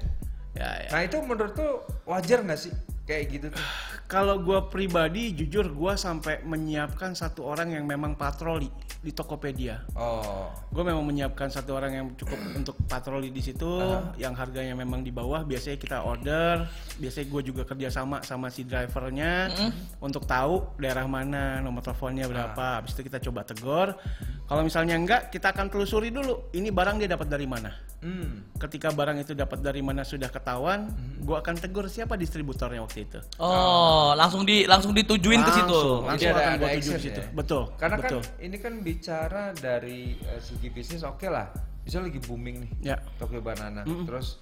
Ya, 0.51 0.69
ya. 0.77 0.89
Nah 0.89 1.01
itu 1.01 1.17
menurut 1.21 1.53
tuh 1.53 1.71
wajar 2.05 2.39
nggak 2.41 2.59
sih 2.59 2.73
kayak 3.11 3.25
gitu 3.27 3.47
tuh? 3.51 3.63
Kalau 4.07 4.39
gua 4.39 4.71
pribadi 4.71 5.35
jujur 5.35 5.67
gua 5.75 5.99
sampai 5.99 6.39
menyiapkan 6.47 7.11
satu 7.11 7.43
orang 7.43 7.75
yang 7.75 7.83
memang 7.83 8.15
patroli 8.15 8.71
di 9.01 9.09
Tokopedia. 9.09 9.81
Oh. 9.97 10.53
Gue 10.69 10.85
memang 10.85 11.01
menyiapkan 11.01 11.49
satu 11.49 11.73
orang 11.73 11.91
yang 11.97 12.07
cukup 12.13 12.37
untuk 12.61 12.77
patroli 12.85 13.33
di 13.33 13.41
situ, 13.41 13.81
yang 14.21 14.37
harganya 14.37 14.77
memang 14.77 15.01
di 15.01 15.09
bawah. 15.09 15.41
Biasanya 15.41 15.77
kita 15.81 15.97
order, 16.05 16.69
biasanya 17.01 17.27
gue 17.33 17.41
juga 17.41 17.61
kerjasama 17.65 18.21
sama 18.21 18.53
si 18.53 18.61
drivernya 18.61 19.49
untuk 19.97 20.29
tahu 20.29 20.77
daerah 20.77 21.09
mana, 21.09 21.57
nomor 21.65 21.81
teleponnya 21.81 22.29
berapa. 22.29 22.77
Habis 22.77 22.93
itu 22.93 23.09
kita 23.09 23.17
coba 23.25 23.41
tegur. 23.41 23.97
Kalau 24.45 24.61
misalnya 24.61 24.93
enggak, 24.93 25.33
kita 25.33 25.49
akan 25.49 25.73
telusuri 25.73 26.13
dulu. 26.13 26.53
Ini 26.53 26.69
barang 26.69 27.01
dia 27.01 27.09
dapat 27.09 27.25
dari 27.25 27.49
mana. 27.49 27.73
Hmm. 28.05 28.53
Ketika 28.57 28.93
barang 28.93 29.17
itu 29.17 29.33
dapat 29.33 29.65
dari 29.65 29.81
mana 29.81 30.05
sudah 30.05 30.29
ketahuan, 30.29 30.93
gue 31.25 31.37
akan 31.37 31.57
tegur 31.57 31.89
siapa 31.89 32.13
distributornya 32.21 32.85
waktu 32.85 33.00
itu. 33.00 33.00
Oh, 33.37 34.13
langsung 34.13 34.41
di 34.41 34.63
langsung 34.63 34.91
ditujuin 34.91 35.39
ke 35.39 35.51
situ. 35.51 35.71
Langsung, 35.71 36.01
langsung 36.03 36.21
Jadi 36.21 36.25
ada- 36.27 36.41
akan 36.41 36.51
ada 36.51 36.65
tuju 36.65 36.77
action 36.77 36.93
di 36.93 37.03
situ. 37.03 37.21
ya? 37.21 37.27
Betul. 37.31 37.63
Karena 37.75 37.97
betul. 37.97 38.21
kan 38.21 38.39
ini 38.39 38.57
kan 38.57 38.73
bicara 38.79 39.43
dari 39.53 39.99
eh, 40.17 40.39
segi 40.39 40.67
bisnis 40.67 41.01
oke 41.01 41.25
lah. 41.25 41.47
Bisa 41.81 41.97
lagi 41.97 42.19
booming 42.19 42.55
nih. 42.61 42.71
Ya. 42.83 42.97
Tokyo 43.15 43.39
Banana. 43.39 43.81
Terus 43.83 44.37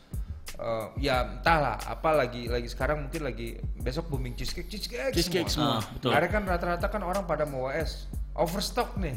eh, 0.53 0.85
ya 0.99 1.23
entahlah 1.29 1.79
apa 1.79 2.09
lagi 2.13 2.45
lagi 2.45 2.67
sekarang 2.67 3.05
mungkin 3.05 3.23
lagi 3.23 3.53
besok 3.77 4.07
booming 4.07 4.33
cheesecake 4.33 4.67
cheesecake, 4.67 5.11
Cheesecake 5.11 5.47
semua. 5.47 5.79
semua. 5.79 5.79
Ah, 5.79 5.93
betul. 5.93 6.09
Akhirnya 6.11 6.31
kan 6.31 6.43
rata-rata 6.45 6.87
kan 6.87 7.01
orang 7.01 7.23
pada 7.23 7.43
mau 7.43 7.65
WS 7.65 8.07
overstock 8.33 8.95
nih. 8.95 9.15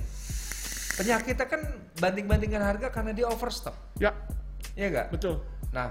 Penyakitnya 0.93 1.47
kan 1.49 1.61
banding-bandingkan 1.97 2.61
harga 2.61 2.93
karena 2.93 3.11
dia 3.11 3.25
overstock. 3.25 3.73
Ya, 3.97 4.13
Iya 4.73 4.89
gak? 4.93 5.07
betul. 5.11 5.41
Nah, 5.73 5.89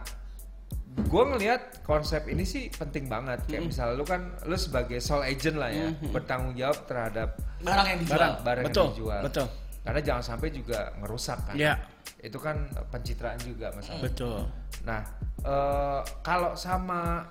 gue 0.91 1.23
ngelihat 1.23 1.87
konsep 1.87 2.27
ini 2.27 2.43
sih 2.43 2.67
penting 2.67 3.07
banget. 3.07 3.39
Kayak 3.47 3.71
misalnya 3.71 3.95
lu 3.95 4.03
kan, 4.03 4.35
lu 4.43 4.55
sebagai 4.59 4.99
sole 4.99 5.31
agent 5.31 5.55
lah 5.55 5.71
ya, 5.71 5.87
bertanggung 6.11 6.55
jawab 6.55 6.83
terhadap 6.83 7.39
Barang 7.63 7.87
yang 7.87 7.99
dijual. 8.03 8.19
Barang. 8.19 8.33
barang 8.43 8.65
Betul, 8.67 8.83
yang 8.83 8.93
dijual. 8.95 9.21
betul. 9.23 9.47
Karena 9.81 10.01
jangan 10.05 10.23
sampai 10.23 10.49
juga 10.53 10.79
ngerusak 10.99 11.39
kan. 11.47 11.55
Ya. 11.57 11.73
Itu 12.21 12.37
kan 12.37 12.69
pencitraan 12.91 13.39
juga 13.41 13.73
masalah. 13.73 14.01
Betul. 14.03 14.39
Nah, 14.85 15.01
eh, 15.41 16.01
kalau 16.21 16.53
sama 16.59 17.25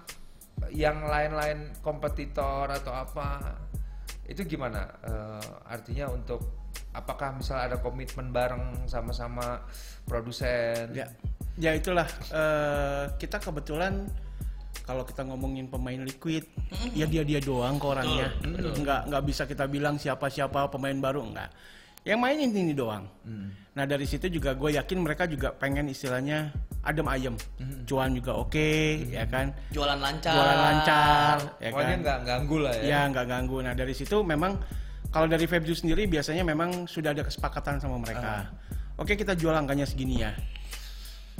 yang 0.72 1.04
lain-lain 1.04 1.72
kompetitor 1.84 2.68
atau 2.68 2.92
apa, 2.96 3.54
itu 4.26 4.42
gimana? 4.46 4.88
Eh, 5.04 5.46
artinya 5.68 6.10
untuk 6.10 6.42
apakah 6.90 7.38
misalnya 7.38 7.74
ada 7.74 7.78
komitmen 7.78 8.34
bareng 8.34 8.86
sama-sama 8.90 9.62
produsen? 10.06 10.90
Ya, 10.90 11.06
ya 11.58 11.74
itulah 11.74 12.06
eh, 12.30 13.04
kita 13.18 13.40
kebetulan 13.40 14.06
kalau 14.86 15.06
kita 15.06 15.22
ngomongin 15.22 15.70
pemain 15.70 16.02
liquid, 16.02 16.46
ya 16.98 17.06
dia 17.06 17.22
dia 17.22 17.38
doang 17.38 17.78
ke 17.78 17.86
orangnya. 17.86 18.34
Nggak 18.74 19.00
nggak 19.06 19.22
bisa 19.22 19.46
kita 19.46 19.70
bilang 19.70 20.02
siapa 20.02 20.26
siapa 20.26 20.66
pemain 20.66 20.94
baru 20.98 21.30
nggak. 21.30 21.50
Yang 22.06 22.18
mainin 22.18 22.50
ini 22.50 22.74
doang. 22.74 23.06
Nah 23.70 23.84
dari 23.86 24.02
situ 24.02 24.26
juga 24.26 24.50
gue 24.58 24.74
yakin 24.74 24.98
mereka 24.98 25.30
juga 25.30 25.54
pengen 25.54 25.86
istilahnya 25.86 26.50
adem 26.82 27.06
ayem, 27.06 27.34
cuan 27.86 28.10
juga 28.18 28.34
oke, 28.34 29.04
ya 29.14 29.28
kan. 29.30 29.54
Jualan 29.70 30.00
lancar. 30.00 30.32
Jualan 30.34 30.58
lancar, 30.58 31.36
ya 31.60 31.68
Pokoknya 31.70 31.94
kan. 31.94 32.00
nggak 32.02 32.18
ganggu 32.26 32.56
lah 32.58 32.72
ya. 32.74 32.82
Ya 32.82 33.00
nggak 33.14 33.26
ganggu. 33.30 33.56
Nah 33.62 33.72
dari 33.78 33.94
situ 33.94 34.16
memang 34.26 34.58
kalau 35.14 35.30
dari 35.30 35.46
Febju 35.46 35.76
sendiri 35.76 36.10
biasanya 36.10 36.42
memang 36.42 36.90
sudah 36.90 37.14
ada 37.14 37.22
kesepakatan 37.22 37.78
sama 37.78 37.94
mereka. 38.00 38.48
Oke 38.98 39.14
kita 39.14 39.38
jual 39.38 39.54
angkanya 39.54 39.86
segini 39.86 40.18
ya. 40.24 40.34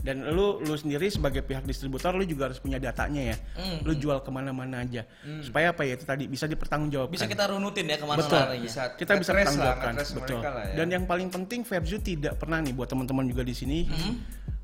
Dan 0.01 0.25
lu 0.33 0.61
lu 0.65 0.75
sendiri 0.77 1.13
sebagai 1.13 1.45
pihak 1.45 1.65
distributor 1.69 2.17
lu 2.17 2.25
juga 2.25 2.49
harus 2.49 2.59
punya 2.59 2.81
datanya 2.81 3.35
ya. 3.35 3.37
Lu 3.85 3.93
jual 3.97 4.25
ke 4.25 4.31
mana-mana 4.33 4.83
aja. 4.85 5.05
Supaya 5.45 5.73
apa 5.77 5.85
ya 5.85 5.97
itu 5.97 6.05
tadi 6.09 6.25
bisa 6.27 6.49
dipertanggungjawabkan. 6.49 7.15
Bisa 7.15 7.29
kita 7.29 7.45
runutin 7.53 7.85
ya 7.89 7.97
ke 8.01 8.07
mana 8.09 8.19
Betul. 8.21 8.39
larinya. 8.41 8.65
Bisa 8.65 8.83
kita 8.97 9.13
bisa 9.21 9.31
pertanggungjawabkan. 9.37 9.93
Betul. 10.01 10.41
lah 10.41 10.65
ya. 10.73 10.75
Dan 10.81 10.87
yang 10.91 11.05
paling 11.05 11.29
penting 11.29 11.61
Febzu 11.63 12.01
tidak 12.01 12.41
pernah 12.41 12.59
nih 12.65 12.73
buat 12.73 12.89
teman-teman 12.89 13.29
juga 13.29 13.43
di 13.45 13.55
sini. 13.55 13.79
Hmm? 13.87 14.15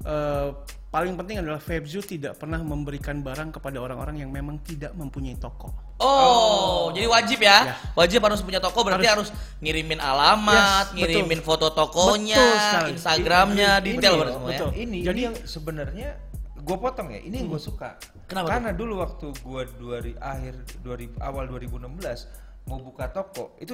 Eh, 0.06 0.48
paling 0.86 1.18
penting 1.18 1.42
adalah 1.42 1.58
Febzu 1.60 2.00
tidak 2.00 2.38
pernah 2.38 2.62
memberikan 2.62 3.20
barang 3.20 3.52
kepada 3.52 3.82
orang-orang 3.82 4.22
yang 4.22 4.30
memang 4.30 4.62
tidak 4.62 4.94
mempunyai 4.94 5.36
toko. 5.36 5.68
Oh, 6.00 6.92
jadi 6.92 7.08
wajib 7.08 7.40
ya? 7.40 7.72
Ya. 7.72 7.74
Wajib 7.96 8.20
harus 8.24 8.40
punya 8.44 8.60
toko 8.60 8.84
berarti 8.84 9.08
harus, 9.08 9.28
ngirimin 9.60 10.00
alamat, 10.00 10.92
Yes, 10.92 10.92
betul. 10.92 10.96
ngirimin 11.00 11.40
foto 11.40 11.66
tokonya, 11.72 12.36
Betul. 12.36 12.86
Instagramnya, 12.96 13.70
Ini- 13.80 13.84
detail 13.84 14.14
ini- 14.14 14.20
ya. 14.24 14.38
betul. 14.40 14.70
Ini 14.76 14.98
Jadi- 15.02 15.16
ini 15.16 15.20
yang 15.24 15.36
sebenarnya 15.44 16.08
gue 16.56 16.76
potong 16.76 17.08
ya. 17.12 17.20
Ini 17.24 17.34
yang 17.44 17.48
gue 17.48 17.62
suka. 17.62 17.96
Kenapa 18.28 18.58
Karena 18.58 18.70
dulu 18.76 19.00
waktu 19.00 19.26
gue 19.32 19.62
dua 19.78 19.96
akhir 20.20 20.54
2000 20.82 21.16
awal 21.22 21.46
2016 21.48 22.28
mau 22.66 22.82
buka 22.82 23.06
toko 23.14 23.54
itu 23.62 23.72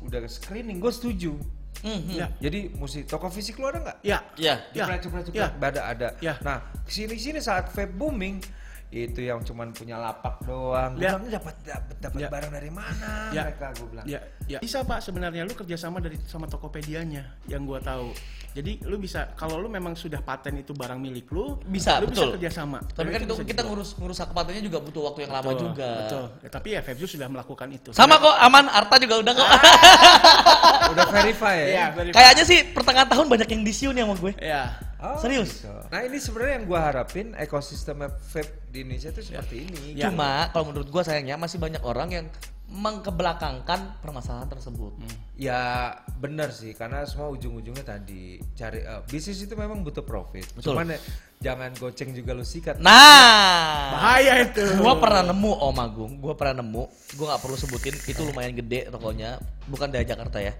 udah 0.00 0.24
screening 0.26 0.80
gue 0.80 0.88
setuju. 0.88 1.36
Mhm. 1.80 2.12
Ya. 2.12 2.26
Jadi 2.36 2.76
mesti 2.76 3.08
toko 3.08 3.32
fisik 3.32 3.56
lu 3.56 3.66
ada 3.66 3.80
nggak? 3.80 3.98
Ya. 4.04 4.20
Iya. 4.36 4.54
Ya. 4.76 4.84
Cepret, 5.00 5.00
cepret. 5.00 5.32
Ya. 5.32 5.48
Ada, 5.56 5.80
ada. 5.86 6.08
Ya. 6.20 6.34
Nah, 6.44 6.60
ke 6.84 6.90
sini 6.92 7.16
sini 7.16 7.40
saat 7.40 7.72
vape 7.72 7.94
booming 7.94 8.42
itu 8.90 9.22
yang 9.22 9.38
cuman 9.46 9.70
punya 9.70 9.94
lapak 9.96 10.42
doang. 10.42 10.98
Gue 10.98 11.06
Ya. 11.06 11.14
bilang, 11.14 11.22
"Ini 11.22 11.30
dapat 11.38 11.54
dapat 11.62 11.96
dapat 12.02 12.20
Ya. 12.20 12.28
barang 12.28 12.50
dari 12.50 12.70
mana 12.74 13.30
Ya. 13.30 13.42
mereka? 13.46 13.66
Gue 13.78 13.86
bilang. 13.86 14.02
Ya, 14.04 14.18
ya. 14.50 14.58
Bisa 14.58 14.82
Pak 14.82 14.98
sebenarnya 14.98 15.46
lu 15.46 15.54
kerjasama 15.54 16.02
dari 16.02 16.18
sama 16.26 16.50
Tokopedia-nya 16.50 17.38
yang 17.46 17.62
gua 17.64 17.78
tahu. 17.78 18.10
Jadi 18.50 18.82
lu 18.82 18.98
bisa 18.98 19.30
kalau 19.38 19.62
lu 19.62 19.70
memang 19.70 19.94
sudah 19.94 20.18
paten 20.18 20.58
itu 20.58 20.74
barang 20.74 20.98
milik 20.98 21.30
lu, 21.30 21.54
Bisa, 21.62 22.02
lu 22.02 22.10
betul. 22.10 22.34
bisa 22.34 22.34
kerjasama. 22.34 22.82
Tapi 22.82 23.08
kan 23.08 23.20
itu 23.22 23.34
kita 23.46 23.62
ngurus 23.62 23.94
ngurus 23.94 24.18
hak 24.18 24.34
patentnya 24.34 24.66
juga 24.66 24.82
butuh 24.82 25.02
waktu 25.06 25.22
yang 25.22 25.32
lama 25.38 25.50
Betul, 25.54 25.62
juga. 25.70 25.90
Betul. 26.02 26.24
Ya, 26.42 26.48
tapi 26.50 26.68
ya 26.74 26.80
Febzu 26.82 27.06
sudah 27.06 27.28
melakukan 27.30 27.68
itu. 27.70 27.94
Sama 27.94 28.18
kok 28.18 28.34
aman, 28.42 28.66
Arta 28.66 28.98
juga 28.98 29.22
udah 29.22 29.32
kok. 29.38 29.48
Udah 30.90 31.06
verify 31.06 31.54
ya. 31.54 31.66
Iya, 31.66 31.84
very- 31.94 32.10
Kayaknya 32.10 32.44
sih 32.44 32.58
pertengahan 32.74 33.06
tahun 33.06 33.26
banyak 33.30 33.46
yang 33.46 33.62
disiun 33.62 33.94
ya 33.94 34.02
sama 34.02 34.16
gue. 34.18 34.32
Ya. 34.42 34.62
Oh, 34.98 35.16
Serius? 35.16 35.62
gitu. 35.62 35.70
Nah 35.86 36.00
ini 36.02 36.18
sebenarnya 36.18 36.54
yang 36.58 36.66
gue 36.66 36.80
harapin 36.82 37.26
ekosistem 37.38 38.02
vape 38.04 38.68
di 38.68 38.82
Indonesia 38.82 39.08
itu 39.08 39.22
seperti 39.22 39.56
ini. 39.64 39.80
Ya. 39.94 40.10
Cuma 40.10 40.50
kalau 40.50 40.74
menurut 40.74 40.90
gue 40.90 41.02
sayangnya 41.06 41.38
masih 41.38 41.56
banyak 41.56 41.80
orang 41.80 42.08
yang 42.10 42.26
mengkebelakangkan 42.70 43.98
permasalahan 43.98 44.46
tersebut. 44.46 44.94
Ya 45.34 45.90
benar 46.22 46.54
sih 46.54 46.70
karena 46.70 47.02
semua 47.02 47.26
ujung-ujungnya 47.28 47.82
tadi 47.82 48.38
cari 48.54 48.80
eh, 48.80 49.02
bisnis 49.04 49.42
itu 49.42 49.52
memang 49.52 49.82
butuh 49.82 50.06
profit. 50.06 50.46
Betul. 50.54 50.78
Cuman 50.78 50.94
ya, 50.94 50.98
jangan 51.42 51.74
goceng 51.74 52.14
juga 52.14 52.30
lu 52.32 52.46
sikat. 52.46 52.78
Nah, 52.78 53.90
Bahaya 53.98 54.46
itu. 54.46 54.62
gua 54.78 54.96
pernah 54.96 55.26
nemu 55.26 55.50
Om 55.50 55.78
Agung, 55.78 56.12
gua 56.22 56.38
pernah 56.38 56.62
nemu, 56.62 56.82
gua 57.18 57.26
nggak 57.34 57.42
perlu 57.42 57.56
sebutin, 57.58 57.94
itu 57.98 58.20
lumayan 58.22 58.54
gede 58.54 58.86
tokonya, 58.88 59.42
bukan 59.66 59.90
dari 59.90 60.06
Jakarta 60.06 60.38
ya. 60.38 60.54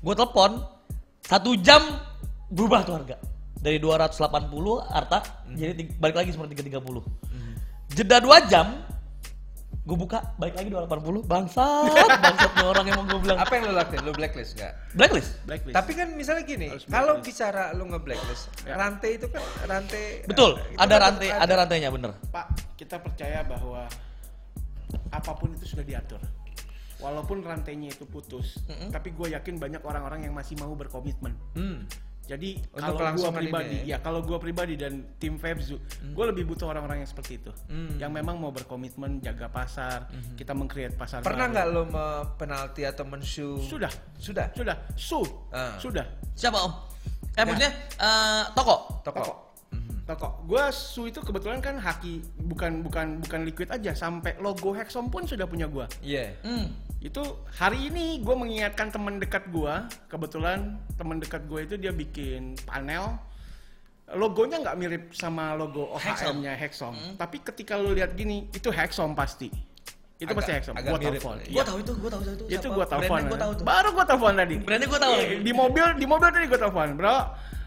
Gua 0.00 0.16
telepon 0.16 0.56
satu 1.22 1.52
jam 1.60 1.82
berubah 2.48 2.82
tuh 2.82 2.96
harga 2.96 3.16
dari 3.54 3.78
280 3.78 4.18
Arta 4.82 5.22
jadi 5.52 5.72
ting- 5.72 5.94
balik 5.96 6.16
lagi 6.16 6.30
seperti 6.32 6.58
330. 6.58 7.04
Jeda 7.92 8.18
dua 8.18 8.40
jam, 8.48 8.72
gue 9.82 9.96
buka 9.98 10.22
balik 10.38 10.54
lagi 10.54 10.70
280 10.70 11.26
bangsat 11.26 11.90
bangsat 12.22 12.50
nih 12.54 12.66
orang 12.70 12.84
yang 12.86 12.96
mau 13.02 13.06
gue 13.10 13.20
bilang 13.26 13.38
Apa 13.42 13.52
yang 13.58 13.64
lu 13.66 13.74
lakuin? 13.74 14.00
Lu 14.06 14.12
blacklist 14.14 14.54
nggak? 14.54 14.72
blacklist 14.94 15.30
Blacklist. 15.42 15.74
Tapi 15.74 15.90
kan 15.98 16.08
misalnya 16.14 16.44
gini, 16.46 16.70
kalau 16.86 17.18
bicara 17.18 17.74
lu 17.74 17.90
nge-blacklist, 17.90 18.46
Ya. 18.62 18.78
rantai 18.78 19.18
itu 19.18 19.26
kan 19.26 19.42
rantai 19.66 20.22
betul 20.22 20.54
eh, 20.54 20.70
itu 20.70 20.78
ada 20.78 20.94
kan 20.94 21.02
rantai 21.02 21.28
ada 21.34 21.54
rantainya 21.58 21.90
bener 21.90 22.14
Pak, 22.30 22.46
kita 22.78 23.02
percaya 23.02 23.42
bahwa 23.42 23.90
apa 25.10 25.32
pun 25.34 25.50
itu 25.50 25.66
sudah 25.66 25.82
diatur. 25.82 26.22
Walaupun 27.02 27.42
rantainya 27.42 27.90
itu 27.90 28.06
putus, 28.06 28.62
tapi 28.94 29.10
gue 29.10 29.34
yakin 29.34 29.58
banyak 29.58 29.82
orang-orang 29.82 30.30
yang 30.30 30.34
masih 30.38 30.54
mau 30.62 30.70
berkomitmen. 30.78 31.34
Hmm. 31.58 31.82
Jadi 32.22 32.54
Untuk 32.54 32.78
kalau 32.78 32.94
gua 32.94 33.00
kelangsungan 33.02 33.40
pribadi, 33.42 33.76
ini 33.76 33.90
ya 33.90 33.98
kalau 33.98 34.20
gua 34.22 34.38
pribadi 34.38 34.74
dan 34.78 34.92
tim 35.18 35.36
Febzu, 35.36 35.76
gua 36.14 36.30
lebih 36.30 36.46
butuh 36.46 36.70
orang-orang 36.70 37.02
yang 37.02 37.10
seperti 37.10 37.42
itu, 37.42 37.50
Hmm. 37.66 37.98
yang 37.98 38.14
memang 38.14 38.38
mau 38.38 38.54
berkomitmen 38.54 39.18
jaga 39.18 39.50
pasar, 39.50 40.06
kita 40.38 40.54
meng-create 40.54 40.94
pasar. 40.94 41.20
Pernah 41.20 41.50
nggak 41.50 41.66
lo 41.68 41.82
penalti 42.36 42.86
atau 42.86 43.02
mensu? 43.02 43.58
Sudah, 43.58 43.90
Sudah. 44.16 44.54
sudah, 44.54 44.76
su, 44.94 45.20
Ah. 45.50 45.74
sudah. 45.76 46.06
Siapa 46.32 46.58
om? 46.62 46.72
Eh 47.32 47.42
maksudnya 47.42 47.72
eh, 47.98 48.44
toko. 48.54 49.02
Toko. 49.02 49.18
Toko. 49.18 49.34
Gua 50.42 50.68
su 50.68 51.06
itu 51.06 51.18
kebetulan 51.18 51.58
kan 51.58 51.76
haki, 51.76 52.20
bukan 52.36 52.82
bukan 52.82 53.06
bukan 53.18 53.40
liquid 53.42 53.68
aja, 53.68 53.92
sampai 53.92 54.36
logo 54.36 54.70
Hexom 54.70 55.08
pun 55.08 55.24
sudah 55.24 55.46
punya 55.46 55.64
gua. 55.64 55.86
Iya. 55.98 56.34
Hmm. 56.42 56.68
itu 56.98 57.18
hari 57.52 57.90
ini 57.90 58.20
gue 58.20 58.30
mengingatkan 58.30 58.86
teman 58.88 59.18
dekat 59.18 59.50
gue 59.50 59.74
kebetulan 60.06 60.78
teman 60.94 61.18
dekat 61.18 61.42
gue 61.44 61.60
itu 61.60 61.74
dia 61.76 61.90
bikin 61.90 62.54
panel 62.62 63.18
logonya 64.08 64.60
nggak 64.60 64.76
mirip 64.76 65.04
sama 65.10 65.50
logo. 65.52 65.90
OHM-nya 65.92 66.54
Hexom 66.54 66.94
tapi 67.16 67.40
ketika 67.40 67.74
lu 67.74 67.90
lihat 67.90 68.14
gini 68.14 68.46
itu 68.48 68.70
Hexom 68.70 69.14
pasti 69.14 69.50
itu 70.14 70.24
Agak- 70.24 70.38
pasti 70.38 70.52
Hexom 70.54 70.74
mirip. 70.78 71.18
telepon 71.18 71.36
Gua 71.50 71.64
tahu 71.64 71.78
itu, 71.80 71.92
gua 71.96 72.10
tahu 72.12 72.22
itu. 72.22 72.44
itu 72.46 72.60
siapa. 72.60 72.70
gue 72.70 72.86
telepon 72.86 73.08
Brandnya 73.10 73.26
Gua 73.26 73.40
tahu 73.40 73.52
tuh. 73.52 73.64
baru 73.64 73.88
gue 73.90 74.04
telepon 74.06 74.32
tadi 74.36 74.54
Brandnya 74.60 74.86
gua 74.86 75.00
tahu. 75.00 75.14
Di 75.42 75.52
mobil 75.52 75.84
di 75.96 76.06
mobil 76.06 76.28
tadi 76.30 76.46
gue 76.46 76.60
telepon 76.60 76.88
bro 76.94 77.16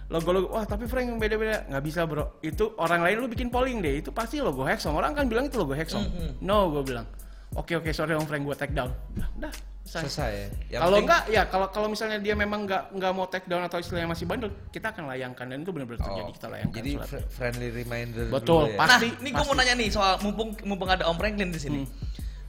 logo 0.06 0.30
logo 0.30 0.47
wah 0.51 0.64
tapi 0.64 0.86
Frank 0.86 1.08
yang 1.08 1.18
beda 1.18 1.36
beda 1.36 1.56
nggak 1.66 1.84
bisa 1.84 2.06
bro 2.06 2.38
itu 2.39 2.78
orang 2.78 3.01
lain 3.01 3.18
lu 3.18 3.28
bikin 3.28 3.49
polling 3.49 3.82
deh 3.82 3.99
itu 3.99 4.10
pasti 4.10 4.38
logo 4.38 4.62
Hexom 4.62 4.93
orang 4.93 5.12
kan 5.12 5.26
bilang 5.26 5.45
itu 5.45 5.58
logo 5.58 5.74
Hexom 5.74 6.06
no 6.39 6.70
gue 6.70 6.84
bilang 6.86 7.10
oke 7.51 7.74
oke 7.76 7.89
sorry 7.89 8.14
om 8.14 8.22
Frank 8.22 8.43
gue 8.43 8.53
take 8.53 8.72
down 8.72 8.93
udah, 9.18 9.30
udah 9.36 9.53
selesai. 9.82 10.10
Selesai 10.10 10.32
ya. 10.68 10.80
Kalau 10.80 10.97
enggak 10.97 11.24
ya 11.28 11.41
kalau 11.45 11.68
kalau 11.70 11.88
misalnya 11.88 12.18
dia 12.18 12.34
memang 12.34 12.66
nggak 12.66 12.89
nggak 12.91 13.12
mau 13.12 13.26
take 13.26 13.45
down 13.45 13.62
atau 13.62 13.78
istilahnya 13.78 14.10
masih 14.10 14.26
bandel, 14.26 14.49
kita 14.68 14.89
akan 14.89 15.06
layangkan 15.06 15.45
dan 15.45 15.62
itu 15.62 15.70
benar-benar 15.70 16.01
terjadi 16.01 16.26
Oh, 16.26 16.34
kita 16.34 16.47
layangkan. 16.49 16.74
Jadi 16.76 16.91
surat. 16.91 17.06
fr- 17.08 17.26
friendly 17.30 17.70
reminder 17.72 18.26
Betul, 18.28 18.62
dulu 18.66 18.74
ya. 18.74 18.78
Pas- 18.78 18.88
Nah, 18.88 18.97
Pasti, 18.97 19.08
ini 19.16 19.30
gua 19.30 19.38
mau 19.38 19.45
pasti. 19.47 19.60
nanya 19.62 19.74
nih 19.78 19.89
soal 19.89 20.14
mumpung 20.20 20.49
mumpung 20.64 20.89
ada 20.89 21.06
Om 21.06 21.16
Franklin 21.16 21.49
di 21.49 21.62
sini. 21.62 21.82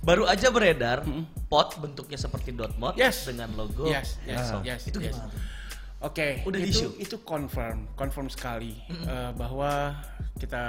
Baru 0.01 0.25
aja 0.25 0.49
beredar 0.49 1.05
pot 1.47 1.77
bentuknya 1.77 2.17
seperti 2.17 2.53
dot 2.53 2.73
mod 2.75 2.97
Yes. 2.97 3.29
dengan 3.29 3.53
logo 3.53 3.85
yes, 3.85 4.17
yes, 4.23 4.41
Hexom. 4.41 4.61
yes, 4.63 4.81
Itu 4.87 4.99
yes. 4.99 5.13
gimana 5.13 5.29
Oke, 5.99 6.45
Udah 6.45 6.61
itu 6.61 6.67
di-issue? 6.87 6.93
itu 7.01 7.17
confirm, 7.25 7.89
confirm 7.97 8.29
sekali 8.29 8.77
eh, 8.87 9.31
bahwa 9.33 9.97
kita 10.37 10.65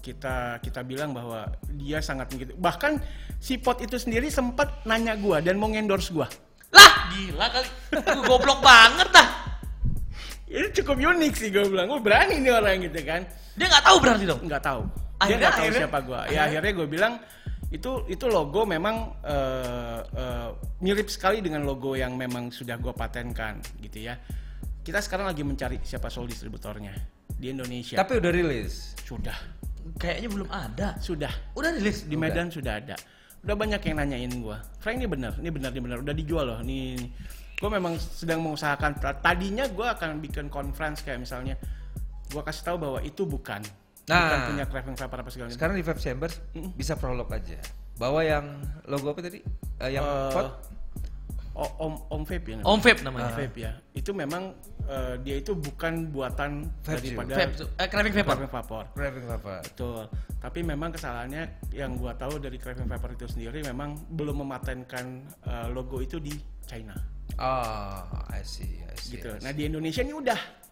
kita 0.00 0.36
kita 0.58 0.80
bilang 0.80 1.12
bahwa 1.12 1.44
dia 1.68 2.00
sangat 2.00 2.32
begitu. 2.32 2.56
Bahkan 2.56 2.96
si 3.36 3.58
pot 3.58 3.76
itu 3.78 3.96
sendiri 3.96 4.26
sempat 4.26 4.80
nanya 4.82 5.12
gua 5.14 5.44
dan 5.44 5.60
mau 5.60 5.68
endorse 5.68 6.08
gua. 6.08 6.24
Lah, 6.72 6.92
gila 7.10 7.46
kali. 7.46 7.68
Itu 7.92 8.20
goblok 8.24 8.60
banget 8.60 9.08
dah. 9.12 9.28
Itu 10.46 10.82
cukup 10.82 11.04
unik 11.04 11.32
sih 11.34 11.48
gue 11.50 11.66
bilang. 11.66 11.90
Gue 11.90 12.00
berani 12.00 12.38
nih 12.38 12.54
orang 12.54 12.80
gitu 12.80 13.00
kan. 13.02 13.26
Dia 13.58 13.66
nggak 13.66 13.84
tahu 13.84 13.96
berarti 13.98 14.24
dong. 14.24 14.40
nggak 14.40 14.62
tahu 14.62 14.82
dia 14.86 15.16
Akhirnya- 15.16 15.36
nggak 15.40 15.52
tahu 15.52 15.60
akhirnya- 15.64 15.80
siapa 15.80 15.98
gue 16.00 16.20
ya 16.28 16.40
akhirnya 16.44 16.72
gue 16.76 16.86
bilang 16.86 17.12
itu 17.66 17.90
itu 18.06 18.24
logo 18.28 18.62
memang 18.62 18.96
eh, 19.24 20.00
eh, 20.12 20.48
mirip 20.78 21.08
sekali 21.08 21.40
dengan 21.40 21.64
logo 21.64 21.96
yang 21.96 22.14
memang 22.14 22.52
sudah 22.52 22.76
gue 22.76 22.92
patenkan 22.92 23.56
gitu 23.80 24.06
ya 24.06 24.14
kita 24.86 25.02
sekarang 25.02 25.26
lagi 25.26 25.42
mencari 25.42 25.82
siapa 25.82 26.06
sole 26.06 26.30
distributornya 26.30 26.94
di 27.26 27.50
Indonesia 27.50 27.98
Tapi 27.98 28.22
udah 28.22 28.30
rilis. 28.30 28.94
sudah 29.02 29.34
Kayaknya 29.98 30.28
belum 30.30 30.48
ada. 30.48 30.88
sudah 30.98 31.30
Udah 31.54 31.70
rilis 31.74 32.06
di 32.06 32.14
Medan 32.14 32.50
sudah 32.50 32.78
ada 32.78 32.94
udah 33.42 33.54
banyak 33.54 33.78
yang 33.78 34.02
nanyain 34.02 34.32
gue 34.32 34.58
Frank 34.82 34.98
ini 34.98 35.06
benar 35.06 35.38
ini 35.38 35.50
benar 35.54 35.70
ini 35.70 35.78
benar 35.78 35.98
udah 36.02 36.10
dijual 36.10 36.44
loh 36.46 36.58
nih 36.66 36.98
gue 37.54 37.70
memang 37.70 37.94
sedang 37.94 38.42
mengusahakan 38.42 38.98
tadinya 39.22 39.70
gue 39.70 39.86
akan 39.86 40.18
bikin 40.18 40.50
conference 40.50 41.06
kayak 41.06 41.22
misalnya 41.22 41.54
gue 42.26 42.42
kasih 42.42 42.62
tahu 42.66 42.76
bahwa 42.82 42.98
itu 43.02 43.22
bukan 43.22 43.62
bukan 44.02 44.38
Nah. 44.38 44.46
punya 44.50 44.64
craving 44.66 44.94
Vapor 44.98 45.18
apa 45.22 45.30
segala 45.30 45.46
macam 45.46 45.58
Sekarang 45.58 45.74
di 45.74 45.82
Vape 45.82 45.98
Chambers 45.98 46.34
bisa 46.74 46.94
prolog 46.94 47.26
aja. 47.26 47.58
Bawa 47.98 48.22
yang 48.22 48.46
logo 48.86 49.10
apa 49.10 49.18
tadi? 49.18 49.42
Eh, 49.82 49.90
yang 49.94 50.06
pot? 50.30 50.46
Om 51.56 51.94
Om 52.12 52.22
Vape 52.28 52.48
ya. 52.52 52.56
Om 52.60 52.80
Vape 52.84 53.00
namanya. 53.00 53.32
Vape 53.32 53.58
ya. 53.64 53.72
Itu 53.96 54.12
memang 54.12 54.52
eh, 54.84 55.16
dia 55.24 55.40
itu 55.40 55.56
bukan 55.56 56.12
buatan 56.12 56.68
Vape 56.84 57.00
daripada 57.00 57.32
Vape, 57.32 57.54
eh, 57.80 57.88
craving 57.88 58.14
vapor. 58.14 58.34
Craving 58.36 58.52
Vapor. 58.52 58.84
Craving 58.92 59.24
apa? 59.32 59.54
Betul. 59.64 60.02
Tapi 60.36 60.60
memang 60.60 60.92
kesalahannya 60.92 61.42
yang 61.72 61.96
gua 61.96 62.12
tahu 62.12 62.36
dari 62.36 62.60
Craving 62.60 62.84
Vapor 62.84 63.16
itu 63.16 63.24
sendiri 63.24 63.64
memang 63.64 63.96
belum 64.12 64.44
mematenkan 64.44 65.24
eh, 65.48 65.68
logo 65.72 66.04
itu 66.04 66.20
di 66.20 66.36
China. 66.68 66.94
Oh, 67.40 68.04
I 68.28 68.44
see, 68.44 68.84
I 68.84 68.94
see. 69.00 69.16
Gitu. 69.16 69.32
I 69.32 69.40
see. 69.40 69.44
Nah, 69.48 69.52
di 69.56 69.62
Indonesia 69.64 70.04
ini 70.04 70.12
udah. 70.12 70.65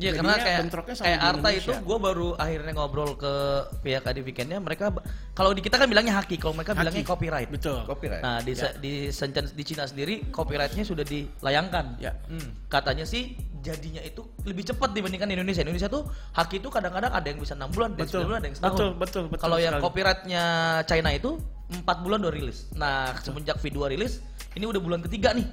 Iya 0.00 0.10
karena 0.14 0.34
kayak 0.34 0.60
kayak 0.72 1.04
di 1.04 1.08
Arta 1.20 1.36
Indonesia. 1.38 1.60
itu 1.60 1.72
gue 1.78 1.98
baru 2.00 2.28
akhirnya 2.34 2.72
ngobrol 2.72 3.12
ke 3.14 3.32
pihak 3.80 4.02
Adi 4.02 4.20
Weekendnya 4.20 4.58
mereka 4.58 4.88
kalau 5.32 5.52
di 5.52 5.60
kita 5.60 5.76
kan 5.76 5.84
bilangnya 5.84 6.16
haki 6.16 6.36
kalau 6.36 6.52
mereka 6.52 6.72
bilangnya 6.72 7.00
Haki. 7.00 7.12
copyright. 7.12 7.48
Betul. 7.48 7.84
Copyright. 7.84 8.20
Nah 8.20 8.40
di 8.40 8.52
se- 8.52 8.76
di 8.78 8.92
Shenzhen- 9.08 9.52
di 9.52 9.62
Cina 9.62 9.84
sendiri 9.84 10.28
copyrightnya 10.28 10.82
sudah 10.82 11.04
dilayangkan. 11.04 12.00
Ya. 12.00 12.16
Hmm. 12.24 12.56
Katanya 12.66 13.04
sih 13.04 13.36
jadinya 13.60 14.00
itu 14.00 14.24
lebih 14.42 14.64
cepat 14.64 14.90
dibandingkan 14.90 15.28
Indonesia. 15.28 15.60
Indonesia 15.60 15.86
tuh 15.86 16.02
haki 16.32 16.58
itu 16.58 16.68
kadang-kadang 16.68 17.12
ada 17.12 17.22
yang 17.22 17.38
bisa 17.38 17.54
enam 17.54 17.68
bulan, 17.68 17.92
ada 17.92 18.02
yang 18.02 18.26
bulan, 18.26 18.38
ada 18.38 18.48
yang 18.48 18.56
setahun. 18.56 18.74
Betul, 18.74 18.90
betul, 18.96 19.22
betul 19.28 19.40
Kalau 19.40 19.58
yang 19.58 19.74
copyrightnya 19.78 20.44
China 20.84 21.10
itu 21.10 21.30
empat 21.70 21.96
bulan 22.00 22.18
udah 22.20 22.32
rilis. 22.32 22.68
Nah 22.72 23.12
semenjak 23.18 23.56
V2 23.56 23.92
rilis, 23.92 24.18
ini 24.52 24.64
udah 24.64 24.80
bulan 24.80 25.00
ketiga 25.00 25.32
nih. 25.32 25.46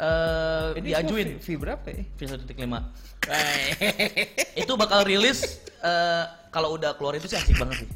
Eh 0.00 0.80
Ini 0.80 0.86
diajuin. 0.96 1.28
fee 1.38 1.54
berapa 1.54 1.84
ya? 1.84 2.02
V1.5 2.16 2.56
itu 4.56 4.72
bakal 4.74 5.04
rilis 5.04 5.60
eh, 5.78 6.24
kalau 6.48 6.74
udah 6.74 6.96
keluar 6.96 7.14
itu 7.14 7.28
sih 7.28 7.36
asik 7.36 7.54
banget 7.54 7.84
sih 7.84 7.88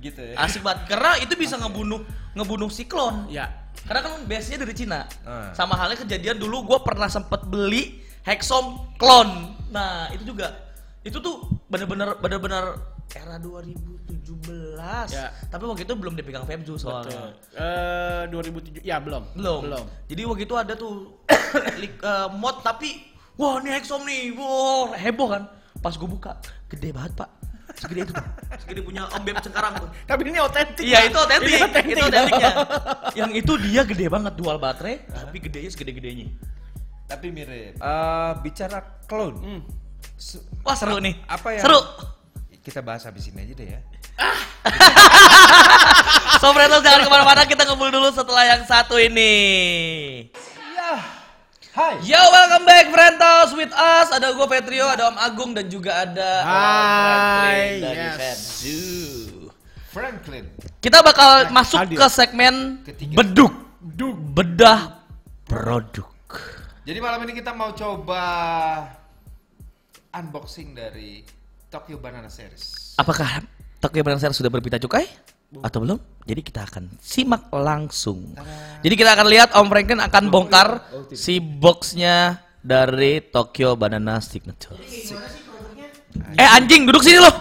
Gitu 0.00 0.18
ya. 0.18 0.34
asik 0.40 0.60
banget 0.60 0.88
karena 0.88 1.20
itu 1.20 1.36
bisa 1.36 1.54
ngebunuh 1.54 2.02
ngebunuh 2.32 2.66
siklon 2.68 3.28
Ya. 3.28 3.52
karena 3.84 4.00
kan 4.02 4.12
base 4.24 4.48
nya 4.48 4.58
dari 4.58 4.72
Cina 4.72 5.04
Ah. 5.22 5.52
sama 5.52 5.76
halnya 5.76 5.98
kejadian 5.98 6.36
dulu 6.36 6.64
gue 6.66 6.78
pernah 6.80 7.06
sempet 7.06 7.44
beli 7.44 8.00
Hexom 8.22 8.96
clone 8.96 9.52
nah 9.68 10.08
itu 10.08 10.24
juga 10.24 10.56
itu 11.02 11.18
tuh 11.18 11.36
bener-bener 11.66 12.16
bener-bener 12.16 12.91
era 13.12 13.36
2017 13.36 14.08
Ya. 15.08 15.28
tapi 15.46 15.64
waktu 15.64 15.84
itu 15.84 15.92
belum 15.92 16.14
dipegang 16.14 16.42
Febju 16.42 16.74
Betul. 16.74 16.80
soalnya 16.80 17.36
Eh 17.52 18.22
2007 18.28 18.80
ya 18.80 18.96
belum. 18.98 19.36
belum. 19.36 19.60
Belum. 19.62 19.84
Jadi 20.06 20.22
waktu 20.24 20.42
itu 20.42 20.54
ada 20.54 20.72
tuh 20.72 21.20
lik- 21.80 22.00
eh, 22.00 22.28
mod 22.32 22.60
tapi 22.60 23.04
wah 23.34 23.58
ini 23.58 23.70
Hexom 23.70 24.02
nih, 24.02 24.32
wah 24.32 24.92
heboh 24.92 25.28
kan. 25.28 25.42
Pas 25.78 25.92
gue 25.92 26.06
buka, 26.06 26.38
gede 26.68 26.90
banget 26.90 27.12
pak. 27.16 27.28
Segede 27.74 28.04
itu 28.04 28.12
tuh. 28.12 28.26
Segede 28.58 28.80
punya 28.80 29.08
Om 29.08 29.22
Beb 29.22 29.40
Cengkarang 29.40 29.72
tuh. 29.74 29.88
Tapi 30.04 30.28
ini 30.28 30.38
otentik. 30.38 30.84
Iya 30.84 30.98
Pak. 30.98 31.08
itu 31.08 31.18
otentik, 31.18 31.60
itu 31.88 32.02
otentiknya. 32.02 32.50
Yang 33.16 33.30
itu 33.34 33.52
dia 33.64 33.82
gede 33.82 34.06
banget 34.06 34.32
dual 34.36 34.56
baterai, 34.56 35.08
tapi 35.08 35.40
gedenya 35.40 35.70
segede-gedenya. 35.70 36.28
Tapi 37.08 37.26
mirip. 37.28 37.74
Eh, 37.74 38.32
bicara 38.40 38.78
clone. 39.04 39.36
Hmm. 39.36 39.60
Wah 40.62 40.76
seru 40.76 40.96
nih. 40.96 41.16
Apa 41.26 41.48
yang 41.50 41.64
Seru. 41.64 41.80
Kita 42.62 42.78
bahas 42.78 43.02
habis 43.02 43.26
ini 43.26 43.42
aja 43.42 43.54
deh 43.58 43.68
ya. 43.74 43.80
Sobretos 46.42 46.78
jangan 46.86 47.02
ke 47.02 47.10
mana-mana, 47.10 47.42
kita 47.42 47.66
ngumpul 47.66 47.90
dulu 47.90 48.14
setelah 48.14 48.46
yang 48.46 48.62
satu 48.62 49.02
ini. 49.02 49.34
Ya. 50.78 50.94
Hai. 51.74 51.94
Yo, 52.06 52.22
welcome 52.22 52.62
back 52.62 52.86
Frentos 52.94 53.50
with 53.58 53.74
us. 53.74 54.14
Ada 54.14 54.30
gue 54.30 54.46
Petrio, 54.46 54.86
ada 54.86 55.10
Om 55.10 55.18
Agung 55.18 55.50
dan 55.58 55.66
juga 55.66 56.06
ada 56.06 56.46
Om 56.46 56.54
Franklin 56.54 57.42
Hai, 57.42 57.62
dari 57.82 57.98
yes. 57.98 58.40
Franklin. 59.90 60.44
Kita 60.78 61.02
bakal 61.02 61.50
masuk 61.50 61.82
hadir. 61.82 61.98
ke 61.98 62.06
segmen 62.14 62.78
Ketiga. 62.86 63.18
beduk. 63.18 63.52
Bedah 64.32 65.02
produk. 65.44 66.08
Jadi 66.86 66.98
malam 67.02 67.26
ini 67.26 67.32
kita 67.34 67.50
mau 67.52 67.74
coba 67.74 68.22
unboxing 70.14 70.78
dari 70.78 71.41
Tokyo 71.72 71.96
Banana 71.96 72.28
Series. 72.28 72.92
Apakah 73.00 73.40
Tokyo 73.80 74.04
Banana 74.04 74.20
Series 74.20 74.36
sudah 74.36 74.52
berpita 74.52 74.76
cukai? 74.76 75.08
Atau 75.64 75.80
belum? 75.80 75.96
Jadi 76.28 76.40
kita 76.44 76.68
akan 76.68 77.00
simak 77.00 77.48
langsung. 77.48 78.36
Jadi 78.84 78.92
kita 78.92 79.16
akan 79.16 79.26
lihat 79.32 79.48
Om 79.56 79.66
Franklin 79.72 80.00
akan 80.04 80.28
bongkar 80.28 80.68
si 81.16 81.40
boxnya 81.40 82.44
dari 82.60 83.24
Tokyo 83.24 83.72
Banana 83.72 84.20
Signature. 84.20 84.76
Eh 86.36 86.44
anjing, 86.44 86.84
duduk 86.84 87.00
sini 87.00 87.24
loh. 87.24 87.32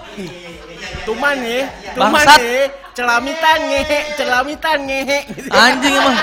Tuman 1.04 1.36
ya, 1.44 1.68
tuman 1.92 2.24
Bangsat. 2.24 2.40
ya, 2.40 2.66
celamitan 2.96 3.58
ngehe, 3.68 4.00
celamitan 4.16 4.78
ngehe. 4.86 5.20
Anjing 5.52 5.94
emang. 5.98 6.18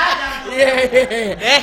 Eh, 0.49 1.61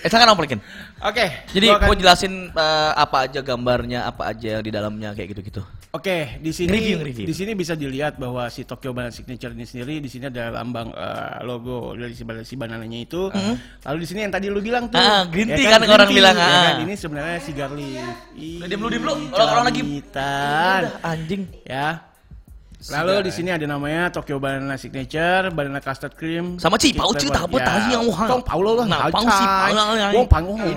eh 0.04 0.08
silakan 0.08 0.32
Om 0.32 0.38
Franklin. 0.40 0.60
Oke, 1.00 1.26
Jadi 1.48 1.66
gua 1.66 1.80
akan- 1.80 1.96
jelasin 1.96 2.32
eh, 2.50 2.92
apa 2.92 3.24
aja 3.24 3.40
gambarnya, 3.40 4.04
apa 4.04 4.28
aja 4.28 4.58
yang 4.58 4.62
di 4.62 4.68
dalamnya 4.68 5.16
kayak 5.16 5.32
gitu-gitu. 5.32 5.64
Oke, 5.90 6.38
di 6.38 6.52
sini 6.52 6.70
Review, 6.70 7.02
review. 7.02 7.26
di 7.26 7.32
sini 7.32 7.50
bisa 7.52 7.74
dilihat 7.74 8.14
bahwa 8.14 8.46
si 8.46 8.62
Tokyo 8.62 8.92
Banana 8.92 9.10
Signature 9.10 9.50
ini 9.50 9.64
sendiri 9.64 9.98
di 9.98 10.06
sini 10.06 10.28
ada 10.28 10.52
lambang 10.52 10.92
eh, 10.92 11.40
logo 11.42 11.96
dari 11.96 12.12
si, 12.12 12.22
si 12.44 12.54
banananya 12.54 13.00
itu. 13.00 13.26
Lalu 13.82 13.96
di 13.98 14.06
sini 14.06 14.20
yang 14.22 14.30
tadi 14.30 14.46
lu 14.46 14.60
bilang 14.60 14.86
tuh, 14.86 14.96
Ah, 14.96 15.24
green 15.24 15.48
ya 15.48 15.56
tea 15.56 15.66
kan 15.68 15.80
orang 15.82 16.06
bilang, 16.06 16.36
ya 16.36 16.44
ah. 16.44 16.62
kan? 16.68 16.74
Ini 16.84 16.94
sebenarnya 16.94 17.38
cigar 17.40 17.70
leaf. 17.72 18.16
Ih, 18.36 18.60
Diem 18.60 18.76
dulu, 18.76 18.90
diem 18.92 19.02
dulu. 19.02 19.14
Orang-orang 19.32 19.64
lagi- 19.66 19.82
celamitan. 19.82 20.80
Anjing. 21.00 21.42
ya. 21.64 22.09
Lalu 22.80 23.28
di 23.28 23.32
sini 23.36 23.52
ada 23.52 23.68
namanya 23.68 24.08
Tokyo 24.08 24.40
Banana 24.40 24.72
Signature, 24.72 25.52
Banana 25.52 25.84
Custard 25.84 26.16
Cream. 26.16 26.56
Sama 26.56 26.80
Ci, 26.80 26.96
Pao 26.96 27.12
Ci, 27.12 27.28
tak 27.28 27.44
apa, 27.44 27.60
tahu 27.60 27.80
yang 27.92 28.04
wah. 28.08 28.24
Tong 28.24 28.40
Pao 28.40 28.60
lo 28.64 28.72
lah, 28.72 28.88
Nah, 28.88 29.12
Pao 29.12 29.20
Si. 29.20 29.44
Pao 29.44 29.68
yang 29.68 29.88
lain. 29.92 30.14
Wong 30.16 30.26
Pang 30.26 30.44
Wong 30.48 30.60
Lai. 30.64 30.72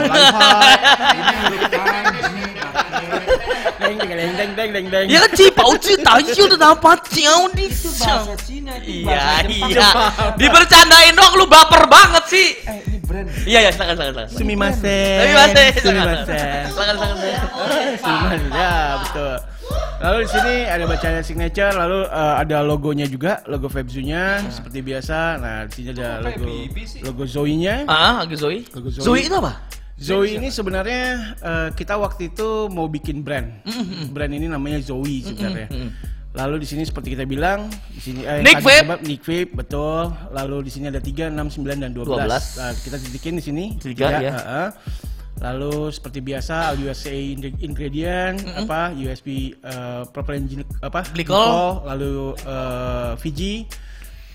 Deng 3.79 3.97
deng 4.03 4.31
deng 4.35 4.51
deng 4.55 4.69
deng 4.75 4.87
deng. 4.91 5.05
Ya 5.07 5.23
kan 5.23 5.31
Ci, 5.31 5.47
Pao 5.47 5.71
Ci, 5.79 5.95
tahu 5.95 6.19
udah 6.27 6.59
dapat 6.59 6.99
ciao 7.07 7.47
di. 7.55 7.71
bahasa 7.71 8.35
Cina 8.43 8.73
itu 8.83 9.07
Iya, 9.07 9.15
bahasa 9.15 9.47
Jepang. 9.47 9.71
iya. 9.71 9.89
Dibercandain 10.35 11.13
dong, 11.15 11.33
lu 11.39 11.45
baper 11.47 11.87
banget 11.87 12.23
sih. 12.27 12.47
Eh 12.67 12.83
ini 12.83 12.97
brand. 12.99 13.27
Iya, 13.47 13.59
iya, 13.63 13.71
silakan, 13.71 13.95
silakan, 13.95 14.13
silakan. 14.27 14.35
Sumimasen. 14.35 15.19
Sumimasen. 15.23 15.71
Sumimasen. 15.79 16.67
Silakan, 16.67 16.95
silakan, 16.99 17.15
silakan. 17.15 17.49
Sumimasen. 18.03 18.39
Ya, 18.51 18.73
betul. 18.99 19.35
Lalu 20.03 20.27
di 20.27 20.29
sini 20.35 20.55
ada 20.67 20.83
bacanya 20.83 21.21
signature, 21.23 21.71
lalu 21.71 22.03
eh, 22.11 22.35
ada 22.43 22.57
logonya 22.59 23.07
juga, 23.07 23.39
logo 23.47 23.71
Febzu-nya 23.71 24.43
seperti 24.51 24.83
biasa. 24.83 25.17
Nah, 25.39 25.57
di 25.63 25.71
sini 25.79 25.87
ada 25.95 26.19
logo 26.19 26.43
logo 27.07 27.23
Zoe-nya. 27.23 27.87
Ah, 27.87 28.27
agak 28.27 28.43
Zoe. 28.43 28.67
Logo 28.75 28.91
Zoe. 28.91 29.03
Zoe 29.03 29.21
itu 29.23 29.35
apa? 29.39 29.63
Zoe 29.95 30.35
ini 30.35 30.51
sebenarnya 30.51 31.03
eh, 31.39 31.69
kita 31.71 31.95
waktu 31.95 32.35
itu 32.35 32.67
mau 32.67 32.91
bikin 32.91 33.23
brand. 33.23 33.63
Brand 34.11 34.33
ini 34.35 34.51
namanya 34.51 34.83
Zoe 34.83 35.23
sebenarnya. 35.23 35.71
Lalu 36.33 36.65
di 36.65 36.67
sini 36.67 36.81
seperti 36.81 37.13
kita 37.13 37.29
bilang, 37.29 37.69
di 37.93 38.01
sini 38.01 38.25
eh, 38.25 38.41
Nick 38.41 38.65
Vape. 38.65 38.89
sebab 38.89 38.99
Nick 39.05 39.21
Vape 39.21 39.53
betul. 39.53 40.09
Lalu 40.33 40.65
di 40.65 40.71
sini 40.73 40.89
ada 40.89 40.97
3, 40.97 41.29
6, 41.29 41.61
9 41.61 41.77
dan 41.77 41.93
12. 41.93 42.09
12. 42.09 42.57
Nah, 42.57 42.71
kita 42.73 42.97
titikin 42.97 43.33
di 43.37 43.43
sini. 43.45 43.65
Tiga, 43.77 44.17
ya. 44.17 44.33
heeh. 44.33 44.67
Lalu 45.43 45.91
seperti 45.91 46.19
biasa 46.19 46.55
USA 46.77 47.11
ing- 47.11 47.59
ingredient 47.59 48.39
apa 48.55 48.95
USB 48.95 49.27
uh, 49.59 50.07
propylene 50.07 50.47
glyc- 50.47 50.79
apa 50.79 51.03
Glycol. 51.05 51.83
lalu 51.83 52.15
eh, 52.39 53.11
Fiji 53.19 53.67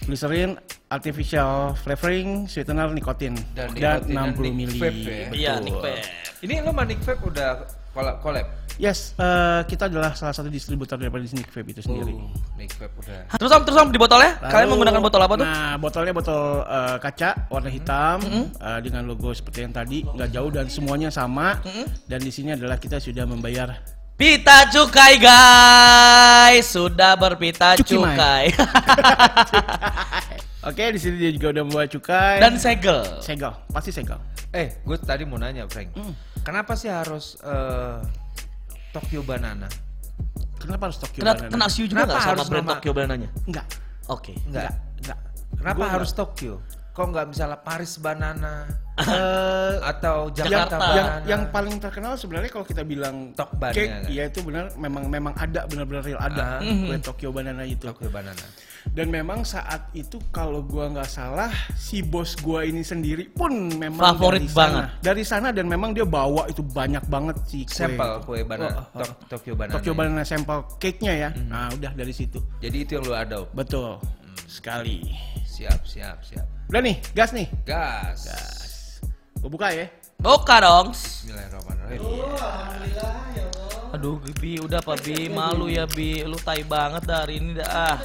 glycerin 0.01 0.53
artificial 0.89 1.73
flavoring 1.75 2.45
sweetener 2.45 2.89
nikotin 2.89 3.37
Dan 3.53 3.73
dan, 3.73 4.01
nikotin 4.05 4.15
dan 4.15 4.29
60 4.33 4.41
Nick 4.41 4.55
mili. 4.55 4.79
Vape 4.79 5.01
ya? 5.01 5.27
Iya, 5.29 5.53
Betul. 5.55 5.65
Nick 5.65 5.77
Vape. 5.79 6.03
Ini 6.39 6.55
lo 6.59 6.71
sama 6.71 6.83
Nick 6.85 7.01
Vape 7.03 7.23
udah 7.25 7.51
collab? 7.99 8.17
collab? 8.23 8.47
Yes, 8.79 9.19
eh, 9.19 9.67
kita 9.67 9.91
adalah 9.91 10.15
salah 10.15 10.31
satu 10.31 10.47
distributor 10.47 10.95
daripada 10.95 11.27
Nick 11.27 11.51
Vape 11.51 11.75
itu 11.75 11.83
sendiri. 11.83 12.15
Oh, 12.15 12.31
Nick 12.55 12.79
Vape 12.79 12.95
udah. 12.95 13.27
Terus 13.35 13.51
om, 13.51 13.63
terus 13.67 13.75
om 13.75 13.91
di 13.91 13.99
botolnya? 13.99 14.39
Kalian 14.39 14.55
Lalu- 14.55 14.71
menggunakan 14.71 15.01
botol 15.03 15.21
apa 15.27 15.35
tuh? 15.35 15.47
Nah, 15.51 15.75
botolnya 15.83 16.13
botol 16.15 16.41
eh, 16.63 16.97
kaca 17.03 17.31
warna 17.51 17.71
hitam 17.75 18.23
eh, 18.39 18.79
dengan 18.79 19.03
logo 19.03 19.35
seperti 19.35 19.67
yang 19.67 19.75
tadi, 19.75 20.07
nggak 20.07 20.31
jauh 20.31 20.51
dan 20.55 20.71
semuanya 20.71 21.11
sama. 21.11 21.59
Dan 22.07 22.23
di 22.23 22.31
sini 22.31 22.55
adalah 22.55 22.79
kita 22.79 23.03
sudah 23.03 23.27
membayar 23.27 23.99
Pita 24.19 24.67
cukai 24.71 25.15
guys, 25.19 26.67
sudah 26.67 27.15
berpita 27.15 27.79
Cuki, 27.79 27.95
cukai. 27.95 28.51
Oke, 30.69 30.91
di 30.91 30.99
sini 30.99 31.17
dia 31.17 31.31
juga 31.31 31.55
udah 31.55 31.63
membawa 31.63 31.87
cukai 31.87 32.43
Dan 32.43 32.59
segel. 32.59 33.03
segel, 33.23 33.55
pasti 33.71 33.95
segel. 33.95 34.19
Eh, 34.51 34.81
gue 34.83 34.97
tadi 34.99 35.23
mau 35.23 35.39
nanya, 35.39 35.71
Frank. 35.71 35.95
Kenapa 36.41 36.73
sih 36.75 36.89
harus 36.89 37.37
eh, 37.41 37.99
Tokyo 38.91 39.21
Banana? 39.21 39.69
Kenapa 40.59 40.91
harus 40.91 40.99
Tokyo 40.99 41.23
Kena, 41.23 41.33
Banana? 41.33 41.51
kena 41.51 41.67
siu 41.69 41.85
juga 41.85 42.03
Kenapa 42.03 42.11
nggak 42.11 42.21
sama 42.21 42.33
harus 42.35 42.49
brand 42.49 42.59
nama- 42.61 42.73
Tokyo 42.75 42.91
banananya? 42.93 43.29
Enggak, 43.45 43.67
Oke. 44.09 44.33
Enggak. 44.45 44.73
enggak. 44.99 45.19
Kenapa 45.55 45.79
Gua 45.79 45.89
harus 45.91 46.11
Tokyo? 46.13 46.55
Kok 46.91 47.07
nggak 47.09 47.27
misalnya 47.29 47.59
Paris 47.59 47.95
Banana 47.97 48.55
Eh, 48.99 49.75
atau 49.81 50.27
yang, 50.29 50.51
Jakarta 50.51 50.75
yang, 50.75 51.07
Banana? 51.07 51.23
yang 51.25 51.43
paling 51.49 51.79
terkenal 51.79 52.19
sebenarnya 52.19 52.51
kalau 52.51 52.67
kita 52.67 52.83
bilang 52.83 53.31
Tokban 53.31 53.71
cake, 53.71 53.87
ya 53.87 53.95
kan? 53.95 54.03
ya 54.11 54.23
itu 54.27 54.41
benar 54.43 54.65
memang 54.75 55.07
memang 55.07 55.31
ada 55.33 55.63
benar-benar 55.65 56.03
real 56.03 56.19
ada 56.19 56.59
Ah. 56.59 56.59
kue 56.59 56.99
Tokyo 56.99 57.31
Banana 57.31 57.63
itu. 57.63 57.79
Tokyo 57.81 58.11
Banana. 58.11 58.43
Dan 58.89 59.09
memang 59.09 59.43
saat 59.43 59.89
itu 59.93 60.17
kalau 60.29 60.61
gua 60.61 60.89
nggak 60.89 61.07
salah 61.07 61.49
si 61.73 62.01
bos 62.01 62.33
gua 62.37 62.63
ini 62.63 62.81
sendiri 62.81 63.27
pun 63.27 63.51
memang 63.73 64.15
Favorit 64.15 64.41
dari 64.41 64.49
sana. 64.49 64.57
banget. 64.57 64.85
Dari 65.01 65.23
sana 65.23 65.47
dan 65.51 65.65
memang 65.65 65.91
dia 65.91 66.03
bawa 66.03 66.47
itu 66.47 66.61
banyak 66.61 67.03
banget 67.07 67.35
si 67.45 67.63
kue. 67.63 67.75
Sampel 67.75 68.11
kue 68.23 68.39
banana, 68.43 68.69
Oh, 68.69 68.85
oh, 68.93 68.99
Tok- 69.01 69.17
Tokyo 69.29 69.53
Banana. 69.55 69.73
Tokyo 69.75 69.93
Banana 69.93 70.21
sampel 70.23 70.57
cake-nya 70.77 71.13
ya. 71.15 71.29
Nah, 71.43 71.67
udah 71.71 71.91
dari 71.93 72.11
situ. 72.11 72.39
Jadi 72.59 72.77
itu 72.83 72.91
yang 72.95 73.05
lu 73.05 73.13
adopt. 73.13 73.53
Betul. 73.53 73.97
Sekali. 74.45 75.03
Siap, 75.45 75.83
siap, 75.83 76.17
siap. 76.23 76.45
Udah 76.67 76.79
nih, 76.79 76.97
gas 77.13 77.31
nih. 77.33 77.47
Gas. 77.65 78.27
Gua 79.39 79.49
buka 79.49 79.71
ya. 79.71 79.87
Buka 80.19 80.57
dong. 80.59 80.91
Bismillahirrahmanirrahim. 80.91 82.01
Aduh, 83.89 84.21
Bi, 84.37 84.61
udah 84.61 84.79
apa 84.79 84.95
Bi? 84.99 85.29
Malu 85.29 85.67
ya 85.67 85.89
Bi, 85.89 86.21
lu 86.23 86.37
tai 86.37 86.61
banget 86.63 87.03
dah 87.05 87.25
hari 87.25 87.41
ini 87.41 87.57
dah. 87.57 87.69
Ah. 87.89 87.97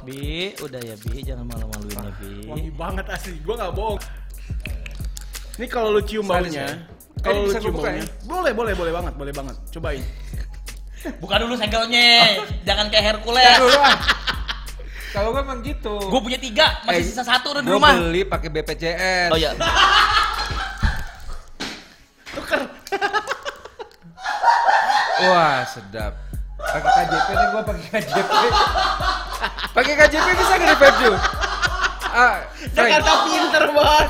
Bi, 0.00 0.56
udah 0.56 0.80
ya 0.80 0.96
Bi, 0.96 1.20
jangan 1.20 1.44
malu-maluin 1.44 1.92
ya 1.94 2.12
Bi. 2.16 2.32
Wangi 2.48 2.70
banget 2.72 3.06
asli. 3.06 3.36
Gua 3.42 3.54
nggak 3.58 3.72
bohong. 3.72 4.00
Ini 5.54 5.66
kalau 5.66 5.90
lu 5.90 6.00
cium 6.00 6.24
baunya, 6.24 6.64
ya? 6.64 6.74
kalau 7.20 7.42
Eh, 7.42 7.46
lu 7.46 7.52
cium 7.52 7.62
gua 7.68 7.72
buka 7.74 7.88
baunya, 7.90 8.00
ya? 8.00 8.06
boleh, 8.24 8.52
boleh, 8.54 8.72
boleh 8.74 8.92
banget, 8.94 9.14
boleh 9.14 9.32
banget. 9.34 9.56
Cobain. 9.70 10.02
Buka 11.22 11.38
dulu 11.38 11.54
segelnya, 11.54 12.10
jangan 12.66 12.86
kayak 12.88 13.04
Hercules. 13.14 13.54
Dulu 13.56 13.76
ah. 13.76 13.96
Kalau 15.08 15.30
gue 15.30 15.40
emang 15.40 15.62
gitu. 15.62 15.94
Gue 16.04 16.20
punya 16.20 16.36
tiga, 16.36 16.82
masih 16.82 17.00
Eh, 17.00 17.06
sisa 17.06 17.22
satu 17.22 17.50
udah 17.50 17.62
di 17.62 17.66
Gua 17.66 17.78
rumah. 17.78 17.94
beli 17.96 18.22
pakai 18.24 18.48
BPJS. 18.50 19.30
Oh 19.30 19.38
iya. 19.38 19.54
Wah, 25.26 25.66
sedap. 25.66 26.12
Pakai 26.58 26.90
KJP 26.90 27.28
nih 27.30 27.46
gua 27.54 27.62
pakai 27.62 27.84
KJP. 27.90 28.32
pakai 29.70 29.94
KJP 29.94 30.26
bisa 30.34 30.52
nggak 30.58 30.68
di 30.68 30.78
Pepju? 30.78 31.12
Ah, 32.08 32.34
Frank, 32.74 33.04
pinter 33.30 33.64
banget. 33.70 34.08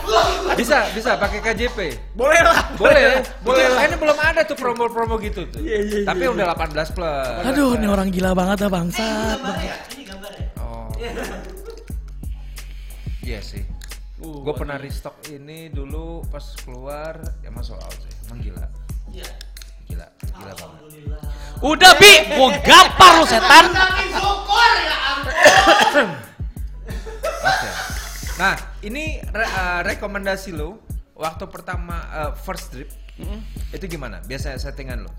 bisa, 0.56 0.78
bisa 0.96 1.10
pakai 1.20 1.38
KJP. 1.44 1.78
Boleh 2.16 2.40
lah. 2.40 2.72
Boleh, 2.80 3.20
boleh 3.46 3.64
lah. 3.68 3.80
Ini 3.84 3.96
belum 4.00 4.16
ada 4.16 4.40
tuh 4.48 4.56
promo-promo 4.56 5.20
gitu 5.20 5.44
tuh. 5.50 5.60
Tapi 6.08 6.24
udah 6.24 6.56
18 6.56 6.96
plus. 6.96 7.42
Aduh, 7.52 7.76
ini 7.76 7.86
orang 7.90 8.08
gila 8.08 8.32
banget 8.32 8.64
dah 8.64 8.70
bangsat. 8.72 9.38
Oh. 10.56 10.88
Iya 13.20 13.44
sih. 13.44 13.60
Uh, 14.24 14.40
Gue 14.40 14.54
pernah 14.56 14.80
restock 14.80 15.20
ini 15.28 15.68
dulu 15.68 16.24
pas 16.32 16.42
keluar 16.64 17.20
ya 17.44 17.52
masuk 17.52 17.76
out 17.76 17.98
sih. 17.98 18.14
Emang 18.24 18.40
gila. 18.40 18.64
Gila, 19.98 20.06
gila 20.30 20.52
banget. 20.54 20.80
Udah 21.58 21.92
Bi, 21.98 22.12
gua 22.38 22.54
gampar 22.62 23.10
lu 23.18 23.26
setan. 23.26 23.64
Oke. 27.38 27.68
Nah, 28.38 28.54
ini 28.80 29.18
re- 29.24 29.50
eh, 29.50 29.80
rekomendasi 29.82 30.54
lo 30.54 30.78
waktu 31.18 31.50
pertama 31.50 31.96
eh, 32.08 32.32
first 32.38 32.70
drip 32.70 32.90
itu 33.74 33.84
gimana? 33.90 34.22
Biasa 34.22 34.54
settingan 34.54 35.02
lo? 35.02 35.10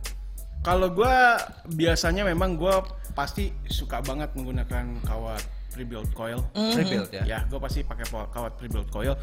Kalau 0.64 0.92
gua 0.92 1.36
biasanya 1.68 2.24
memang 2.24 2.56
gua 2.56 2.88
pasti 3.12 3.52
suka 3.68 4.00
banget 4.00 4.32
menggunakan 4.32 5.04
kawat 5.04 5.44
pre-built 5.76 6.16
coil. 6.16 6.40
Rebuild 6.56 7.12
ya. 7.12 7.24
Ya, 7.28 7.40
gua 7.52 7.60
pasti 7.60 7.84
pakai 7.84 8.08
kawat 8.08 8.56
pre-built 8.56 8.88
coil. 8.88 9.20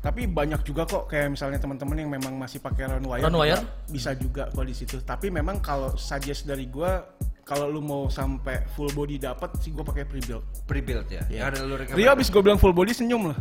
Tapi 0.00 0.30
banyak 0.30 0.62
juga 0.62 0.86
kok 0.86 1.10
kayak 1.10 1.34
misalnya 1.34 1.58
teman-teman 1.58 1.96
yang 1.98 2.10
memang 2.12 2.38
masih 2.38 2.62
pakai 2.62 2.86
round 2.86 3.06
wire. 3.06 3.26
Round 3.26 3.34
juga 3.34 3.42
wire? 3.42 3.62
Bisa 3.90 4.10
juga 4.14 4.42
kok 4.52 4.64
di 4.66 4.74
situ. 4.76 5.02
Tapi 5.02 5.32
memang 5.34 5.58
kalau 5.58 5.96
suggest 5.98 6.46
dari 6.46 6.70
gua 6.70 7.02
kalau 7.46 7.70
lu 7.70 7.78
mau 7.78 8.10
sampai 8.10 8.66
full 8.74 8.90
body 8.94 9.22
dapat 9.22 9.54
sih 9.62 9.74
gua 9.74 9.82
pakai 9.82 10.06
pre-built. 10.06 10.44
Pre-build 10.66 11.06
ya. 11.10 11.22
Yang 11.26 11.44
ada 11.50 11.58
rekomendasi. 11.64 11.98
Rio 11.98 12.10
abis 12.14 12.28
gue 12.30 12.42
bilang 12.42 12.58
full 12.58 12.74
body 12.74 12.92
senyum 12.94 13.32
loh. 13.32 13.38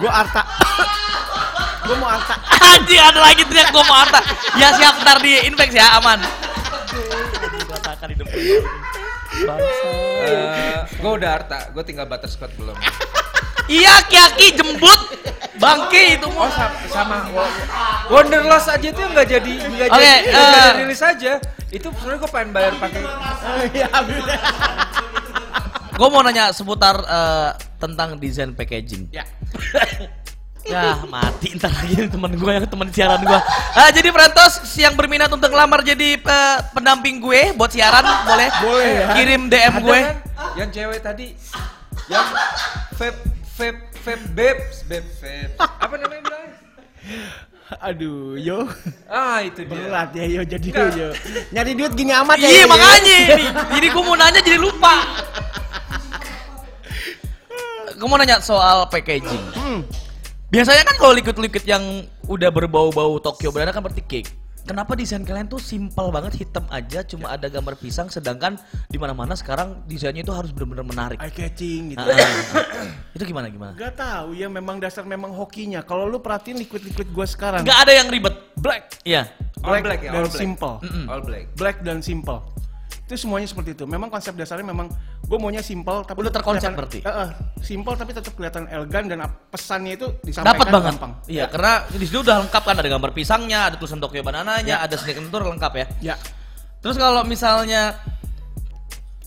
gue 0.00 0.10
Arta. 0.10 0.42
gue 1.84 1.96
mau 2.00 2.08
Arta. 2.08 2.34
Anjing 2.64 3.00
ada 3.00 3.20
lagi 3.20 3.42
teriak 3.44 3.68
gua 3.68 3.84
mau 3.84 3.96
harta. 4.00 4.20
Ya 4.56 4.72
siap 4.76 4.96
ntar 5.04 5.20
di 5.20 5.44
infeksi 5.44 5.76
ya 5.76 6.00
aman. 6.00 6.20
Hidup 8.04 8.28
Bangsa. 9.36 9.90
gue 10.94 11.12
udah 11.12 11.30
harta, 11.32 11.58
gue 11.70 11.82
tinggal 11.82 12.06
butterscotch 12.06 12.54
belum. 12.54 12.76
Iya 13.64 14.04
kiaki 14.04 14.54
jembut 14.54 15.00
bangke 15.56 16.14
itu 16.14 16.26
Oh 16.26 16.36
mau. 16.36 16.48
sama, 16.48 16.76
sama 16.86 17.16
Wo- 17.30 17.56
Wonderlust 18.10 18.68
aja 18.68 18.88
tuh 18.90 19.06
nggak 19.06 19.26
jadi 19.26 19.52
nggak 19.56 19.88
Oke, 19.88 20.04
jadi 20.04 20.28
nggak 20.28 20.44
eh. 20.44 20.64
jadi 20.68 20.80
rilis 20.80 21.00
aja. 21.00 21.32
Itu 21.70 21.88
sebenarnya 21.90 22.20
gue 22.20 22.30
pengen 22.30 22.50
bayar 22.52 22.72
pakai. 22.76 23.00
Gue 25.94 26.08
mau 26.08 26.20
nanya 26.20 26.50
seputar 26.50 26.96
eh, 27.00 27.50
tentang 27.78 28.18
desain 28.18 28.50
packaging. 28.50 29.08
ya. 29.10 29.24
Ya 30.64 30.96
mati 31.04 31.52
ntar 31.54 31.68
lagi 31.68 32.08
teman 32.08 32.32
gue 32.32 32.48
yang 32.50 32.64
teman 32.64 32.88
siaran 32.88 33.20
gue. 33.20 33.40
Ah 33.76 33.92
jadi 33.92 34.08
Prantos 34.08 34.56
yang 34.74 34.96
berminat 34.96 35.28
untuk 35.28 35.52
ngelamar 35.52 35.84
jadi 35.84 36.16
eh, 36.16 36.56
pendamping 36.72 37.20
gue 37.20 37.52
buat 37.52 37.68
siaran 37.68 38.00
boleh? 38.24 38.48
Boleh 38.64 38.92
ya. 38.96 39.06
Kirim 39.12 39.42
DM 39.46 39.60
Ada 39.70 39.84
gue. 39.84 40.00
kan? 40.00 40.16
Yang 40.56 40.68
cewek 40.72 41.00
tadi 41.00 41.26
yang 42.06 42.26
vape 42.94 43.20
vape 43.54 43.80
vape 44.00 44.24
babes 44.32 44.76
vape 44.84 45.10
vape. 45.20 45.52
Apa 45.60 45.94
namanya 45.94 46.22
bilang? 46.22 46.48
Aduh, 47.80 48.36
yo. 48.36 48.64
Ah 49.04 49.40
itu 49.40 49.64
dia. 49.64 49.72
Berat 49.74 50.10
ya 50.12 50.24
yo 50.26 50.42
jadi 50.42 50.68
Enggak. 50.70 50.90
yo. 50.96 51.08
Nyari 51.50 51.72
duit 51.74 51.92
gini 51.92 52.12
amat 52.14 52.36
ya. 52.40 52.48
Iya 52.48 52.64
makanya 52.64 52.96
ini. 53.04 53.18
Jadi 53.76 53.86
gue 53.90 54.02
mau 54.02 54.16
nanya 54.16 54.40
jadi 54.40 54.56
lupa. 54.56 54.94
Gue 57.94 58.08
mau 58.08 58.16
nanya 58.16 58.40
soal 58.40 58.88
packaging. 58.88 59.44
Hmm. 59.52 59.80
Biasanya 60.54 60.86
kan 60.86 60.96
kalau 61.02 61.12
liquid-liquid 61.18 61.66
yang 61.66 61.82
udah 62.30 62.46
berbau-bau 62.54 63.18
Tokyo 63.18 63.50
Banana 63.50 63.74
kan 63.74 63.82
berarti 63.82 64.06
cake. 64.06 64.30
Kenapa 64.64 64.94
desain 64.94 65.26
kalian 65.26 65.50
tuh 65.50 65.58
simpel 65.58 66.08
banget 66.14 66.40
hitam 66.40 66.62
aja 66.70 67.02
cuma 67.04 67.34
ada 67.34 67.50
gambar 67.50 67.74
pisang 67.76 68.08
sedangkan 68.08 68.56
di 68.86 68.96
mana-mana 68.96 69.36
sekarang 69.36 69.82
desainnya 69.84 70.22
itu 70.22 70.30
harus 70.30 70.54
benar-benar 70.54 70.86
menarik. 70.86 71.18
Eye 71.18 71.34
catching 71.34 71.92
gitu. 71.92 72.00
Ah, 72.00 72.16
itu 73.18 73.22
gimana 73.28 73.50
gimana? 73.50 73.74
Gak 73.74 73.98
tahu 73.98 74.32
ya 74.32 74.46
memang 74.46 74.78
dasar 74.78 75.02
memang 75.02 75.34
hokinya. 75.34 75.82
Kalau 75.82 76.06
lu 76.06 76.22
perhatiin 76.22 76.56
liquid-liquid 76.64 77.10
gua 77.10 77.26
sekarang. 77.26 77.66
Nggak 77.66 77.78
ada 77.84 77.92
yang 77.92 78.08
ribet. 78.08 78.34
Black. 78.56 79.02
Iya. 79.02 79.28
All 79.60 79.82
black 79.82 80.00
ya, 80.00 80.16
dan 80.16 80.22
all 80.22 80.30
black. 80.30 80.38
simple. 80.38 80.74
All 81.10 81.20
black. 81.20 81.44
Black 81.58 81.76
dan 81.82 81.98
simple. 81.98 82.40
Itu 83.04 83.20
semuanya 83.20 83.44
seperti 83.44 83.76
itu. 83.76 83.84
Memang 83.84 84.08
konsep 84.08 84.32
dasarnya 84.32 84.64
memang 84.64 84.88
gue 85.20 85.36
maunya 85.36 85.60
simple 85.60 86.02
tapi 86.02 86.24
Udah 86.24 86.32
terkonsep 86.32 86.72
kelihatan- 86.72 86.76
berarti? 86.76 86.98
Eh, 87.00 87.12
eh, 87.12 87.30
simple 87.60 87.94
tapi 87.94 88.10
tetap 88.10 88.32
kelihatan 88.32 88.64
elegan 88.66 89.04
dan 89.06 89.18
pesannya 89.46 89.92
itu 89.94 90.06
disampaikan 90.20 90.56
Dapat 90.56 90.66
banget. 90.70 90.92
gampang. 90.96 91.12
Iya, 91.26 91.44
karena 91.46 91.72
di 91.86 92.04
situ 92.04 92.18
udah 92.20 92.36
lengkap 92.40 92.62
kan 92.62 92.74
ada 92.74 92.88
gambar 92.88 93.10
pisangnya, 93.12 93.68
ada 93.68 93.76
tulisan 93.76 94.00
Tokyo 94.00 94.20
banananya, 94.20 94.80
ada 94.80 94.96
sneak 94.96 95.20
tour 95.28 95.44
lengkap 95.44 95.72
ya. 95.74 95.86
Ya. 96.02 96.14
Terus 96.80 96.96
kalau 96.96 97.20
misalnya 97.22 97.92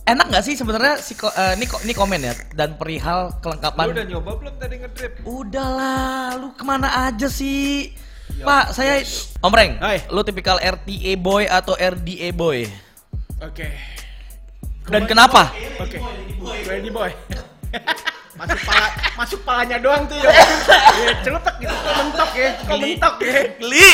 enak 0.04 0.26
nggak 0.26 0.42
sih 0.42 0.56
sebenarnya 0.56 0.98
si 0.98 1.14
ko- 1.14 1.30
eh, 1.30 1.54
ini 1.54 1.66
ko- 1.66 1.82
ini 1.82 1.92
komen 1.92 2.20
ya 2.20 2.34
dan 2.54 2.74
perihal 2.76 3.30
Lu 3.30 3.38
kelengkapan. 3.40 3.86
udah 3.92 4.06
nyoba 4.08 4.32
belum 4.38 4.56
tadi 4.58 4.76
ngedrip? 4.80 5.12
Udahlah, 5.22 6.34
lu 6.34 6.50
ke 6.52 6.64
mana 6.64 6.90
aja 7.06 7.28
sih? 7.28 7.94
Pak, 8.38 8.70
saya 8.72 9.02
Om 9.40 9.50
Reng, 9.50 9.78
Hai. 9.78 10.02
lu 10.08 10.22
tipikal 10.22 10.58
RTA 10.58 11.14
boy 11.16 11.46
atau 11.46 11.74
RDA 11.74 12.30
boy? 12.32 12.66
Oke. 13.38 13.70
Dan 14.90 15.04
kenapa? 15.06 15.54
Oke. 15.78 16.02
Ready 16.66 16.90
boy. 16.90 17.12
masuk 18.38 18.60
pala, 18.70 18.88
masuk 19.18 19.40
palanya 19.42 19.78
doang 19.82 20.06
tuh 20.06 20.18
ya. 20.18 20.30
ya 21.06 21.12
celutek 21.26 21.56
gitu, 21.58 21.74
kok 21.74 21.94
mentok 21.98 22.32
ya, 22.38 22.50
kok 22.54 22.78
mentok 22.78 23.16
ya. 23.18 23.34
Geli. 23.58 23.88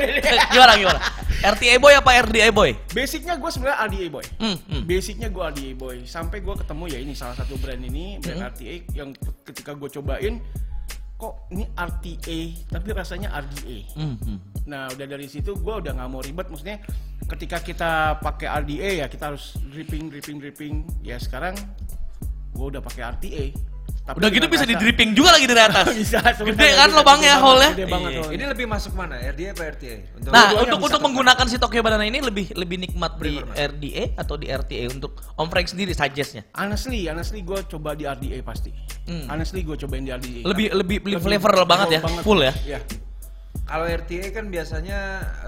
gimana 0.52 0.72
gimana? 0.76 1.00
RTA 1.36 1.76
boy 1.80 1.92
apa 1.96 2.10
RDA 2.28 2.48
boy? 2.52 2.70
Basicnya 2.92 3.34
gue 3.40 3.50
sebenarnya 3.52 3.78
RDA 3.88 4.06
boy. 4.12 4.24
Hmm, 4.40 4.56
hmm. 4.68 4.82
Basicnya 4.84 5.28
gue 5.32 5.42
RDA 5.42 5.72
boy. 5.76 5.96
Sampai 6.04 6.44
gue 6.44 6.54
ketemu 6.56 6.84
ya 6.92 6.98
ini 7.00 7.12
salah 7.16 7.36
satu 7.36 7.56
brand 7.56 7.80
ini, 7.80 8.20
brand 8.20 8.52
RTA 8.52 8.74
yang 8.96 9.12
ketika 9.44 9.72
gue 9.72 9.88
cobain, 9.88 10.40
kok 11.16 11.48
ini 11.52 11.64
RTA 11.72 12.38
tapi 12.68 12.88
rasanya 12.92 13.32
RDA. 13.32 13.78
Hmm, 13.96 14.16
hmm. 14.20 14.38
Nah 14.68 14.92
udah 14.92 15.06
dari 15.08 15.26
situ 15.26 15.56
gue 15.56 15.74
udah 15.80 15.92
nggak 15.96 16.10
mau 16.12 16.20
ribet, 16.20 16.46
maksudnya 16.52 16.84
ketika 17.24 17.64
kita 17.64 18.20
pakai 18.20 18.52
RDA 18.62 19.04
ya 19.04 19.06
kita 19.08 19.32
harus 19.32 19.56
dripping, 19.72 20.12
dripping, 20.12 20.36
dripping. 20.38 20.74
Ya 21.00 21.16
sekarang 21.16 21.56
gue 22.52 22.66
udah 22.68 22.84
pakai 22.84 23.02
RTA. 23.16 23.44
Tapi 24.06 24.22
Udah 24.22 24.30
gitu 24.30 24.46
bisa 24.46 24.62
di 24.62 24.78
dripping 24.78 25.18
juga 25.18 25.34
lagi 25.34 25.50
dari 25.50 25.66
atas. 25.66 25.90
bisa 25.98 26.22
Gede 26.22 26.68
kan 26.78 26.94
lubangnya 26.94 27.42
hole-nya. 27.42 27.74
Gede 27.74 27.86
banget 27.90 28.10
Iya. 28.14 28.22
Ini 28.38 28.44
lebih 28.54 28.66
masuk 28.70 28.94
mana? 28.94 29.18
RDA 29.18 29.50
apa 29.50 29.62
RTA? 29.74 29.94
Untuk 30.14 30.30
Nah, 30.30 30.46
untuk 30.62 30.78
untuk 30.78 31.00
menggunakan 31.02 31.46
si 31.50 31.58
Tokyo 31.58 31.82
Banana 31.82 32.06
ini 32.06 32.22
lebih 32.22 32.54
lebih 32.54 32.78
nikmat 32.78 33.18
di? 33.18 33.42
RDA 33.42 34.14
atau 34.14 34.38
di 34.38 34.46
RTA 34.46 34.94
untuk 34.94 35.18
Om 35.34 35.50
Frank 35.50 35.66
sendiri 35.66 35.90
suggestnya. 35.90 36.46
Honestly, 36.54 37.10
honestly 37.10 37.42
gue 37.42 37.58
coba 37.66 37.98
di 37.98 38.06
RDA 38.06 38.46
pasti. 38.46 38.70
Hmm. 39.10 39.26
Honestly 39.26 39.66
gue 39.66 39.74
cobain 39.74 40.06
di 40.06 40.14
RDA. 40.14 40.46
Lebih 40.46 40.66
lebih 40.70 40.96
lebih 41.02 41.18
flavor 41.18 41.66
banget 41.66 41.98
ya, 41.98 42.00
full 42.22 42.40
ya. 42.40 42.54
Iya. 42.62 42.80
kalau 43.66 43.82
RTA 43.82 44.30
kan 44.30 44.46
biasanya 44.46 44.98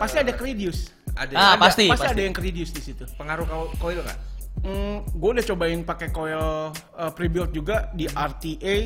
Pasti 0.02 0.18
eh, 0.18 0.22
ada 0.26 0.32
reduce. 0.34 0.90
ada 1.14 1.32
Ah, 1.38 1.54
ada 1.54 1.62
pasti. 1.62 1.86
Pasti 1.86 2.11
ada 2.11 2.22
yang 2.26 2.34
reduce 2.34 2.74
di 2.74 2.82
situ. 2.82 3.06
pengaruh 3.14 3.46
coil 3.78 4.02
nggak? 4.02 4.18
Hmm, 4.61 5.06
gue 5.06 5.30
udah 5.32 5.44
cobain 5.46 5.80
pakai 5.80 6.09
coil 6.09 6.42
uh, 6.72 7.11
pre-built 7.11 7.50
juga 7.50 7.88
di 7.92 8.04
RTA 8.06 8.76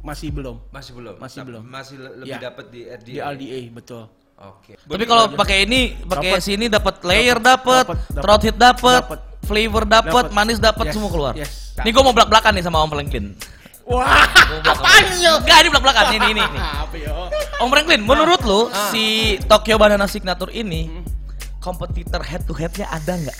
masih 0.00 0.30
belum. 0.30 0.56
Masih 0.68 0.92
belum. 0.92 1.14
Masih 1.16 1.40
belum. 1.42 1.62
Masih 1.62 1.96
le- 1.96 2.14
lebih 2.20 2.32
Iya. 2.32 2.38
dapat 2.44 2.64
di 2.68 2.80
RDA. 2.84 3.04
Di 3.04 3.14
RDA 3.18 3.60
betul. 3.70 4.02
Oke. 4.36 4.76
Tapi 4.78 5.04
kalau 5.04 5.32
pakai 5.32 5.64
ini, 5.64 5.96
pakai 5.98 6.38
sini 6.38 6.68
dapat 6.68 7.00
layer 7.02 7.38
dapat, 7.38 7.88
throat 8.10 8.42
hit 8.42 8.54
dapat, 8.54 9.00
dapet. 9.00 9.20
flavor 9.42 9.82
dapat, 9.84 10.24
Dapet. 10.26 10.34
manis 10.34 10.58
dapat 10.58 10.84
Yes, 10.84 10.92
semua 10.92 11.10
keluar. 11.10 11.32
yes. 11.34 11.72
Nih 11.78 11.90
gue 11.90 12.02
mau 12.02 12.12
belak-belakan 12.12 12.52
nih 12.52 12.62
sama 12.62 12.80
Om 12.80 12.90
Franklin. 12.90 13.26
Wah, 13.82 14.26
apaan 14.62 15.04
yo? 15.16 15.38
Enggak, 15.38 15.58
ini 15.58 15.68
belak-belakan. 15.70 16.04
Ini, 16.10 16.26
ini, 16.28 16.42
ini. 16.42 16.58
Apa 16.82 16.96
yo? 16.96 17.16
Om 17.58 17.68
Franklin, 17.68 18.00
menurut 18.02 18.40
lu 18.42 18.66
Ah. 18.66 18.90
si 18.90 19.04
Tokyo 19.42 19.76
Banana 19.76 20.04
Signature 20.04 20.50
ini 20.50 20.90
Hmm. 20.90 21.04
kompetitor 21.58 22.20
head 22.20 22.42
to 22.42 22.52
headnya 22.52 22.86
ada 22.86 23.14
nggak? 23.14 23.38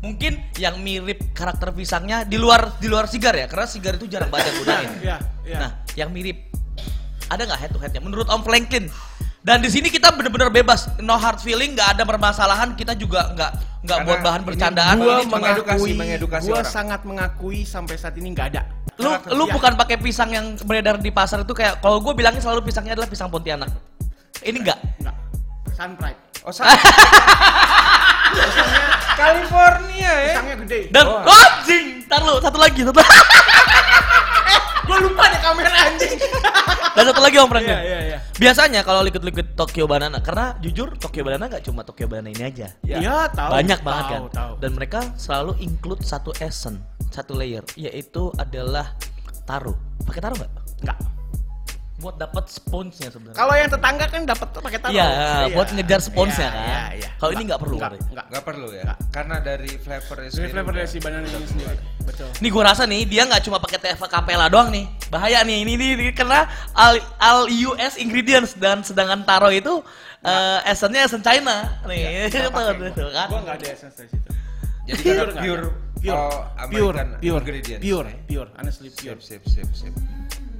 Mungkin 0.00 0.32
yang 0.56 0.78
mirip 0.78 1.30
karakter 1.30 1.70
pisangnya 1.70 2.24
di 2.24 2.34
luar 2.34 2.74
di 2.76 2.88
luar 2.88 3.04
sigar 3.04 3.32
ya, 3.32 3.44
karena 3.44 3.64
sigar 3.64 3.92
itu 3.94 4.04
jarang 4.06 4.28
banget 4.28 4.48
yang 4.48 4.56
gunain. 4.58 4.88
Iya, 5.02 5.16
iya. 5.44 5.56
Nah, 5.58 5.70
yang 5.92 6.08
mirip 6.08 6.36
ada 7.26 7.40
nggak 7.42 7.58
head 7.58 7.70
to 7.70 7.78
headnya? 7.78 8.00
Menurut 8.00 8.26
Om 8.26 8.40
Franklin. 8.40 8.86
Dan 9.40 9.58
di 9.58 9.68
sini 9.68 9.88
kita 9.88 10.10
benar-benar 10.10 10.48
bebas, 10.48 10.86
no 10.98 11.14
hard 11.14 11.38
feeling, 11.38 11.72
nggak 11.72 11.96
ada 11.96 12.02
permasalahan, 12.04 12.74
kita 12.74 12.92
juga 12.92 13.30
nggak 13.30 13.50
nggak 13.80 13.98
buat 14.04 14.18
bahan 14.20 14.38
ini 14.38 14.46
bercandaan. 14.46 14.94
gua 14.98 15.14
Ini 15.16 15.24
mengedukasi- 15.26 15.80
mengakui, 15.80 15.90
mengedukasi 15.96 16.46
gua 16.46 16.54
orang. 16.58 16.70
sangat 16.70 17.00
mengakui 17.02 17.58
sampai 17.62 17.94
saat 17.96 18.14
ini 18.16 18.26
nggak 18.30 18.46
ada. 18.50 18.62
lu 18.96 19.08
Karakter 19.08 19.28
lu 19.32 19.42
dia. 19.42 19.52
bukan 19.56 19.72
pakai 19.74 19.96
pisang 19.96 20.28
yang 20.28 20.44
beredar 20.60 20.94
di 20.96 21.08
pasar 21.08 21.40
itu 21.40 21.50
kayak 21.50 21.80
kalau 21.80 21.98
gue 21.98 22.12
bilangnya 22.12 22.38
selalu 22.38 22.60
pisangnya 22.62 22.92
adalah 22.92 23.08
pisang 23.08 23.26
Pontianak. 23.28 23.68
Ini 24.38 24.56
enggak. 24.56 24.76
Enggak. 24.98 25.14
Sun 25.72 25.90
Pride. 25.96 26.20
Oh, 26.44 26.52
sa- 26.52 26.64
California 29.20 30.10
ya. 30.10 30.24
Pisangnya 30.32 30.56
gede. 30.64 30.80
Dan 30.88 31.04
Oh. 31.04 31.20
oh, 31.20 31.36
anjing, 31.36 31.86
lu 32.08 32.34
satu 32.40 32.58
lagi, 32.58 32.80
satu. 32.82 33.00
Gua 34.88 34.98
lupa 35.06 35.22
deh 35.30 35.40
kamera 35.44 35.70
anjing. 35.86 36.18
Dan 36.96 37.04
satu 37.06 37.20
lagi 37.22 37.36
Om 37.38 37.46
Franklin. 37.46 37.70
Iya, 37.70 37.80
iya, 37.86 37.98
iya. 38.02 38.18
Biasanya 38.34 38.80
kalau 38.82 39.06
liquid-liquid 39.06 39.54
Tokyo 39.54 39.86
Banana, 39.86 40.18
karena 40.18 40.58
jujur 40.58 40.98
Tokyo 40.98 41.22
Banana 41.22 41.46
nggak 41.46 41.62
cuma 41.62 41.86
Tokyo 41.86 42.10
Banana 42.10 42.34
ini 42.34 42.42
aja. 42.42 42.74
Iya, 42.82 43.30
tahu. 43.30 43.50
Banyak 43.54 43.80
banget 43.86 44.04
Tahu, 44.04 44.10
kan. 44.10 44.22
Tahu. 44.34 44.52
Dan 44.58 44.70
mereka 44.74 45.00
selalu 45.14 45.54
include 45.62 46.02
satu 46.02 46.34
essence, 46.42 46.82
satu 47.14 47.38
layer, 47.38 47.62
yaitu 47.78 48.34
adalah 48.34 48.98
taro. 49.46 49.78
Pakai 50.02 50.18
taro 50.18 50.34
nggak? 50.34 50.52
Enggak. 50.82 50.98
Buat 52.00 52.16
dapat 52.16 52.48
sponsnya 52.48 53.12
sebenarnya. 53.12 53.36
Kalau 53.36 53.52
yang 53.52 53.68
tetangga 53.68 54.04
kan 54.08 54.20
dapat 54.24 54.48
pakai 54.56 54.78
taruh. 54.80 54.94
Iya, 54.96 55.08
buat 55.52 55.68
ngejar 55.68 56.00
sponsnya 56.00 56.48
Iya, 56.48 56.56
kan. 56.56 56.64
Iya, 56.64 56.82
iya. 56.96 57.08
Kalau 57.20 57.30
ini 57.30 57.42
nggak 57.44 57.60
perlu, 57.60 57.76
Enggak, 57.76 57.92
enggak. 58.00 58.26
Nggak 58.26 58.44
perlu 58.44 58.68
ya. 58.72 58.82
Nggak. 58.88 58.98
Karena 59.12 59.36
dari 59.38 59.70
flavornya 59.76 60.16
Dari 60.24 60.32
sendiri 60.32 60.50
flavor 60.50 60.72
udah- 60.72 60.80
dari 60.80 60.88
si 60.88 60.98
banana 60.98 61.26
ini 61.28 61.46
sendiri. 61.46 61.76
Betul. 62.00 62.28
Nih 62.40 62.50
gua 62.50 62.64
rasa 62.66 62.82
nih 62.88 63.00
dia 63.04 63.22
nggak 63.28 63.42
cuma 63.44 63.58
pakai 63.60 63.78
TF 63.78 64.00
Capella 64.08 64.46
doang 64.48 64.68
nih. 64.72 64.84
Bahaya 65.06 65.44
nih 65.44 65.56
ini 65.60 65.72
nih 65.76 65.90
nih, 65.94 66.10
karena 66.10 66.48
all, 66.72 66.96
all 67.20 67.44
US 67.46 67.94
ingredients 67.94 68.56
dan 68.56 68.80
sedangkan 68.80 69.20
taro 69.22 69.52
itu 69.52 69.84
eh 70.20 70.58
essence-nya 70.66 71.04
essence 71.04 71.20
China 71.20 71.80
nih. 71.84 72.32
Gua. 72.48 72.72
tuh, 72.90 73.12
kan. 73.12 73.28
Gua 73.28 73.40
enggak 73.44 73.56
ada 73.60 73.66
essence 73.68 73.94
dari 73.94 74.08
situ. 74.08 74.30
Jadi 74.88 75.02
Pure 75.04 75.32
pure. 75.36 75.64
Pure, 76.00 76.16
pure, 76.72 76.96
American 76.96 77.08
pure, 77.20 77.40
ingredients. 77.44 77.82
pure, 77.84 78.08
ya. 78.08 78.16
pure, 78.24 78.48
honestly 78.56 78.88
pure. 78.88 79.20
Sip, 79.20 79.44
sip, 79.44 79.68
sip, 79.68 79.92
sip. 79.92 79.94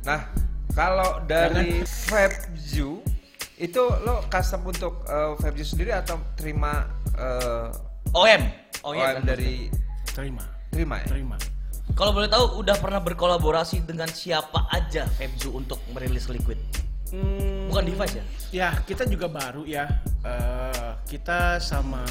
Nah, 0.05 0.29
kalau 0.73 1.23
dari 1.27 1.83
Fabju 1.85 3.03
itu 3.61 3.83
lo 4.07 4.25
custom 4.33 4.65
untuk 4.69 5.05
uh, 5.07 5.37
Fabju 5.37 5.65
sendiri 5.67 5.93
atau 5.93 6.17
terima 6.39 6.89
uh, 7.19 7.69
OM. 8.17 8.43
Oh 8.87 8.97
OM 8.97 8.97
iya. 8.97 9.21
dari 9.21 9.69
Terima, 10.11 10.43
terima 10.75 10.99
ya? 10.99 11.07
terima. 11.07 11.37
Kalau 11.95 12.11
boleh 12.15 12.31
tahu 12.31 12.63
udah 12.63 12.77
pernah 12.79 13.03
berkolaborasi 13.03 13.83
dengan 13.87 14.11
siapa 14.11 14.67
aja 14.71 15.07
Febzu 15.19 15.55
untuk 15.55 15.79
merilis 15.95 16.27
liquid? 16.31 16.59
Hmm, 17.11 17.67
Bukan 17.71 17.85
device 17.87 18.15
ya? 18.19 18.25
Ya, 18.51 18.69
kita 18.87 19.07
juga 19.07 19.27
baru 19.27 19.67
ya. 19.67 19.87
Eh, 20.23 20.91
kita 21.11 21.59
sama 21.59 22.03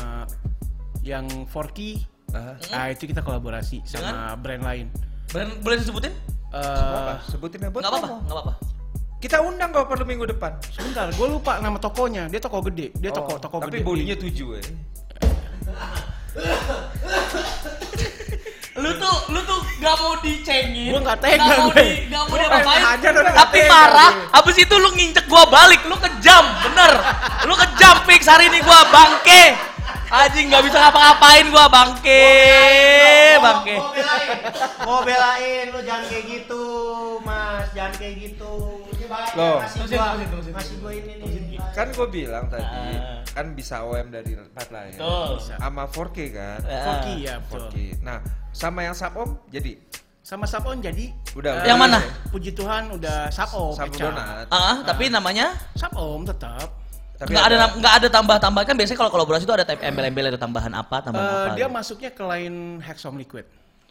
yang 0.99 1.47
Forky, 1.47 2.03
Aha. 2.35 2.59
ah 2.75 2.87
itu 2.91 3.07
kita 3.07 3.23
kolaborasi 3.23 3.83
sama 3.87 4.35
brand 4.35 4.63
lain. 4.63 4.87
Brand, 5.29 5.51
boleh 5.61 5.77
disebutin? 5.77 6.13
Eh, 6.49 6.57
Apa? 6.57 7.21
Sebutin 7.23 7.61
ya 7.61 7.69
buat 7.69 7.81
Nggak 7.81 7.93
apa-apa, 7.93 8.17
apa-apa. 8.25 8.53
Kita 9.19 9.37
undang 9.39 9.69
kalau 9.69 9.85
perlu 9.85 10.03
minggu 10.03 10.25
depan. 10.25 10.55
sebentar, 10.69 11.11
gue 11.11 11.27
lupa 11.29 11.59
nama 11.59 11.75
tokonya. 11.77 12.25
Dia 12.25 12.39
toko 12.39 12.63
gede. 12.63 12.89
Dia 12.95 13.11
toko 13.11 13.35
Oh, 13.35 13.37
toko 13.37 13.59
tapi 13.59 13.77
gede. 13.77 13.85
bodinya 13.85 14.15
tujuh 14.15 14.47
ya. 14.55 14.61
Lu 18.79 18.95
tuh, 18.95 19.11
lu 19.27 19.43
tuh 19.43 19.59
nggak 19.75 19.95
mau 19.99 20.15
dicengin, 20.23 20.87
Gua 20.87 21.03
nggak 21.03 21.19
tega, 21.19 21.35
nggak 21.37 21.57
mau 21.59 21.67
gue. 21.67 21.83
di, 21.83 22.07
nggak 22.07 22.21
mau 22.23 22.31
nggak 22.31 23.35
tapi 23.35 23.59
tega, 23.59 23.67
marah. 23.69 24.11
gue. 24.15 24.39
Abis 24.39 24.55
itu 24.57 24.71
lu 24.73 24.89
nginjek 24.89 25.25
gua 25.27 25.43
balik, 25.51 25.83
lu 25.83 25.99
kejam, 25.99 26.43
bener. 26.63 26.91
Lu 27.43 27.59
kejam 27.59 27.95
fix 28.07 28.23
hari 28.23 28.47
ini 28.47 28.63
gua 28.63 28.79
bangke. 28.87 29.51
Anjing 30.09 30.49
nggak 30.49 30.63
bisa 30.65 30.77
ngapa-ngapain 30.79 31.45
gua 31.49 31.69
bangke, 31.69 32.25
bangke. 33.37 33.75
Mau 33.77 33.93
belain, 33.93 34.37
mau 34.81 34.99
belain 35.01 35.65
lu 35.69 35.79
jangan 35.85 36.05
kayak 36.09 36.25
gitu, 36.25 36.63
Mas, 37.21 37.69
jangan 37.71 37.93
kayak 37.93 38.15
gitu. 38.19 38.53
Loh. 39.31 39.57
masih 39.59 39.85
gua, 39.87 40.07
masih 40.51 40.75
gua 40.77 40.91
ini 40.91 41.13
nih. 41.15 41.57
Kan 41.69 41.93
gue 41.93 42.07
bilang 42.09 42.45
tadi, 42.45 42.65
Ah. 42.65 43.21
kan 43.23 43.53
bisa 43.53 43.81
OM 43.81 44.09
dari 44.09 44.33
tempat 44.33 44.67
lain. 44.69 44.97
Betul. 44.97 45.37
Sama 45.39 45.83
4K 45.85 46.17
kan? 46.31 46.59
Ya. 46.63 46.81
Forky 46.83 47.13
ya 47.21 47.33
betul. 47.39 47.61
4K. 47.69 47.75
Nah, 48.01 48.17
sama 48.49 48.79
yang 48.81 48.93
sub 48.93 49.13
om 49.13 49.37
jadi 49.47 49.77
Sama 50.19 50.45
Sapon 50.45 50.77
jadi 50.77 51.09
Udah, 51.33 51.65
eh, 51.65 51.65
Yang 51.65 51.79
mana? 51.79 51.99
Puji 52.29 52.53
Tuhan 52.53 52.93
udah 52.93 53.29
Sapom. 53.29 53.73
sub 53.73 53.89
Eca. 53.89 53.97
donat. 54.03 54.45
Ah, 54.47 54.77
tapi 54.83 55.09
namanya 55.09 55.57
Sapom 55.73 56.21
tetap. 56.21 56.69
Tapi 57.19 57.35
nggak 57.35 57.45
ada 57.51 57.55
nggak 57.75 57.93
ada 57.99 58.07
tambah-tambah 58.07 58.63
kan 58.63 58.75
biasanya 58.79 58.97
kalau 58.97 59.11
kolaborasi 59.11 59.43
itu 59.43 59.51
ada 59.51 59.67
type 59.67 59.83
embel-embel 59.83 60.31
ada 60.31 60.39
tambahan 60.39 60.71
apa, 60.71 61.03
tambahan 61.03 61.27
Eh, 61.27 61.35
apa. 61.35 61.55
dia 61.59 61.67
gitu. 61.67 61.75
masuknya 61.75 62.09
ke 62.15 62.23
line 62.23 62.57
Hexom 62.79 63.19
Liquid. 63.19 63.43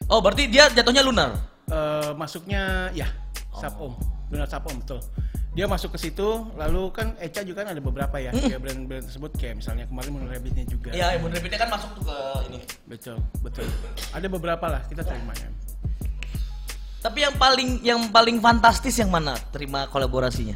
Oh, 0.09 0.24
berarti 0.24 0.49
dia 0.49 0.72
jatuhnya 0.72 1.05
lunar. 1.05 1.37
Eh, 1.68 2.11
masuknya 2.16 2.89
ya 2.97 3.05
Sapom, 3.53 3.93
benar 4.33 4.49
Sapom 4.49 4.72
betul. 4.81 5.05
Dia 5.53 5.66
masuk 5.66 5.93
ke 5.93 5.99
situ, 5.99 6.24
lalu 6.55 6.89
kan 6.95 7.18
Eca 7.18 7.43
juga 7.43 7.66
kan 7.66 7.74
ada 7.74 7.83
beberapa 7.83 8.14
ya, 8.16 8.31
kayak 8.31 8.62
brand-brand 8.62 9.05
tersebut 9.11 9.31
kayak 9.35 9.59
misalnya 9.59 9.85
kemarin 9.91 10.09
Moon 10.14 10.24
Rabbitnya 10.24 10.64
juga. 10.64 10.95
Iya, 10.95 11.18
Ibu 11.18 11.29
Repeatnya 11.29 11.59
kan 11.66 11.70
masuk 11.74 11.91
tuh 11.99 12.05
ke 12.07 12.16
ini. 12.47 12.61
Betul, 12.87 13.16
betul. 13.43 13.66
Ada 14.14 14.31
beberapa 14.31 14.70
lah 14.70 14.87
kita 14.87 15.03
terima 15.03 15.35
ya. 15.35 15.51
Tapi 16.99 17.18
yang 17.26 17.35
paling 17.35 17.70
yang 17.83 18.01
paling 18.09 18.39
fantastis 18.39 18.95
yang 18.97 19.11
mana 19.11 19.35
terima 19.51 19.91
kolaborasinya? 19.91 20.55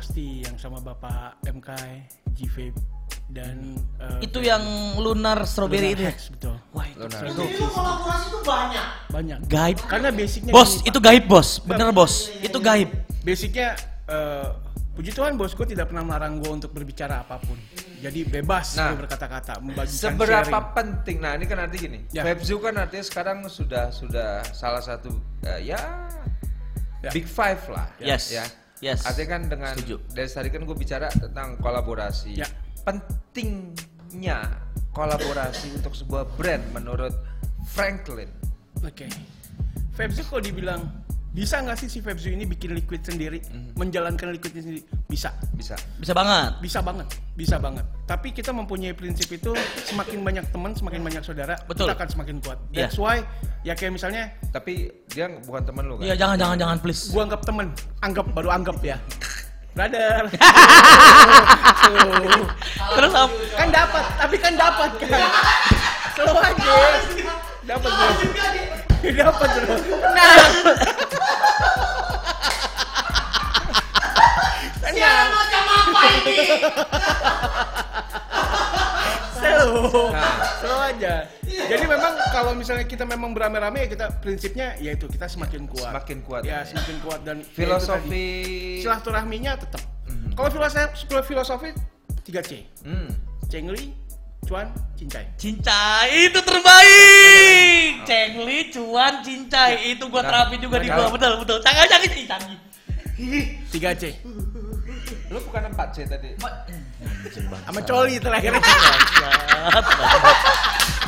Pasti 0.00 0.40
yang 0.40 0.56
sama 0.56 0.80
Bapak 0.80 1.44
MK, 1.44 1.68
G-Vape 2.32 2.72
dan 3.28 3.76
eh, 4.00 4.24
Itu 4.24 4.40
yang 4.40 4.64
lunar 4.96 5.44
strawberry 5.44 5.92
itu. 5.92 6.02
ya? 6.02 6.08
Hex 6.08 6.32
betul. 6.32 6.56
Wah, 6.72 6.88
itu 6.88 6.98
Lunar. 6.98 7.20
Itu 7.22 7.44
kolaborasi 7.68 8.26
tuh 8.26 8.40
banyak. 8.42 8.86
Banyak. 9.12 9.38
gaib. 9.44 9.78
Karena 9.84 10.08
basicnya 10.08 10.50
Bos, 10.50 10.80
gini, 10.80 10.88
itu 10.88 10.98
Pak. 10.98 11.04
gaib, 11.04 11.24
Bos. 11.28 11.48
Bener, 11.60 11.92
Bos. 11.92 12.32
Itu 12.40 12.58
gaib. 12.58 12.88
basicnya 13.20 13.76
eh, 14.08 14.48
puji 14.90 15.12
Tuhan 15.12 15.36
bosku 15.36 15.62
tidak 15.62 15.92
pernah 15.92 16.00
melarang 16.02 16.40
gue 16.40 16.48
untuk 16.50 16.72
berbicara 16.72 17.20
apa 17.20 17.36
pun. 17.36 17.60
Jadi 18.00 18.24
bebas 18.24 18.80
Nah, 18.80 18.96
berkata-kata, 18.96 19.60
membagikan 19.60 20.16
Seberapa 20.16 20.48
sharing. 20.48 20.72
penting? 20.72 21.16
Nah, 21.20 21.36
ini 21.36 21.44
kan 21.44 21.60
arti 21.60 21.76
gini. 21.78 21.98
Ya. 22.08 22.24
Webzu 22.24 22.56
kan 22.56 22.72
artinya 22.74 23.04
sekarang 23.04 23.44
sudah 23.46 23.92
sudah 23.92 24.40
salah 24.50 24.80
satu 24.80 25.12
eh, 25.44 25.68
ya, 25.68 25.80
Ya. 27.00 27.12
big 27.12 27.24
five 27.24 27.60
lah. 27.68 27.84
Yes. 27.96 28.32
Ya. 28.32 28.48
Yes. 28.80 29.04
Artinya 29.04 29.36
kan 29.36 29.42
dengan 29.48 29.72
Setuju. 29.76 29.96
dari 30.16 30.28
tadi 30.28 30.48
kan 30.48 30.64
gue 30.64 30.76
bicara 30.76 31.12
tentang 31.12 31.60
kolaborasi. 31.60 32.40
Ya. 32.40 32.48
Pentingnya 32.80 34.40
kolaborasi 34.96 35.76
untuk 35.76 35.92
sebuah 35.92 36.24
brand 36.40 36.64
menurut 36.72 37.12
Franklin. 37.76 38.32
Oke. 38.80 39.04
Febzu 39.92 40.24
kalau 40.24 40.40
dibilang 40.40 40.80
bisa 41.30 41.62
nggak 41.62 41.78
sih 41.78 41.86
si 41.86 42.02
Febzu 42.02 42.34
ini 42.34 42.42
bikin 42.42 42.74
liquid 42.74 43.06
sendiri, 43.06 43.38
menjalankan 43.78 44.34
liquidnya 44.34 44.66
sendiri? 44.66 44.82
Bisa, 45.06 45.30
Bisa. 45.54 45.78
Bisa 45.96 46.10
banget. 46.10 46.58
bisa 46.58 46.82
banget, 46.82 47.06
bisa 47.38 47.56
banget. 47.56 47.86
Tapi 48.02 48.34
kita 48.34 48.50
mempunyai 48.50 48.90
prinsip 48.90 49.30
itu 49.30 49.54
semakin 49.86 50.26
banyak 50.26 50.44
teman, 50.50 50.74
semakin 50.74 51.00
banyak 51.00 51.22
saudara, 51.22 51.54
Betul. 51.70 51.86
kita 51.86 51.94
akan 51.94 52.08
semakin 52.10 52.36
kuat. 52.42 52.58
Iya. 52.74 52.90
That's 52.90 52.98
why 52.98 53.22
ya 53.62 53.76
kayak 53.76 53.94
misalnya 53.94 54.34
Tapi 54.50 54.90
dia 55.06 55.30
bukan 55.46 55.62
temen 55.62 55.86
lu 55.86 55.94
kan? 56.02 56.10
Iya, 56.10 56.14
jangan 56.18 56.34
jangan 56.34 56.56
jangan 56.58 56.76
please. 56.82 57.14
gua 57.14 57.22
anggap 57.30 57.42
temen, 57.46 57.66
anggap 58.02 58.26
baru 58.34 58.48
anggap 58.50 58.76
ya. 58.82 58.98
Brother. 59.70 60.26
Terus 62.98 63.12
kan 63.54 63.68
dapat, 63.70 64.04
tapi 64.18 64.36
kan 64.42 64.52
dapat 64.58 64.90
kan. 64.98 65.30
Slow 66.18 66.36
aja. 66.42 66.74
Dapat. 67.70 67.90
Dapat 69.00 69.48
bro. 69.64 69.76
Nah. 70.12 70.36
Tenang. 75.10 75.90
Slow. 79.40 80.12
Slow 80.60 80.78
aja. 80.84 81.14
Jadi 81.46 81.84
memang 81.86 82.12
kalau 82.30 82.52
misalnya 82.52 82.84
kita 82.84 83.04
memang 83.06 83.30
beramai-ramai 83.32 83.86
ya 83.86 83.88
kita 83.90 84.06
prinsipnya 84.20 84.74
yaitu 84.78 85.06
kita 85.06 85.26
semakin 85.26 85.66
kuat. 85.70 85.90
Semakin 85.94 86.18
kuat. 86.26 86.42
Ya, 86.42 86.66
semakin 86.66 86.96
kuat 87.02 87.20
dan 87.22 87.36
ya 87.42 87.54
Filosofi 87.54 88.26
silaturahminya 88.82 89.52
tetap. 89.58 89.82
Kalau 90.34 90.50
filosofi 90.50 91.06
filosofi 91.26 91.70
3C. 92.26 92.50
Hmm. 92.86 93.10
Cengli, 93.50 93.90
cuan, 94.46 94.70
cincai. 94.94 95.26
Cincai 95.34 96.30
itu 96.30 96.38
terbaik. 96.38 98.06
Cengli, 98.06 98.58
cuan, 98.70 99.14
cincai 99.26 99.90
itu 99.90 100.04
gua 100.06 100.22
Nah, 100.22 100.30
terapin 100.30 100.58
juga 100.62 100.78
di 100.78 100.86
gua. 100.86 101.06
nah, 101.06 101.10
Betul, 101.10 101.32
betul. 101.42 101.58
Canggih, 101.66 101.86
canggih, 101.90 102.10
Ih, 102.14 102.26
canggih. 102.30 102.58
3C. 103.74 104.04
Lu 105.30 105.38
bukan 105.46 105.62
4 105.70 105.94
C 105.94 106.02
tadi. 106.10 106.34
Sama 107.62 107.80
coli 107.86 108.18
terakhir. 108.18 108.58
Bangsat, 108.58 109.86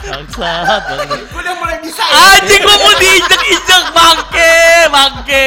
bangsat. 0.07 0.83
Gue 1.11 1.43
udah 1.43 1.55
mulai 1.59 1.83
bisa. 1.83 2.07
Anjing 2.07 2.62
gua 2.62 2.77
mau 2.79 2.95
diinjek-injek 3.03 3.85
bangke, 3.91 4.55
bangke. 4.95 5.45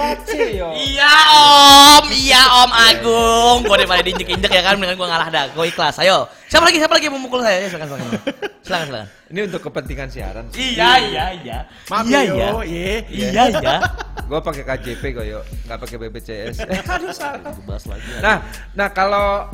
4 0.00 0.24
C 0.24 0.32
yo. 0.56 0.68
Iya 0.72 1.12
om, 1.28 2.04
iya 2.08 2.42
om 2.64 2.70
Agung. 2.72 3.58
Gua 3.68 3.76
daripada 3.76 4.00
diinjek-injek 4.00 4.48
ya 4.48 4.62
kan, 4.64 4.80
dengan 4.80 4.96
gua 4.96 5.08
ngalah 5.12 5.28
dah. 5.28 5.44
Gua 5.52 5.68
ikhlas. 5.68 6.00
Ayo. 6.00 6.24
Siapa 6.48 6.64
lagi? 6.64 6.80
Siapa 6.80 6.96
lagi 6.96 7.06
yang 7.06 7.14
mau 7.20 7.22
mukul 7.28 7.44
saya? 7.44 7.62
Ya, 7.62 7.68
silakan, 7.68 7.86
silakan. 7.94 8.08
Silakan, 8.64 8.86
silakan. 8.88 9.06
Ini 9.30 9.40
untuk 9.46 9.60
kepentingan 9.68 10.08
siaran. 10.08 10.44
sih. 10.50 10.74
Iya, 10.74 10.90
iya, 11.06 11.24
iya. 11.44 11.58
Maaf 11.92 12.04
iya, 12.08 12.20
yo, 12.26 12.34
iya. 12.34 12.48
ye. 12.64 12.92
Iya, 13.12 13.42
iya. 13.60 13.76
Gua 14.26 14.40
pakai 14.40 14.64
KJP 14.64 15.02
kok 15.14 15.26
yo, 15.28 15.40
nggak 15.68 15.78
pakai 15.78 15.96
BPJS. 16.00 16.56
Aduh, 16.66 17.12
salah. 17.14 17.52
Bahas 17.68 17.84
lagi. 17.86 18.08
nah, 18.24 18.36
nah 18.74 18.88
kalau 18.90 19.46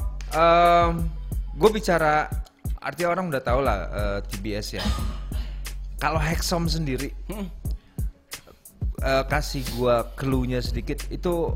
gue 1.56 1.70
bicara 1.72 2.28
artinya 2.80 3.08
orang 3.16 3.32
udah 3.32 3.42
tau 3.42 3.60
lah 3.64 3.78
eh, 3.90 4.18
TBS 4.30 4.78
ya. 4.78 4.84
Kalau 5.96 6.20
Hexom 6.20 6.68
sendiri 6.68 7.08
Hmm. 7.32 7.48
Eh, 8.98 9.24
kasih 9.26 9.64
gua 9.74 10.06
clue-nya 10.14 10.60
sedikit 10.60 11.02
itu 11.08 11.52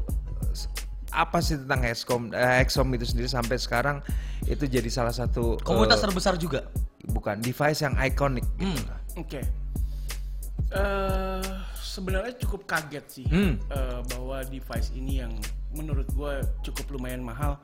apa 1.11 1.43
sih 1.43 1.59
tentang 1.59 1.83
Hexom 1.83 2.31
eh, 2.31 2.63
Hexom 2.63 2.87
itu 2.91 3.03
sendiri 3.05 3.27
sampai 3.27 3.57
sekarang 3.57 3.99
itu 4.45 4.65
jadi 4.65 4.87
salah 4.87 5.11
satu 5.11 5.57
eh, 5.57 5.65
Komunitas 5.65 6.01
terbesar 6.01 6.35
juga. 6.37 6.67
bukan 7.01 7.41
device 7.41 7.83
yang 7.83 7.97
ikonik 7.97 8.45
gitu. 8.55 8.71
Hmm. 8.71 9.19
Oke. 9.19 9.41
Eh 10.71 11.43
sebenarnya 11.81 12.39
cukup 12.39 12.63
kaget 12.65 13.05
sih 13.11 13.27
Hmm. 13.27 13.59
eh, 13.67 14.01
bahwa 14.15 14.47
device 14.47 14.95
ini 14.95 15.19
yang 15.19 15.35
menurut 15.75 16.07
gue 16.15 16.33
cukup 16.63 16.87
lumayan 16.95 17.19
mahal 17.21 17.59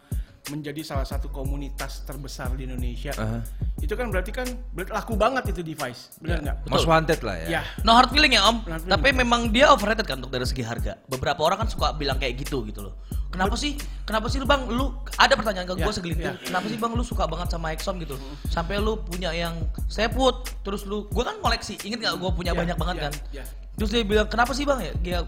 menjadi 0.47 0.79
salah 0.83 1.03
satu 1.03 1.27
komunitas 1.29 2.07
terbesar 2.07 2.55
di 2.55 2.65
Indonesia. 2.65 3.11
Aha. 3.15 3.43
Itu 3.77 3.99
kan 3.99 4.09
berarti 4.09 4.31
kan 4.31 4.47
laku 4.79 5.15
banget 5.15 5.51
itu 5.51 5.61
device, 5.61 6.15
benar 6.19 6.39
nggak? 6.41 6.57
Most 6.71 6.87
wanted 6.87 7.19
lah 7.21 7.37
ya. 7.43 7.59
Ya. 7.59 7.63
No 7.83 7.93
hard 7.93 8.11
feeling 8.11 8.35
ya 8.35 8.47
om, 8.47 8.63
No 8.63 8.79
feeling. 8.79 8.89
tapi 8.89 9.09
memang 9.11 9.51
dia 9.51 9.69
overrated 9.69 10.07
kan 10.07 10.23
untuk 10.23 10.31
dari 10.31 10.47
segi 10.47 10.63
harga. 10.63 10.95
Beberapa 11.07 11.43
orang 11.43 11.67
kan 11.67 11.69
suka 11.69 11.93
bilang 11.93 12.17
kayak 12.17 12.39
gitu 12.39 12.63
gitu 12.65 12.87
loh. 12.87 12.95
Kenapa 13.27 13.59
sih? 13.59 13.75
Kenapa 14.07 14.31
sih 14.31 14.39
lu 14.39 14.47
bang? 14.47 14.65
Lu 14.65 14.97
ada 15.19 15.35
pertanyaan 15.35 15.67
ke 15.67 15.75
gue 15.75 15.83
Ya, 15.83 15.93
segelintir. 15.93 16.25
ya. 16.25 16.41
Kenapa 16.41 16.67
sih 16.71 16.79
bang 16.79 16.93
lu 16.95 17.03
suka 17.03 17.27
banget 17.27 17.49
sama 17.51 17.75
Exxon 17.75 17.99
gitu? 18.01 18.15
Sampai 18.49 18.79
lu 18.79 19.03
punya 19.03 19.35
yang 19.35 19.61
seput, 19.87 20.47
terus 20.63 20.87
lu, 20.87 21.05
gue 21.07 21.21
kan 21.21 21.37
koleksi. 21.43 21.77
Ingat 21.83 21.99
nggak 22.01 22.15
gue 22.17 22.31
punya 22.33 22.53
Ya, 22.55 22.57
banyak 22.57 22.77
banget 22.79 22.97
ya, 22.97 23.03
kan? 23.03 23.13
ya. 23.35 23.45
Terus 23.77 23.91
dia 23.93 24.03
bilang 24.03 24.31
kenapa 24.31 24.55
sih 24.55 24.65
bang 24.65 24.79
ya? 24.81 24.93
Dia 25.03 25.19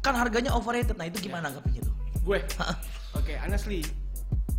kan 0.00 0.12
harganya 0.12 0.52
overrated. 0.52 0.98
Nah 0.98 1.06
itu 1.06 1.22
gimana 1.22 1.48
anggapnya 1.48 1.80
tuh? 1.80 1.94
Gue. 2.20 2.44
Oke, 3.16 3.34
honestly, 3.40 3.80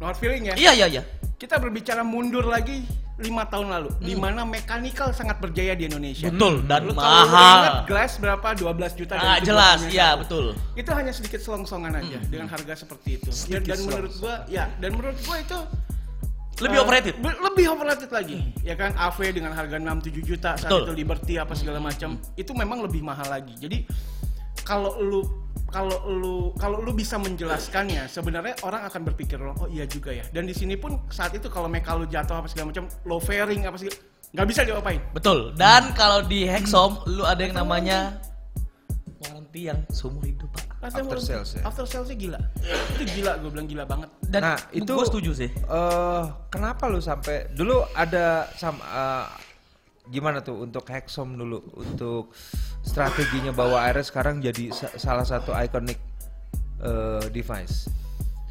no 0.01 0.09
hard 0.09 0.17
feeling 0.17 0.49
ya. 0.49 0.57
Iya 0.57 0.71
iya 0.73 0.87
iya. 0.89 1.03
Kita 1.37 1.61
berbicara 1.61 2.01
mundur 2.01 2.41
lagi 2.43 2.81
lima 3.21 3.45
tahun 3.45 3.69
lalu, 3.69 3.89
di 4.01 4.17
mana 4.17 4.41
mechanical 4.41 5.13
sangat 5.13 5.37
berjaya 5.37 5.77
di 5.77 5.85
Indonesia. 5.85 6.25
Hmm. 6.25 6.41
Betul, 6.41 6.55
dan 6.65 6.81
Lu 6.89 6.93
mahal. 6.97 7.29
ingat 7.29 7.75
glass 7.85 8.17
berapa? 8.17 8.47
12 8.57 8.97
juta. 8.97 9.13
Ah 9.13 9.37
jelas, 9.37 9.85
iya 9.93 10.17
betul. 10.17 10.57
Itu 10.73 10.89
hanya 10.89 11.13
sedikit 11.13 11.37
selongsongan 11.37 12.01
aja 12.01 12.17
dengan 12.25 12.49
harga 12.49 12.73
seperti 12.73 13.21
itu. 13.21 13.29
Dan, 13.45 13.61
dan 13.61 13.77
menurut 13.85 14.13
gua, 14.17 14.35
ya, 14.49 14.65
dan 14.81 14.97
menurut 14.97 15.17
gua 15.21 15.37
itu 15.37 15.59
Lebih 16.61 16.77
eh, 16.77 16.83
overrated. 16.85 17.13
be- 17.21 17.41
lebih 17.41 17.65
overrated 17.69 18.09
lagi. 18.09 18.37
Ya 18.61 18.73
kan 18.73 18.93
AV 18.93 19.33
dengan 19.33 19.53
harga 19.53 19.77
6 19.77 19.85
7 19.85 20.21
juta 20.21 20.49
saat 20.57 20.69
Betul. 20.69 20.81
itu 20.89 20.93
Liberty 20.97 21.33
apa 21.37 21.53
segala 21.53 21.77
macam, 21.77 22.17
itu 22.33 22.51
memang 22.57 22.81
lebih 22.81 23.05
mahal 23.05 23.29
lagi. 23.29 23.53
Jadi 23.57 23.85
kalau 24.61 24.97
lu 24.97 25.21
kalau 25.67 25.97
lu 26.05 26.35
kalau 26.55 26.83
lu 26.83 26.91
bisa 26.91 27.15
menjelaskannya 27.15 28.05
sebenarnya 28.05 28.59
orang 28.61 28.83
akan 28.85 29.01
berpikir 29.07 29.39
oh 29.39 29.67
iya 29.67 29.87
juga 29.87 30.11
ya 30.11 30.27
dan 30.29 30.43
di 30.43 30.51
sini 30.51 30.75
pun 30.75 30.99
saat 31.07 31.31
itu 31.31 31.47
kalau 31.47 31.71
meka 31.71 31.95
lu 31.95 32.03
jatuh 32.05 32.43
apa 32.43 32.47
segala 32.47 32.75
macam 32.75 32.85
low 33.07 33.19
fairing 33.19 33.63
apa 33.65 33.79
segala 33.79 33.95
nggak 34.31 34.47
bisa 34.47 34.63
diapain. 34.63 35.03
Betul. 35.11 35.51
Dan 35.59 35.91
kalau 35.91 36.23
di 36.23 36.47
Hexom 36.47 37.03
lu 37.03 37.27
ada 37.27 37.43
yang 37.43 37.51
namanya 37.51 38.15
warranty 39.19 39.67
yang 39.67 39.83
seumur 39.91 40.23
hidup, 40.23 40.47
Pak. 40.55 40.65
After, 40.81 41.03
After 41.03 41.19
sales 41.19 41.49
ya? 41.53 41.61
After 41.67 41.83
salesnya 41.85 42.15
gila. 42.17 42.39
itu 42.95 43.03
gila, 43.11 43.37
gue 43.37 43.49
bilang 43.51 43.67
gila 43.67 43.83
banget. 43.83 44.09
Dan 44.23 44.41
Nah, 44.41 44.57
itu- 44.71 44.87
gue 44.87 45.03
setuju 45.05 45.31
sih. 45.35 45.49
Eh, 45.51 46.23
kenapa 46.47 46.87
lu 46.87 47.03
sampai 47.03 47.51
dulu 47.51 47.83
ada 47.91 48.47
sama 48.55 48.79
eh, 48.81 49.25
gimana 50.09 50.39
tuh 50.41 50.63
untuk 50.63 50.87
Hexom 50.87 51.35
dulu 51.35 51.61
untuk 51.77 52.31
strateginya 52.81 53.53
bawa 53.53 53.85
airnya 53.87 54.03
sekarang 54.03 54.41
jadi 54.41 54.73
sa- 54.73 54.93
salah 54.97 55.25
satu 55.25 55.53
iconic 55.53 55.97
eh, 56.81 57.25
device. 57.29 57.87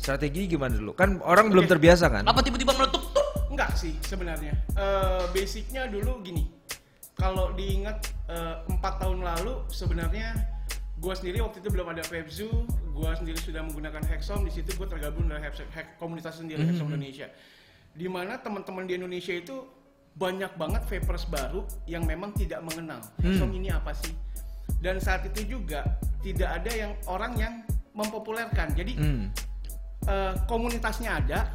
Strategi 0.01 0.49
gimana 0.49 0.72
dulu? 0.74 0.97
Kan 0.97 1.20
orang 1.20 1.53
belum 1.53 1.68
terbiasa 1.68 2.09
kan? 2.09 2.24
Apa 2.24 2.41
tiba-tiba 2.41 2.72
meletup 2.72 3.05
tuh? 3.12 3.26
Enggak 3.53 3.76
sih 3.76 3.93
sebenarnya. 4.01 4.55
Eh, 4.72 5.22
basicnya 5.35 5.91
dulu 5.91 6.24
gini. 6.24 6.49
Kalau 7.18 7.53
diingat 7.53 8.09
eh, 8.33 8.57
empat 8.64 9.03
tahun 9.03 9.20
lalu 9.20 9.68
sebenarnya 9.68 10.33
gue 11.01 11.14
sendiri 11.16 11.41
waktu 11.45 11.61
itu 11.61 11.68
belum 11.68 11.93
ada 11.93 12.05
Webzu, 12.09 12.49
gue 12.97 13.11
sendiri 13.12 13.37
sudah 13.37 13.61
menggunakan 13.61 14.01
Hexom. 14.09 14.41
Di 14.47 14.53
situ 14.57 14.72
gue 14.72 14.89
tergabung 14.89 15.28
dalam 15.28 15.45
Hex- 15.45 15.68
Hex- 15.68 15.97
komunitas 16.01 16.41
sendiri 16.41 16.64
Hexom 16.64 16.89
Indonesia. 16.89 17.28
Di 17.93 18.07
mana 18.09 18.39
teman-teman 18.41 18.89
di 18.89 18.97
Indonesia 18.97 19.35
itu 19.37 19.66
banyak 20.15 20.53
banget 20.55 20.83
vapers 20.85 21.25
baru 21.27 21.65
yang 21.87 22.05
memang 22.05 22.31
tidak 22.33 22.61
mengenal 22.61 23.01
Hexom 23.19 23.51
ini 23.53 23.71
apa 23.71 23.95
sih. 23.95 24.13
Dan 24.81 24.97
saat 24.99 25.25
itu 25.25 25.59
juga 25.59 25.85
tidak 26.21 26.61
ada 26.61 26.71
yang 26.71 26.93
orang 27.07 27.33
yang 27.37 27.55
mempopulerkan. 27.93 28.73
Jadi 28.73 28.93
Hmm. 28.97 29.27
eh, 30.03 30.33
komunitasnya 30.47 31.21
ada, 31.21 31.53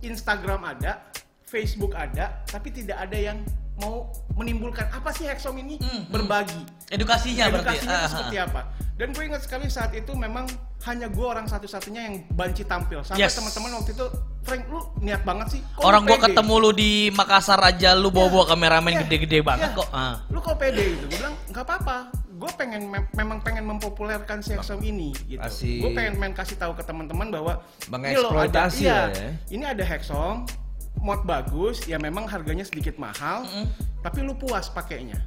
Instagram 0.00 0.66
ada, 0.66 0.98
Facebook 1.42 1.94
ada, 1.94 2.42
tapi 2.44 2.70
tidak 2.70 2.98
ada 2.98 3.14
yang 3.14 3.38
mau 3.78 4.10
menimbulkan 4.34 4.90
apa 4.90 5.14
sih 5.14 5.24
Hexom 5.24 5.54
ini 5.56 5.78
berbagi. 6.10 6.58
Edukasinya, 6.90 7.46
berarti. 7.48 7.78
Edukasinya 7.78 7.94
itu 7.94 8.04
Ah, 8.04 8.10
seperti 8.10 8.36
ah. 8.38 8.46
apa? 8.46 8.60
Dan 8.98 9.14
gue 9.14 9.30
ingat 9.30 9.46
sekali 9.46 9.70
saat 9.70 9.94
itu 9.94 10.10
memang 10.10 10.42
hanya 10.82 11.06
gue 11.06 11.22
orang 11.22 11.46
satu-satunya 11.46 12.10
yang 12.10 12.16
banci 12.34 12.66
tampil. 12.66 12.98
Sampai 13.06 13.22
Yes. 13.22 13.38
teman-teman 13.38 13.78
waktu 13.78 13.94
itu, 13.94 14.06
Frank 14.42 14.66
lu 14.66 14.80
niat 14.98 15.22
banget 15.22 15.46
sih. 15.54 15.60
Kok 15.78 15.86
Orang 15.86 16.02
gua 16.02 16.18
pede?" 16.18 16.34
ketemu 16.34 16.54
lu 16.58 16.70
di 16.74 16.90
Makassar 17.14 17.62
aja 17.62 17.94
lu 17.94 18.10
bawa-bawa 18.10 18.50
kameramen 18.50 18.98
Iya, 18.98 19.00
gede-gede 19.06 19.38
banget 19.46 19.70
iya. 19.70 19.78
kok. 19.78 19.88
Ah. 19.94 20.14
Lu 20.34 20.42
kok 20.42 20.58
pede 20.58 20.82
gitu? 20.98 21.06
Gue 21.06 21.14
bilang 21.14 21.34
nggak 21.46 21.64
apa-apa. 21.64 21.96
Gue 22.38 22.50
pengen 22.54 22.82
mem- 22.86 23.10
memang 23.14 23.38
pengen 23.38 23.64
mempopulerkan 23.66 24.42
si 24.42 24.54
Hexom 24.54 24.82
ini 24.82 25.14
gitu. 25.26 25.42
Asik. 25.42 25.78
Gue 25.78 25.90
pengen 25.94 26.18
main 26.18 26.34
kasih 26.34 26.58
tahu 26.58 26.74
ke 26.74 26.82
teman-teman 26.82 27.30
bahwa 27.30 27.62
ini 28.02 28.18
loh 28.18 28.34
ada 28.34 28.66
iya, 28.74 29.10
ya. 29.10 29.30
ini 29.50 29.62
ada 29.62 29.82
Hexom 29.82 30.42
mod 30.98 31.22
bagus 31.22 31.86
ya 31.86 31.94
memang 31.94 32.26
harganya 32.26 32.66
sedikit 32.66 32.98
mahal 32.98 33.46
tapi 34.02 34.22
lu 34.22 34.34
puas 34.34 34.66
pakainya 34.66 35.18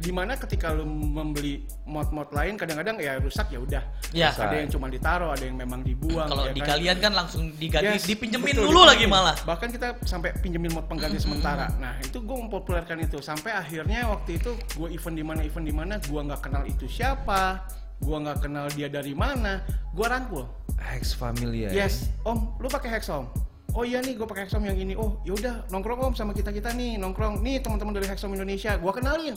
di 0.00 0.08
mana 0.08 0.32
ketika 0.32 0.72
lu 0.72 0.88
membeli 0.88 1.60
mod-mod 1.84 2.32
lain 2.32 2.56
kadang-kadang 2.56 2.96
ya 2.96 3.20
rusak 3.20 3.52
ya 3.52 3.60
udah 3.60 3.82
Ya. 4.10 4.32
ada 4.32 4.56
yang 4.56 4.72
cuma 4.72 4.88
ditaruh 4.88 5.30
ada 5.30 5.44
yang 5.44 5.54
memang 5.54 5.84
dibuang 5.84 6.24
Kalau 6.24 6.48
ya 6.48 6.56
di 6.56 6.64
kan? 6.64 6.68
kalian 6.74 6.96
kan 6.98 7.12
langsung 7.12 7.52
diganti 7.54 7.94
Yes, 7.94 8.08
dipinjemin 8.08 8.56
betul, 8.56 8.72
dulu 8.72 8.82
lagi 8.82 9.04
malah. 9.04 9.36
Bahkan 9.44 9.68
kita 9.70 10.00
sampai 10.02 10.32
pinjemin 10.40 10.72
mod 10.72 10.88
pengganti 10.88 11.20
sementara. 11.20 11.68
Nah 11.76 12.00
itu 12.00 12.16
gue 12.16 12.36
mempopulerkan 12.40 12.96
itu 12.98 13.20
sampai 13.20 13.52
akhirnya 13.52 14.08
waktu 14.08 14.40
itu 14.40 14.50
gue 14.72 14.88
event 14.88 15.14
di 15.14 15.22
mana 15.22 15.40
event 15.44 15.66
di 15.68 15.74
mana 15.76 15.94
gue 16.00 16.20
nggak 16.20 16.40
kenal 16.40 16.64
itu 16.64 16.88
siapa, 16.88 17.68
gue 18.00 18.16
nggak 18.16 18.40
kenal 18.40 18.66
dia 18.72 18.88
dari 18.88 19.12
mana, 19.12 19.60
gue 19.92 20.06
rangkul. 20.08 20.48
Hex 20.80 21.12
familiar. 21.12 21.68
Yes, 21.68 22.08
om, 22.24 22.56
lu 22.56 22.66
pakai 22.66 22.88
Hexom. 22.90 23.28
Oh 23.70 23.86
iya 23.86 24.02
nih, 24.02 24.18
gue 24.18 24.26
pakai 24.26 24.46
Hexom 24.46 24.66
yang 24.66 24.74
ini. 24.74 24.98
Oh 24.98 25.22
yaudah, 25.22 25.62
nongkrong 25.70 26.10
om 26.10 26.14
sama 26.14 26.34
kita 26.34 26.50
kita 26.50 26.74
nih, 26.74 26.98
nongkrong. 26.98 27.38
Nih 27.38 27.62
teman-teman 27.62 27.94
dari 27.94 28.10
Hexom 28.10 28.34
Indonesia, 28.34 28.74
gue 28.74 28.92
kenalin, 28.92 29.34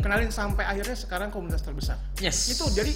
kenalin 0.00 0.30
sampai 0.32 0.64
akhirnya 0.64 0.96
sekarang 0.96 1.28
komunitas 1.28 1.60
terbesar. 1.60 2.00
Yes. 2.16 2.48
Itu 2.48 2.64
jadi 2.72 2.92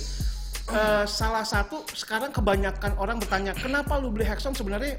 eh, 0.72 1.04
salah 1.04 1.44
satu 1.44 1.84
sekarang 1.92 2.32
kebanyakan 2.32 2.96
orang 2.96 3.20
bertanya, 3.20 3.52
kenapa 3.52 4.00
lu 4.00 4.08
beli 4.08 4.24
Hexom 4.24 4.56
sebenarnya 4.56 4.96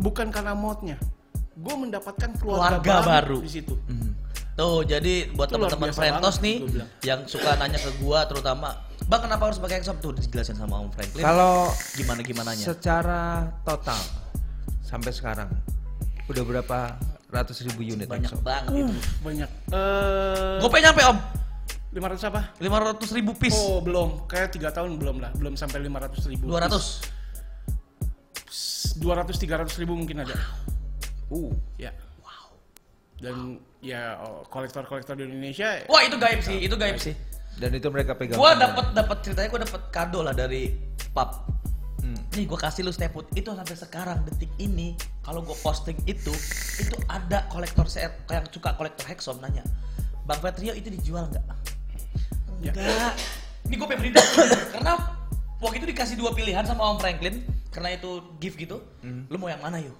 bukan 0.00 0.32
karena 0.32 0.56
modnya. 0.56 0.96
Gue 1.56 1.72
mendapatkan 1.72 2.36
keluarga, 2.36 2.80
Keluarga 2.80 2.96
baru. 3.04 3.38
di 3.44 3.50
situ. 3.52 3.76
Tuh, 4.56 4.88
jadi 4.88 5.28
buat 5.36 5.52
teman-teman 5.52 5.92
Frentos 5.92 6.40
banget, 6.40 6.48
nih 6.48 6.56
yang 7.04 7.28
suka 7.28 7.60
nanya 7.60 7.76
ke 7.76 7.92
gua 8.00 8.24
terutama, 8.24 8.72
"Bang, 9.04 9.20
kenapa 9.28 9.52
harus 9.52 9.60
pakai 9.60 9.84
Exxon?" 9.84 10.00
Tuh 10.00 10.16
dijelasin 10.16 10.56
sama 10.56 10.80
Om 10.80 10.88
Franklin. 10.96 11.20
Kalau 11.20 11.68
gimana 11.92 12.24
gimananya? 12.24 12.64
secara 12.64 13.52
total 13.68 14.00
sampai 14.86 15.10
sekarang 15.10 15.50
udah 16.26 16.42
berapa 16.42 16.78
ratus 17.28 17.66
ribu 17.66 17.82
unit 17.84 18.06
Banyak 18.06 18.30
Hexom? 18.30 18.40
banget 18.40 18.70
Uh, 18.70 18.78
itu. 18.80 18.94
banyak. 19.20 19.50
Eh, 19.68 20.56
Gue 20.58 20.70
pengen 20.70 20.84
nyampe 20.88 21.02
Om 21.04 21.18
500 21.92 22.28
apa? 22.28 22.40
500 22.56 23.02
ribu 23.12 23.32
piece. 23.34 23.56
Oh 23.56 23.80
belum, 23.80 24.24
kayak 24.26 24.52
tiga 24.52 24.68
tahun 24.68 24.94
belum 24.94 25.16
lah, 25.18 25.32
belum 25.34 25.56
sampai 25.56 25.80
500 25.80 26.28
ribu. 26.28 26.46
200. 26.46 27.02
200 28.96 29.32
300 29.32 29.76
ribu 29.76 29.92
mungkin 29.94 30.22
ada. 30.22 30.36
Uh, 31.26 31.50
Ya. 31.76 31.90
Wow. 32.20 32.54
Dan 33.16 33.58
ya 33.80 34.20
oh, 34.20 34.44
kolektor-kolektor 34.46 35.14
di 35.14 35.24
Indonesia 35.24 35.82
Wah, 35.86 36.00
itu 36.00 36.16
gaib 36.16 36.40
sih, 36.40 36.58
itu 36.60 36.74
gaib 36.74 36.96
sih. 36.96 37.14
dan 37.56 37.72
itu 37.72 37.88
mereka 37.88 38.12
pegang. 38.12 38.36
Gua 38.36 38.52
dapat 38.52 38.92
dapat 38.92 39.16
ceritanya 39.22 39.48
gua 39.48 39.60
dapat 39.64 39.82
kado 39.88 40.20
lah 40.20 40.30
dari 40.30 40.76
pub. 41.10 41.30
Hmm. 42.06 42.14
Nih 42.38 42.46
gua 42.46 42.54
kasih 42.62 42.86
lu 42.86 42.94
step 42.94 43.10
food 43.10 43.26
itu 43.34 43.50
sampai 43.50 43.74
sekarang 43.74 44.22
detik 44.22 44.52
ini 44.62 44.94
kalau 45.26 45.42
gua 45.42 45.58
posting 45.58 45.98
itu 46.06 46.30
itu 46.78 46.96
ada 47.10 47.42
kolektor 47.50 47.90
set 47.90 48.14
yang 48.30 48.46
suka 48.46 48.78
kolektor 48.78 49.02
Hexom 49.10 49.42
nanya 49.42 49.66
Bang 50.22 50.38
Petrio 50.38 50.70
itu 50.74 50.86
dijual 50.86 51.26
nggak? 51.30 51.44
Ya. 52.62 52.70
Enggak. 52.74 53.14
Ini 53.66 53.74
gue 53.74 53.88
pengen 53.90 54.14
karena 54.74 54.94
waktu 55.58 55.82
itu 55.82 55.86
dikasih 55.90 56.14
dua 56.18 56.30
pilihan 56.30 56.62
sama 56.62 56.86
Om 56.94 56.98
Franklin 57.02 57.42
karena 57.74 57.94
itu 57.94 58.22
gift 58.38 58.58
gitu. 58.58 58.78
Lu 59.02 59.38
mau 59.38 59.50
yang 59.50 59.62
mana 59.62 59.82
yuk? 59.82 59.94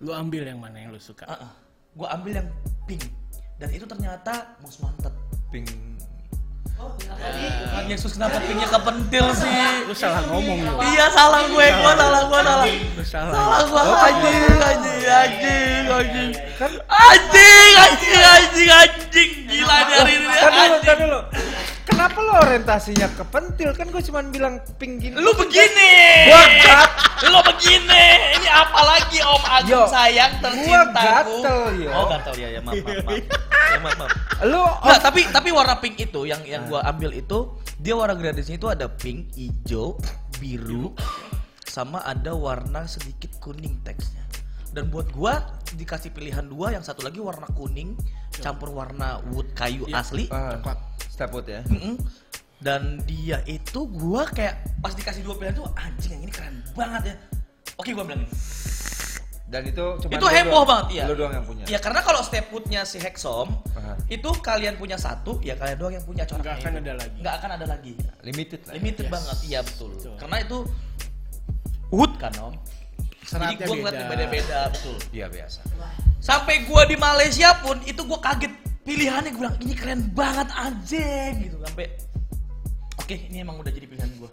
lu 0.00 0.16
ambil 0.16 0.48
yang 0.48 0.56
mana 0.56 0.80
yang 0.80 0.90
lu 0.90 1.00
suka. 1.00 1.28
Uh 1.28 1.52
Gue 1.90 2.06
ambil 2.06 2.32
yang 2.38 2.48
pink 2.86 3.02
dan 3.58 3.68
itu 3.74 3.82
ternyata 3.82 4.56
mus 4.62 4.78
mantep. 4.78 5.10
pink. 5.50 5.66
Bukan 6.80 7.84
Yesus 7.86 8.16
kenapa 8.16 8.40
pinknya 8.40 8.66
kepentil 8.66 9.26
sih? 9.34 9.52
Lu 9.84 9.92
salah 9.92 10.22
ngomong 10.24 10.58
lu. 10.58 10.74
Iya 10.86 11.06
salah 11.10 11.44
gue, 11.44 11.66
gue 11.66 11.92
salah, 11.94 12.22
gue 12.24 12.40
salah. 12.40 12.66
Lu 12.66 13.04
salah. 13.04 13.34
Salah 13.34 13.60
gue 13.62 13.82
anjing, 14.00 14.40
anjing, 14.58 15.00
anjing, 15.06 15.82
anjing. 15.86 16.30
Anjing, 16.88 17.72
anjing, 17.76 18.20
anjing, 18.22 18.68
anjing. 18.70 19.30
Gila 19.46 19.76
dari 19.86 20.12
ini 20.14 20.26
Kan 20.30 20.50
dulu, 20.50 20.76
kan 20.80 20.96
dulu. 20.98 21.20
Kenapa 21.82 22.18
lo 22.18 22.32
orientasinya 22.40 23.08
ke 23.10 23.24
pentil? 23.26 23.70
Kan 23.74 23.90
gue 23.90 24.00
cuma 24.00 24.20
bilang 24.24 24.56
pink 24.78 25.02
gini. 25.02 25.14
Lu 25.14 25.34
begini. 25.34 25.92
Gua 26.26 26.42
gat- 26.62 26.96
Lu 27.22 27.38
begini. 27.44 28.04
Ini 28.32 28.48
apa 28.48 28.80
lagi 28.80 29.18
Om 29.20 29.42
Agung 29.44 29.68
Yo, 29.68 29.82
sayang 29.86 30.32
gua 30.34 30.48
tercintaku. 30.48 30.96
gatel, 30.96 31.60
yo. 31.78 31.90
Oh 31.92 32.04
gatel 32.08 32.34
ya, 32.38 32.48
ya 32.50 32.60
maaf, 32.62 32.78
maaf, 32.78 33.04
maaf. 33.04 33.20
Ya, 33.68 33.78
maaf, 33.78 33.96
maaf. 33.98 34.10
Lu 34.42 34.62
Nggak, 34.80 35.00
tapi 35.02 35.20
tapi 35.28 35.48
warna 35.50 35.74
pink 35.76 36.00
itu 36.00 36.20
yang 36.24 36.40
yang 36.42 36.64
gua 36.70 36.86
ambil 36.86 37.10
itu 37.10 37.58
dia 37.82 37.98
warna 37.98 38.14
gradasinya 38.14 38.58
itu 38.62 38.68
ada 38.70 38.86
pink, 38.86 39.34
hijau, 39.34 39.98
biru, 40.38 40.94
sama 41.66 41.98
ada 42.06 42.30
warna 42.32 42.86
sedikit 42.86 43.34
kuning 43.42 43.82
teksnya. 43.82 44.22
Dan 44.70 44.86
buat 44.86 45.10
gua 45.10 45.58
dikasih 45.74 46.14
pilihan 46.14 46.46
dua, 46.46 46.70
yang 46.70 46.86
satu 46.86 47.02
lagi 47.02 47.18
warna 47.18 47.50
kuning 47.58 47.98
campur 48.38 48.70
warna 48.70 49.18
wood 49.34 49.50
kayu 49.58 49.82
asli. 49.90 50.30
ah, 50.30 50.78
step 51.10 51.34
wood 51.34 51.50
ya. 51.50 51.66
Mm-mm. 51.66 51.98
Dan 52.62 53.02
dia 53.02 53.42
itu 53.50 53.90
gua 53.90 54.30
kayak 54.30 54.62
pas 54.78 54.94
dikasih 54.94 55.26
dua 55.26 55.34
pilihan 55.34 55.58
tuh 55.58 55.66
anjing 55.74 56.14
yang 56.14 56.22
ini 56.22 56.32
keren 56.32 56.62
banget 56.78 57.02
ya. 57.12 57.16
Oke 57.82 57.90
gua 57.96 58.06
bilang 58.06 58.22
ini. 58.22 58.30
Dan 59.50 59.66
itu 59.66 59.82
cuma 59.98 60.10
itu 60.14 60.26
heboh 60.30 60.62
banget 60.62 61.02
ya. 61.02 61.04
Lu 61.10 61.18
doang 61.18 61.34
yang 61.34 61.42
punya. 61.42 61.66
Ya 61.66 61.82
karena 61.82 62.06
kalau 62.06 62.22
step 62.22 62.46
woodnya 62.54 62.86
si 62.86 63.02
Hexom 63.02 63.50
Aha. 63.74 63.98
itu 64.06 64.30
kalian 64.38 64.78
punya 64.78 64.94
satu, 64.94 65.42
ya 65.42 65.58
kalian 65.58 65.74
doang 65.74 65.94
yang 65.98 66.06
punya 66.06 66.22
coraknya. 66.22 66.54
Nggak 66.54 66.62
akan 66.62 66.70
itu. 66.70 66.78
ada 66.80 66.92
lagi. 66.94 67.16
Nggak 67.18 67.34
akan 67.34 67.50
ada 67.50 67.66
lagi. 67.66 67.92
Limited 68.22 68.60
lah. 68.62 68.72
Limited 68.78 69.04
Yes. 69.04 69.12
banget, 69.12 69.38
iya 69.50 69.60
betul. 69.66 69.90
Betul. 69.98 70.14
Karena 70.22 70.36
itu 70.38 70.58
wood 71.90 72.12
kan 72.16 72.32
om. 72.38 72.54
Seratnya 73.20 73.58
Jadi 73.58 73.66
gua 73.66 73.74
ngeliatnya 73.76 74.06
beda. 74.06 74.12
beda-beda 74.14 74.58
betul. 74.70 74.96
Iya 75.10 75.26
biasa. 75.26 75.60
Sampai 76.22 76.54
gua 76.70 76.82
di 76.86 76.94
Malaysia 76.94 77.50
pun 77.58 77.76
itu 77.82 78.00
gua 78.06 78.22
kaget 78.22 78.54
pilihannya 78.80 79.30
gua 79.34 79.50
bilang 79.50 79.56
ini 79.60 79.74
keren 79.74 80.00
banget 80.10 80.46
anjing 80.54 81.32
gitu 81.42 81.58
sampai 81.60 81.90
oke 82.96 83.12
ini 83.12 83.38
emang 83.38 83.60
udah 83.60 83.68
jadi 83.68 83.84
pilihan 83.84 84.08
gua 84.16 84.26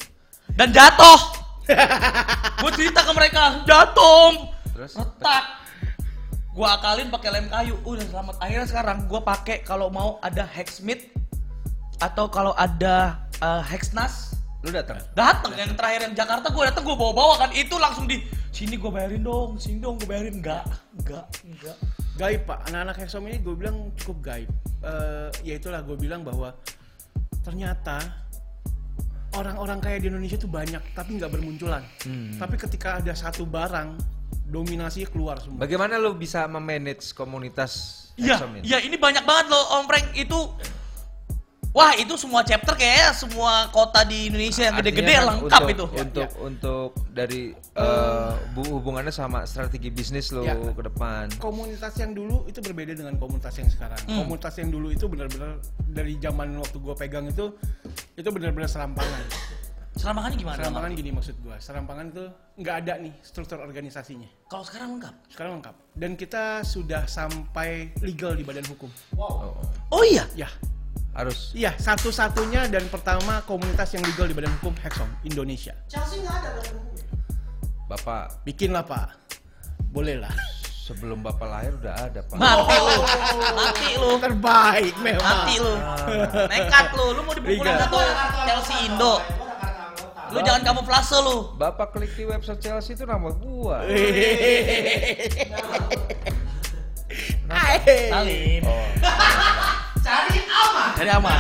dan 0.56 0.72
jatuh 0.72 1.20
gua 2.64 2.72
cerita 2.72 3.04
ke 3.04 3.12
mereka 3.12 3.44
jatuh. 3.66 4.56
Terus? 4.78 4.94
retak. 4.94 5.46
Gua 6.54 6.78
akalin 6.78 7.10
pakai 7.10 7.30
lem 7.34 7.50
kayu. 7.50 7.76
Udah 7.82 8.06
selamat. 8.06 8.36
Akhirnya 8.38 8.68
sekarang 8.70 8.98
gua 9.10 9.22
pakai 9.26 9.66
kalau 9.66 9.90
mau 9.90 10.22
ada 10.22 10.46
hexsmith 10.46 11.10
atau 11.98 12.30
kalau 12.30 12.54
ada 12.54 13.26
uh, 13.42 13.66
hexnas 13.66 14.38
Lu 14.62 14.70
datang. 14.70 15.02
datang 15.18 15.54
yang 15.58 15.74
terakhir 15.74 16.10
yang 16.10 16.14
Jakarta 16.18 16.50
gue 16.50 16.64
datang 16.66 16.86
gue 16.86 16.94
bawa 16.98 17.14
bawa 17.14 17.34
kan. 17.42 17.50
Itu 17.54 17.78
langsung 17.78 18.10
di 18.10 18.22
sini 18.54 18.78
gue 18.78 18.90
bayarin 18.90 19.22
dong 19.22 19.58
sini 19.58 19.82
dong 19.82 19.98
gue 20.02 20.06
bayarin. 20.10 20.38
Enggak 20.38 20.66
enggak 20.98 21.26
enggak 21.46 21.78
gaib 22.18 22.42
pak. 22.46 22.60
Anak-anak 22.70 22.96
Hexom 23.02 23.26
ini 23.30 23.38
gue 23.42 23.54
bilang 23.54 23.94
cukup 23.98 24.18
gaib. 24.34 24.50
Eh, 24.82 25.30
ya 25.46 25.54
itulah 25.62 25.82
gue 25.86 25.98
bilang 25.98 26.26
bahwa 26.26 26.54
ternyata 27.46 28.02
orang-orang 29.38 29.78
kaya 29.78 30.02
di 30.02 30.10
Indonesia 30.10 30.38
tuh 30.42 30.50
banyak 30.50 30.82
tapi 30.98 31.22
nggak 31.22 31.30
bermunculan. 31.34 31.86
Hmm. 32.02 32.34
tapi 32.42 32.58
ketika 32.58 32.98
ada 32.98 33.14
satu 33.14 33.46
barang 33.46 34.17
dominasinya 34.44 35.08
keluar 35.08 35.38
semua 35.38 35.60
Bagaimana 35.60 35.96
lu 35.96 36.14
bisa 36.14 36.48
memanage 36.48 37.12
komunitas 37.12 38.04
Iya, 38.18 38.42
iya 38.66 38.78
ini 38.82 38.98
banyak 38.98 39.22
banget 39.24 39.46
loh 39.50 39.78
Om 39.78 39.86
Frank 39.86 40.08
itu 40.14 40.40
Wah 41.78 41.94
itu 41.94 42.18
semua 42.18 42.42
chapter 42.42 42.74
kayaknya 42.74 43.14
semua 43.14 43.70
kota 43.70 44.02
di 44.02 44.34
Indonesia 44.34 44.66
yang 44.66 44.82
gede-gede 44.82 45.14
kan 45.14 45.24
lengkap 45.30 45.62
untuk, 45.62 45.70
itu. 45.70 45.86
Untuk 46.02 46.30
untuk 46.42 46.90
dari 47.14 47.54
eh, 47.54 48.34
bu- 48.50 48.82
hubungannya 48.82 49.14
sama 49.14 49.46
strategi 49.46 49.94
bisnis 49.94 50.34
lo 50.34 50.42
Ya. 50.42 50.58
ke 50.58 50.82
depan. 50.82 51.30
komunitas 51.38 51.94
yang 52.02 52.18
dulu 52.18 52.50
itu 52.50 52.66
berbeda 52.66 52.98
dengan 52.98 53.14
komunitas 53.22 53.54
yang 53.62 53.70
sekarang. 53.70 54.00
Hmm. 54.10 54.26
Komunitas 54.26 54.58
yang 54.58 54.74
dulu 54.74 54.90
itu 54.90 55.06
benar-benar 55.06 55.62
dari 55.86 56.18
zaman 56.18 56.58
waktu 56.58 56.78
gue 56.82 56.96
pegang 56.98 57.30
itu 57.30 57.46
itu 58.18 58.26
benar-benar 58.26 58.66
serampangan. 58.66 59.22
Serampangannya 59.98 60.38
gimana? 60.38 60.58
Serampangan 60.62 60.92
gini 60.94 61.10
maksud 61.10 61.36
gue. 61.42 61.56
Serampangan 61.58 62.06
itu 62.08 62.24
nggak 62.56 62.76
ada 62.86 62.94
nih 63.02 63.14
struktur 63.20 63.58
organisasinya. 63.60 64.30
Kalau 64.46 64.64
sekarang 64.64 64.90
lengkap. 64.98 65.16
Sekarang 65.28 65.52
lengkap. 65.60 65.76
Dan 65.94 66.12
kita 66.14 66.62
sudah 66.62 67.04
sampai 67.06 67.90
legal 68.00 68.38
di 68.38 68.46
badan 68.46 68.66
hukum. 68.66 68.90
Oh, 69.18 69.58
Oh 69.90 70.04
iya. 70.06 70.24
Ya, 70.38 70.48
harus 71.12 71.50
iya 71.52 71.74
satu-satunya 71.74 72.70
dan 72.70 72.86
pertama 72.88 73.42
komunitas 73.44 73.90
yang 73.92 74.06
legal 74.06 74.30
di 74.30 74.38
badan 74.38 74.54
hukum 74.62 74.78
Hexom 74.78 75.10
Indonesia. 75.26 75.74
Chelsea 75.90 76.22
nggak 76.22 76.36
ada 76.36 76.50
badan 76.54 76.74
hukum. 76.78 76.94
Bapak 77.88 78.44
Bikinlah 78.44 78.84
pak, 78.84 79.16
boleh 79.90 80.20
lah. 80.20 80.34
sebelum 80.88 81.20
Bapak 81.20 81.48
lahir 81.48 81.76
udah 81.76 81.96
ada, 82.00 82.20
Pak. 82.24 82.36
Mati 82.40 82.76
lu. 82.80 82.96
Mati 83.60 83.90
lu. 83.96 84.10
Terbaik 84.24 84.96
memang. 85.04 85.20
Mati 85.20 85.56
lu. 85.60 85.74
Nekat 86.52 86.88
lu. 86.96 87.06
Lu 87.12 87.22
mau 87.24 87.34
dipukulin 87.36 87.60
Liga. 87.60 87.84
satu 87.84 88.00
Chelsea 88.44 88.78
Indo. 88.88 89.14
Lu 90.32 90.40
jangan 90.44 90.62
kamu 90.64 90.82
flase 90.84 91.18
lu. 91.24 91.38
Bapak 91.56 91.96
klik 91.96 92.12
di 92.16 92.24
website 92.28 92.60
Chelsea 92.60 92.96
itu 92.96 93.08
nama 93.08 93.32
gua. 93.32 93.84
Salim. 97.88 98.64
Oh. 98.68 98.88
Cari 100.04 100.40
aman. 100.40 100.90
Cari 100.96 101.10
aman. 101.12 101.36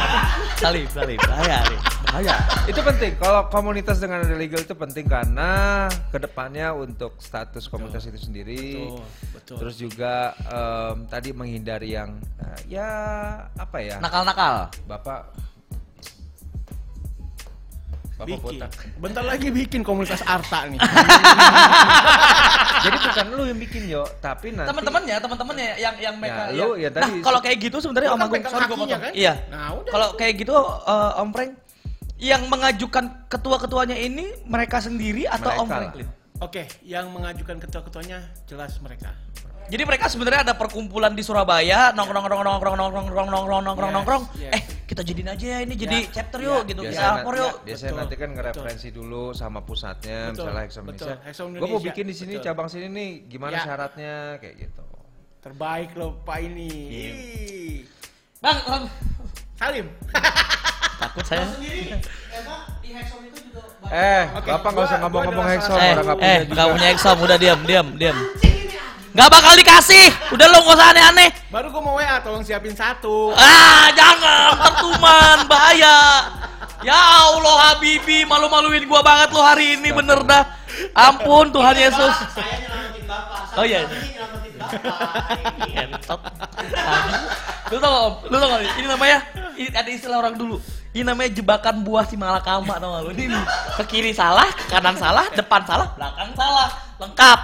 Salim, 0.58 0.88
salim. 0.92 1.20
Bahaya 1.20 1.64
nih. 1.68 1.80
Bahaya. 2.08 2.36
Itu 2.68 2.80
penting. 2.84 3.14
Kalau 3.20 3.48
komunitas 3.52 4.00
dengan 4.00 4.24
ada 4.24 4.36
legal 4.36 4.64
itu 4.64 4.76
penting 4.76 5.06
karena 5.08 5.86
ke 6.12 6.18
depannya 6.20 6.76
untuk 6.76 7.16
status 7.20 7.68
komunitas 7.72 8.08
itu 8.08 8.20
sendiri. 8.20 8.88
Betul, 8.88 9.04
betul. 9.36 9.58
Terus 9.64 9.76
juga 9.80 10.14
em, 10.48 11.08
tadi 11.08 11.30
menghindari 11.32 11.96
yang 11.96 12.20
eh, 12.44 12.80
ya 12.80 12.90
apa 13.56 13.78
ya? 13.80 14.00
Nakal-nakal. 14.04 14.72
Bapak 14.84 15.32
Bapak 18.18 18.28
bikin. 18.28 18.57
botak. 18.59 18.72
Bentar 18.97 19.24
lagi 19.24 19.47
bikin 19.47 19.82
komunitas 19.82 20.22
Arta 20.22 20.65
nih. 20.65 20.82
Jadi 22.80 22.97
bukan 22.99 23.26
lu 23.32 23.43
yang 23.45 23.59
bikin 23.59 23.82
yo, 23.88 24.03
tapi 24.20 24.51
nanti 24.51 24.70
Teman-temannya, 24.70 25.15
teman-temannya 25.18 25.68
yang 25.78 25.95
yang 25.97 26.15
mereka 26.15 26.41
Ya, 26.47 26.57
lu 26.59 26.70
ya 26.76 26.89
Nah, 26.89 27.03
tadi- 27.03 27.22
kalau 27.22 27.39
kayak 27.39 27.57
gitu 27.59 27.78
sebenarnya 27.80 28.09
Lu 28.09 28.15
Om 28.15 28.20
kan 28.20 28.28
Agung 28.28 28.43
sorry 28.47 28.65
gua 28.65 28.78
potong. 28.80 28.89
kan? 28.99 29.11
Iya. 29.13 29.34
Nah, 29.47 29.68
udah. 29.76 29.91
Kalau 29.91 30.07
kayak 30.15 30.34
gitu 30.36 30.53
eh, 30.84 31.11
Om 31.15 31.30
Frank 31.32 31.51
yang 32.18 32.41
mengajukan 32.47 33.05
ketua-ketuanya 33.28 33.93
ini 33.95 34.26
mereka 34.43 34.78
sendiri 34.80 35.26
atau 35.28 35.47
Mereka 35.47 35.61
Om. 35.61 35.68
Franklin? 35.68 36.07
Oke, 36.39 36.63
yang 36.82 37.09
mengajukan 37.09 37.57
ketua-ketuanya 37.59 38.18
jelas 38.45 38.78
mereka. 38.80 39.09
Jadi 39.68 39.84
mereka 39.84 40.05
sebenarnya 40.07 40.41
ada 40.43 40.53
perkumpulan 40.53 41.11
di 41.11 41.20
Surabaya, 41.20 41.91
nongkrong 41.91 42.24
nongkrong 42.24 42.45
nongkrong 42.45 42.76
nongkrong 42.78 43.05
nongkrong 43.05 43.28
nongkrong 43.28 43.61
nongkrong 43.63 43.89
Yes, 43.89 43.95
nongkrong. 43.95 44.24
yes. 44.39 44.53
Eh, 44.53 44.63
kita 44.88 45.04
jadiin 45.04 45.28
aja 45.28 45.46
ya 45.46 45.60
ini 45.62 45.76
jadi 45.76 45.98
Ya, 46.00 46.10
chapter 46.10 46.40
ya. 46.40 46.48
yuk 46.48 46.62
gitu. 46.66 46.80
Kita 46.80 46.90
biasanya, 46.90 47.12
lapor 47.14 47.34
na- 47.34 47.42
yuk. 47.44 47.54
biasanya 47.62 47.92
Betul, 47.92 48.00
nanti 48.00 48.16
kan 48.16 48.30
ngereferensi 48.32 48.88
dulu 48.90 49.24
sama 49.32 49.60
pusatnya, 49.62 50.20
Betul, 50.32 50.48
misalnya 50.48 50.64
betul. 50.64 51.08
Indonesia. 51.12 51.60
Gue 51.60 51.68
mau 51.68 51.82
bikin 51.84 52.06
di 52.08 52.16
sini 52.16 52.34
betul. 52.34 52.46
cabang 52.48 52.68
sini 52.72 52.88
nih, 52.88 53.12
gimana 53.28 53.54
Ya. 53.54 53.62
syaratnya 53.62 54.14
kayak 54.40 54.56
gitu. 54.58 54.84
Terbaik 55.38 55.92
loh 55.94 56.12
Pak 56.24 56.38
ini. 56.40 56.72
Iya. 56.88 57.12
Ih. 57.12 57.78
Bang, 58.40 58.58
Bang. 58.64 58.84
Salim. 59.54 59.88
takut 61.04 61.26
saya. 61.28 61.46
Sendiri, 61.52 61.94
emang 62.32 62.62
di 62.80 62.90
Hexom 62.90 63.22
itu 63.22 63.38
juga 63.44 63.62
banyak. 63.84 63.92
Eh, 63.94 64.24
Oke, 64.34 64.50
bapak 64.50 64.70
nggak 64.72 64.86
usah 64.88 64.98
ngomong-ngomong 65.04 65.46
Hexom, 65.52 65.78
Eh, 65.78 65.92
orang 65.94 66.06
nggak 66.08 66.18
eh, 66.18 66.40
punya 66.48 66.90
nggak 66.96 67.18
udah 67.22 67.38
diam, 67.38 67.60
diam, 67.68 67.88
diam. 68.00 68.18
Nggak 69.18 69.34
bakal 69.34 69.53
dikasih. 69.57 70.05
Udah 70.30 70.45
lo 70.45 70.61
nggak 70.61 70.78
usah 70.78 70.88
aneh-aneh. 70.93 71.30
Baru 71.49 71.74
gua 71.74 71.82
mau 71.82 71.97
WA 71.97 72.22
tolong 72.22 72.45
siapin 72.45 72.78
satu. 72.78 73.34
Ah, 73.34 73.89
jangan, 73.97 74.61
tertuman, 74.61 75.49
bahaya. 75.49 76.22
Ya 76.86 77.26
Allah 77.26 77.74
Habibi, 77.74 78.30
malu-maluin 78.30 78.86
gua 78.86 79.01
banget 79.01 79.34
lo 79.34 79.41
hari 79.41 79.82
ini 79.82 79.89
bener 79.89 80.22
dah. 80.22 80.45
Ampun 80.93 81.49
Tuhan 81.49 81.74
Yesus. 81.74 82.13
Saya 82.30 82.61
nyelamatin 82.61 83.03
bapak. 83.09 83.57
Oh, 83.57 83.65
iya. 83.65 83.89
Saya 83.89 84.05
nyelamatin 84.05 84.53
bapak. 84.53 86.34
Lu 87.74 87.78
tau 87.82 87.89
gak, 87.89 88.03
Om? 88.05 88.13
Lu 88.30 88.36
tau 88.38 88.47
gak? 88.53 88.61
Ini 88.78 88.86
namanya, 88.86 89.18
ini 89.57 89.70
ada 89.74 89.89
istilah 89.89 90.22
orang 90.22 90.38
dulu. 90.38 90.61
Ini 90.93 91.01
namanya 91.01 91.34
jebakan 91.34 91.82
buah 91.82 92.05
si 92.05 92.22
malakama 92.22 92.78
tau 92.78 93.01
gak 93.01 93.09
lu? 93.09 93.18
Ini 93.18 93.34
ke 93.82 93.84
kiri 93.89 94.13
salah, 94.13 94.45
ke 94.53 94.70
kanan 94.70 94.93
salah, 94.93 95.26
depan 95.34 95.65
salah, 95.65 95.89
belakang 95.97 96.30
salah. 96.38 96.70
Lengkap. 97.01 97.39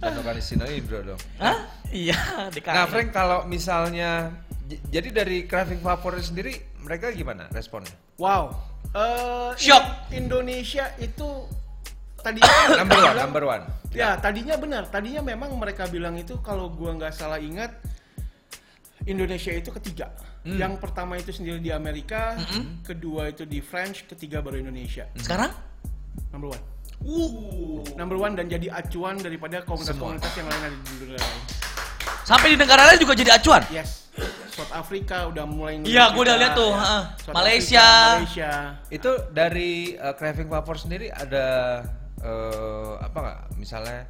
Dan 0.00 0.16
organisasi 0.16 0.56
Indro 0.80 1.04
dong. 1.04 1.20
Hah? 1.36 1.56
Iya, 1.92 2.16
di 2.48 2.60
Nah, 2.64 2.86
Frank 2.88 3.12
kalau 3.12 3.44
misalnya 3.44 4.32
jadi 4.88 5.12
dari 5.12 5.44
craving 5.44 5.82
favorit 5.82 6.24
sendiri 6.24 6.54
mereka 6.80 7.12
gimana 7.12 7.50
responnya? 7.52 7.92
Wow. 8.16 8.54
Eh, 8.90 9.52
Shock. 9.60 10.08
In- 10.14 10.26
Indonesia 10.26 10.88
itu 10.96 11.44
tadinya 12.16 12.48
Number 12.80 12.96
one, 12.96 13.04
bilang- 13.04 13.18
number 13.20 13.44
one. 13.44 13.64
Ya, 13.90 14.14
tadinya 14.16 14.54
benar. 14.54 14.86
Tadinya 14.86 15.20
memang 15.20 15.50
mereka 15.58 15.90
bilang 15.90 16.14
itu 16.14 16.38
kalau 16.40 16.70
gua 16.70 16.94
nggak 16.94 17.10
salah 17.12 17.42
ingat 17.42 17.74
Indonesia 19.02 19.50
itu 19.50 19.74
ketiga. 19.74 20.14
Hmm. 20.46 20.56
Yang 20.56 20.74
pertama 20.78 21.18
itu 21.18 21.34
sendiri 21.34 21.58
di 21.58 21.68
Amerika, 21.68 22.38
kedua 22.80 23.28
itu 23.28 23.44
di 23.44 23.58
French, 23.60 24.06
ketiga 24.06 24.40
baru 24.40 24.62
Indonesia. 24.62 25.10
Sekarang? 25.18 25.50
Number 26.30 26.54
one. 26.54 26.64
Uh. 27.00 27.80
Number 27.94 28.14
one 28.14 28.34
dan 28.34 28.46
jadi 28.46 28.68
acuan 28.70 29.16
daripada 29.16 29.64
komunitas-komunitas 29.64 30.32
yang 30.34 30.46
lain 30.46 30.62
ada 30.62 30.76
di 30.76 30.94
dunia 30.98 31.16
lain. 31.16 31.40
Sampai 32.22 32.48
di 32.52 32.56
negara 32.56 32.86
lain 32.86 32.98
juga 32.98 33.14
jadi 33.14 33.32
acuan. 33.34 33.64
Yes. 33.68 34.12
South 34.50 34.70
Africa 34.70 35.24
udah 35.26 35.44
mulai 35.44 35.80
Iya, 35.80 36.12
gua 36.12 36.22
udah 36.22 36.36
lihat 36.36 36.52
tuh, 36.52 36.68
Ya. 36.68 36.76
heeh. 36.76 37.02
South 37.18 37.34
Malaysia. 37.34 37.80
Africa, 37.80 38.18
Malaysia. 38.18 38.52
Itu 38.90 39.10
dari 39.30 39.72
uh, 39.96 40.12
craving 40.12 40.48
favorit 40.48 40.80
sendiri 40.80 41.06
ada 41.08 41.46
uh, 42.20 43.00
apa 43.00 43.18
nggak? 43.18 43.40
Misalnya 43.56 44.04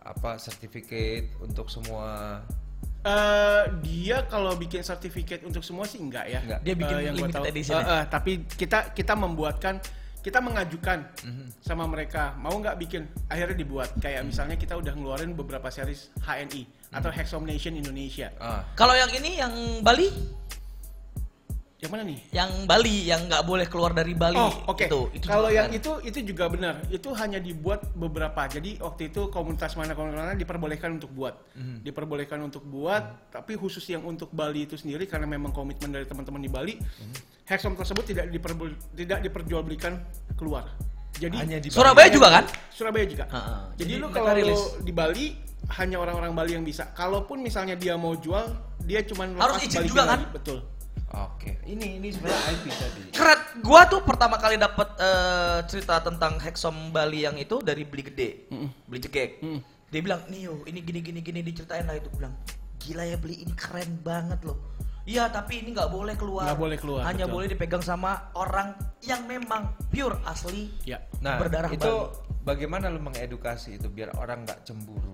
apa 0.00 0.34
sertifikat 0.36 1.36
untuk 1.38 1.68
semua 1.68 2.40
Eh, 3.02 3.62
dia 3.82 4.22
kalau 4.30 4.54
bikin 4.54 4.78
sertifikat 4.78 5.42
untuk 5.42 5.66
semua 5.66 5.82
sih 5.84 5.98
enggak 5.98 6.22
ya. 6.22 6.38
Enggak. 6.38 6.60
Dia 6.62 6.74
bikin 6.78 6.96
Eh, 6.96 7.02
yang 7.02 7.14
gua 7.14 7.26
limited 7.26 7.42
tahu. 7.42 7.50
edition 7.50 7.74
ya? 7.76 7.90
eh, 7.92 8.04
tapi 8.06 8.32
kita 8.46 8.78
kita 8.94 9.18
membuatkan 9.18 9.82
kita 10.22 10.38
mengajukan 10.38 11.02
Mhm. 11.20 11.46
sama 11.58 11.84
mereka 11.84 12.32
mau 12.38 12.54
nggak 12.54 12.78
bikin 12.78 13.02
akhirnya 13.26 13.58
dibuat. 13.58 13.90
Kayak 13.98 14.22
misalnya 14.24 14.54
kita 14.54 14.74
udah 14.74 14.94
ngeluarin 14.94 15.34
beberapa 15.34 15.66
series 15.66 16.14
HNI 16.20 16.62
atau 16.90 17.10
Mhm. 17.10 17.16
Hexom 17.18 17.42
Nation 17.42 17.74
Indonesia. 17.74 18.30
Ah, 18.38 18.62
Kalau 18.72 18.94
yang 18.94 19.10
ini 19.12 19.36
yang 19.36 19.52
Bali, 19.80 20.06
yang 21.82 21.90
mana 21.90 22.06
nih 22.06 22.18
yang 22.30 22.50
Bali 22.62 22.96
yang 23.10 23.26
nggak 23.26 23.42
boleh 23.42 23.66
keluar 23.66 23.90
dari 23.90 24.14
Bali. 24.14 24.38
Oh 24.38 24.70
oke. 24.70 24.86
Itu, 24.86 25.10
itu 25.18 25.26
Kalau 25.26 25.50
yang 25.50 25.66
kan. 25.66 25.82
itu 25.82 25.92
itu 26.06 26.18
juga 26.30 26.46
benar. 26.46 26.78
Itu 26.94 27.10
hanya 27.10 27.42
dibuat 27.42 27.90
beberapa. 27.98 28.38
Jadi 28.46 28.78
waktu 28.78 29.10
itu 29.10 29.26
komunitas 29.34 29.74
mana 29.74 29.90
komunitas 29.98 30.22
mana 30.22 30.38
diperbolehkan 30.38 30.94
untuk 30.94 31.10
buat, 31.10 31.34
Mhm. 31.58 31.82
diperbolehkan 31.82 32.38
untuk 32.38 32.62
buat. 32.62 33.34
Tapi 33.34 33.58
khusus 33.58 33.82
yang 33.90 34.06
untuk 34.06 34.30
Bali 34.30 34.70
itu 34.70 34.78
sendiri 34.78 35.10
karena 35.10 35.26
memang 35.26 35.50
komitmen 35.50 35.90
dari 35.90 36.06
teman-teman 36.06 36.38
di 36.38 36.46
Bali, 36.46 36.78
Mhm. 36.78 37.50
Hexom 37.50 37.74
tersebut 37.74 38.06
tidak 38.06 38.30
diperbol- 38.30 38.78
tidak 38.94 39.18
diperjualbelikan 39.26 39.98
keluar. 40.38 40.70
Jadi 41.18 41.34
hanya 41.34 41.58
di 41.58 41.66
Surabaya 41.66 42.06
juga 42.06 42.30
kan? 42.30 42.44
Surabaya 42.70 43.10
juga. 43.10 43.26
Ha-ha. 43.26 43.74
Jadi, 43.74 43.98
Jadi 43.98 44.00
lu 44.00 44.06
kalau 44.14 44.30
di 44.86 44.92
Bali 44.94 45.34
hanya 45.82 45.98
orang-orang 45.98 46.30
Bali 46.30 46.54
yang 46.54 46.62
bisa. 46.62 46.94
Kalaupun 46.94 47.42
misalnya 47.42 47.74
dia 47.74 47.98
mau 47.98 48.14
jual, 48.14 48.54
dia 48.86 49.02
cuma 49.02 49.26
Harus 49.34 49.66
izin 49.66 49.82
juga 49.82 50.06
kan? 50.14 50.30
Betul. 50.30 50.62
Oke. 51.12 51.60
Ini 51.68 52.00
ini 52.00 52.08
sebenarnya 52.08 52.42
IP 52.56 52.64
tadi. 52.72 53.00
Keren. 53.12 53.40
Gua 53.60 53.84
tuh 53.84 54.00
pertama 54.00 54.40
kali 54.40 54.56
dapat 54.56 54.96
eh, 54.96 55.58
cerita 55.68 56.00
tentang 56.00 56.40
Hexom 56.40 56.88
Bali 56.88 57.28
yang 57.28 57.36
itu 57.36 57.60
dari 57.60 57.84
Beli 57.84 58.08
Gede, 58.08 58.48
Beli 58.88 59.00
Jegek. 59.00 59.44
Mm. 59.44 59.60
Dia 59.92 60.00
bilang, 60.00 60.24
nih 60.32 60.48
yo, 60.48 60.64
ini 60.64 60.80
gini 60.80 61.04
gini 61.04 61.20
gini 61.20 61.44
diceritain 61.44 61.84
lah 61.84 62.00
itu 62.00 62.08
Gua 62.08 62.16
bilang, 62.16 62.32
gila 62.80 63.04
ya 63.04 63.20
beli 63.20 63.44
ini 63.44 63.52
keren 63.52 64.00
banget 64.00 64.40
loh. 64.40 64.56
Iya 65.02 65.28
tapi 65.34 65.60
ini 65.60 65.74
nggak 65.74 65.90
boleh 65.90 66.14
keluar. 66.14 66.46
Nggak 66.46 66.60
boleh 66.62 66.78
keluar, 66.78 67.02
Hanya 67.04 67.26
betul. 67.26 67.34
boleh 67.36 67.46
dipegang 67.50 67.82
sama 67.82 68.32
orang 68.38 68.72
yang 69.02 69.26
memang 69.26 69.74
pure 69.90 70.14
asli 70.24 70.70
Ya. 70.86 71.02
Nah, 71.18 71.42
berdarah 71.42 71.68
itu 71.74 71.82
Bali. 71.82 72.46
bagaimana 72.46 72.86
lu 72.86 73.02
mengedukasi 73.02 73.82
itu 73.82 73.90
biar 73.90 74.14
orang 74.16 74.46
nggak 74.46 74.62
cemburu? 74.62 75.12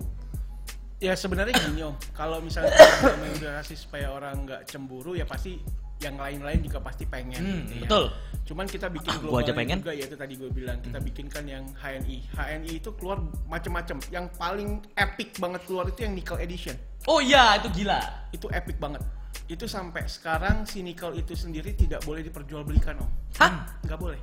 Ya 1.01 1.17
sebenarnya 1.17 1.55
gini 1.57 1.81
om, 1.81 1.95
kalau 2.13 2.37
misalnya 2.37 2.75
mengedukasi 3.17 3.73
supaya 3.73 4.13
orang 4.13 4.45
nggak 4.45 4.69
cemburu 4.69 5.17
ya 5.17 5.25
pasti 5.25 5.57
yang 5.99 6.15
lain-lain 6.15 6.59
juga 6.63 6.79
pasti 6.79 7.03
pengen 7.03 7.43
gitu 7.67 7.75
ya. 7.75 7.81
betul. 7.83 8.05
Cuman 8.47 8.65
kita 8.65 8.87
bikin 8.89 9.11
Ah, 9.13 9.19
gua 9.21 9.43
aja 9.43 9.53
pengen. 9.53 9.77
juga 9.83 9.93
ya 9.93 10.07
itu 10.07 10.15
tadi 10.15 10.33
gue 10.33 10.49
bilang 10.49 10.79
kita 10.81 10.97
bikinkan 10.97 11.43
yang 11.45 11.63
HNI. 11.75 12.17
HNI 12.33 12.71
itu 12.79 12.89
keluar 12.97 13.19
macam-macam. 13.45 13.99
Yang 14.09 14.25
paling 14.33 14.69
epic 14.95 15.37
banget 15.37 15.61
keluar 15.67 15.85
itu 15.85 15.99
yang 16.01 16.15
nickel 16.15 16.39
edition. 16.39 16.73
Oh 17.05 17.19
iya, 17.19 17.59
itu 17.61 17.67
gila. 17.75 17.99
Itu 18.31 18.49
epic 18.49 18.79
banget. 18.79 19.03
Itu 19.45 19.69
sampai 19.69 20.07
sekarang 20.07 20.65
si 20.65 20.81
nickel 20.81 21.13
itu 21.13 21.37
sendiri 21.37 21.75
tidak 21.77 22.01
boleh 22.01 22.25
diperjualbelikan 22.25 22.97
om. 22.97 23.09
Hah? 23.37 23.69
Nggak 23.85 23.99
boleh. 24.01 24.21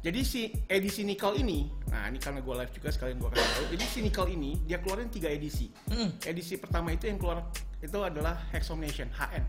Jadi 0.00 0.20
si 0.22 0.46
edisi 0.70 1.02
nickel 1.02 1.42
ini, 1.42 1.66
nah 1.90 2.06
ini 2.06 2.22
karena 2.22 2.38
gue 2.38 2.54
live 2.54 2.70
juga 2.70 2.94
sekalian 2.94 3.18
gue 3.18 3.26
kasih 3.26 3.42
tahu. 3.42 3.64
Jadi 3.74 3.84
si 3.90 3.98
nickel 4.06 4.26
ini 4.30 4.50
dia 4.62 4.78
keluarin 4.78 5.10
tiga 5.10 5.26
edisi. 5.26 5.66
Mm. 5.90 6.22
Edisi 6.22 6.54
pertama 6.56 6.94
itu 6.94 7.10
yang 7.10 7.18
keluar 7.18 7.42
itu 7.82 7.98
adalah 8.00 8.48
Hexomnation 8.52 9.12
HN. 9.12 9.44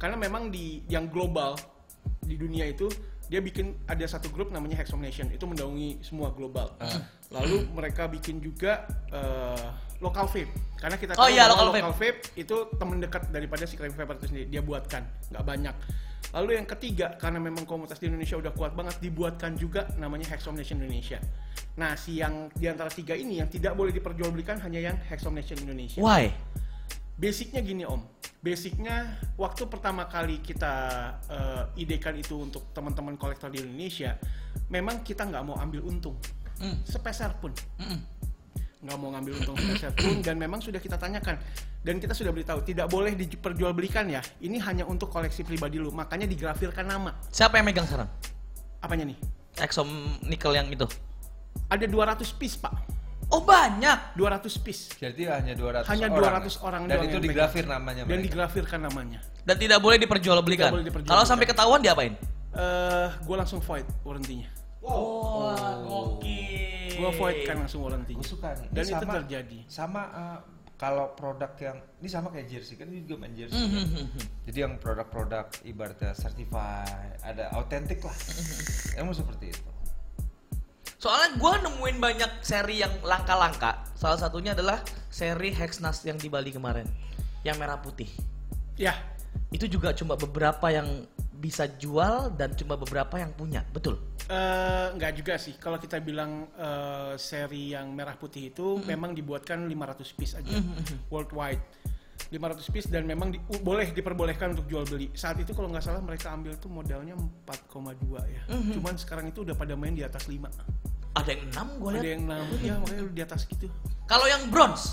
Karena 0.00 0.16
memang 0.18 0.50
di 0.50 0.82
yang 0.90 1.06
global 1.06 1.54
di 2.22 2.34
dunia 2.34 2.68
itu 2.68 2.90
dia 3.28 3.44
bikin 3.44 3.76
ada 3.84 4.04
satu 4.08 4.32
grup 4.32 4.48
namanya 4.48 4.80
Hexomnation 4.80 5.28
itu 5.30 5.44
mendaungi 5.44 6.00
semua 6.00 6.32
global. 6.32 6.74
Lalu 7.28 7.68
mereka 7.76 8.08
bikin 8.08 8.40
juga 8.40 8.88
eh, 9.12 9.68
local 10.00 10.26
vape 10.30 10.52
karena 10.78 10.96
kita 10.96 11.12
Oh 11.18 11.26
tahu 11.26 11.34
iya, 11.34 11.44
bahwa 11.50 11.68
local 11.74 11.92
local 11.92 11.94
vape 11.98 12.20
itu 12.38 12.56
teman 12.78 12.98
dekat 13.02 13.22
daripada 13.34 13.66
si 13.66 13.74
Crime 13.74 13.92
Vapor 13.92 14.16
itu 14.16 14.26
sendiri 14.30 14.46
dia 14.48 14.62
buatkan 14.64 15.02
nggak 15.34 15.44
banyak. 15.44 15.76
Lalu 16.28 16.60
yang 16.60 16.66
ketiga 16.68 17.16
karena 17.16 17.40
memang 17.40 17.64
komunitas 17.64 18.00
di 18.00 18.08
Indonesia 18.08 18.36
udah 18.36 18.52
kuat 18.52 18.72
banget 18.76 19.00
dibuatkan 19.00 19.56
juga 19.56 19.88
namanya 20.00 20.28
Hexomnation 20.32 20.80
Indonesia. 20.80 21.18
Nah 21.76 21.98
si 22.00 22.20
yang 22.20 22.48
di 22.52 22.68
antara 22.68 22.88
tiga 22.88 23.12
ini 23.12 23.44
yang 23.44 23.48
tidak 23.50 23.76
boleh 23.76 23.92
diperjualbelikan 23.92 24.60
hanya 24.64 24.92
yang 24.92 24.96
Hexomnation 25.08 25.60
Indonesia. 25.66 26.00
Why? 26.00 26.32
Basicnya 27.18 27.58
gini 27.58 27.82
om, 27.82 27.98
basicnya 28.38 29.18
waktu 29.34 29.66
pertama 29.66 30.06
kali 30.06 30.38
kita 30.38 30.70
eh, 31.26 31.82
idekan 31.82 32.14
itu 32.14 32.38
untuk 32.38 32.70
teman-teman 32.70 33.18
kolektor 33.18 33.50
di 33.50 33.58
Indonesia, 33.58 34.14
memang 34.70 35.02
kita 35.02 35.26
nggak 35.26 35.42
mau 35.42 35.58
ambil 35.58 35.82
untung, 35.82 36.14
Mm. 36.58 36.74
sepeser 36.82 37.34
pun, 37.38 37.54
Mm-mm. 37.78 37.98
nggak 38.82 38.96
mau 38.98 39.14
ngambil 39.14 39.34
untung 39.38 39.54
sepeser 39.54 39.94
pun, 39.94 40.18
dan 40.22 40.38
memang 40.38 40.58
sudah 40.58 40.78
kita 40.78 40.94
tanyakan, 40.94 41.38
dan 41.82 41.98
kita 41.98 42.14
sudah 42.14 42.30
beritahu 42.30 42.62
tidak 42.62 42.86
boleh 42.86 43.14
diperjualbelikan 43.14 44.10
ya, 44.10 44.18
ini 44.38 44.58
hanya 44.58 44.82
untuk 44.82 45.06
koleksi 45.06 45.42
pribadi 45.42 45.78
lu, 45.78 45.90
makanya 45.90 46.26
digrafirkan 46.26 46.82
nama, 46.82 47.14
Siapa 47.30 47.58
yang 47.58 47.66
megang 47.66 47.86
sekarang? 47.86 48.10
apanya 48.78 49.10
nih? 49.10 49.18
Exom 49.58 49.86
nickel 50.22 50.54
yang 50.54 50.66
itu. 50.70 50.86
Ada 51.66 51.86
200 51.86 52.26
piece 52.34 52.54
pak, 52.54 52.74
Oh 53.28 53.44
banyak. 53.44 54.16
200 54.16 54.64
piece, 54.64 54.96
Jadi 54.96 55.28
hanya 55.28 55.52
200 55.52 55.84
Hanya 55.86 56.08
orang. 56.08 56.48
200 56.48 56.64
orang 56.64 56.82
Dan 56.88 56.96
doang 56.96 57.08
itu 57.12 57.18
digrafir 57.20 57.64
namanya 57.64 58.02
dan 58.02 58.08
mereka. 58.10 58.24
digrafirkan 58.24 58.80
namanya. 58.80 59.20
Dan 59.44 59.56
tidak 59.56 59.78
boleh 59.78 60.00
diperjualbelikan. 60.00 60.68
Tidak 60.68 60.76
boleh 60.76 60.86
diperjualbelikan. 60.88 61.12
Kalau 61.14 61.28
sampai 61.28 61.44
ketahuan 61.44 61.80
diapain? 61.80 62.16
Eh, 62.50 63.08
gue 63.20 63.36
langsung 63.36 63.60
void 63.60 63.84
warrantinya. 64.00 64.48
Oh, 64.80 65.52
gokil. 65.84 66.96
Gua 66.96 67.10
void 67.12 67.44
kan 67.44 67.56
langsung 67.60 67.84
warrantinya. 67.84 68.18
Gue 68.18 68.26
suka 68.26 68.48
nih. 68.56 68.68
Dan 68.72 68.82
Ini 68.82 68.90
itu 68.90 69.04
sama- 69.04 69.14
terjadi. 69.14 69.58
Sama 69.68 70.02
uh, 70.08 70.38
kalau 70.74 71.12
produk 71.12 71.52
yang 71.58 71.76
ini 71.98 72.08
sama 72.08 72.30
kayak 72.30 72.48
jersey 72.48 72.74
kan 72.74 72.88
ini 72.88 73.04
juga 73.04 73.20
main 73.20 73.36
jersey. 73.36 73.58
Kan? 73.58 73.84
mhm. 73.84 74.06
Jadi 74.46 74.58
yang 74.58 74.74
produk-produk 74.78 75.46
ibaratnya 75.62 76.16
certified, 76.16 77.20
ada 77.20 77.52
autentik 77.52 78.00
lah. 78.00 78.16
Emang 78.94 79.12
seperti 79.12 79.52
itu. 79.52 79.68
Soalnya 80.98 81.38
gua 81.38 81.62
nemuin 81.62 81.96
banyak 81.96 82.30
seri 82.42 82.82
yang 82.82 82.90
langka-langka. 83.00 83.86
Salah 83.94 84.18
satunya 84.18 84.50
adalah 84.50 84.82
seri 85.08 85.54
Hexnas 85.54 86.02
yang 86.02 86.18
di 86.18 86.26
Bali 86.26 86.50
kemarin. 86.50 86.86
Yang 87.42 87.56
merah 87.56 87.78
putih. 87.78 88.10
Ya, 88.74 88.94
Itu 89.48 89.64
juga 89.64 89.94
cuma 89.94 90.12
beberapa 90.12 90.68
yang 90.68 91.06
bisa 91.32 91.64
jual 91.70 92.34
dan 92.34 92.52
cuma 92.52 92.74
beberapa 92.74 93.14
yang 93.16 93.30
punya. 93.32 93.62
Betul. 93.70 93.96
eh, 94.28 94.86
nggak 94.92 95.12
juga 95.16 95.40
sih. 95.40 95.56
Kalau 95.56 95.78
kita 95.78 96.02
bilang 96.02 96.50
eh, 96.52 97.14
seri 97.16 97.72
yang 97.72 97.88
merah 97.90 98.12
putih 98.12 98.52
itu 98.52 98.76
memang 98.82 99.14
dibuatkan 99.14 99.64
500 99.64 100.04
piece 100.12 100.34
aja 100.34 100.52
worldwide. 101.08 101.62
500 102.28 102.60
piece 102.68 102.88
dan 102.90 103.06
memang 103.06 103.32
di- 103.32 103.40
u- 103.40 103.62
boleh 103.62 103.88
diperbolehkan 103.88 104.52
untuk 104.52 104.68
jual 104.68 104.84
beli. 104.84 105.08
Saat 105.14 105.40
itu 105.40 105.54
kalau 105.54 105.72
nggak 105.72 105.80
salah 105.80 106.02
mereka 106.02 106.28
ambil 106.28 106.58
tuh 106.58 106.68
modalnya 106.68 107.16
4,2 107.16 108.20
ya. 108.20 108.42
Cuman 108.74 109.00
sekarang 109.00 109.30
itu 109.30 109.46
udah 109.48 109.56
pada 109.56 109.72
main 109.72 109.96
di 109.96 110.04
atas 110.04 110.28
5. 110.28 110.44
Ada 111.14 111.28
yang 111.32 111.42
enam 111.50 111.66
gue 111.76 111.88
Ada 111.88 111.96
lihat. 111.96 112.04
yang 112.08 112.22
6, 112.24 112.60
ya 112.60 112.74
makanya 112.78 113.02
udah 113.04 113.14
di 113.14 113.22
atas 113.22 113.40
gitu. 113.44 113.66
Kalau 114.04 114.26
yang 114.26 114.42
bronze, 114.48 114.84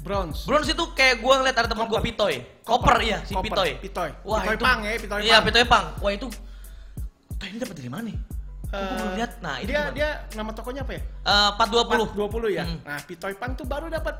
Bronze. 0.00 0.48
bronze 0.48 0.72
itu 0.72 0.84
kayak 0.92 1.20
gua 1.20 1.40
ngeliat 1.40 1.56
ada 1.56 1.68
temen 1.68 1.84
gua 1.84 2.00
Pitoy. 2.00 2.40
Koper 2.64 2.96
iya, 3.00 3.20
si 3.22 3.36
Koper, 3.36 3.52
Pitoy. 3.52 3.70
Pitoy. 3.78 4.10
Wah, 4.24 4.40
Pitoy 4.40 4.56
itu 4.56 4.64
pang 4.64 4.80
ya, 4.80 4.90
Pitoy 4.96 5.20
Iya, 5.20 5.36
pang. 5.36 5.44
Pitoy 5.44 5.64
pang. 5.68 5.84
Wah, 6.00 6.12
itu 6.12 6.26
Tuh, 7.36 7.46
ini 7.46 7.56
dapat 7.56 7.76
dari 7.76 7.88
mana 7.88 8.04
nih? 8.08 8.16
Kok 8.16 8.70
gua 8.70 8.80
Eh, 8.80 8.92
belum 8.94 9.12
lihat. 9.16 9.32
Nah, 9.40 9.54
itu 9.58 9.66
dia 9.66 9.80
gimana? 9.82 9.96
dia 9.96 10.08
nama 10.36 10.50
tokonya 10.52 10.80
apa 10.84 10.92
ya? 10.94 11.02
Eh, 11.02 11.50
420. 11.56 12.06
20 12.12 12.48
ya. 12.50 12.64
Hmm. 12.64 12.78
Nah, 12.80 12.98
Pitoy 13.02 13.34
Pang 13.34 13.52
tuh 13.56 13.64
baru 13.64 13.88
dapat 13.88 14.16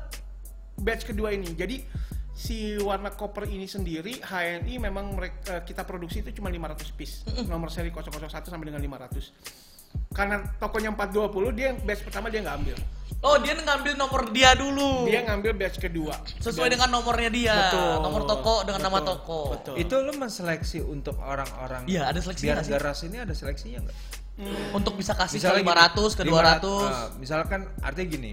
batch 0.75 1.03
kedua 1.07 1.29
ini. 1.31 1.53
Jadi 1.53 1.85
si 2.31 2.73
warna 2.77 3.13
copper 3.13 3.45
ini 3.45 3.65
sendiri 3.65 4.17
HNI 4.19 4.75
memang 4.81 5.13
mereka 5.13 5.61
kita 5.61 5.85
produksi 5.85 6.21
itu 6.21 6.33
cuma 6.33 6.49
500 6.49 6.89
piece. 6.93 7.21
Nomor 7.45 7.69
seri 7.69 7.89
001 7.89 8.49
sampai 8.49 8.65
dengan 8.69 8.81
500. 8.81 9.70
Karena 10.11 10.43
tokonya 10.57 10.91
420 10.91 11.51
dia 11.51 11.71
yang 11.71 11.79
batch 11.79 12.03
pertama 12.03 12.27
dia 12.27 12.41
nggak 12.41 12.57
ambil. 12.57 12.77
Oh, 13.21 13.37
dia 13.37 13.53
ngambil 13.53 13.93
nomor 13.95 14.21
dia 14.33 14.57
dulu. 14.57 15.05
Dia 15.05 15.21
ngambil 15.23 15.53
batch 15.53 15.77
kedua. 15.77 16.15
sesuai 16.41 16.67
Dan- 16.67 16.73
dengan 16.75 16.89
nomornya 16.91 17.29
dia. 17.29 17.55
Betul. 17.69 17.93
Nomor 18.01 18.21
toko 18.25 18.55
dengan 18.63 18.81
nama 18.81 18.97
Betul. 18.97 19.09
toko. 19.13 19.39
Betul. 19.53 19.75
Itu 19.77 19.95
lo 19.99 20.11
menseleksi 20.11 20.79
untuk 20.81 21.15
orang-orang 21.17 21.85
Iya, 21.85 22.09
ada 22.09 22.17
seleksinya 22.17 22.57
biar 22.57 22.65
garas 22.67 22.99
ini 23.03 23.17
ada 23.17 23.31
seleksinya 23.31 23.79
nggak? 23.85 23.97
Untuk 24.73 24.97
bisa 24.97 25.13
kasih 25.13 25.37
ke 25.37 25.43
Misalnya 25.43 25.93
500 25.93 26.17
ke 26.17 26.21
gini, 26.23 26.33
200. 26.33 26.65
500, 26.65 26.89
ah, 26.89 27.07
misalkan 27.15 27.61
artinya 27.79 28.07
gini, 28.09 28.31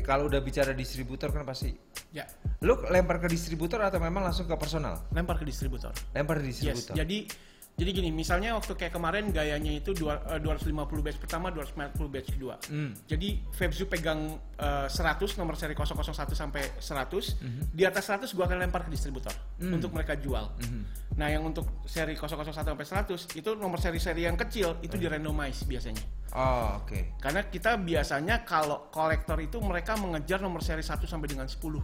kalau 0.00 0.30
udah 0.30 0.38
bicara 0.38 0.70
distributor 0.70 1.28
kan 1.28 1.42
pasti 1.42 1.74
Ya, 2.08 2.24
lu 2.60 2.72
lempar 2.86 3.18
ke 3.18 3.26
distributor 3.26 3.82
atau 3.82 3.98
memang 3.98 4.22
langsung 4.22 4.46
ke 4.46 4.54
personal? 4.54 5.02
lempar 5.10 5.34
ke 5.34 5.44
distributor. 5.44 5.90
Lempar 6.10 6.38
ke 6.38 6.46
Yes. 6.46 6.50
distributor. 6.54 6.94
Jadi 6.94 7.26
jadi 7.78 7.90
gini, 7.94 8.10
misalnya 8.10 8.58
waktu 8.58 8.74
kayak 8.74 8.90
kemarin 8.90 9.30
gayanya 9.30 9.70
itu 9.70 9.94
dua- 9.94 10.18
eh, 10.26 10.42
250 10.42 10.98
batch 10.98 11.22
pertama, 11.22 11.54
250 11.54 12.10
batch 12.10 12.34
kedua. 12.34 12.58
Hmm. 12.66 12.90
Jadi 13.06 13.38
Febzu 13.54 13.86
pegang 13.86 14.34
eh, 14.58 14.86
100 14.90 15.38
nomor 15.38 15.54
seri 15.54 15.78
001 15.78 16.34
sampai 16.34 16.74
100. 16.82 17.38
Mhm. 17.38 17.70
Di 17.70 17.86
atas 17.86 18.10
100 18.10 18.34
gua 18.34 18.50
akan 18.50 18.58
lempar 18.58 18.82
ke 18.82 18.90
distributor 18.90 19.30
Hmm. 19.62 19.78
untuk 19.78 19.94
mereka 19.94 20.18
jual. 20.18 20.50
Nah, 21.14 21.30
yang 21.30 21.46
untuk 21.46 21.82
seri 21.86 22.18
001 22.18 22.66
sampai 22.66 22.82
100 22.82 23.30
itu 23.34 23.50
nomor 23.54 23.78
seri-seri 23.78 24.26
yang 24.26 24.34
kecil 24.34 24.82
itu 24.82 24.98
di 24.98 25.06
randomize 25.06 25.62
biasanya. 25.62 26.02
Oh, 26.34 26.82
oke. 26.82 27.14
Karena 27.18 27.46
kita 27.46 27.78
biasanya 27.78 28.42
kalau 28.42 28.90
kolektor 28.90 29.38
itu 29.38 29.62
mereka 29.62 29.94
mengejar 29.94 30.42
nomor 30.42 30.62
seri 30.62 30.82
1 30.82 31.06
sampai 31.06 31.30
dengan 31.30 31.46
10. 31.46 31.82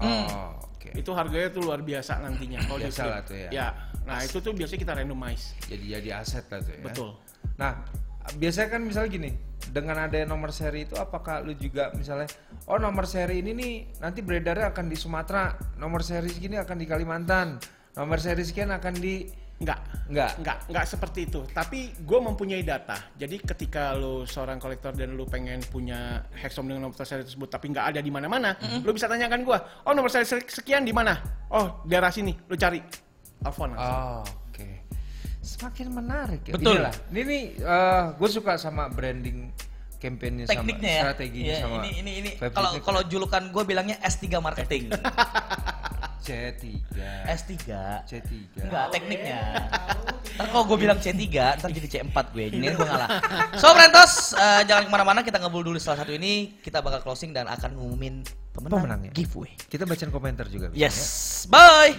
Oh, 0.00 0.58
oke. 0.74 0.88
Itu 0.94 1.10
harganya 1.14 1.48
tuh 1.54 1.62
luar 1.66 1.80
biasa 1.82 2.18
nantinya 2.22 2.62
kalau 2.66 2.78
Biasa 2.82 3.02
lah 3.06 3.20
tuh 3.22 3.36
ya. 3.38 3.48
Ya. 3.50 3.66
Nah, 4.04 4.20
itu 4.20 4.38
tuh 4.42 4.52
biasanya 4.52 4.80
kita 4.84 4.92
randomize. 4.98 5.56
Jadi 5.70 5.84
jadi 5.90 6.08
aset 6.20 6.44
lah 6.50 6.60
tuh 6.60 6.72
ya. 6.74 6.82
Betul. 6.82 7.10
Nah, 7.56 7.72
biasanya 8.36 8.68
kan 8.74 8.80
misalnya 8.82 9.10
gini, 9.12 9.30
dengan 9.70 9.96
ada 9.96 10.16
nomor 10.28 10.52
seri 10.52 10.84
itu 10.84 10.96
apakah 10.96 11.40
lu 11.40 11.56
juga 11.56 11.88
misalnya 11.96 12.28
oh 12.68 12.76
nomor 12.76 13.08
seri 13.08 13.40
ini 13.40 13.56
nih 13.56 13.72
nanti 14.00 14.20
beredarnya 14.20 14.72
akan 14.72 14.86
di 14.90 14.96
Sumatera, 14.96 15.56
nomor 15.80 16.04
seri 16.04 16.28
segini 16.28 16.60
akan 16.60 16.76
di 16.76 16.86
Kalimantan, 16.88 17.56
nomor 17.96 18.18
seri 18.20 18.44
sekian 18.44 18.72
akan 18.74 18.94
di 18.96 19.43
Enggak. 19.64 19.80
enggak. 20.04 20.30
Enggak, 20.36 20.58
enggak 20.68 20.84
seperti 20.84 21.20
itu. 21.24 21.40
Tapi 21.48 21.96
gue 21.96 22.18
mempunyai 22.20 22.60
data. 22.60 23.00
Jadi 23.16 23.40
ketika 23.40 23.96
lo 23.96 24.28
seorang 24.28 24.60
kolektor 24.60 24.92
dan 24.92 25.16
lo 25.16 25.24
pengen 25.24 25.64
punya 25.72 26.20
hexom 26.36 26.68
dengan 26.68 26.92
nomor 26.92 27.00
seri 27.00 27.24
tersebut, 27.24 27.48
tapi 27.48 27.72
nggak 27.72 27.96
ada 27.96 28.00
di 28.04 28.12
mana-mana, 28.12 28.52
lo 28.84 28.92
bisa 28.92 29.08
tanyakan 29.08 29.40
gue. 29.40 29.58
Oh 29.88 29.96
nomor 29.96 30.12
seri 30.12 30.28
sekian 30.28 30.84
di 30.84 30.92
mana? 30.92 31.16
Oh 31.48 31.80
daerah 31.88 32.12
sini. 32.12 32.36
Lo 32.44 32.52
cari. 32.52 32.84
Telepon 33.40 33.72
langsung. 33.72 33.96
Oh, 33.96 34.24
oke. 34.52 34.68
Semakin 35.44 35.86
menarik 35.92 36.40
ya. 36.48 36.52
Betul. 36.56 36.80
Inilah. 36.80 36.94
Ini 37.08 37.20
nih 37.24 37.42
gue 38.20 38.28
suka 38.28 38.60
sama 38.60 38.92
branding 38.92 39.48
campaignnya 40.04 40.44
sama 40.44 40.52
Tekniknya 40.54 40.90
ya. 40.90 41.02
strateginya 41.02 41.48
Iya, 41.48 41.56
sama 41.58 41.76
ini 41.80 41.90
ini 41.96 42.12
ini 42.20 42.30
kalau 42.52 42.70
kalau 42.78 43.00
julukan 43.02 43.42
gue 43.48 43.64
bilangnya 43.64 43.96
S3 43.98 44.24
marketing. 44.38 44.92
C3. 46.20 46.64
S3. 47.26 47.52
C3. 48.04 48.30
Enggak, 48.58 48.84
tekniknya. 48.90 49.40
Ntar 50.34 50.46
kalau 50.48 50.64
gue 50.64 50.78
bilang 50.78 50.96
C3, 50.96 51.20
ntar 51.54 51.68
jadi 51.68 51.88
C4 51.90 52.16
gue. 52.32 52.44
Ini 52.50 52.66
gue 52.70 52.80
ngalah. 52.80 53.08
So, 53.54 53.68
Brentos, 53.70 54.32
eh, 54.32 54.64
jangan 54.64 54.82
ke 54.84 54.90
mana-mana. 54.90 55.20
Kita 55.20 55.36
ngobrol 55.36 55.60
dulu 55.62 55.76
setelah 55.76 56.00
satu 56.00 56.12
ini. 56.12 56.56
Kita 56.58 56.80
bakal 56.80 57.00
closing 57.00 57.30
dan 57.30 57.44
akan 57.44 57.76
ngumumin 57.76 58.24
pemenang, 58.50 58.72
Pemenangnya. 58.80 59.10
giveaway. 59.12 59.52
Kita 59.68 59.84
bacain 59.84 60.08
komentar 60.08 60.48
juga 60.48 60.72
bisa, 60.72 60.80
Yes, 60.80 60.96
ya? 61.44 61.52
bye. 61.52 61.92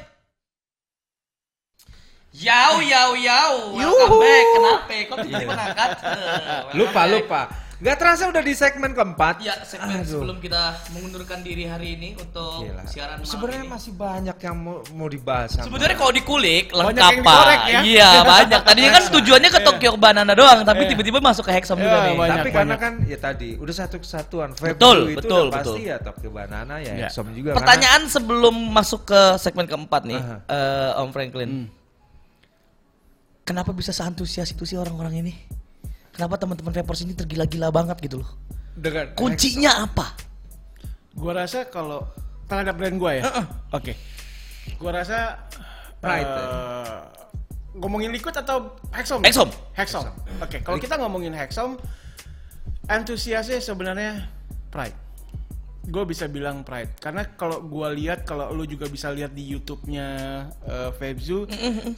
Yau, 2.35 2.83
yau, 2.83 3.09
yau. 3.15 3.53
Welcome 3.71 4.19
back. 4.19 4.45
Kenapa? 4.51 4.93
Kok 5.07 5.17
bisa 5.23 5.37
mengangkat? 5.45 5.89
Lupa, 6.77 7.01
lupa. 7.07 7.41
Nggak 7.75 7.95
terasa 7.97 8.23
udah 8.25 8.39
di 8.39 8.53
segmen 8.53 8.91
keempat. 8.91 9.43
Ya, 9.43 9.59
segmen 9.61 9.99
sebelum 10.01 10.39
kita 10.39 10.79
mengundurkan 10.89 11.43
diri 11.43 11.67
hari 11.67 11.99
ini 11.99 12.15
untuk 12.15 12.63
Gila. 12.63 12.87
siaran 12.87 13.19
malam 13.19 13.27
Sebenarnya 13.27 13.61
ini. 13.61 13.69
masih 13.69 13.91
banyak 13.93 14.37
yang 14.39 14.55
mau, 14.55 14.79
mau 14.89 15.07
dibahas. 15.07 15.49
sama- 15.51 15.67
Sebenarnya 15.67 15.97
kalau 15.97 16.09
dikulik 16.09 16.71
Banyak 16.71 16.79
lengkap 16.95 17.03
yang 17.03 17.19
dikorek 17.19 17.59
Pak. 17.59 17.67
ya. 17.67 17.79
Iya, 17.83 18.09
banyak. 18.23 18.61
Tadinya 18.63 18.91
kan 18.93 19.03
tujuannya 19.11 19.49
ke 19.49 19.59
Tokyo 19.61 19.89
Banana 19.97 20.31
doang, 20.31 20.63
tapi 20.63 20.87
tiba-tiba 20.87 21.19
masuk 21.19 21.43
ke 21.43 21.51
Hexom 21.51 21.75
juga 21.75 21.91
Iya, 21.91 22.05
nih. 22.05 22.15
banyak. 22.15 22.37
Tapi 22.37 22.49
karena 22.53 22.75
kan 22.79 22.93
ya 23.03 23.17
tadi 23.19 23.49
udah 23.55 23.75
satu 23.75 23.95
kesatuan. 23.97 24.49
Betul, 24.55 25.11
itu 25.11 25.19
betul, 25.19 25.43
udah 25.45 25.53
pasti 25.53 25.67
betul. 25.75 25.91
ya 25.91 25.97
Tokyo 25.99 26.29
Banana 26.31 26.73
ya, 26.79 26.93
Ya. 26.95 27.05
Exxon 27.05 27.27
juga. 27.31 27.51
Pertanyaan 27.53 28.07
sebelum 28.07 28.55
masuk 28.71 29.03
ke 29.03 29.21
segmen 29.35 29.67
keempat 29.67 30.01
nih, 30.05 30.15
Aha. 30.17 30.35
eh, 30.47 31.01
Om 31.03 31.11
Franklin. 31.11 31.49
Hmm. 31.49 31.67
Kenapa 33.43 33.69
bisa 33.69 33.91
seantusias 33.91 34.47
itu 34.47 34.63
sih 34.63 34.73
orang-orang 34.73 35.21
ini? 35.21 35.33
Kenapa 36.15 36.39
teman-teman 36.39 36.71
Vapers 36.71 37.03
ini 37.03 37.11
tergila-gila 37.11 37.75
banget 37.75 37.99
gitu 38.07 38.23
loh? 38.23 38.29
Dengan 38.71 39.11
Kuncinya 39.19 39.83
apa? 39.83 40.15
Gua 41.11 41.43
rasa 41.43 41.67
kalau 41.67 42.07
terhadap 42.47 42.79
brand 42.79 42.95
gua 42.95 43.19
ya. 43.19 43.23
Oke. 43.75 43.99
Gua 44.79 44.95
rasa 44.95 45.43
Pride, 45.99 46.31
eh, 46.31 46.99
ngomongin 47.75 48.15
liquid 48.15 48.35
atau 48.35 48.79
Hexom? 48.95 49.25
Hexom. 49.27 49.49
Hexom. 49.75 50.05
Oke, 50.39 50.63
kalau 50.63 50.79
kita 50.79 50.95
ngomongin 50.95 51.35
Hexom 51.35 51.75
antusiasnya 52.87 53.59
sebenarnya 53.59 54.31
Pride. 54.71 54.95
Gue 55.85 56.01
bisa 56.07 56.25
bilang 56.25 56.65
Pride 56.65 56.97
karena 56.97 57.29
kalau 57.37 57.61
gua 57.61 57.93
lihat 57.93 58.25
kalau 58.25 58.49
lu 58.55 58.65
juga 58.65 58.89
bisa 58.89 59.11
lihat 59.11 59.35
di 59.35 59.45
YouTube-nya 59.51 60.07
eh, 60.63 60.89
Febzu 60.95 61.45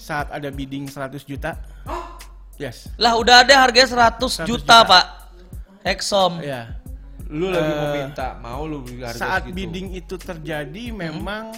saat 0.01 0.33
ada 0.33 0.49
bidding 0.49 0.89
100 0.89 1.21
juta. 1.23 1.55
Yes. 2.57 2.89
Lah 2.97 3.13
udah 3.15 3.45
ada 3.45 3.53
harganya 3.61 3.85
100, 4.17 4.43
100 4.43 4.45
juta, 4.45 4.45
juta. 4.45 4.77
Pak. 4.83 5.05
Hexom. 5.83 6.41
Ya. 6.41 6.73
lu 7.27 7.51
lagi 7.51 7.67
mau 7.69 7.87
Eh, 7.91 7.95
minta, 8.07 8.27
mau 8.39 8.61
lu 8.63 8.79
beli 8.79 9.03
harga 9.03 9.19
saat 9.19 9.41
segitu. 9.43 9.55
bidding 9.59 9.87
itu 9.93 10.15
terjadi 10.15 10.83
memang 10.89 11.51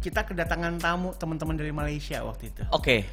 kita 0.00 0.24
kedatangan 0.24 0.80
tamu 0.80 1.12
teman-teman 1.12 1.54
dari 1.54 1.68
Malaysia 1.70 2.24
waktu 2.24 2.48
itu. 2.48 2.64
Oke. 2.72 3.04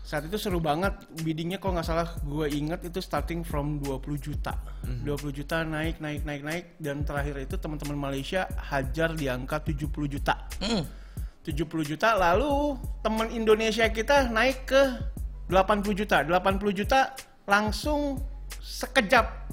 Saat 0.00 0.24
itu 0.24 0.38
seru 0.38 0.56
banget 0.56 0.94
biddingnya 1.18 1.58
kalau 1.58 1.74
nggak 1.74 1.84
salah 1.84 2.14
gue 2.22 2.46
inget 2.48 2.86
itu 2.86 3.02
starting 3.02 3.42
from 3.42 3.82
20 3.82 4.00
juta. 4.16 4.54
20 5.02 5.04
juta 5.34 5.66
naik 5.66 5.98
naik 5.98 6.22
naik 6.22 6.42
naik 6.46 6.64
dan 6.78 7.02
terakhir 7.02 7.36
itu 7.36 7.58
teman-teman 7.58 7.98
Malaysia 7.98 8.46
hajar 8.56 9.12
di 9.12 9.26
angka 9.26 9.58
70 9.58 9.90
juta. 10.08 10.38
Mm. 10.62 10.86
70 11.42 11.58
juta 11.84 12.14
lalu 12.14 12.78
teman 13.02 13.28
Indonesia 13.28 13.82
kita 13.84 14.30
naik 14.30 14.62
ke 14.64 14.82
80 15.48 15.96
juta. 15.96 16.16
80 16.22 16.78
juta 16.78 17.00
langsung 17.48 18.20
sekejap 18.60 19.48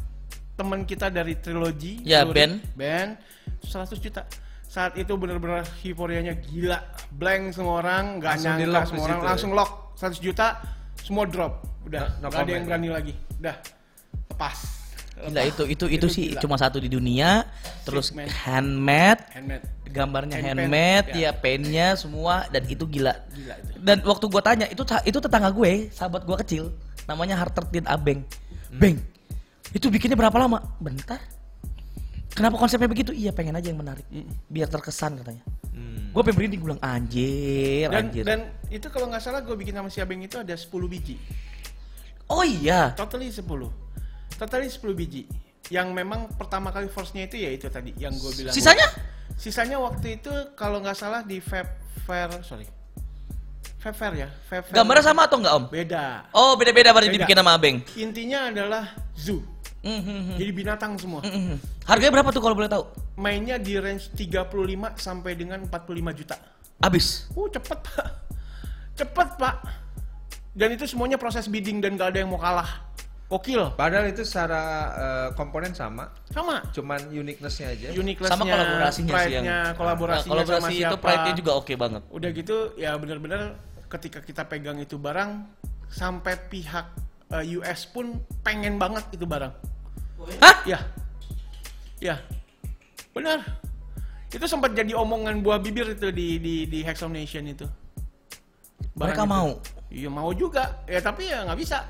teman 0.56 0.84
kita 0.84 1.12
dari 1.12 1.36
trilogi 1.36 2.00
Ya, 2.04 2.24
Ben. 2.24 2.60
Ben 2.76 3.16
100 3.64 3.96
juta. 4.00 4.24
Saat 4.66 5.00
itu 5.00 5.16
benar-benar 5.16 5.64
euforianya 5.84 6.36
gila. 6.36 6.80
Blank 7.12 7.56
semua 7.56 7.80
orang, 7.80 8.20
nggak 8.20 8.34
Langsung 8.36 8.52
nyangka 8.60 8.82
semua 8.84 9.04
orang 9.04 9.16
situ 9.16 9.24
ya? 9.24 9.30
langsung 9.32 9.52
lock 9.56 9.72
100 9.96 10.20
juta, 10.20 10.48
semua 11.00 11.24
drop. 11.28 11.54
Udah, 11.88 12.20
No- 12.20 12.28
no 12.28 12.28
nggak 12.28 12.42
ada 12.44 12.52
yang 12.52 12.66
berani 12.68 12.90
lagi. 12.92 13.14
Udah. 13.40 13.56
Lepas. 14.32 14.85
Gila 15.16 15.42
itu 15.48 15.64
itu 15.64 15.86
itu, 15.96 15.96
Itu 15.96 16.08
sih 16.12 16.26
gila. 16.36 16.42
cuma 16.44 16.56
satu 16.56 16.78
di 16.78 16.92
dunia. 16.92 17.48
Terus 17.88 18.12
handmade, 18.46 19.22
Handmade. 19.32 19.64
gambarnya 19.88 20.36
Hand 20.38 20.60
handmade, 20.60 21.08
ya. 21.16 21.32
ya 21.32 21.32
pennya 21.32 21.88
semua 21.96 22.44
dan 22.52 22.68
itu 22.68 22.84
gila. 22.84 23.16
Gila 23.32 23.56
itu. 23.56 23.72
Dan 23.80 24.04
waktu 24.04 24.26
gua 24.28 24.42
tanya 24.44 24.68
itu 24.68 24.84
itu 24.84 25.18
tetangga 25.18 25.50
gue, 25.50 25.88
sahabat 25.90 26.28
gua 26.28 26.36
kecil, 26.40 26.76
namanya 27.08 27.40
Hartertin 27.40 27.88
Abeng. 27.88 28.28
Beng, 28.76 29.00
itu 29.72 29.88
bikinnya 29.88 30.20
berapa 30.20 30.36
lama? 30.36 30.60
Bentar. 30.84 31.24
Kenapa 32.36 32.60
konsepnya 32.60 32.92
begitu? 32.92 33.16
Iya 33.16 33.32
pengen 33.32 33.56
aja 33.56 33.72
yang 33.72 33.80
menarik, 33.80 34.04
biar 34.52 34.68
terkesan 34.68 35.16
katanya. 35.16 35.40
Hmm. 35.72 36.12
Gue 36.12 36.20
pengen 36.28 36.36
merinding, 36.44 36.60
gue 36.60 36.68
bilang 36.68 36.84
anjir, 36.84 37.88
Dan, 37.88 38.12
anjir. 38.12 38.24
dan 38.28 38.40
itu 38.68 38.88
kalau 38.92 39.08
nggak 39.08 39.24
salah 39.24 39.40
gue 39.40 39.56
bikin 39.56 39.72
sama 39.72 39.88
si 39.88 40.04
Abeng 40.04 40.20
itu 40.20 40.36
ada 40.36 40.52
10 40.52 40.68
biji. 40.92 41.16
oh 42.28 42.44
iya, 42.44 42.92
Totally 42.92 43.32
10. 43.32 43.40
Totally 44.36 44.68
10 44.68 44.92
biji. 44.94 45.24
Yang 45.74 45.88
memang 45.98 46.30
pertama 46.38 46.70
kali 46.70 46.92
force-nya 46.92 47.26
itu 47.26 47.42
ya 47.42 47.50
itu 47.50 47.66
tadi 47.72 47.96
yang 47.98 48.14
gue 48.14 48.32
bilang. 48.38 48.54
sisanya? 48.54 48.86
Sisanya 49.36 49.82
waktu 49.82 50.22
itu 50.22 50.32
kalau 50.54 50.80
nggak 50.80 50.96
salah 50.96 51.26
di 51.26 51.42
Fab 51.42 51.66
Fair, 52.06 52.30
sorry. 52.46 52.70
Fab 53.82 53.98
Fair 53.98 54.14
ya. 54.14 54.30
Fab 54.46 54.62
Fair. 54.70 54.76
Gambarnya 54.78 55.04
sama 55.10 55.26
atau 55.26 55.42
enggak 55.42 55.54
om? 55.58 55.66
Beda. 55.74 56.30
Oh 56.32 56.54
beda-beda 56.54 56.94
pada 56.94 57.10
Beda. 57.10 57.16
dibikin 57.18 57.38
sama 57.38 57.58
Abeng. 57.58 57.82
Intinya 57.98 58.54
adalah 58.54 58.94
zoo. 59.18 59.42
Mhm. 59.86 60.38
Jadi 60.42 60.52
binatang 60.54 60.98
semua. 60.98 61.22
Mhm. 61.22 61.62
Harganya 61.86 62.14
berapa 62.22 62.30
tuh 62.34 62.42
kalau 62.42 62.58
boleh 62.58 62.70
tahu? 62.70 62.84
Mainnya 63.18 63.62
di 63.62 63.78
range 63.78 64.14
35 64.18 64.98
sampai 64.98 65.38
dengan 65.38 65.62
45 65.70 66.10
juta. 66.14 66.36
Abis. 66.82 67.30
Uh, 67.38 67.46
cepet 67.50 67.80
pak. 67.86 68.08
Cepet 68.98 69.30
pak. 69.38 69.56
Dan 70.56 70.74
itu 70.74 70.90
semuanya 70.90 71.20
proses 71.22 71.46
bidding 71.46 71.84
dan 71.84 72.00
gak 72.00 72.16
ada 72.16 72.26
yang 72.26 72.32
mau 72.34 72.42
kalah. 72.42 72.82
Gokil. 73.36 73.76
Padahal 73.76 74.08
itu 74.08 74.24
secara 74.24 74.64
eh, 74.96 75.28
komponen 75.36 75.76
sama, 75.76 76.08
Sama. 76.32 76.64
cuman 76.72 77.12
uniqueness-nya 77.12 77.68
aja. 77.76 77.88
Uniqueness-nya, 77.92 78.40
Sama 78.40 78.48
kolaborasinya 78.48 79.14
sih 79.20 79.32
yang 79.36 79.46
kolaborasinya 79.76 80.24
Nah, 80.24 80.32
kolaborasi 80.32 80.64
sama 80.64 80.70
itu 80.72 80.98
pride-nya 81.04 81.34
juga 81.36 81.52
oke 81.60 81.74
banget. 81.76 82.02
Udah 82.08 82.30
gitu 82.32 82.56
ya 82.80 82.96
benar-benar 82.96 83.60
ketika 83.92 84.24
kita 84.24 84.48
pegang 84.48 84.80
itu 84.80 84.96
barang 84.96 85.52
sampai 85.92 86.34
pihak 86.48 86.88
eh, 87.36 87.60
US 87.60 87.92
pun 87.92 88.24
pengen 88.40 88.80
banget 88.80 89.04
itu 89.12 89.28
barang. 89.28 89.52
Hah? 90.40 90.58
Ya. 90.64 90.80
Ya. 92.00 92.16
Benar. 93.12 93.44
Itu 94.32 94.48
sempat 94.48 94.72
jadi 94.72 94.96
omongan 94.96 95.44
buah 95.44 95.60
bibir 95.60 95.92
itu 95.92 96.08
di 96.12 96.40
di 96.40 96.56
di 96.72 96.80
Hexom 96.88 97.12
Nation 97.12 97.44
itu. 97.52 97.68
Mereka 98.96 99.24
itu. 99.24 99.32
mau. 99.32 99.50
Iya 99.92 100.10
mau 100.12 100.32
juga. 100.32 100.84
Ya 100.88 101.04
tapi 101.04 101.28
ya 101.28 101.44
nggak 101.44 101.60
bisa. 101.60 101.84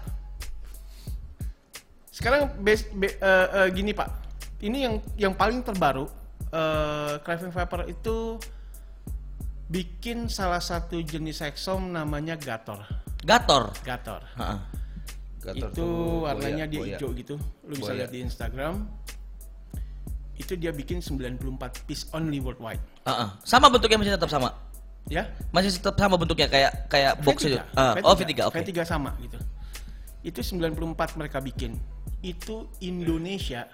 Sekarang 2.15 2.47
base, 2.63 2.87
be- 2.95 3.19
eh, 3.19 3.47
eh, 3.51 3.67
gini 3.75 3.91
Pak. 3.91 4.07
Ini 4.63 4.77
yang 4.87 4.95
yang 5.19 5.33
paling 5.35 5.59
terbaru 5.59 6.07
eh 6.47 7.19
Craving 7.19 7.51
Vapor 7.51 7.91
itu 7.91 8.39
bikin 9.67 10.31
salah 10.31 10.63
satu 10.63 10.95
jenis 11.03 11.43
Hexom 11.43 11.91
namanya 11.91 12.39
Gator. 12.39 12.79
Gator. 13.19 13.75
Gator. 13.83 14.21
Heeh. 14.39 14.59
Gator 15.43 15.67
itu 15.69 15.75
tuh 15.75 16.23
warnanya 16.23 16.65
boya- 16.65 16.71
dia 16.71 16.79
boya. 16.79 16.97
hijau 16.97 17.09
gitu. 17.11 17.35
Lu 17.67 17.73
bisa 17.75 17.91
Boya. 17.91 17.97
lihat 17.99 18.11
di 18.15 18.19
Instagram. 18.23 18.73
Itu 20.35 20.55
dia 20.55 20.71
bikin 20.71 21.03
94 21.03 21.83
piece 21.83 22.07
only 22.15 22.39
worldwide. 22.39 22.79
Heeh. 23.03 23.27
Sama 23.43 23.67
bentuknya 23.67 23.99
masih 23.99 24.15
tetap 24.15 24.31
sama. 24.31 24.55
Ya. 25.11 25.27
Masih 25.51 25.75
tetap 25.75 25.99
sama 25.99 26.15
bentuknya 26.15 26.47
kayak 26.47 26.71
kayak 26.87 27.19
box 27.21 27.43
V3, 27.43 27.47
itu. 27.51 27.57
Ah, 27.75 27.93
oh 28.07 28.15
V3 28.15 28.31
oke. 28.47 28.55
V3 28.57 28.71
sama 28.87 29.11
gitu. 29.19 29.37
Itu 30.23 30.39
94 30.41 31.19
mereka 31.19 31.43
bikin. 31.43 31.75
Itu 32.25 32.73
Indonesia 32.81 33.69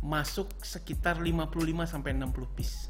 masuk 0.00 0.48
sekitar 0.64 1.20
55 1.20 1.60
sampai 1.84 2.16
60 2.16 2.56
piece. 2.56 2.88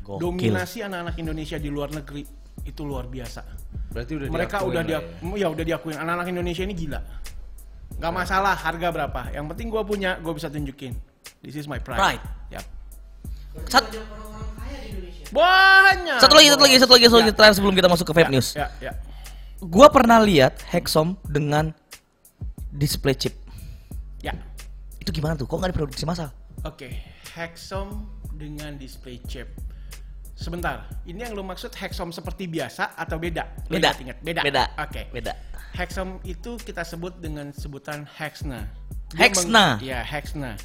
Gokil. 0.00 0.20
Dominasi 0.22 0.80
anak-anak 0.80 1.16
Indonesia 1.20 1.60
di 1.60 1.68
luar 1.68 1.92
negeri 1.92 2.24
itu 2.64 2.82
luar 2.88 3.04
biasa. 3.04 3.44
Berarti 3.92 4.12
udah 4.16 4.26
mereka 4.32 4.56
udah 4.64 4.82
dia 4.84 5.00
ya. 5.00 5.36
ya 5.36 5.46
udah 5.52 5.64
diakuin 5.64 5.96
anak-anak 6.00 6.28
Indonesia 6.32 6.62
ini 6.64 6.72
gila. 6.72 7.00
Gak 7.96 8.12
masalah 8.12 8.56
harga 8.56 8.88
berapa. 8.92 9.20
Yang 9.32 9.44
penting 9.54 9.66
gua 9.72 9.82
punya, 9.84 10.20
gua 10.20 10.32
bisa 10.36 10.48
tunjukin. 10.52 10.92
This 11.40 11.56
is 11.56 11.68
my 11.68 11.80
pride. 11.80 12.00
Pride. 12.00 12.24
Yap. 12.52 12.64
Sat- 13.68 13.88
Banyak. 15.26 16.22
satu 16.22 16.34
lagi, 16.38 16.48
satu 16.54 16.62
lagi, 16.64 16.76
satu 16.78 16.92
lagi, 16.94 17.04
satu 17.10 17.18
lagi 17.18 17.32
terakhir 17.34 17.54
sebelum 17.58 17.74
kita 17.74 17.88
masuk 17.90 18.06
ke 18.08 18.12
vape 18.14 18.30
Ya, 18.30 18.32
news. 18.32 18.48
Ya, 18.54 18.66
ya. 18.78 18.92
Gua 19.58 19.88
pernah 19.90 20.22
lihat 20.22 20.60
Hexom 20.70 21.18
dengan 21.26 21.72
display 22.70 23.16
chip. 23.16 23.34
Ya. 24.26 24.34
Itu 24.98 25.14
gimana 25.14 25.38
tuh? 25.38 25.46
Kok 25.46 25.62
nggak 25.62 25.70
diproduksi 25.70 26.02
massal? 26.02 26.34
Oke, 26.66 26.90
Hexom 27.38 28.10
dengan 28.34 28.74
display 28.74 29.22
chip. 29.22 29.46
Sebentar, 30.34 30.84
ini 31.06 31.22
yang 31.22 31.32
lu 31.32 31.40
maksud 31.40 31.70
Hexom 31.72 32.10
seperti 32.10 32.44
biasa 32.44 32.92
atau 32.92 33.16
beda? 33.16 33.46
Lu 33.70 33.78
Beda. 33.78 33.94
ingat-ingat? 33.94 34.16
Beda. 34.20 34.40
Beda. 34.42 34.64
Oke. 34.76 35.02
Beda. 35.08 35.32
Hexom 35.72 36.18
itu 36.26 36.58
kita 36.58 36.82
sebut 36.82 37.16
dengan 37.16 37.54
sebutan 37.54 38.04
Hexna. 38.04 38.66
Hexna? 39.14 39.78
meng- 39.78 39.86
Ya, 39.86 40.02
Hexna. 40.02 40.58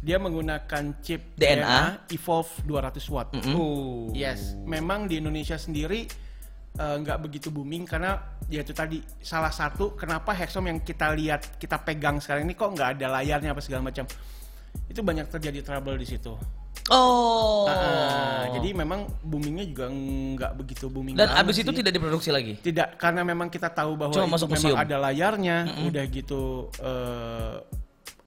Dia 0.00 0.16
menggunakan 0.16 0.94
chip 1.02 1.34
DNA. 1.34 2.06
Evolve 2.08 2.48
200 2.64 3.10
watt. 3.10 3.34
Oh. 3.52 4.08
Yes, 4.14 4.54
memang 4.62 5.10
di 5.10 5.18
Indonesia 5.18 5.58
sendiri 5.58 6.06
eh, 6.78 6.96
nggak 7.00 7.18
begitu 7.18 7.48
booming 7.50 7.88
karena 7.88 8.20
ya 8.50 8.62
itu 8.62 8.74
tadi 8.74 8.98
salah 9.22 9.50
satu 9.50 9.94
kenapa 9.94 10.34
Hexom 10.34 10.66
yang 10.66 10.78
kita 10.82 11.14
lihat 11.14 11.58
kita 11.58 11.78
pegang 11.82 12.18
sekarang 12.22 12.46
ini 12.46 12.54
kok 12.54 12.70
nggak 12.70 12.98
ada 12.98 13.06
layarnya 13.18 13.50
apa 13.54 13.62
segala 13.62 13.88
macam. 13.90 14.04
Itu 14.86 15.02
banyak 15.02 15.26
terjadi 15.30 15.62
trouble 15.66 15.98
di 15.98 16.06
situ. 16.06 16.34
Oh. 16.90 17.70
Ah, 17.70 18.50
jadi 18.50 18.74
memang 18.74 19.06
boomingnya 19.22 19.62
juga 19.68 19.86
nggak 19.90 20.52
begitu 20.58 20.90
booming. 20.90 21.14
Dan 21.14 21.30
abis 21.30 21.62
itu 21.62 21.70
sih. 21.70 21.78
tidak 21.82 21.92
diproduksi 21.94 22.30
lagi. 22.34 22.58
tidak 22.58 22.98
karena 22.98 23.22
memang 23.22 23.46
kita 23.46 23.70
tahu 23.70 23.94
bahwa 23.94 24.10
Cuma 24.10 24.26
itu 24.26 24.34
masuk 24.34 24.48
memang 24.50 24.62
museum. 24.66 24.78
ada 24.78 24.96
layarnya, 24.98 25.56
udah 25.86 26.04
gitu 26.10 26.66
eh, 26.82 27.54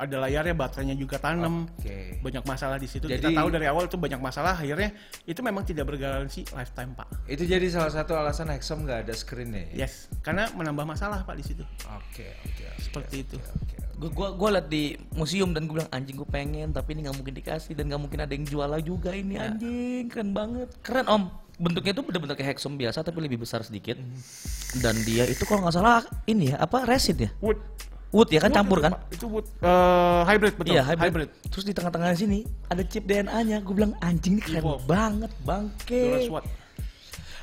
ada 0.04 0.18
layarnya, 0.20 0.54
baterainya 0.54 0.94
juga 0.94 1.18
tanam. 1.18 1.66
Oke. 1.74 2.20
Banyak 2.20 2.44
masalah 2.44 2.78
di 2.78 2.86
situ. 2.86 3.06
Jadi- 3.06 3.20
Kita 3.20 3.32
tahu 3.34 3.50
dari 3.50 3.66
awal 3.66 3.88
itu 3.88 3.96
banyak 3.96 4.20
masalah. 4.20 4.56
Akhirnya 4.56 4.92
itu 5.24 5.40
memang 5.40 5.64
tidak 5.64 5.88
bergaransi 5.88 6.52
lifetime 6.52 6.92
pak. 6.94 7.08
Itu 7.26 7.44
jadi 7.44 7.66
salah 7.68 7.90
satu 7.90 8.14
alasan 8.14 8.48
Hexom 8.50 8.84
nggak 8.84 9.08
ada 9.08 9.14
screen-nya. 9.14 9.72
ya? 9.72 9.86
Yes, 9.86 10.08
karena 10.20 10.52
menambah 10.52 10.84
masalah 10.86 11.22
pak 11.22 11.36
di 11.36 11.44
situ. 11.44 11.64
Oke, 11.90 12.28
oke, 12.44 12.64
oke. 12.68 12.82
Seperti 12.82 13.16
itu. 13.24 13.38
Oke. 13.38 13.76
Gue 13.94 14.10
gua, 14.10 14.30
gua 14.34 14.50
liat 14.54 14.68
di 14.68 14.98
museum 15.14 15.54
dan 15.54 15.64
gue 15.64 15.78
bilang 15.78 15.88
anjing 15.90 16.14
gue 16.14 16.26
pengen 16.26 16.70
tapi 16.70 16.92
ini 16.92 17.06
nggak 17.06 17.16
mungkin 17.16 17.34
dikasih 17.34 17.72
dan 17.72 17.88
nggak 17.88 18.02
mungkin 18.02 18.20
ada 18.20 18.34
yang 18.34 18.44
jual 18.44 18.68
juga 18.82 19.14
ini 19.14 19.38
anjing 19.38 20.10
keren 20.10 20.34
banget 20.34 20.68
keren 20.82 21.06
om 21.08 21.24
bentuknya 21.56 21.94
itu 21.94 22.02
bener-bener 22.02 22.34
kayak 22.34 22.58
hexom 22.58 22.76
biasa 22.76 23.00
tapi 23.00 23.22
lebih 23.22 23.40
besar 23.40 23.62
sedikit 23.62 23.96
dan 24.82 24.98
dia 25.06 25.24
itu 25.24 25.46
kalau 25.46 25.64
nggak 25.64 25.76
salah 25.78 26.02
ini 26.26 26.52
ya 26.52 26.58
apa 26.58 26.84
resin 26.84 27.16
ya 27.22 27.30
Wood. 27.38 27.62
Wood 28.14 28.30
ya 28.30 28.40
kan 28.40 28.54
Wood 28.54 28.58
campur 28.62 28.78
itu, 28.78 28.86
kan. 28.86 28.92
Itu 29.10 29.26
wood 29.26 29.46
eh, 29.60 30.22
hybrid 30.30 30.54
betul. 30.54 30.74
Iya 30.78 30.84
hybrid. 30.86 31.30
Terus 31.50 31.66
di 31.66 31.74
tengah-tengah 31.74 32.14
sini 32.14 32.46
ada 32.70 32.86
chip 32.86 33.04
DNA-nya. 33.10 33.66
Gue 33.66 33.74
bilang 33.74 33.98
anjing 34.00 34.38
ini 34.38 34.42
keren 34.46 34.62
Evolve. 34.62 34.86
banget 34.86 35.32
bangke. 35.42 36.04
ratus 36.14 36.30
watt. 36.30 36.46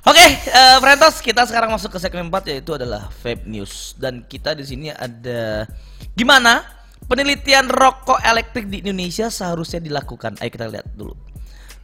Oke, 0.01 0.25
eh 0.25 0.77
Frentos, 0.81 1.21
kita 1.21 1.45
sekarang 1.45 1.77
masuk 1.77 1.93
ke 1.93 1.99
segmen 2.01 2.33
4 2.33 2.49
yaitu 2.49 2.73
adalah 2.73 3.13
vape 3.21 3.45
news 3.45 3.93
dan 4.01 4.25
kita 4.25 4.57
di 4.57 4.65
sini 4.65 4.89
ada 4.89 5.69
gimana 6.17 6.65
penelitian 7.05 7.69
rokok 7.69 8.17
elektrik 8.25 8.73
di 8.73 8.81
Indonesia 8.81 9.29
seharusnya 9.29 9.77
dilakukan. 9.85 10.41
Ayo 10.41 10.49
kita 10.49 10.73
lihat 10.73 10.89
dulu. 10.97 11.13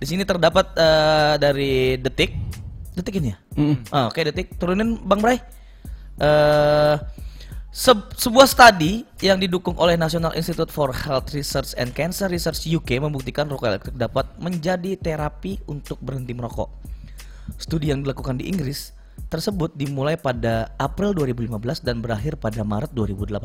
Di 0.00 0.08
sini 0.08 0.24
terdapat 0.24 0.72
eh, 0.80 1.34
dari 1.36 2.00
Detik. 2.00 2.32
Detik 2.96 3.20
ini 3.20 3.34
ya? 3.34 3.38
Ah, 3.92 4.08
Oke, 4.08 4.24
Detik. 4.24 4.56
Turunin 4.56 4.96
Bang 5.04 5.20
Bray. 5.20 5.36
Eh 6.16 6.96
se- 7.76 8.08
sebuah 8.16 8.48
studi 8.48 9.04
yang 9.20 9.36
didukung 9.36 9.76
oleh 9.76 10.00
National 10.00 10.32
Institute 10.32 10.72
for 10.72 10.96
Health 10.96 11.36
Research 11.36 11.76
and 11.76 11.92
Cancer 11.92 12.32
Research 12.32 12.64
UK 12.64 12.96
membuktikan 13.04 13.44
rokok 13.52 13.68
elektrik 13.68 13.96
dapat 14.00 14.24
menjadi 14.40 14.96
terapi 14.96 15.60
untuk 15.68 16.00
berhenti 16.00 16.32
merokok. 16.32 16.72
Studi 17.60 17.92
yang 17.92 18.00
dilakukan 18.00 18.40
di 18.40 18.48
Inggris 18.48 18.96
tersebut 19.28 19.76
dimulai 19.76 20.16
pada 20.16 20.72
April 20.80 21.12
2015 21.12 21.84
dan 21.84 22.00
berakhir 22.00 22.40
pada 22.40 22.64
Maret 22.64 22.96
2018. 22.96 23.44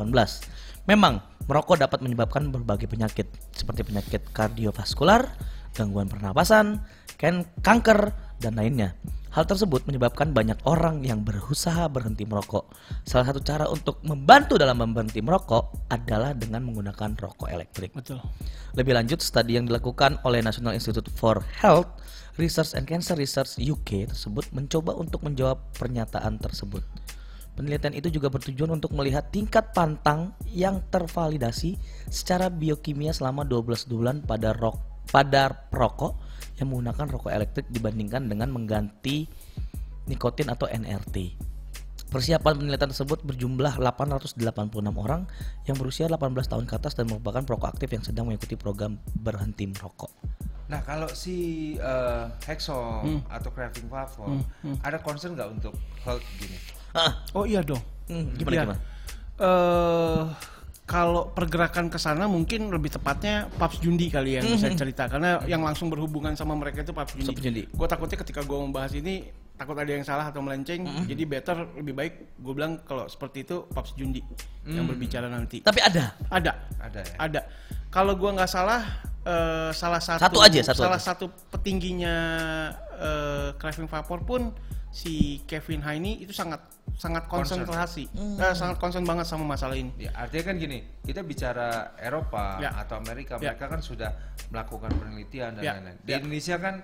Memang, 0.88 1.20
merokok 1.44 1.76
dapat 1.76 2.00
menyebabkan 2.00 2.48
berbagai 2.48 2.88
penyakit 2.88 3.28
seperti 3.52 3.84
penyakit 3.84 4.32
kardiovaskular, 4.32 5.28
gangguan 5.76 6.08
pernapasan, 6.08 6.80
kan 7.20 7.44
kanker, 7.60 8.10
dan 8.42 8.58
lainnya. 8.58 8.96
Hal 9.32 9.48
tersebut 9.48 9.88
menyebabkan 9.88 10.36
banyak 10.36 10.60
orang 10.68 11.08
yang 11.08 11.24
berusaha 11.24 11.88
berhenti 11.88 12.28
merokok. 12.28 12.68
Salah 13.08 13.32
satu 13.32 13.40
cara 13.40 13.64
untuk 13.64 13.96
membantu 14.04 14.60
dalam 14.60 14.76
berhenti 14.92 15.24
merokok 15.24 15.88
adalah 15.88 16.36
dengan 16.36 16.60
menggunakan 16.68 17.16
rokok 17.16 17.48
elektrik. 17.48 17.96
Betul. 17.96 18.20
Lebih 18.76 18.92
lanjut, 18.92 19.24
studi 19.24 19.56
yang 19.56 19.64
dilakukan 19.64 20.20
oleh 20.28 20.44
National 20.44 20.76
Institute 20.76 21.08
for 21.16 21.40
Health 21.64 21.88
Research 22.36 22.76
and 22.76 22.84
Cancer 22.84 23.16
Research 23.16 23.56
UK 23.56 24.12
tersebut 24.12 24.52
mencoba 24.52 24.92
untuk 25.00 25.24
menjawab 25.24 25.64
pernyataan 25.80 26.36
tersebut. 26.36 26.84
Penelitian 27.56 27.96
itu 27.96 28.12
juga 28.12 28.28
bertujuan 28.28 28.68
untuk 28.76 28.92
melihat 28.92 29.32
tingkat 29.32 29.72
pantang 29.72 30.36
yang 30.48 30.84
tervalidasi 30.92 31.80
secara 32.12 32.52
biokimia 32.52 33.16
selama 33.16 33.48
12 33.48 33.88
bulan 33.88 34.20
pada 34.24 34.52
rok 34.56 34.76
pada 35.12 35.68
perokok 35.68 36.16
yang 36.56 36.68
menggunakan 36.68 37.06
rokok 37.08 37.32
elektrik 37.32 37.66
dibandingkan 37.68 38.28
dengan 38.28 38.48
mengganti 38.50 39.24
nikotin 40.04 40.50
atau 40.50 40.66
NRT. 40.66 41.16
Persiapan 42.12 42.60
penelitian 42.60 42.92
tersebut 42.92 43.24
berjumlah 43.24 43.80
886 43.80 44.36
orang 44.92 45.24
yang 45.64 45.76
berusia 45.80 46.04
18 46.12 46.20
tahun 46.44 46.64
ke 46.68 46.74
atas 46.76 46.92
dan 46.92 47.08
merupakan 47.08 47.40
perokok 47.40 47.72
aktif 47.72 47.88
yang 47.88 48.04
sedang 48.04 48.28
mengikuti 48.28 48.52
program 48.52 49.00
berhenti 49.16 49.64
merokok. 49.64 50.12
Nah 50.68 50.84
kalau 50.84 51.08
si 51.08 51.36
eh, 51.80 52.24
Hexom 52.44 53.24
atau 53.32 53.48
Craving 53.48 53.88
Platform 53.88 54.44
ada 54.84 55.00
concern 55.00 55.32
nggak 55.32 55.48
untuk 55.56 55.72
health 56.04 56.24
gini? 56.36 56.56
Ah, 56.92 57.24
Oh 57.32 57.48
iya 57.48 57.64
dong. 57.64 57.80
hmm, 58.12 58.36
gimana 58.36 58.76
gimana? 58.76 58.76
eh 59.40 60.22
kalau 60.92 61.32
pergerakan 61.32 61.88
ke 61.88 61.96
sana 61.96 62.28
mungkin 62.28 62.68
lebih 62.68 62.92
tepatnya 62.92 63.48
Paps 63.56 63.80
Jundi 63.80 64.12
kali 64.12 64.36
yang 64.36 64.44
bisa 64.44 64.68
cerita 64.76 65.08
karena 65.08 65.40
yang 65.48 65.64
langsung 65.64 65.88
berhubungan 65.88 66.36
sama 66.36 66.52
mereka 66.52 66.84
itu 66.84 66.92
Paps 66.92 67.16
Jundi. 67.16 67.32
Jundi. 67.40 67.62
Gue 67.72 67.88
takutnya 67.88 68.20
ketika 68.20 68.44
gue 68.44 68.58
membahas 68.60 68.92
ini 68.92 69.24
takut 69.56 69.72
ada 69.78 69.88
yang 69.88 70.04
salah 70.04 70.28
atau 70.28 70.44
melenceng, 70.44 70.84
jadi 71.08 71.22
better 71.24 71.56
lebih 71.80 71.94
baik 71.96 72.12
gue 72.36 72.52
bilang 72.52 72.76
kalau 72.84 73.08
seperti 73.08 73.48
itu 73.48 73.64
Paps 73.72 73.96
Jundi 73.96 74.20
yang 74.68 74.84
berbicara 74.84 75.32
nanti. 75.32 75.64
Tapi 75.64 75.80
ada. 75.80 76.12
Ada, 76.28 76.52
Ada 76.76 77.00
ya? 77.00 77.14
ada. 77.16 77.40
Kalau 77.92 78.16
gua 78.16 78.32
nggak 78.32 78.48
salah, 78.48 78.80
eh, 79.20 79.68
salah 79.72 80.00
satu 80.00 80.20
Satu 80.28 80.38
aja, 80.40 80.60
satu 80.64 80.80
salah 80.80 80.96
aja. 80.96 81.12
satu 81.12 81.24
petingginya 81.52 82.14
eh, 82.96 83.48
Craving 83.56 83.88
Vapor 83.88 84.20
pun 84.24 84.42
si 84.92 85.40
Kevin 85.48 85.80
Heine 85.82 86.20
itu 86.20 86.36
sangat 86.36 86.60
sangat 86.92 87.24
konsentrasi, 87.24 88.04
eh, 88.12 88.52
sangat 88.52 88.76
concern 88.76 89.08
banget 89.08 89.24
sama 89.24 89.48
masalah 89.48 89.72
ini. 89.72 89.88
Ya, 89.96 90.12
artinya 90.12 90.52
kan 90.52 90.56
gini, 90.60 90.84
kita 91.00 91.24
bicara 91.24 91.96
Eropa 91.96 92.60
Ya. 92.60 92.76
atau 92.76 93.00
Amerika, 93.00 93.40
Ya. 93.40 93.56
mereka 93.56 93.72
kan 93.72 93.80
sudah 93.80 94.12
melakukan 94.52 94.92
penelitian 94.92 95.56
dan 95.56 95.62
Ya. 95.64 95.72
lain-lain. 95.80 95.98
Di 96.04 96.10
Ya. 96.12 96.16
Indonesia 96.20 96.56
kan 96.60 96.74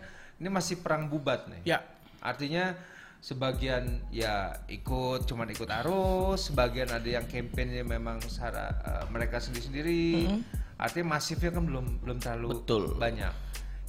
ini 0.41 0.49
masih 0.49 0.81
perang 0.81 1.13
bubat 1.13 1.53
nih. 1.53 1.77
Ya. 1.77 1.79
Artinya 2.25 2.73
sebagian 3.21 4.01
ya 4.09 4.57
ikut 4.73 5.29
cuman 5.29 5.51
ikut 5.53 5.69
arus, 5.85 6.49
sebagian 6.49 6.89
ada 6.89 7.05
yang 7.05 7.29
kampanye 7.29 7.85
memang 7.85 8.25
secara 8.25 8.73
eh, 8.81 9.05
mereka 9.13 9.37
sendiri-sendiri. 9.39 10.33
Artinya 10.81 11.21
masifnya 11.21 11.53
kan 11.53 11.67
belum 11.69 12.01
belum 12.01 12.17
terlalu 12.23 12.49
Betul. 12.65 12.85
banyak. 12.97 13.35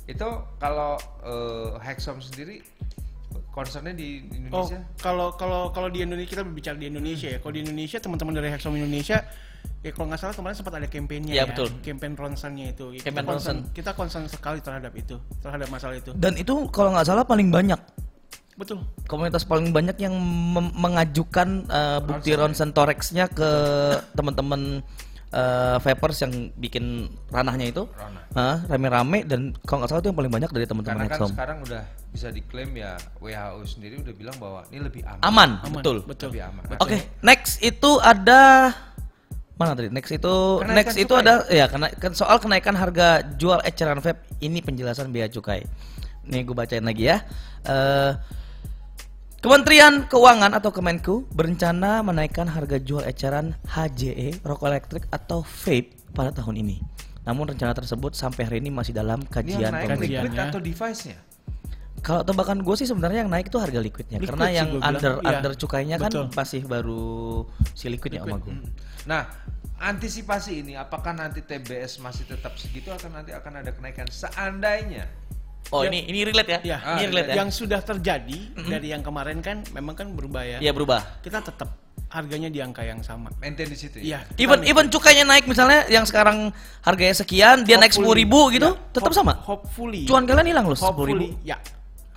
Itu 0.09 0.27
kalau 0.59 0.99
eh, 1.23 1.79
Hexom 1.79 2.19
sendiri 2.19 2.59
concernnya 3.49 3.91
di 3.91 4.23
Oh, 4.49 4.65
Indonesia? 4.65 4.79
kalau 4.97 5.33
kalau 5.33 5.69
kalau 5.69 5.87
di 5.87 6.01
Indonesia 6.01 6.29
kita 6.31 6.43
berbicara 6.43 6.75
di 6.75 6.87
Indonesia 6.87 7.27
ya. 7.27 7.37
Kalau 7.37 7.53
di 7.53 7.61
Indonesia 7.61 7.97
teman-teman 7.97 8.33
dari 8.33 8.47
Hexom 8.49 8.73
Indonesia 8.73 9.17
ya 9.79 9.91
kalau 9.91 10.05
nggak 10.07 10.19
salah 10.19 10.35
kemarin 10.35 10.55
sempat 10.55 10.73
ada 10.75 10.87
kampanyenya 10.87 11.33
Ya, 11.33 11.43
ya, 11.43 11.49
betul. 11.49 11.67
Campaign 11.79 12.13
ronsennya 12.15 12.65
itu. 12.69 12.85
Ya, 12.93 13.01
Campaign 13.01 13.25
kita 13.25 13.31
concern, 13.31 13.55
ronsen. 13.57 13.75
kita 13.75 13.91
concern 13.95 14.23
sekali 14.27 14.59
terhadap 14.59 14.93
itu, 14.93 15.15
terhadap 15.39 15.67
masalah 15.67 15.95
itu. 15.95 16.11
Dan 16.13 16.35
itu 16.35 16.53
kalau 16.69 16.93
nggak 16.93 17.05
salah 17.05 17.23
paling 17.23 17.49
banyak 17.49 17.79
Betul. 18.53 18.83
komunitas 19.07 19.47
paling 19.47 19.71
banyak 19.71 19.95
yang 19.97 20.11
mengajukan 20.75 21.63
eh, 21.65 21.99
bukti 22.01 22.35
ronsen 22.35 22.71
torexnya 22.71 23.27
ke 23.27 23.49
teman-teman 24.13 24.83
eh, 25.29 25.77
vapers 25.77 26.17
yang 26.21 26.33
bikin 26.53 27.05
ranahnya 27.29 27.69
itu 27.69 27.83
Ranah. 27.85 28.23
Hah, 28.29 28.57
rame-rame 28.65 29.25
dan 29.25 29.53
kalau 29.65 29.81
nggak 29.81 29.89
salah 29.89 30.01
itu 30.01 30.09
yang 30.09 30.19
paling 30.21 30.33
banyak 30.33 30.49
dari 30.49 30.65
teman-teman 30.65 30.95
Karena 30.97 31.09
kan 31.09 31.17
Hexom. 31.17 31.29
sekarang 31.33 31.57
udah 31.65 31.81
bisa 32.09 32.27
diklaim 32.29 32.71
ya 32.73 32.93
WHO 33.17 33.61
sendiri 33.65 34.01
udah 34.01 34.13
bilang 34.13 34.35
bahwa 34.37 34.65
ini 34.69 34.81
lebih 34.81 35.01
aman. 35.05 35.21
Aman, 35.21 35.49
Aman. 35.61 35.73
betul. 35.81 35.97
Betul. 36.05 36.29
Lebih 36.33 36.43
aman. 36.45 36.61
Oke, 36.77 36.97
next 37.21 37.61
itu 37.61 37.91
ada 37.99 38.73
mana 39.55 39.75
tadi? 39.75 39.91
Next 39.91 40.07
itu 40.09 40.33
Kenaikan 40.63 40.77
next 40.77 40.95
itu 40.95 41.13
ada 41.13 41.43
ya 41.51 41.67
karena 41.67 41.91
kan 41.91 42.11
soal 42.15 42.39
kenaikan 42.39 42.73
harga 42.73 43.21
jual 43.35 43.59
eceran 43.61 43.99
vape 43.99 44.23
ini 44.39 44.63
penjelasan 44.63 45.11
biaya 45.11 45.27
cukai. 45.27 45.67
Nih 46.29 46.45
gue 46.45 46.55
bacain 46.55 46.85
lagi 46.85 47.09
ya. 47.09 47.21
Eh 47.65 48.11
Kementerian 49.39 50.03
Keuangan 50.11 50.51
atau 50.51 50.67
Kemenku 50.67 51.23
berencana 51.31 52.03
menaikkan 52.03 52.43
harga 52.43 52.75
jual 52.75 53.07
eceran 53.07 53.55
HJE 53.71 54.43
rokok 54.43 54.67
elektrik 54.67 55.07
atau 55.15 55.47
vape 55.63 55.95
pada 56.11 56.35
tahun 56.35 56.59
ini. 56.59 56.83
Namun 57.23 57.55
rencana 57.55 57.71
tersebut 57.71 58.19
sampai 58.19 58.43
hari 58.43 58.59
ini 58.59 58.67
masih 58.67 58.91
dalam 58.91 59.23
Ini 59.23 59.31
kajian 59.31 59.59
yang 59.63 59.71
naik 59.71 59.87
pemerintah. 59.95 60.23
liquid 60.27 60.43
atau 60.43 60.59
device-nya? 60.59 61.17
Kalau 62.03 62.27
tebakan 62.27 62.67
gue 62.67 62.75
sih 62.83 62.87
sebenarnya 62.91 63.23
yang 63.23 63.31
naik 63.31 63.47
itu 63.47 63.59
harga 63.63 63.79
liquidnya 63.79 64.19
Liquid 64.19 64.35
karena 64.35 64.47
yang 64.51 64.67
gua 64.75 64.79
bilang. 64.83 64.91
under 64.91 65.13
Iya, 65.23 65.29
under 65.31 65.53
cukainya 65.55 65.95
kan 65.95 66.11
betul. 66.11 66.25
masih 66.35 66.61
baru 66.67 67.07
si 67.71 67.85
liquidnya 67.87 68.27
sama 68.27 68.43
gue. 68.43 68.55
Nah, 69.07 69.23
antisipasi 69.79 70.67
ini 70.67 70.75
apakah 70.75 71.15
nanti 71.15 71.47
TBS 71.47 72.03
masih 72.03 72.27
tetap 72.27 72.59
segitu 72.59 72.91
atau 72.91 73.07
nanti 73.07 73.31
akan 73.31 73.63
ada 73.63 73.71
kenaikan 73.71 74.07
seandainya? 74.11 75.07
Oh 75.69 75.85
ini 75.85 76.01
ini 76.03 76.25
relate 76.25 76.49
ya? 76.49 76.59
Ya, 76.65 76.77
ini 76.97 77.03
relate 77.07 77.29
ya? 77.29 77.35
yang 77.37 77.49
sudah 77.49 77.79
terjadi 77.79 78.39
dari 78.57 78.89
yang 78.89 79.05
kemarin 79.05 79.37
kan 79.39 79.61
memang 79.69 79.93
kan 79.93 80.09
berubah 80.11 80.41
ya. 80.41 80.57
Iya 80.57 80.73
berubah. 80.73 81.21
Kita 81.21 81.39
tetap 81.39 81.69
harganya 82.09 82.49
di 82.49 82.57
angka 82.57 82.81
yang 82.81 83.05
sama. 83.05 83.29
Maintain 83.37 83.69
di 83.69 83.77
situ 83.77 84.01
ya? 84.01 84.03
Iya. 84.03 84.19
kita 84.27 84.41
Even 84.41 84.59
nih- 84.59 84.69
even 84.71 84.85
cukainya 84.89 85.23
naik 85.23 85.45
misalnya 85.45 85.85
yang 85.87 86.09
sekarang 86.09 86.49
harganya 86.81 87.13
sekian 87.13 87.61
dia 87.61 87.77
naik 87.77 87.93
sepuluh 87.93 88.17
hopefully- 88.17 88.25
ribu 88.25 88.41
gitu 88.51 88.69
ya, 88.73 88.89
tetap 88.91 89.13
sama. 89.13 89.33
Hopefully. 89.39 90.09
Cuan 90.09 90.25
kalian 90.25 90.47
hilang 90.47 90.65
loh 90.65 90.73
sepuluh 90.73 91.05
hopefully, 91.05 91.37
ribu. 91.37 91.45
ya. 91.45 91.57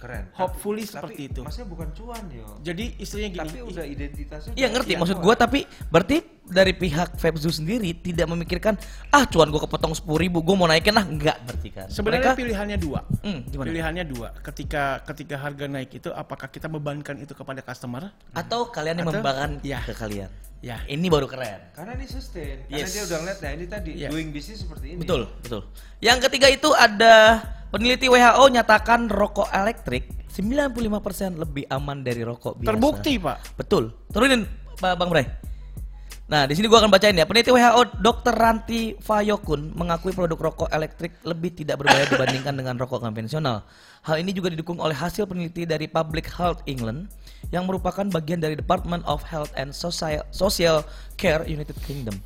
Keren. 0.02 0.24
Hopefully 0.34 0.82
Tapi- 0.82 0.90
seperti 0.90 1.22
tapi 1.22 1.30
itu. 1.30 1.40
Maksudnya 1.40 1.68
bukan 1.70 1.88
cuan 1.94 2.24
yo. 2.26 2.48
Jadi 2.58 2.84
istilahnya 2.98 3.30
gini. 3.30 3.42
Tapi 3.46 3.58
udah 3.62 3.84
identitasnya. 3.86 4.52
Iya 4.52 4.68
ngerti 4.68 4.90
iya, 4.90 4.98
maksud 4.98 5.16
gua 5.16 5.34
tapi 5.34 5.62
berarti 5.86 6.16
dari 6.42 6.74
pihak 6.74 7.14
Febzu 7.14 7.48
sendiri 7.48 7.94
tidak 7.96 8.26
memikirkan 8.26 8.74
ah 9.08 9.22
cuan 9.24 9.46
gua 9.46 9.62
kepotong 9.62 9.94
sepuluh 9.94 10.18
ribu 10.20 10.42
gua 10.42 10.56
mau 10.56 10.66
naikin 10.66 10.90
lah 10.90 11.06
enggak 11.06 11.38
berarti 11.40 11.68
kan 11.70 11.86
Sebenarnya 11.86 12.22
Mereka- 12.28 12.40
pilihannya 12.42 12.78
dua. 12.78 13.00
Hmm, 13.22 13.46
gimana? 13.46 13.66
Pilihannya 13.68 14.04
dua. 14.04 14.28
Ketika 14.36 14.82
ketika 15.04 15.38
harga 15.38 15.64
naik 15.64 15.94
itu 15.94 16.10
apakah 16.10 16.48
kita 16.48 16.66
bebankan 16.66 17.16
itu 17.16 17.30
kepada 17.30 17.62
customer? 17.62 18.10
atau 18.32 18.66
kalian 18.66 18.98
yang 18.98 19.06
Atau- 19.06 19.22
membebankan 19.22 19.50
ya. 19.62 19.80
ke 19.80 19.94
kalian 19.94 20.26
Ya. 20.58 20.78
ini 20.86 21.06
baru 21.06 21.26
keren 21.26 21.58
Karena 21.72 21.94
ini 21.94 22.06
sustain. 22.06 22.62
Karena 22.64 22.74
Yes. 22.76 22.90
dia 22.90 23.02
udah 23.04 23.18
ngeliat, 23.18 23.38
nah 23.38 23.50
ini 23.52 23.66
tadi 23.66 23.90
Iya. 23.96 24.08
doing 24.08 24.30
bisnis 24.30 24.62
seperti 24.62 24.94
ini. 24.94 25.00
betul 25.00 25.30
betul 25.38 25.62
yang 25.98 26.18
ketiga 26.18 26.46
itu 26.48 26.70
ada 26.72 27.38
peneliti 27.73 28.07
WHO 28.07 28.44
nyatakan 28.53 29.09
rokok 29.09 29.49
elektrik 29.51 30.12
95% 30.28 31.40
lebih 31.40 31.65
aman 31.73 32.05
dari 32.05 32.20
rokok 32.20 32.61
biasa 32.61 32.69
Terbukti, 32.69 33.12
Pak. 33.16 33.57
betul 33.57 33.90
turunin 34.12 34.44
Pak 34.77 34.94
Bang 35.01 35.09
Bray 35.09 35.27
Nah, 36.32 36.49
di 36.49 36.57
sini 36.57 36.65
gua 36.65 36.81
akan 36.81 36.89
bacain 36.89 37.12
ya. 37.12 37.28
Peneliti 37.28 37.53
WHO 37.53 38.01
Dr. 38.01 38.32
Ranti 38.32 38.97
Fayokun 38.97 39.77
mengakui 39.77 40.16
produk 40.16 40.49
rokok 40.49 40.73
elektrik 40.73 41.12
lebih 41.28 41.53
tidak 41.53 41.85
berbahaya 41.85 42.09
dibandingkan 42.09 42.57
dengan 42.57 42.81
rokok 42.81 43.05
konvensional. 43.05 43.69
Hal 44.01 44.16
ini 44.16 44.32
juga 44.32 44.49
didukung 44.49 44.81
oleh 44.81 44.97
hasil 44.97 45.28
peneliti 45.28 45.69
dari 45.69 45.85
Public 45.85 46.32
Health 46.32 46.65
England 46.65 47.12
yang 47.53 47.69
merupakan 47.69 48.09
bagian 48.09 48.40
dari 48.40 48.57
Department 48.57 49.05
of 49.05 49.20
Health 49.28 49.53
and 49.61 49.77
Social, 49.77 50.24
Social 50.32 50.81
Care 51.20 51.44
United 51.44 51.77
Kingdom. 51.85 52.16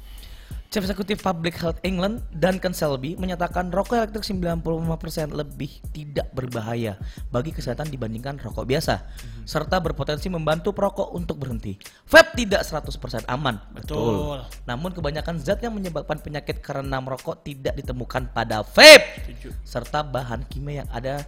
Chief 0.66 0.82
Executive 0.82 1.22
Public 1.22 1.54
Health 1.62 1.78
England 1.86 2.26
Duncan 2.34 2.74
Selby 2.74 3.14
menyatakan 3.14 3.70
rokok 3.70 4.02
elektrik 4.02 4.26
95% 4.26 5.30
lebih 5.30 5.70
tidak 5.94 6.28
berbahaya 6.34 6.98
bagi 7.30 7.54
kesehatan 7.54 7.86
dibandingkan 7.86 8.36
rokok 8.42 8.66
biasa 8.66 9.06
serta 9.46 9.78
berpotensi 9.78 10.26
membantu 10.26 10.74
perokok 10.74 11.14
untuk 11.14 11.38
berhenti. 11.38 11.78
Vape 12.10 12.34
tidak 12.34 12.66
100% 12.66 13.30
aman. 13.30 13.62
Betul. 13.72 14.42
Namun 14.66 14.90
kebanyakan 14.90 15.38
zat 15.38 15.62
yang 15.62 15.78
menyebabkan 15.78 16.18
penyakit 16.18 16.58
karena 16.58 16.98
merokok 16.98 17.46
tidak 17.46 17.78
ditemukan 17.78 18.34
pada 18.34 18.66
vape 18.66 19.22
serta 19.62 20.02
bahan 20.02 20.42
kimia 20.50 20.82
yang 20.82 20.90
ada 20.90 21.22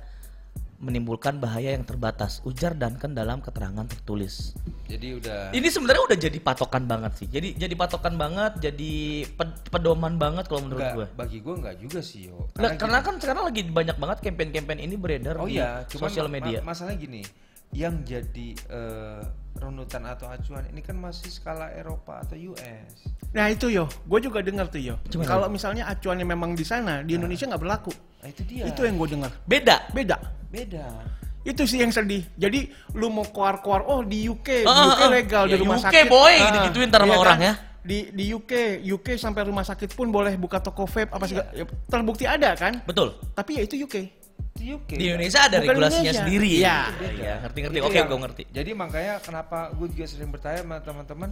menimbulkan 0.79 1.43
bahaya 1.43 1.75
yang 1.75 1.83
terbatas 1.83 2.39
ujar 2.43 2.71
Duncan 2.71 3.11
dalam 3.11 3.43
keterangan 3.43 3.83
tertulis. 3.83 4.55
Jadi 4.87 5.19
udah. 5.19 5.51
Ini 5.51 5.69
sebenarnya 5.69 6.03
udah 6.07 6.19
jadi 6.19 6.39
patokan 6.39 6.87
banget 6.87 7.13
sih. 7.19 7.27
Jadi 7.27 7.59
jadi 7.59 7.75
patokan 7.75 8.15
banget, 8.15 8.63
jadi 8.63 8.95
ped- 9.27 9.69
pedoman 9.69 10.17
banget 10.17 10.47
kalau 10.47 10.65
menurut 10.65 10.87
gue. 10.95 11.07
bagi 11.13 11.43
gue 11.43 11.55
enggak 11.55 11.77
juga 11.77 12.01
sih 12.01 12.31
yo. 12.31 12.47
Nah, 12.55 12.73
gini- 12.73 12.79
karena 12.79 12.99
kan 13.03 13.15
sekarang 13.19 13.43
lagi 13.45 13.63
banyak 13.67 13.97
banget 13.99 14.19
campaign-campaign 14.23 14.81
ini 14.81 14.95
beredar 14.95 15.35
Oh 15.37 15.45
di 15.45 15.59
iya, 15.59 15.83
sosial 15.91 16.31
media. 16.31 16.63
ma- 16.63 16.73
masalahnya 16.73 16.97
gini, 16.97 17.21
yang 17.71 18.01
jadi 18.01 18.49
eh, 18.69 19.21
runutan 19.59 20.07
atau 20.07 20.27
acuan 20.27 20.65
ini 20.69 20.81
kan 20.81 20.95
masih 20.95 21.29
skala 21.29 21.69
Eropa 21.71 22.23
atau 22.23 22.39
US. 22.55 23.11
Nah 23.29 23.51
itu 23.51 23.69
yo, 23.69 23.85
gue 23.85 24.21
juga 24.23 24.41
dengar 24.41 24.67
tuh 24.67 24.81
yo. 24.81 24.97
Kalau 25.21 25.51
misalnya 25.51 25.85
acuannya 25.87 26.25
memang 26.25 26.55
di 26.55 26.63
sana, 26.63 27.03
di 27.03 27.15
Indonesia 27.15 27.45
nggak 27.45 27.61
berlaku. 27.61 27.93
Nah, 28.19 28.29
itu 28.29 28.43
dia. 28.45 28.65
Itu 28.65 28.83
yang 28.83 28.97
gue 28.97 29.09
dengar. 29.11 29.31
Beda. 29.45 29.85
Beda. 29.91 30.17
beda. 30.49 30.87
Itu 31.43 31.65
sih 31.65 31.79
yang 31.79 31.91
sedih. 31.91 32.25
Jadi 32.35 32.67
lu 32.93 33.09
mau 33.09 33.25
keluar-keluar, 33.25 33.85
oh 33.85 34.01
di 34.01 34.27
UK, 34.27 34.65
Ah, 34.65 34.91
UK 34.91 35.01
ah, 35.01 35.09
legal 35.09 35.45
ya, 35.45 35.55
di 35.55 35.61
rumah 35.61 35.77
UK 35.77 35.85
sakit. 35.87 36.05
boy, 36.09 36.35
Ah, 36.35 36.51
digituin 36.57 36.89
ntar 36.89 37.03
sama 37.03 37.15
iya 37.15 37.19
orang 37.19 37.39
kan? 37.39 37.47
ya. 37.47 37.55
Di 37.79 37.99
di 38.11 38.25
UK, 38.29 38.53
UK 38.85 39.17
sampai 39.17 39.43
rumah 39.45 39.65
sakit 39.65 39.93
pun 39.93 40.09
boleh 40.09 40.35
buka 40.37 40.59
toko 40.59 40.85
vape 40.85 41.09
apa 41.09 41.25
segala. 41.25 41.49
ya, 41.53 41.65
terbukti 41.89 42.25
ada 42.25 42.53
kan? 42.53 42.83
Betul. 42.85 43.17
Tapi 43.33 43.51
ya 43.55 43.63
itu 43.65 43.81
UK. 43.81 43.97
Itu 44.59 44.77
UK. 44.77 44.91
Di 44.91 45.05
Indonesia 45.07 45.41
ada 45.41 45.57
Bukan 45.57 45.69
regulasinya 45.71 46.03
Indonesia. 46.03 46.21
sendiri. 46.21 46.51
Iya. 46.59 46.79
Iya, 47.15 47.35
ngerti-ngerti. 47.41 47.77
Itu 47.79 47.87
Oke, 47.87 47.97
yang- 47.97 48.09
gue 48.09 48.21
ngerti. 48.21 48.43
Jadi 48.51 48.71
makanya 48.75 49.15
kenapa 49.23 49.59
gue 49.71 49.87
juga 49.89 50.05
sering 50.05 50.31
bertanya 50.31 50.61
sama 50.61 50.77
teman-teman 50.83 51.31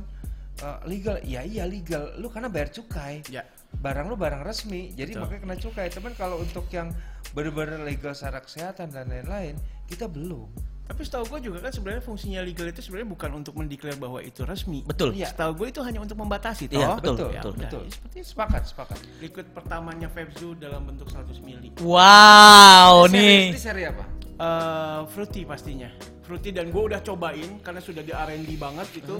eh, 0.56 0.78
legal, 0.86 1.16
ya 1.20 1.42
iya 1.42 1.66
legal. 1.66 2.16
Lu 2.16 2.30
karena 2.30 2.46
bayar 2.46 2.70
cukai. 2.70 3.20
Ya. 3.28 3.42
Barang 3.76 4.08
lu 4.08 4.16
barang 4.16 4.42
resmi, 4.42 4.90
jadi 4.92 5.14
Betul. 5.14 5.22
makanya 5.22 5.40
kena 5.46 5.56
cukai. 5.58 5.88
Teman 5.88 6.12
kalau 6.14 6.36
untuk 6.38 6.66
yang 6.70 6.90
benar-benar 7.32 7.82
legal 7.82 8.16
secara 8.16 8.40
kesehatan 8.40 8.90
dan 8.90 9.06
lain-lain, 9.06 9.54
kita 9.86 10.08
belum. 10.08 10.48
Tapi 10.86 11.02
setahu 11.02 11.26
gue 11.26 11.50
juga 11.50 11.58
kan 11.66 11.74
sebenarnya 11.74 11.98
fungsinya 11.98 12.46
legal 12.46 12.70
itu 12.70 12.78
sebenarnya 12.78 13.10
bukan 13.10 13.30
untuk 13.34 13.58
mendeklar 13.58 13.98
bahwa 13.98 14.22
itu 14.22 14.46
resmi. 14.46 14.86
Betul. 14.86 15.18
Iya. 15.18 15.34
Setahu 15.34 15.58
gue 15.58 15.74
itu 15.74 15.82
hanya 15.82 15.98
untuk 15.98 16.14
membatasi 16.14 16.70
toh. 16.70 16.78
Iya, 16.78 16.88
betul, 16.94 17.14
betul, 17.18 17.30
Ya, 17.34 17.42
betul. 17.42 17.52
betul. 17.58 17.82
Ya, 17.82 17.90
seperti 17.90 18.16
itu. 18.22 18.28
Sepakat, 18.30 18.62
sepakat. 18.70 18.98
Liquid 19.18 19.46
pertamanya 19.50 20.06
Febzu 20.06 20.54
dalam 20.54 20.86
bentuk 20.86 21.10
100 21.10 21.42
mili. 21.42 21.74
Wow, 21.82 23.10
Seri- 23.10 23.18
nih. 23.18 23.42
Ini 23.50 23.60
seri 23.60 23.82
apa? 23.82 24.04
Eh, 24.36 25.00
fruity 25.10 25.42
pastinya. 25.42 25.90
Fruity 26.22 26.54
dan 26.54 26.70
gue 26.70 26.82
udah 26.86 27.02
cobain 27.02 27.58
karena 27.66 27.82
sudah 27.82 28.06
di 28.06 28.14
R&D 28.14 28.46
banget 28.54 28.88
itu. 28.94 29.16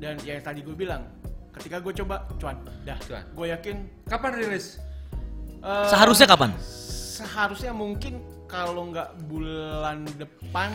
Dan 0.00 0.16
ya 0.24 0.40
yang 0.40 0.44
tadi 0.48 0.64
gue 0.64 0.72
bilang, 0.72 1.04
ketika 1.58 1.76
gue 1.80 1.92
coba, 2.04 2.26
cuan, 2.38 2.56
dah. 2.84 2.98
Cuan. 3.04 3.24
Gue 3.34 3.46
yakin 3.50 3.76
Kapan 4.06 4.30
rilis? 4.38 4.78
eh, 5.60 5.86
Seharusnya 5.88 6.26
kapan? 6.26 6.50
seharusnya 7.20 7.76
mungkin 7.76 8.16
kalau 8.48 8.88
nggak 8.88 9.12
bulan 9.28 10.08
depan, 10.16 10.72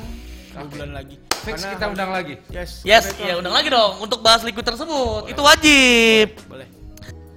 dua 0.54 0.64
bulan 0.70 0.90
lagi. 0.94 1.18
Fix 1.42 1.66
Karena 1.66 1.74
kita 1.74 1.86
undang 1.92 2.12
lagi. 2.14 2.36
Yes. 2.54 2.86
Yes, 2.86 3.12
ya 3.18 3.36
undang 3.36 3.52
lagi 3.52 3.68
dong 3.68 4.00
untuk 4.00 4.22
bahas 4.22 4.46
liquid 4.46 4.64
tersebut. 4.64 5.28
Itu 5.28 5.42
wajib. 5.42 6.38
Boleh. 6.48 6.70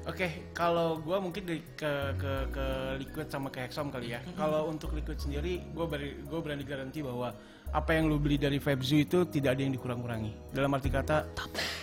Oke, 0.05 0.53
kalau 0.53 1.01
gua 1.01 1.21
mungkin 1.21 1.45
dari 1.45 1.61
ke 1.77 1.93
ke 2.17 2.33
ke 2.53 2.67
liquid 3.01 3.29
sama 3.29 3.49
ke 3.49 3.65
hexom 3.65 3.89
kali 3.89 4.13
ya. 4.17 4.21
Kalau 4.37 4.69
untuk 4.69 4.93
liquid 4.93 5.17
sendiri, 5.21 5.65
gua 5.73 5.89
beri 5.89 6.21
gua 6.25 6.41
berani 6.41 6.65
garansi 6.65 7.01
bahwa 7.01 7.33
apa 7.73 7.97
yang 7.97 8.09
lu 8.09 8.17
beli 8.17 8.41
dari 8.41 8.57
Febzu 8.57 8.97
itu 9.05 9.19
tidak 9.29 9.59
ada 9.59 9.63
yang 9.65 9.73
dikurang-kurangi. 9.77 10.33
Dalam 10.53 10.73
arti 10.73 10.89
kata 10.89 11.29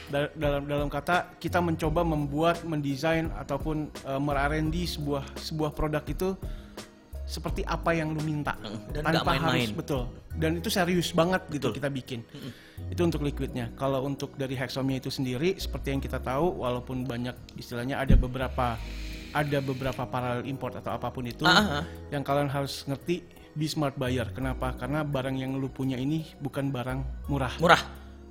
da- 0.10 0.34
dalam 0.34 0.66
dalam 0.66 0.88
kata 0.90 1.38
kita 1.38 1.62
mencoba 1.62 2.02
membuat, 2.02 2.66
mendesain 2.66 3.30
ataupun 3.38 3.90
uh, 4.06 4.22
mer-R&D 4.22 4.98
sebuah 4.98 5.24
sebuah 5.38 5.72
produk 5.78 6.03
itu 6.06 6.34
seperti 7.26 7.66
apa 7.66 7.94
yang 7.94 8.14
lu 8.14 8.22
minta. 8.22 8.53
Dan 8.94 9.02
nggak 9.02 9.26
main-main. 9.26 9.70
betul. 9.74 10.10
Dan 10.36 10.60
itu 10.60 10.70
serius 10.70 11.10
banget 11.16 11.41
gitu 11.49 11.74
kita 11.74 11.90
bikin. 11.90 12.22
Itu 12.91 13.02
untuk 13.06 13.26
liquidnya. 13.26 13.74
Kalau 13.80 14.06
untuk 14.06 14.38
dari 14.38 14.53
hexomnya 14.53 15.02
itu 15.02 15.10
sendiri 15.10 15.57
seperti 15.57 15.95
yang 15.95 16.02
kita 16.02 16.22
tahu 16.22 16.62
walaupun 16.62 17.07
banyak 17.07 17.34
istilahnya 17.57 17.98
ada 18.02 18.14
beberapa 18.14 18.78
ada 19.36 19.60
beberapa 19.60 20.07
paralel 20.07 20.48
import 20.48 20.80
atau 20.80 20.95
apa 20.95 21.12
pun 21.12 21.28
itu 21.28 21.44
ah. 21.44 21.84
yang 22.07 22.24
kalian 22.24 22.48
harus 22.48 22.88
ngerti 22.88 23.28
be 23.56 23.65
smart 23.65 23.95
buyer 23.95 24.27
kenapa 24.30 24.76
karena 24.76 25.02
barang 25.02 25.34
yang 25.34 25.56
lu 25.56 25.68
punya 25.68 25.95
ini 25.95 26.27
bukan 26.38 26.69
barang 26.69 26.99
murah 27.26 27.56
Murah. 27.57 27.80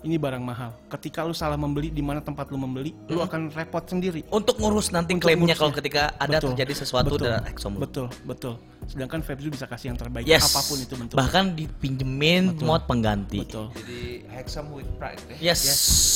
ini 0.00 0.14
barang 0.14 0.38
mahal 0.38 0.76
ketika 0.86 1.24
lu 1.24 1.32
salah 1.32 1.56
membeli 1.56 1.88
di 1.88 1.98
mana 1.98 2.20
tempat 2.20 2.46
lu 2.46 2.56
membeli 2.56 2.92
lu 3.08 3.18
akan 3.18 3.48
repot 3.50 3.80
sendiri 3.82 4.20
Untuk 4.28 4.56
ngurus 4.56 4.92
nanti 4.92 5.16
Untuk 5.16 5.24
klaimnya 5.24 5.56
kalau 5.56 5.72
ngurusnya. 5.72 5.80
ketika 5.80 6.02
ada 6.14 6.36
Betul, 6.36 6.48
terjadi 6.52 6.72
sesuatu 6.76 7.08
betul, 7.10 7.24
dari 7.26 7.48
Exxon. 7.48 7.72
betul 7.74 8.06
betul 8.22 8.54
sedangkan 8.84 9.20
Febzu 9.20 9.48
bisa 9.48 9.64
kasih 9.64 9.86
yang 9.88 9.98
terbaik 9.98 10.28
Yes. 10.28 10.44
apa 10.46 10.60
pun 10.62 10.76
itu 10.76 10.92
bentuk 10.92 11.16
Bahkan 11.16 11.44
dipinjemin 11.56 12.60
mod 12.60 12.84
pengganti. 12.84 13.40
betul 13.40 13.72
Jadi 13.72 14.28
Hexam 14.28 14.68
with 14.70 14.84
Pride 15.00 15.24
ya. 15.40 15.56
Yes. 15.56 15.64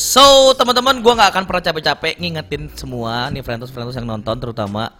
So 0.08 0.52
teman-teman, 0.52 1.00
gua 1.00 1.16
nggak 1.16 1.30
akan 1.32 1.44
pernah 1.44 1.62
capek-capek 1.62 2.16
ngingetin 2.16 2.68
semua 2.74 3.28
nih 3.28 3.40
friends-friends 3.40 3.92
yang 3.94 4.04
nonton 4.06 4.36
terutama 4.36 4.92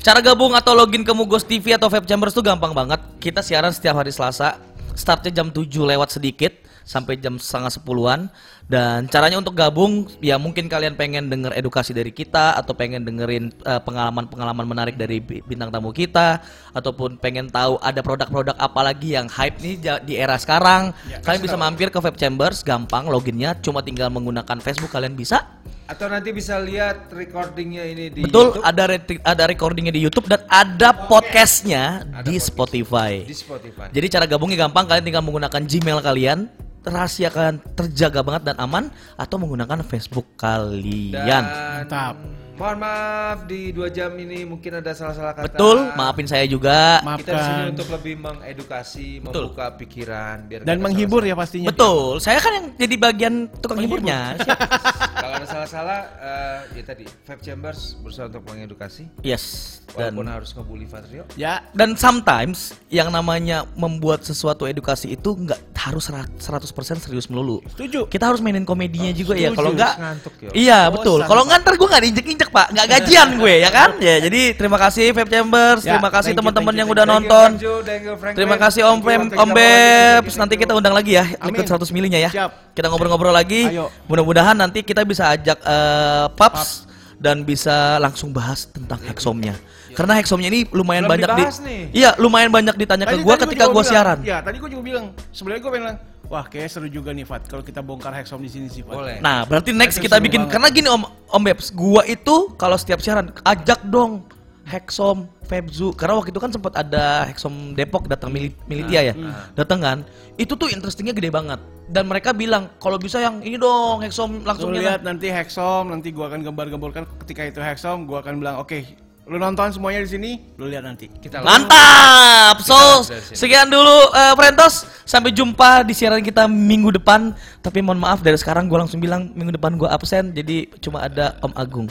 cara 0.00 0.24
gabung 0.24 0.56
atau 0.56 0.72
login 0.72 1.04
ke 1.04 1.12
Mugos 1.12 1.44
TV 1.44 1.76
atau 1.76 1.92
Vape 1.92 2.08
Chambers 2.08 2.32
tuh 2.32 2.40
gampang 2.40 2.72
banget. 2.72 3.00
Kita 3.20 3.44
siaran 3.44 3.74
setiap 3.74 4.00
hari 4.00 4.08
Selasa, 4.08 4.56
startnya 4.96 5.42
jam 5.42 5.52
7 5.52 5.68
lewat 5.68 6.16
sedikit 6.16 6.62
sampai 6.82 7.18
jam 7.20 7.38
setengah 7.38 7.70
sepuluhan. 7.70 8.20
Dan 8.66 9.04
caranya 9.06 9.36
untuk 9.36 9.52
gabung 9.52 10.08
ya 10.24 10.40
mungkin 10.40 10.64
kalian 10.66 10.96
pengen 10.96 11.28
denger 11.28 11.52
edukasi 11.52 11.92
dari 11.92 12.08
kita 12.08 12.56
atau 12.56 12.72
pengen 12.72 13.04
dengerin 13.04 13.52
eh, 13.52 13.80
pengalaman-pengalaman 13.84 14.64
menarik 14.64 14.96
dari 14.96 15.20
bi- 15.20 15.44
bintang 15.44 15.68
tamu 15.68 15.92
kita 15.92 16.40
ataupun 16.72 17.20
pengen 17.20 17.52
tahu 17.52 17.76
ada 17.84 18.00
produk-produk 18.00 18.56
apa 18.56 18.80
lagi 18.80 19.12
yang 19.12 19.28
hype 19.28 19.60
nih 19.60 19.76
di 20.02 20.14
era 20.16 20.40
sekarang. 20.40 20.96
Kalian 21.20 21.42
bisa 21.42 21.56
mampir 21.60 21.92
ke 21.92 21.98
Vape 22.00 22.16
Chambers 22.16 22.64
gampang 22.64 23.12
loginnya 23.12 23.54
cuma 23.60 23.84
tinggal 23.84 24.08
menggunakan 24.08 24.56
Facebook 24.62 24.90
kalian 24.90 25.12
bisa 25.14 25.44
Atau 25.92 26.08
nanti 26.08 26.32
bisa 26.32 26.56
lihat 26.56 27.12
recordingnya 27.12 27.84
ini 27.84 28.08
di 28.08 28.24
betul 28.24 28.48
YouTube, 28.50 28.64
ada 28.64 28.84
re- 28.88 29.20
ada 29.22 29.44
recordingnya 29.44 29.92
di 29.92 30.00
YouTube 30.00 30.24
dan 30.24 30.40
ada 30.48 30.96
podcastnya 30.96 32.08
Ada 32.08 32.24
di 32.24 32.34
podcast. 32.34 32.48
Spotify 32.48 33.12
di 33.22 33.36
Spotify. 33.36 33.86
jadi 33.92 34.06
cara 34.08 34.24
gabungnya 34.24 34.56
gampang 34.58 34.88
kalian 34.88 35.04
tinggal 35.04 35.20
menggunakan 35.20 35.60
Gmail 35.60 36.00
kalian 36.00 36.38
rahasia 36.82 37.28
kalian 37.28 37.60
terjaga 37.76 38.24
banget 38.24 38.42
dan 38.48 38.56
aman 38.56 38.88
atau 39.14 39.36
menggunakan 39.36 39.84
Facebook 39.84 40.26
kalian 40.34 41.12
Dan 41.14 41.44
Mantap. 41.44 42.16
Mohon 42.62 42.78
maaf 42.78 43.42
di 43.42 43.74
dua 43.74 43.90
jam 43.90 44.14
ini 44.14 44.46
mungkin 44.46 44.78
ada 44.78 44.94
salah-salah 44.94 45.34
kata. 45.34 45.50
betul 45.50 45.82
maafin 45.98 46.30
saya 46.30 46.46
juga 46.46 47.02
maafkan 47.02 47.26
Kita 47.26 47.34
di 47.34 47.42
sini 47.42 47.62
untuk 47.74 47.88
lebih 47.90 48.14
mengedukasi, 48.16 49.08
Betul. 49.18 49.50
membuka 49.50 49.66
pikiran 49.74 50.36
biar 50.46 50.60
dan 50.62 50.78
menghibur 50.78 51.26
ya 51.26 51.34
pastinya 51.34 51.66
betul 51.66 52.22
saya 52.22 52.38
kan 52.38 52.52
yang 52.54 52.66
jadi 52.78 52.94
bagian 52.96 53.34
tukang 53.58 53.82
hiburnya 53.82 54.38
salah-salah. 54.38 55.10
Kalau 55.12 55.34
Ada 55.34 55.46
salah-salah 55.48 56.00
eh, 56.20 56.58
ya 56.72 56.84
tadi 56.84 57.04
Vape 57.26 57.42
Chambers 57.42 57.98
berusaha 57.98 58.30
untuk 58.30 58.42
mengedukasi 58.44 59.10
Yes. 59.20 59.78
Dan 59.92 60.14
walaupun 60.14 60.28
harus 60.30 60.50
ngebully 60.52 60.86
Fatrio. 60.86 61.28
Ya, 61.34 61.60
dan 61.72 62.00
sometimes 62.00 62.72
yang 62.88 63.12
namanya 63.12 63.68
membuat 63.74 64.24
sesuatu 64.24 64.64
edukasi 64.64 65.12
itu 65.12 65.36
nggak 65.36 65.60
harus 65.74 66.08
ra- 66.08 66.30
100% 66.32 66.64
serius 66.96 67.28
melulu. 67.28 67.60
setuju. 67.68 68.08
Kita 68.08 68.32
harus 68.32 68.40
mainin 68.40 68.64
komedinya 68.64 69.12
juga 69.12 69.34
ya. 69.34 69.50
setuju. 69.50 69.58
Kalau 69.58 69.72
nggak 69.74 69.94
Ngantuk 69.98 70.34
ya. 70.38 70.50
Iya 70.54 70.80
Bosan, 70.80 70.94
betul. 70.94 71.18
Kalau 71.26 71.42
nggak 71.44 71.58
ntar 71.60 71.74
gue 71.76 71.88
nggak 71.88 72.02
diinjek-injek 72.02 72.48
pak, 72.52 72.66
nggak 72.76 72.86
gajian 72.86 73.28
gue 73.40 73.54
ya 73.64 73.70
kan? 73.72 73.88
Ya 73.96 74.20
jadi 74.20 74.52
terima 74.52 74.76
kasih 74.76 75.16
Vape 75.16 75.32
Chambers, 75.32 75.82
Ya, 75.82 75.96
terima 75.96 76.10
kasih 76.12 76.36
teman-teman 76.36 76.74
yang 76.76 76.88
udah 76.92 77.04
Thank 77.08 77.12
you, 77.16 77.24
nonton. 77.24 77.48
Thank 77.82 78.04
you, 78.04 78.14
Terima 78.36 78.56
kasih 78.60 78.80
Om 78.84 79.00
you, 79.00 79.18
Om 79.32 79.50
you, 79.56 80.32
Nanti 80.36 80.54
kita 80.60 80.72
undang 80.76 80.92
lagi 80.92 81.16
ya, 81.16 81.24
liquid 81.48 81.64
100 81.64 81.88
milinya 81.90 82.20
ya. 82.20 82.30
Siap. 82.30 82.76
Kita 82.76 82.92
ngobrol-ngobrol 82.92 83.32
lagi. 83.32 83.72
Mudah-mudahan 84.04 84.54
nanti 84.54 84.84
kita 84.84 85.02
bisa 85.08 85.32
ajak 85.32 85.58
eh, 85.64 86.26
Paps 86.36 86.92
dan 87.16 87.46
bisa 87.46 87.96
langsung 88.02 88.34
bahas 88.34 88.68
tentang 88.68 88.98
Hexomnya. 89.06 89.54
Karena 89.94 90.18
Hexomnya 90.18 90.48
ini 90.50 90.66
lumayan 90.74 91.06
Belum 91.06 91.14
banyak 91.14 91.28
di 91.38 91.44
nih. 91.62 91.82
Iya, 91.92 92.10
lumayan 92.18 92.50
banyak 92.50 92.74
ditanya 92.74 93.06
ke 93.06 93.16
gua 93.22 93.38
tadi 93.38 93.54
ketika 93.54 93.70
gua 93.70 93.80
bilang- 93.80 93.86
siaran. 93.86 94.18
Ya, 94.26 94.42
tadi 94.42 94.56
gua 94.58 94.68
juga 94.68 94.82
bilang, 94.82 95.06
sebenarnya 95.30 95.62
gua 95.62 95.72
pengen 95.72 95.96
wah 96.32 96.48
kayak 96.48 96.72
seru 96.72 96.88
juga 96.88 97.12
nih 97.12 97.28
Fat 97.28 97.44
kalau 97.44 97.60
kita 97.60 97.84
bongkar 97.84 98.16
Hexom 98.16 98.40
di 98.40 98.48
sini 98.48 98.72
sih 98.72 98.80
Fat. 98.80 98.96
Boleh. 98.96 99.20
Nah, 99.20 99.44
berarti 99.44 99.76
next 99.76 100.00
kita 100.00 100.16
bikin 100.16 100.48
banget. 100.48 100.52
karena 100.56 100.68
gini 100.72 100.88
Om 100.88 101.02
Om 101.28 101.42
Bebs, 101.44 101.68
gua 101.68 102.08
itu 102.08 102.56
kalau 102.56 102.80
setiap 102.80 103.04
siaran 103.04 103.28
ajak 103.44 103.84
dong 103.84 104.24
Hexom, 104.64 105.28
Febzu 105.44 105.92
karena 105.92 106.16
waktu 106.16 106.32
itu 106.32 106.40
kan 106.40 106.48
sempat 106.48 106.72
ada 106.80 107.28
Hexom 107.28 107.76
Depok 107.76 108.08
datang 108.08 108.32
mili- 108.32 108.56
Militia 108.64 109.12
ya. 109.12 109.14
Datang 109.52 109.84
kan. 109.84 109.98
Itu 110.40 110.56
tuh 110.56 110.72
interestingnya 110.72 111.12
gede 111.12 111.28
banget. 111.28 111.60
Dan 111.92 112.08
mereka 112.08 112.32
bilang 112.32 112.72
kalau 112.80 112.96
bisa 112.96 113.20
yang 113.20 113.44
ini 113.44 113.60
dong 113.60 114.00
Hexom 114.00 114.40
langsung 114.48 114.72
Lu 114.72 114.80
nyala." 114.80 114.96
lihat 114.96 115.00
nanti 115.04 115.28
Hexom, 115.28 115.92
nanti 115.92 116.08
gua 116.14 116.32
akan 116.32 116.40
gambar-gambarkan 116.46 117.04
ketika 117.26 117.44
itu 117.44 117.60
Hexom, 117.60 118.08
gua 118.08 118.24
akan 118.24 118.40
bilang, 118.40 118.56
"Oke, 118.62 118.86
lu 119.28 119.38
nonton 119.38 119.70
semuanya 119.70 120.02
di 120.02 120.10
sini, 120.10 120.30
lu 120.58 120.66
lihat 120.66 120.82
nanti." 120.86 121.06
Kita 121.06 121.42
Mantap. 121.42 122.58
So, 122.62 123.06
Kita 123.06 123.36
sekian 123.36 123.68
dulu 123.70 123.96
eh, 124.14 124.34
Frentos. 124.34 124.86
Sampai 125.02 125.34
jumpa 125.34 125.82
di 125.82 125.92
siaran 125.92 126.22
kita 126.22 126.46
minggu 126.46 126.94
depan. 126.96 127.34
Tapi 127.60 127.82
mohon 127.82 128.00
maaf 128.00 128.22
dari 128.22 128.38
sekarang 128.38 128.70
gue 128.70 128.78
langsung 128.78 129.02
bilang 129.02 129.30
minggu 129.34 129.54
depan 129.54 129.74
gue 129.76 129.90
absen. 129.90 130.32
Jadi 130.32 130.70
cuma 130.80 131.04
ada 131.04 131.36
Om 131.42 131.52
Agung. 131.54 131.86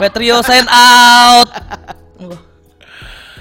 Vetrio 0.00 0.40
sign 0.46 0.66
out. 0.70 1.48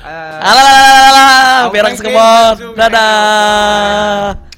Alah, 0.01 1.69
berang 1.69 1.93
Frankie, 1.93 2.09
sekebon. 2.09 2.73
Dadah. 2.73 4.50